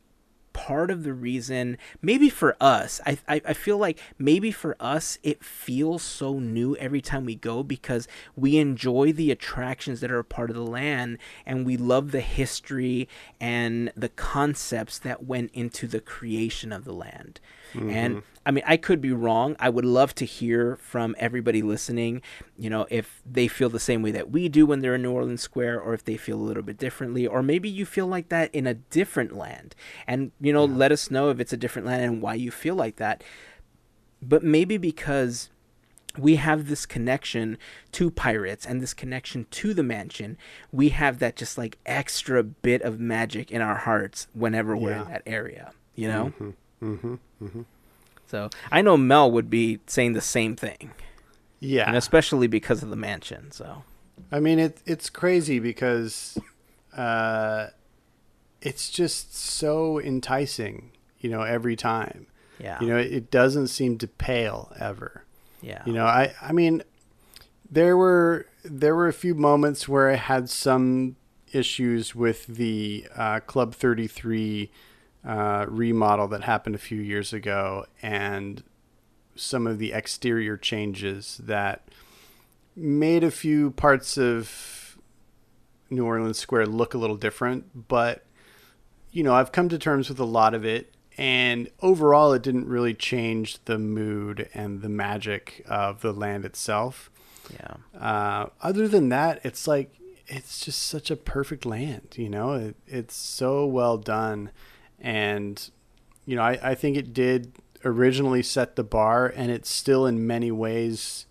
part 0.55 0.89
of 0.89 1.03
the 1.03 1.13
reason 1.13 1.77
maybe 2.01 2.29
for 2.29 2.55
us 2.61 3.01
I, 3.05 3.17
I, 3.27 3.41
I 3.49 3.53
feel 3.53 3.77
like 3.77 3.99
maybe 4.17 4.51
for 4.51 4.77
us 4.79 5.19
it 5.21 5.43
feels 5.43 6.01
so 6.01 6.39
new 6.39 6.77
every 6.77 7.01
time 7.01 7.25
we 7.25 7.35
go 7.35 7.61
because 7.61 8.07
we 8.37 8.55
enjoy 8.55 9.11
the 9.11 9.31
attractions 9.31 9.99
that 9.99 10.09
are 10.09 10.19
a 10.19 10.23
part 10.23 10.49
of 10.49 10.55
the 10.55 10.65
land 10.65 11.17
and 11.45 11.65
we 11.65 11.75
love 11.75 12.11
the 12.11 12.21
history 12.21 13.09
and 13.37 13.91
the 13.97 14.07
concepts 14.07 14.97
that 14.97 15.25
went 15.25 15.51
into 15.53 15.87
the 15.87 15.99
creation 15.99 16.71
of 16.71 16.85
the 16.85 16.93
land 16.93 17.41
mm-hmm. 17.73 17.89
and 17.89 18.23
I 18.45 18.51
mean, 18.51 18.63
I 18.67 18.77
could 18.77 19.01
be 19.01 19.11
wrong. 19.11 19.55
I 19.59 19.69
would 19.69 19.85
love 19.85 20.13
to 20.15 20.25
hear 20.25 20.75
from 20.75 21.15
everybody 21.17 21.63
listening, 21.63 22.21
you 22.57 22.69
know, 22.69 22.85
if 22.91 23.21
they 23.25 23.47
feel 23.47 23.69
the 23.69 23.79
same 23.79 24.03
way 24.03 24.11
that 24.11 24.29
we 24.29 24.49
do 24.49 24.67
when 24.67 24.81
they're 24.81 24.95
in 24.95 25.01
New 25.01 25.11
Orleans 25.11 25.41
Square, 25.41 25.81
or 25.81 25.93
if 25.93 26.03
they 26.03 26.15
feel 26.15 26.37
a 26.37 26.43
little 26.43 26.61
bit 26.61 26.77
differently, 26.77 27.25
or 27.25 27.41
maybe 27.41 27.67
you 27.67 27.85
feel 27.85 28.05
like 28.05 28.29
that 28.29 28.53
in 28.53 28.67
a 28.67 28.75
different 28.75 29.35
land. 29.35 29.73
And, 30.05 30.31
you 30.39 30.53
know, 30.53 30.67
yeah. 30.67 30.75
let 30.75 30.91
us 30.91 31.09
know 31.09 31.29
if 31.29 31.39
it's 31.39 31.53
a 31.53 31.57
different 31.57 31.87
land 31.87 32.03
and 32.03 32.21
why 32.21 32.35
you 32.35 32.51
feel 32.51 32.75
like 32.75 32.97
that. 32.97 33.23
But 34.21 34.43
maybe 34.43 34.77
because 34.77 35.49
we 36.17 36.35
have 36.35 36.67
this 36.67 36.85
connection 36.85 37.57
to 37.93 38.09
pirates 38.09 38.65
and 38.65 38.81
this 38.81 38.93
connection 38.93 39.45
to 39.51 39.73
the 39.73 39.83
mansion 39.83 40.37
we 40.71 40.89
have 40.89 41.19
that 41.19 41.35
just 41.35 41.57
like 41.57 41.77
extra 41.85 42.41
bit 42.41 42.81
of 42.83 43.01
magic 43.01 43.51
in 43.51 43.61
our 43.61 43.75
hearts 43.75 44.27
whenever 44.33 44.77
we're 44.77 44.93
in 44.93 45.07
that 45.09 45.21
area 45.25 45.73
you 45.93 46.07
know 46.07 46.31
mm-hmm, 46.39 46.93
mm-hmm, 46.93 47.15
mm-hmm. 47.43 47.61
So 48.35 48.49
I 48.69 48.81
know 48.81 48.97
Mel 48.97 49.31
would 49.31 49.49
be 49.49 49.79
saying 49.87 50.11
the 50.11 50.19
same 50.19 50.57
thing. 50.57 50.91
Yeah, 51.61 51.87
and 51.87 51.95
especially 51.95 52.47
because 52.47 52.83
of 52.83 52.89
the 52.89 52.97
mansion. 52.97 53.51
So 53.51 53.83
I 54.29 54.41
mean, 54.41 54.59
it 54.59 54.81
it's 54.85 55.09
crazy 55.09 55.59
because 55.59 56.37
uh, 56.97 57.67
it's 58.61 58.89
just 58.89 59.33
so 59.33 60.01
enticing. 60.01 60.91
You 61.19 61.29
know, 61.29 61.43
every 61.43 61.77
time. 61.77 62.27
Yeah. 62.59 62.79
You 62.81 62.87
know, 62.87 62.97
it 62.97 63.31
doesn't 63.31 63.67
seem 63.67 63.97
to 63.99 64.07
pale 64.07 64.71
ever. 64.79 65.23
Yeah. 65.61 65.81
You 65.85 65.93
know, 65.93 66.05
I 66.05 66.33
I 66.41 66.51
mean, 66.51 66.83
there 67.71 67.95
were 67.95 68.47
there 68.65 68.95
were 68.95 69.07
a 69.07 69.13
few 69.13 69.33
moments 69.33 69.87
where 69.87 70.11
I 70.11 70.15
had 70.15 70.49
some 70.49 71.15
issues 71.53 72.13
with 72.13 72.47
the 72.47 73.07
uh, 73.15 73.39
Club 73.39 73.73
Thirty 73.73 74.07
Three 74.07 74.71
uh, 75.25 75.65
remodel 75.67 76.27
that 76.27 76.43
happened 76.43 76.75
a 76.75 76.79
few 76.79 76.99
years 76.99 77.33
ago 77.33 77.85
and 78.01 78.63
some 79.35 79.67
of 79.67 79.79
the 79.79 79.91
exterior 79.91 80.55
changes 80.55 81.39
that 81.43 81.89
made 82.75 83.23
a 83.23 83.31
few 83.31 83.71
parts 83.71 84.17
of 84.17 84.97
New 85.89 86.05
Orleans 86.05 86.39
Square 86.39 86.67
look 86.67 86.93
a 86.93 86.97
little 86.97 87.17
different. 87.17 87.87
But, 87.87 88.25
you 89.11 89.23
know, 89.23 89.33
I've 89.33 89.51
come 89.51 89.69
to 89.69 89.77
terms 89.77 90.09
with 90.09 90.19
a 90.19 90.25
lot 90.25 90.53
of 90.53 90.65
it. 90.65 90.93
And 91.17 91.69
overall, 91.81 92.33
it 92.33 92.41
didn't 92.41 92.67
really 92.67 92.93
change 92.93 93.63
the 93.65 93.77
mood 93.77 94.49
and 94.53 94.81
the 94.81 94.89
magic 94.89 95.63
of 95.67 96.01
the 96.01 96.11
land 96.11 96.43
itself. 96.43 97.09
Yeah. 97.53 97.99
Uh, 97.99 98.49
other 98.61 98.87
than 98.87 99.09
that, 99.09 99.39
it's 99.43 99.67
like, 99.67 99.95
it's 100.27 100.59
just 100.65 100.83
such 100.83 101.09
a 101.09 101.15
perfect 101.15 101.65
land, 101.65 102.15
you 102.17 102.29
know? 102.29 102.53
It, 102.53 102.75
it's 102.85 103.15
so 103.15 103.65
well 103.65 103.97
done 103.97 104.51
and 105.05 105.69
you 106.25 106.35
know 106.35 106.41
I, 106.41 106.59
I 106.71 106.75
think 106.75 106.97
it 106.97 107.13
did 107.13 107.53
originally 107.85 108.41
set 108.41 108.75
the 108.75 108.83
bar 108.83 109.31
and 109.33 109.51
it 109.51 109.65
still 109.67 110.07
in 110.07 110.25
many 110.25 110.51
ways 110.51 111.27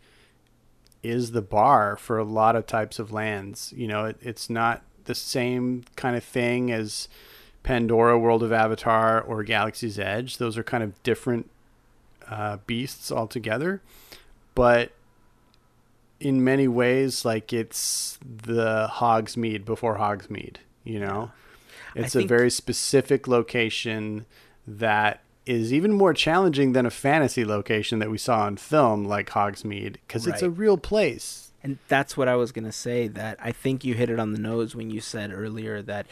is 1.03 1.33
the 1.33 1.43
bar 1.43 1.97
for 1.97 2.17
a 2.17 2.25
lot 2.25 2.57
of 2.57 2.67
types 2.67 2.99
of 2.99 3.13
lands. 3.13 3.75
You 3.77 3.89
know 3.89 4.07
it, 4.07 4.17
it's 4.23 4.49
not 4.49 4.83
the 5.05 5.15
same 5.15 5.85
kind 5.97 6.17
of 6.17 6.25
thing 6.25 6.71
as 6.71 7.09
pandora 7.65 8.19
world 8.19 8.43
of 8.43 8.53
avatar 8.53 9.21
or 9.21 9.43
galaxy's 9.43 9.99
edge. 9.99 10.39
Those 10.39 10.57
are 10.57 10.63
kind 10.63 10.85
of 10.85 11.03
different 11.03 11.51
uh, 12.29 12.59
beasts 12.67 13.11
altogether. 13.11 13.83
But 14.55 14.93
in 16.21 16.45
many 16.45 16.69
ways 16.69 17.25
like 17.25 17.53
it's 17.53 18.19
the 18.25 18.89
hogsmeade 18.89 19.65
before 19.65 19.99
hogsmeade 19.99 20.59
you 20.85 21.01
know? 21.01 21.33
Yeah 21.35 21.44
it's 21.95 22.15
a 22.15 22.27
very 22.27 22.51
specific 22.51 23.29
location 23.29 24.27
that 24.67 25.21
is 25.47 25.73
even 25.73 25.93
more 25.93 26.15
challenging 26.15 26.73
than 26.73 26.87
a 26.87 26.91
fantasy 26.91 27.45
location 27.45 27.99
that 27.99 28.11
we 28.11 28.19
saw 28.19 28.47
in 28.49 28.57
film 28.57 29.05
like 29.05 29.31
Hogsmeade 29.31 29.97
because 30.07 30.27
right. 30.27 30.35
it's 30.35 30.43
a 30.43 30.51
real 30.51 30.79
place. 30.79 31.53
And 31.63 31.79
that's 31.89 32.17
what 32.17 32.29
I 32.29 32.37
was 32.37 32.53
going 32.53 32.65
to 32.65 32.73
say 32.73 33.09
that 33.09 33.39
I 33.41 33.53
think 33.53 33.85
you 33.85 33.95
hit 33.95 34.11
it 34.11 34.19
on 34.19 34.33
the 34.33 34.39
nose 34.39 34.75
when 34.75 34.91
you 34.91 35.01
said 35.01 35.33
earlier 35.33 35.83
that 35.83 36.07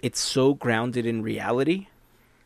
it's 0.00 0.20
so 0.20 0.54
grounded 0.54 1.06
in 1.06 1.22
reality 1.22 1.88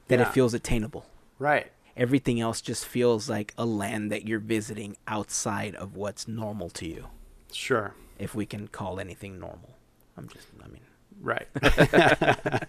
that 0.09 0.19
yeah. 0.19 0.29
it 0.29 0.33
feels 0.33 0.55
attainable. 0.55 1.07
Right. 1.39 1.71
Everything 1.97 2.41
else 2.41 2.61
just 2.61 2.85
feels 2.85 3.29
like 3.29 3.55
a 3.57 3.65
land 3.65 4.13
that 4.13 4.27
you're 4.27 4.39
visiting 4.39 4.97
outside 5.07 5.75
of 5.75 5.97
what's 5.97 6.29
normal 6.29 6.69
to 6.71 6.87
you. 6.87 7.07
Sure. 7.53 7.95
If 8.19 8.35
we 8.35 8.47
can 8.47 8.69
call 8.69 9.01
anything 9.01 9.39
normal. 9.39 9.77
I'm 10.17 10.29
just 10.29 10.47
I 10.63 10.69
mean 10.69 10.83
Right. 11.21 11.49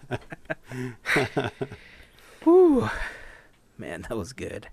Whew. 2.42 2.90
Man, 3.76 4.06
that 4.08 4.16
was 4.16 4.32
good. 4.32 4.68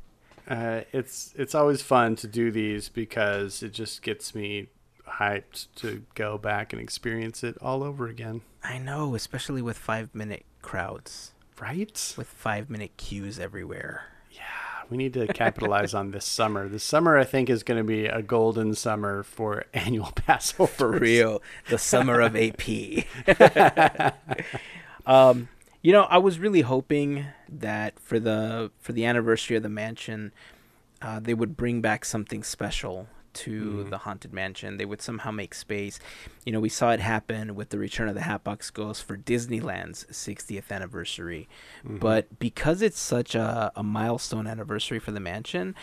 Uh, 0.47 0.81
it's 0.91 1.33
it's 1.37 1.55
always 1.55 1.81
fun 1.81 2.15
to 2.17 2.27
do 2.27 2.51
these 2.51 2.89
because 2.89 3.63
it 3.63 3.73
just 3.73 4.01
gets 4.01 4.35
me 4.35 4.67
hyped 5.07 5.67
to 5.75 6.03
go 6.15 6.37
back 6.37 6.73
and 6.73 6.81
experience 6.81 7.43
it 7.43 7.57
all 7.61 7.83
over 7.83 8.07
again. 8.07 8.41
I 8.63 8.77
know, 8.77 9.15
especially 9.15 9.61
with 9.61 9.77
five 9.77 10.13
minute 10.13 10.45
crowds. 10.61 11.31
Right? 11.59 12.13
With 12.17 12.27
five 12.27 12.69
minute 12.69 12.97
queues 12.97 13.39
everywhere 13.39 14.05
we 14.89 14.97
need 14.97 15.13
to 15.13 15.27
capitalize 15.27 15.93
on 15.93 16.11
this 16.11 16.25
summer. 16.25 16.67
This 16.67 16.83
summer, 16.83 17.17
I 17.17 17.23
think, 17.23 17.49
is 17.49 17.63
going 17.63 17.77
to 17.77 17.83
be 17.83 18.05
a 18.05 18.21
golden 18.21 18.75
summer 18.75 19.23
for 19.23 19.65
annual 19.73 20.11
Passover. 20.15 20.71
For 20.71 20.91
real, 20.91 21.41
the 21.69 21.77
summer 21.77 22.21
of 22.21 22.35
AP. 22.35 23.05
um, 25.05 25.49
you 25.81 25.91
know, 25.91 26.03
I 26.03 26.17
was 26.17 26.39
really 26.39 26.61
hoping 26.61 27.25
that 27.49 27.99
for 27.99 28.19
the 28.19 28.71
for 28.79 28.91
the 28.91 29.05
anniversary 29.05 29.57
of 29.57 29.63
the 29.63 29.69
mansion, 29.69 30.31
uh, 31.01 31.19
they 31.19 31.33
would 31.33 31.55
bring 31.55 31.81
back 31.81 32.05
something 32.05 32.43
special 32.43 33.07
to 33.35 33.85
mm. 33.85 33.89
the 33.89 33.99
haunted 33.99 34.33
mansion. 34.33 34.77
They 34.77 34.85
would 34.85 35.01
somehow 35.01 35.31
make 35.31 35.53
space. 35.53 35.99
You 36.45 36.51
know, 36.51 36.59
we 36.59 36.69
saw 36.69 36.91
it 36.91 36.99
happen 36.99 37.55
with 37.55 37.69
the 37.69 37.77
Return 37.77 38.07
of 38.07 38.15
the 38.15 38.21
Hatbox 38.21 38.69
Ghost 38.71 39.03
for 39.03 39.17
Disneyland's 39.17 40.05
60th 40.05 40.71
anniversary. 40.71 41.47
Mm-hmm. 41.85 41.97
But 41.97 42.39
because 42.39 42.81
it's 42.81 42.99
such 42.99 43.35
a, 43.35 43.71
a 43.75 43.83
milestone 43.83 44.47
anniversary 44.47 44.99
for 44.99 45.11
the 45.11 45.19
mansion, 45.19 45.75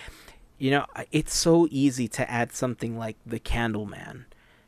you 0.58 0.70
know, 0.70 0.86
it's 1.10 1.34
so 1.34 1.66
easy 1.70 2.08
to 2.08 2.30
add 2.30 2.52
something 2.52 2.96
like 2.96 3.16
the 3.26 3.40
Candleman 3.40 4.24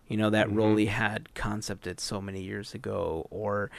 you 0.09 0.17
know 0.17 0.31
that 0.31 0.49
mm 0.49 0.65
had 0.85 1.33
concepted 1.35 2.01
so 2.01 2.21
many 2.21 2.43
years 2.43 2.75
ago 2.75 3.27
or 3.31 3.71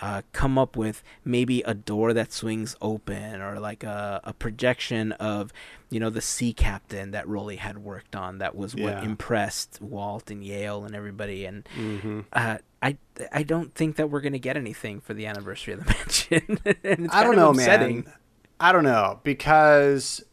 uh, 0.00 0.22
come 0.32 0.58
up 0.58 0.76
with 0.76 1.02
maybe 1.24 1.62
a 1.62 1.74
door 1.74 2.12
that 2.12 2.32
swings 2.32 2.76
open 2.80 3.40
or 3.40 3.58
like 3.60 3.82
a, 3.82 4.20
a 4.24 4.32
projection 4.32 5.12
of 5.12 5.52
you 5.90 6.00
know 6.00 6.10
the 6.10 6.20
sea 6.20 6.52
captain 6.52 7.10
that 7.12 7.26
Rolly 7.28 7.56
had 7.56 7.78
worked 7.78 8.16
on 8.16 8.38
that 8.38 8.56
was 8.56 8.74
what 8.74 8.94
yeah. 8.94 9.02
impressed 9.02 9.80
Walt 9.80 10.30
and 10.30 10.44
Yale 10.44 10.84
and 10.84 10.94
everybody 10.94 11.44
and 11.44 11.68
mm-hmm. 11.76 12.20
uh, 12.32 12.58
I 12.82 12.98
I 13.32 13.42
don't 13.42 13.74
think 13.74 13.96
that 13.96 14.10
we're 14.10 14.20
gonna 14.20 14.38
get 14.38 14.56
anything 14.56 15.00
for 15.00 15.14
the 15.14 15.26
anniversary 15.26 15.74
of 15.74 15.84
the 15.84 15.94
mansion. 16.84 17.08
I 17.10 17.22
don't 17.22 17.36
know, 17.36 17.50
upsetting. 17.50 18.04
man. 18.04 18.14
I 18.60 18.72
don't 18.72 18.84
know 18.84 19.20
because 19.22 20.24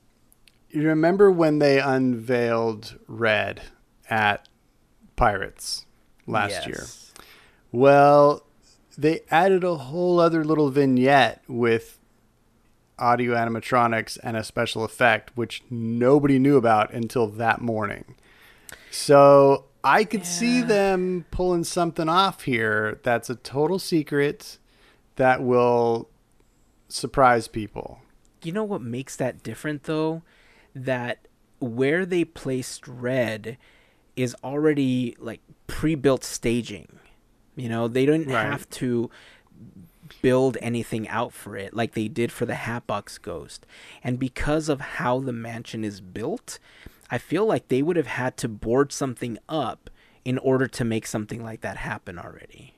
you 0.70 0.88
remember 0.88 1.32
when 1.32 1.60
they 1.60 1.80
unveiled 1.80 2.98
Red 3.08 3.62
at 4.10 4.48
Pirates 5.22 5.86
last 6.26 6.66
yes. 6.66 6.68
year. 6.68 7.24
Well, 7.72 8.44
they 8.98 9.22
added 9.30 9.64
a 9.64 9.76
whole 9.76 10.20
other 10.20 10.44
little 10.44 10.72
vignette 10.72 11.44
with 11.48 12.00
audio 12.98 13.36
animatronics 13.36 14.18
and 14.24 14.36
a 14.36 14.44
special 14.44 14.84
effect, 14.84 15.30
which 15.36 15.62
nobody 15.70 16.40
knew 16.40 16.58
about 16.58 16.92
until 16.92 17.28
that 17.28 17.62
morning. 17.62 18.16
So 18.90 19.66
I 19.84 20.06
could 20.06 20.22
yeah. 20.22 20.26
see 20.26 20.62
them 20.64 21.26
pulling 21.30 21.66
something 21.66 22.10
off 22.10 22.42
here 22.42 23.00
that's 23.04 23.30
a 23.30 23.36
total 23.36 23.78
secret 23.78 24.58
that 25.18 25.44
will 25.44 26.10
surprise 26.90 27.48
people. 27.48 28.00
you 28.42 28.52
know 28.52 28.64
what 28.64 28.82
makes 28.82 29.16
that 29.18 29.44
different 29.44 29.84
though? 29.84 30.24
That 30.74 31.28
where 31.60 32.08
they 32.08 32.26
placed 32.26 32.88
Red 32.88 33.60
is 34.16 34.36
already 34.44 35.16
like 35.20 35.42
pre-built 35.68 36.24
staging. 36.24 37.00
You 37.56 37.70
know, 37.70 37.88
they 37.88 38.06
didn't 38.06 38.28
Right. 38.28 38.46
have 38.46 38.70
to 38.72 39.10
build 40.22 40.58
anything 40.62 41.08
out 41.08 41.32
for 41.34 41.56
it 41.56 41.74
like 41.74 41.94
they 41.94 42.08
did 42.08 42.32
for 42.32 42.46
the 42.46 42.56
Hatbox 42.56 43.18
Ghost. 43.18 43.66
And 44.04 44.20
because 44.20 44.68
of 44.70 44.82
how 44.82 45.20
the 45.20 45.32
mansion 45.34 45.84
is 45.84 46.02
built, 46.02 46.60
I 47.10 47.18
feel 47.18 47.46
like 47.46 47.68
they 47.70 47.82
would 47.82 47.96
have 47.96 48.08
had 48.08 48.38
to 48.38 48.48
board 48.50 48.92
something 48.92 49.38
up 49.48 49.90
in 50.26 50.38
order 50.38 50.68
to 50.68 50.84
make 50.84 51.08
something 51.08 51.44
like 51.44 51.62
that 51.62 51.78
happen 51.78 52.20
already. 52.20 52.76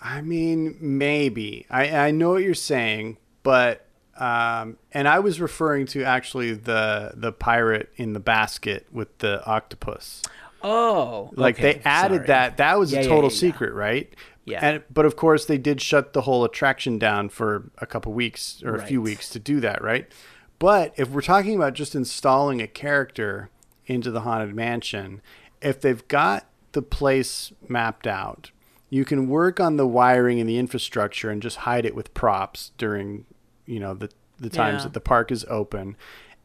I 0.00 0.20
mean, 0.20 0.76
maybe. 0.80 1.66
I 1.70 1.88
I 2.08 2.10
know 2.10 2.30
what 2.30 2.42
you're 2.42 2.54
saying, 2.54 3.16
but 3.42 3.83
um, 4.18 4.76
and 4.92 5.08
I 5.08 5.18
was 5.18 5.40
referring 5.40 5.86
to 5.88 6.04
actually 6.04 6.52
the 6.54 7.12
the 7.14 7.32
pirate 7.32 7.90
in 7.96 8.12
the 8.12 8.20
basket 8.20 8.86
with 8.92 9.16
the 9.18 9.44
octopus. 9.46 10.22
Oh, 10.62 11.30
Like 11.36 11.56
okay, 11.56 11.74
they 11.74 11.80
added 11.84 12.16
sorry. 12.16 12.26
that. 12.28 12.56
That 12.56 12.78
was 12.78 12.92
Yeah, 12.92 13.00
a 13.00 13.02
total 13.04 13.24
yeah, 13.24 13.28
yeah. 13.34 13.38
secret, 13.40 13.74
right? 13.74 14.14
Yeah. 14.46 14.60
And 14.62 14.82
but 14.92 15.04
of 15.06 15.16
course 15.16 15.44
they 15.46 15.58
did 15.58 15.80
shut 15.80 16.12
the 16.12 16.22
whole 16.22 16.44
attraction 16.44 16.98
down 16.98 17.28
for 17.28 17.70
a 17.78 17.86
couple 17.86 18.12
weeks 18.12 18.62
or 18.64 18.74
a 18.76 18.82
few 18.86 19.00
weeks 19.02 19.28
to 19.30 19.38
do 19.38 19.60
that, 19.60 19.82
right? 19.82 20.06
But 20.58 20.92
if 20.96 21.08
we're 21.10 21.20
talking 21.22 21.56
about 21.56 21.74
just 21.74 21.94
installing 21.94 22.62
a 22.62 22.66
character 22.66 23.50
into 23.86 24.10
the 24.10 24.20
haunted 24.20 24.54
mansion, 24.54 25.20
if 25.60 25.80
they've 25.80 26.06
got 26.08 26.46
the 26.72 26.82
place 26.82 27.52
mapped 27.68 28.06
out, 28.06 28.50
you 28.90 29.04
can 29.04 29.28
work 29.28 29.60
on 29.60 29.76
the 29.76 29.86
wiring 29.86 30.40
and 30.40 30.48
the 30.48 30.58
infrastructure 30.58 31.28
and 31.30 31.42
just 31.42 31.58
hide 31.58 31.84
it 31.84 31.94
with 31.94 32.14
props 32.14 32.72
during, 32.78 33.24
you 33.66 33.80
know, 33.80 33.94
the 33.94 34.10
the 34.38 34.50
times 34.50 34.78
Yeah. 34.80 34.84
that 34.84 34.92
the 34.94 35.00
park 35.00 35.30
is 35.32 35.44
open. 35.48 35.96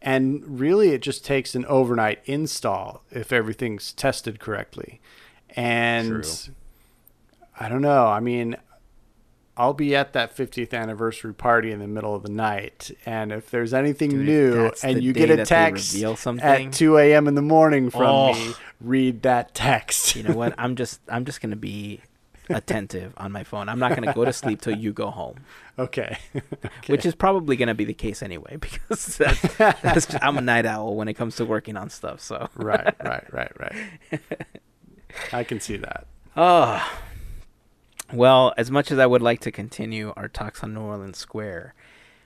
And 0.01 0.59
really 0.59 0.89
it 0.91 1.01
just 1.01 1.25
takes 1.25 1.55
an 1.55 1.65
overnight 1.65 2.19
install 2.25 3.03
if 3.11 3.33
everything's 3.33 3.91
tested 3.93 4.39
correctly. 4.39 5.01
And 5.55 6.23
True. 6.23 6.53
I 7.59 7.67
don't 7.67 7.81
know. 7.81 8.05
I 8.07 8.19
mean, 8.21 8.55
I'll 9.57 9.73
be 9.73 9.93
at 9.93 10.13
that 10.13 10.37
50th 10.37 10.73
anniversary 10.73 11.33
party 11.33 11.71
in 11.71 11.79
the 11.79 11.87
middle 11.87 12.15
of 12.15 12.23
the 12.23 12.29
night, 12.31 12.91
and 13.05 13.33
if 13.33 13.49
there's 13.51 13.73
anything 13.73 14.11
Dude, 14.11 14.25
new, 14.25 14.71
and 14.83 15.03
you 15.03 15.11
get 15.11 15.29
a 15.29 15.43
text 15.43 16.01
at 16.01 16.71
2 16.71 16.97
a.m. 16.97 17.27
in 17.27 17.35
the 17.35 17.41
morning 17.41 17.89
from 17.89 18.03
Oh. 18.03 18.33
me, 18.33 18.53
read 18.79 19.23
that 19.23 19.53
text. 19.53 20.15
You 20.15 20.23
know 20.23 20.33
what? 20.35 20.55
I'm 20.57 20.77
just 20.77 21.01
I'm 21.09 21.25
just 21.25 21.41
gonna 21.41 21.57
be 21.57 21.99
attentive 22.49 23.13
on 23.17 23.31
my 23.31 23.43
phone. 23.43 23.69
I'm 23.69 23.79
not 23.79 23.95
gonna 23.95 24.13
go 24.13 24.25
to 24.25 24.33
sleep 24.33 24.61
till 24.61 24.75
you 24.75 24.91
go 24.91 25.09
home, 25.09 25.37
okay. 25.79 26.17
which 26.87 27.05
is 27.05 27.15
probably 27.15 27.55
gonna 27.55 27.75
be 27.75 27.85
the 27.85 27.93
case 27.93 28.21
anyway 28.21 28.57
because 28.61 29.17
that's, 29.17 29.55
that's 29.57 30.07
just, 30.07 30.15
I'm 30.21 30.37
a 30.37 30.41
night 30.41 30.65
owl 30.65 30.95
when 30.95 31.07
it 31.07 31.13
comes 31.13 31.35
to 31.37 31.45
working 31.45 31.77
on 31.77 31.89
stuff. 31.89 32.19
So 32.21 32.49
right, 32.55 32.95
right, 33.03 33.33
right, 33.33 33.51
right. 33.59 34.21
I 35.31 35.43
can 35.43 35.59
see 35.59 35.77
that. 35.77 36.07
Oh. 36.35 36.99
Well, 38.11 38.53
as 38.57 38.71
much 38.71 38.91
as 38.91 38.97
I 38.97 39.05
would 39.05 39.21
like 39.21 39.39
to 39.41 39.51
continue 39.51 40.13
our 40.17 40.27
talks 40.27 40.63
on 40.63 40.73
New 40.73 40.81
Orleans 40.81 41.17
Square, 41.17 41.75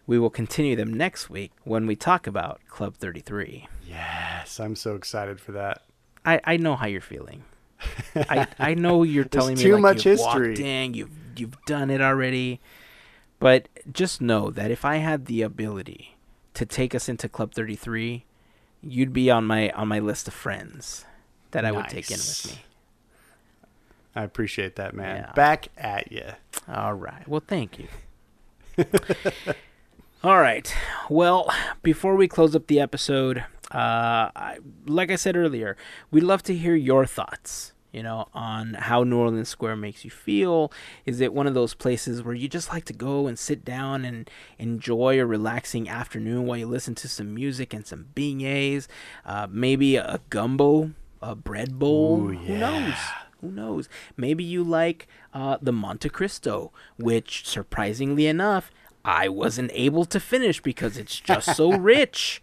we 0.08 0.18
will 0.18 0.30
continue 0.30 0.76
them 0.76 0.94
next 0.94 1.30
week 1.30 1.52
when 1.64 1.88
we 1.88 1.96
talk 1.96 2.26
about 2.26 2.62
Club 2.68 2.96
33. 2.96 3.68
Yes, 3.86 4.60
I'm 4.60 4.76
so 4.76 4.96
excited 4.96 5.42
for 5.42 5.52
that. 5.54 5.82
I, 6.26 6.40
I 6.44 6.58
know 6.58 6.76
how 6.76 6.88
you're 6.88 7.02
feeling. 7.02 7.44
I, 8.16 8.48
I 8.60 8.74
know 8.74 9.04
you're 9.04 9.24
telling 9.26 9.56
me 9.56 9.64
too 9.64 9.74
like 9.74 9.82
much 9.82 10.06
you've 10.06 10.20
history. 10.20 10.50
walked 10.50 10.60
in, 10.60 10.94
you've 10.94 11.12
you've 11.36 11.66
done 11.66 11.90
it 11.90 12.02
already. 12.02 12.60
But 13.40 13.68
just 13.92 14.22
know 14.22 14.50
that 14.52 14.72
if 14.72 14.86
I 14.86 14.98
had 14.98 15.26
the 15.26 15.42
ability 15.42 16.16
to 16.54 16.66
take 16.66 16.96
us 16.96 17.10
into 17.10 17.28
Club 17.28 17.54
33, 17.54 18.26
you'd 18.82 19.14
be 19.14 19.30
on 19.30 19.46
my 19.46 19.70
on 19.72 19.88
my 19.88 20.00
list 20.00 20.28
of 20.28 20.34
friends 20.34 21.06
that 21.52 21.66
I 21.66 21.72
would 21.72 21.90
take 21.90 22.10
in 22.10 22.18
with 22.18 22.46
me. 22.48 22.62
I 24.16 24.24
appreciate 24.24 24.76
that, 24.76 24.94
man. 24.94 25.26
Yeah. 25.28 25.34
Back 25.34 25.70
at 25.78 26.12
you. 26.12 26.26
All 26.68 26.94
right. 26.94 27.28
Well, 27.28 27.44
thank 27.46 27.80
you. 27.80 27.88
All 30.24 30.40
right. 30.40 30.74
Well, 31.10 31.52
before 31.82 32.16
we 32.16 32.28
close 32.28 32.56
up 32.56 32.68
the 32.68 32.80
episode, 32.80 33.44
uh, 33.74 34.30
I, 34.36 34.58
like 34.86 35.12
I 35.12 35.16
said 35.16 35.36
earlier, 35.36 35.76
we'd 36.12 36.24
love 36.24 36.44
to 36.44 36.56
hear 36.56 36.76
your 36.76 37.06
thoughts. 37.06 37.72
You 37.92 38.02
know, 38.02 38.28
on 38.34 38.74
how 38.74 39.04
New 39.04 39.18
Orleans 39.20 39.50
Square 39.50 39.76
makes 39.76 40.04
you 40.04 40.10
feel. 40.10 40.72
Is 41.06 41.22
it 41.22 41.32
one 41.32 41.46
of 41.46 41.54
those 41.54 41.76
places 41.76 42.24
where 42.24 42.34
you 42.34 42.48
just 42.50 42.70
like 42.74 42.86
to 42.86 42.94
go 42.94 43.28
and 43.28 43.38
sit 43.38 43.64
down 43.64 44.04
and 44.04 44.28
enjoy 44.58 45.20
a 45.20 45.28
relaxing 45.28 45.88
afternoon 45.88 46.48
while 46.48 46.58
you 46.58 46.66
listen 46.66 46.96
to 46.96 47.08
some 47.08 47.36
music 47.36 47.72
and 47.72 47.86
some 47.86 48.08
beignets? 48.16 48.88
Uh, 49.28 49.46
maybe 49.48 49.96
a 49.96 50.20
gumbo, 50.32 50.94
a 51.22 51.36
bread 51.36 51.78
bowl. 51.78 52.32
Ooh, 52.32 52.36
Who 52.36 52.58
knows? 52.58 52.96
Who 53.42 53.52
knows? 53.52 53.90
Maybe 54.18 54.44
you 54.44 54.64
like 54.64 55.06
uh, 55.32 55.58
the 55.62 55.72
Monte 55.72 56.10
Cristo, 56.10 56.72
which 56.98 57.48
surprisingly 57.48 58.26
enough, 58.26 58.72
I 59.06 59.30
wasn't 59.30 59.70
able 59.72 60.06
to 60.06 60.20
finish 60.20 60.60
because 60.64 60.98
it's 60.98 61.20
just 61.20 61.56
so 61.56 61.72
rich. 61.78 62.42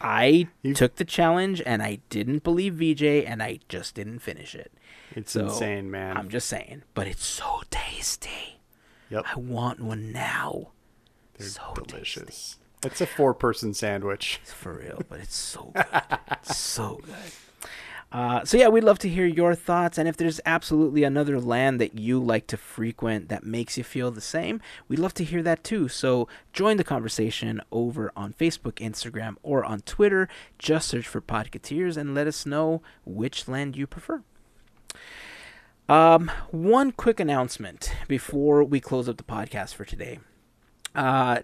I 0.00 0.48
You- 0.62 0.74
took 0.74 0.96
the 0.96 1.04
challenge 1.04 1.62
and 1.66 1.82
I 1.82 1.98
didn't 2.10 2.44
believe 2.44 2.74
VJ 2.74 3.24
and 3.26 3.42
I 3.42 3.58
just 3.68 3.94
didn't 3.94 4.20
finish 4.20 4.54
it. 4.54 4.72
It's 5.14 5.32
So, 5.32 5.44
insane, 5.46 5.90
man. 5.90 6.16
I'm 6.16 6.28
just 6.28 6.48
saying, 6.48 6.82
but 6.94 7.06
it's 7.06 7.24
so 7.24 7.62
tasty. 7.70 8.60
yep. 9.10 9.24
I 9.34 9.38
want 9.38 9.80
one 9.80 10.12
now. 10.12 10.68
They're 11.36 11.48
so 11.48 11.74
delicious. 11.74 12.24
tasty. 12.24 12.58
It's 12.84 13.00
a 13.00 13.06
four 13.06 13.34
person 13.34 13.74
sandwich. 13.74 14.38
It's 14.42 14.52
for 14.52 14.74
real, 14.74 15.02
but 15.08 15.18
it's 15.20 15.36
so 15.36 15.72
good. 15.74 15.86
It's 16.32 16.56
so 16.56 17.00
good. 17.04 17.14
Uh, 18.10 18.42
so 18.42 18.56
yeah, 18.56 18.68
we'd 18.68 18.84
love 18.84 18.98
to 18.98 19.08
hear 19.08 19.26
your 19.26 19.54
thoughts, 19.54 19.98
and 19.98 20.08
if 20.08 20.16
there's 20.16 20.40
absolutely 20.46 21.04
another 21.04 21.38
land 21.38 21.78
that 21.78 21.98
you 21.98 22.18
like 22.18 22.46
to 22.46 22.56
frequent 22.56 23.28
that 23.28 23.44
makes 23.44 23.76
you 23.76 23.84
feel 23.84 24.10
the 24.10 24.20
same, 24.20 24.62
we'd 24.88 24.98
love 24.98 25.12
to 25.12 25.24
hear 25.24 25.42
that 25.42 25.62
too. 25.62 25.88
So 25.88 26.26
join 26.54 26.78
the 26.78 26.84
conversation 26.84 27.60
over 27.70 28.10
on 28.16 28.32
Facebook, 28.32 28.76
Instagram, 28.76 29.36
or 29.42 29.62
on 29.62 29.80
Twitter. 29.80 30.26
Just 30.58 30.88
search 30.88 31.06
for 31.06 31.20
Podcateers 31.20 31.98
and 31.98 32.14
let 32.14 32.26
us 32.26 32.46
know 32.46 32.80
which 33.04 33.46
land 33.46 33.76
you 33.76 33.86
prefer. 33.86 34.22
Um, 35.86 36.30
one 36.50 36.92
quick 36.92 37.20
announcement 37.20 37.92
before 38.08 38.64
we 38.64 38.80
close 38.80 39.08
up 39.08 39.18
the 39.18 39.22
podcast 39.22 39.74
for 39.74 39.84
today. 39.84 40.18
Uh, 40.94 41.40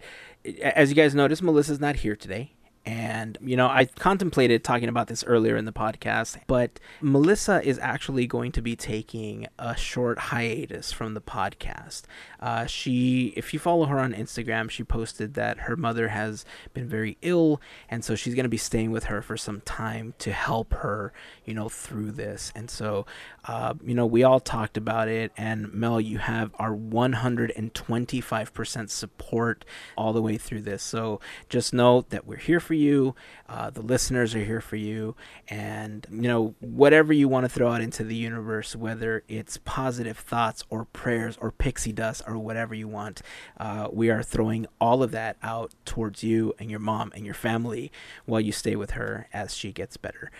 as 0.62 0.88
you 0.88 0.94
guys 0.94 1.14
noticed, 1.14 1.42
Melissa's 1.42 1.80
not 1.80 1.96
here 1.96 2.16
today. 2.16 2.52
And, 2.86 3.38
you 3.40 3.56
know, 3.56 3.66
I 3.66 3.86
contemplated 3.86 4.62
talking 4.62 4.90
about 4.90 5.08
this 5.08 5.24
earlier 5.24 5.56
in 5.56 5.64
the 5.64 5.72
podcast, 5.72 6.38
but 6.46 6.78
Melissa 7.00 7.62
is 7.66 7.78
actually 7.78 8.26
going 8.26 8.52
to 8.52 8.60
be 8.60 8.76
taking 8.76 9.46
a 9.58 9.74
short 9.74 10.18
hiatus 10.18 10.92
from 10.92 11.14
the 11.14 11.22
podcast. 11.22 12.02
Uh, 12.40 12.66
she, 12.66 13.32
if 13.36 13.54
you 13.54 13.58
follow 13.58 13.86
her 13.86 13.98
on 13.98 14.12
Instagram, 14.12 14.68
she 14.68 14.84
posted 14.84 15.32
that 15.34 15.60
her 15.60 15.76
mother 15.76 16.08
has 16.08 16.44
been 16.74 16.86
very 16.86 17.16
ill, 17.22 17.58
and 17.88 18.04
so 18.04 18.14
she's 18.14 18.34
going 18.34 18.44
to 18.44 18.50
be 18.50 18.58
staying 18.58 18.90
with 18.90 19.04
her 19.04 19.22
for 19.22 19.38
some 19.38 19.62
time 19.62 20.12
to 20.18 20.32
help 20.32 20.74
her, 20.74 21.14
you 21.46 21.54
know, 21.54 21.70
through 21.70 22.10
this. 22.10 22.52
And 22.54 22.68
so, 22.68 23.06
uh, 23.46 23.74
you 23.84 23.94
know, 23.94 24.06
we 24.06 24.22
all 24.22 24.40
talked 24.40 24.78
about 24.78 25.08
it, 25.08 25.32
and 25.36 25.70
Mel, 25.72 26.00
you 26.00 26.18
have 26.18 26.52
our 26.58 26.74
125% 26.74 28.90
support 28.90 29.64
all 29.96 30.12
the 30.12 30.22
way 30.22 30.36
through 30.38 30.62
this. 30.62 30.82
So 30.82 31.20
just 31.48 31.72
know 31.74 32.06
that 32.08 32.26
we're 32.26 32.38
here 32.38 32.58
for 32.60 32.74
you. 32.74 33.14
Uh, 33.48 33.70
the 33.70 33.82
listeners 33.82 34.34
are 34.34 34.44
here 34.44 34.62
for 34.62 34.76
you. 34.76 35.14
And, 35.48 36.06
you 36.10 36.22
know, 36.22 36.54
whatever 36.60 37.12
you 37.12 37.28
want 37.28 37.44
to 37.44 37.50
throw 37.50 37.70
out 37.70 37.82
into 37.82 38.02
the 38.02 38.16
universe, 38.16 38.74
whether 38.74 39.22
it's 39.28 39.58
positive 39.58 40.18
thoughts 40.18 40.64
or 40.70 40.86
prayers 40.86 41.36
or 41.40 41.50
pixie 41.50 41.92
dust 41.92 42.22
or 42.26 42.38
whatever 42.38 42.74
you 42.74 42.88
want, 42.88 43.20
uh, 43.58 43.88
we 43.92 44.08
are 44.10 44.22
throwing 44.22 44.66
all 44.80 45.02
of 45.02 45.10
that 45.10 45.36
out 45.42 45.74
towards 45.84 46.22
you 46.22 46.54
and 46.58 46.70
your 46.70 46.80
mom 46.80 47.12
and 47.14 47.26
your 47.26 47.34
family 47.34 47.92
while 48.24 48.40
you 48.40 48.52
stay 48.52 48.74
with 48.74 48.92
her 48.92 49.28
as 49.32 49.54
she 49.54 49.70
gets 49.72 49.98
better 49.98 50.30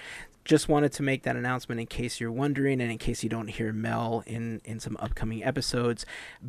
just 0.44 0.68
wanted 0.68 0.92
to 0.92 1.02
make 1.02 1.22
that 1.22 1.36
announcement 1.36 1.80
in 1.80 1.86
case 1.86 2.20
you're 2.20 2.32
wondering 2.32 2.80
and 2.80 2.90
in 2.90 2.98
case 2.98 3.22
you 3.22 3.30
don't 3.30 3.48
hear 3.48 3.72
Mel 3.72 4.22
in, 4.26 4.60
in 4.64 4.78
some 4.78 4.96
upcoming 5.00 5.42
episodes. 5.42 6.04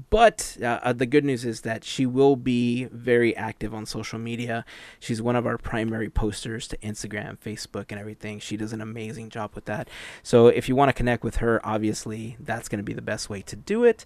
But 0.10 0.58
uh, 0.62 0.80
uh, 0.84 0.94
the 0.94 1.06
good 1.06 1.24
news 1.24 1.46
is 1.46 1.62
that 1.62 1.84
she 1.84 2.06
will 2.06 2.36
be 2.36 2.86
very 2.86 3.36
active 3.36 3.74
on 3.74 3.86
social 3.86 4.20
media. 4.20 4.66
She's 5.00 5.22
one 5.22 5.36
of 5.36 5.46
our 5.46 5.58
primary 5.58 6.10
posters 6.10 6.68
to 6.70 6.78
Instagram, 6.78 7.38
Facebook, 7.38 7.86
and 7.90 8.00
everything. 8.00 8.40
She 8.40 8.58
does 8.58 8.74
an 8.74 8.82
amazing 8.82 9.30
job 9.30 9.52
with 9.56 9.66
that. 9.66 9.90
So 10.24 10.48
if 10.48 10.68
you 10.68 10.76
want 10.76 10.90
to 10.90 10.94
connect 10.94 11.24
with 11.24 11.38
her, 11.38 11.66
obviously 11.66 12.38
that's 12.40 12.68
going 12.68 12.80
to 12.80 12.84
be 12.84 12.94
the 12.94 13.02
best 13.02 13.30
way 13.30 13.42
to 13.44 13.56
do 13.56 13.84
it. 13.84 14.06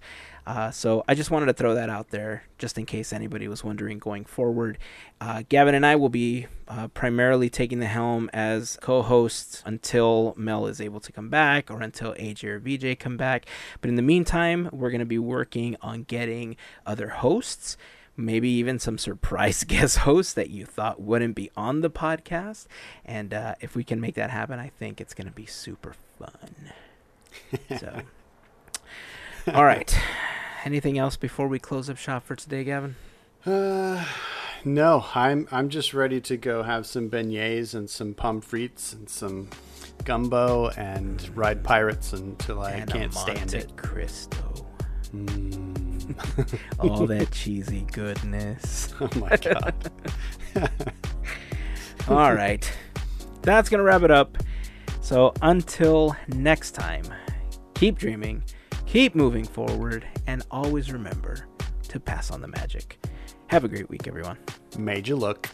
Uh, 0.49 0.71
so 0.71 1.03
I 1.07 1.13
just 1.13 1.29
wanted 1.29 1.45
to 1.45 1.53
throw 1.53 1.75
that 1.75 1.91
out 1.91 2.09
there 2.09 2.41
just 2.57 2.79
in 2.79 2.87
case 2.87 3.13
anybody 3.13 3.47
was 3.47 3.63
wondering 3.63 3.99
going 3.99 4.25
forward. 4.25 4.79
Uh, 5.21 5.43
Gavin 5.47 5.75
and 5.75 5.85
I 5.85 5.95
will 5.95 6.09
be 6.09 6.47
uh, 6.67 6.87
primarily 6.87 7.51
taking 7.51 7.77
the 7.77 7.85
helm 7.85 8.31
as 8.33 8.75
co 8.81 9.03
hosts 9.03 9.61
until 9.63 10.33
Mel 10.35 10.65
is 10.65 10.81
able 10.81 11.01
to 11.01 11.11
come 11.11 11.29
back 11.29 11.69
or 11.69 11.81
until 11.81 12.15
AJ 12.15 12.43
or 12.45 12.59
VJ 12.59 12.97
come 12.97 13.15
back. 13.15 13.45
But 13.79 13.89
in 13.89 13.95
the 13.95 14.01
meantime, 14.01 14.69
we're 14.73 14.89
going 14.89 14.99
to 15.01 15.05
be 15.05 15.19
working 15.19 15.75
on 15.83 16.01
getting 16.01 16.55
other 16.83 17.09
hosts. 17.09 17.77
maybe 18.17 18.49
even 18.49 18.79
some 18.79 18.97
surprise 18.97 19.63
guest 19.67 19.99
hosts 19.99 20.33
that 20.33 20.49
you 20.49 20.65
thought 20.65 20.99
wouldn't 20.99 21.35
be 21.35 21.51
on 21.55 21.81
the 21.81 21.91
podcast. 21.91 22.65
And 23.05 23.35
uh, 23.35 23.53
if 23.61 23.75
we 23.75 23.83
can 23.83 24.01
make 24.01 24.15
that 24.15 24.31
happen, 24.31 24.57
I 24.57 24.69
think 24.69 24.99
it's 24.99 25.13
going 25.13 25.27
to 25.27 25.33
be 25.33 25.45
super 25.45 25.93
fun. 26.17 26.73
so, 27.79 28.01
all 29.53 29.65
right. 29.65 29.97
Anything 30.65 30.97
else 30.97 31.15
before 31.15 31.47
we 31.47 31.59
close 31.59 31.89
up 31.89 31.97
shop 31.97 32.25
for 32.25 32.35
today, 32.35 32.63
Gavin? 32.63 32.95
Uh, 33.45 34.05
no, 34.65 35.05
I'm 35.15 35.47
I'm 35.51 35.69
just 35.69 35.93
ready 35.93 36.19
to 36.21 36.35
go 36.37 36.63
have 36.63 36.85
some 36.85 37.09
beignets 37.09 37.73
and 37.73 37.89
some 37.89 38.13
pommes 38.13 38.45
frites 38.45 38.93
and 38.93 39.09
some 39.09 39.49
gumbo 40.03 40.69
and 40.69 41.35
ride 41.35 41.63
pirates 41.63 42.13
until 42.13 42.61
I 42.61 42.71
and 42.71 42.91
can't 42.91 43.13
a 43.13 43.17
stand 43.17 43.53
it. 43.53 43.75
Cristo. 43.77 44.67
Mm. 45.13 45.69
All 46.79 47.05
that 47.07 47.31
cheesy 47.31 47.85
goodness. 47.91 48.93
oh 48.99 49.09
my 49.15 49.35
god. 49.37 49.91
All 52.07 52.33
right. 52.33 52.69
That's 53.41 53.69
going 53.69 53.79
to 53.79 53.83
wrap 53.83 54.03
it 54.03 54.11
up. 54.11 54.37
So 55.01 55.33
until 55.41 56.15
next 56.27 56.71
time, 56.71 57.03
keep 57.75 57.97
dreaming, 57.97 58.43
keep 58.89 59.13
moving 59.13 59.45
forward, 59.45 60.03
and 60.25 60.43
always 60.49 60.91
remember 60.91 61.45
to 61.87 61.99
pass 61.99 62.31
on 62.31 62.41
the 62.41 62.47
magic. 62.47 62.97
Have 63.45 63.63
a 63.63 63.67
great 63.67 63.87
week, 63.87 64.07
everyone. 64.07 64.39
Made 64.79 65.07
you 65.07 65.15
look. 65.15 65.47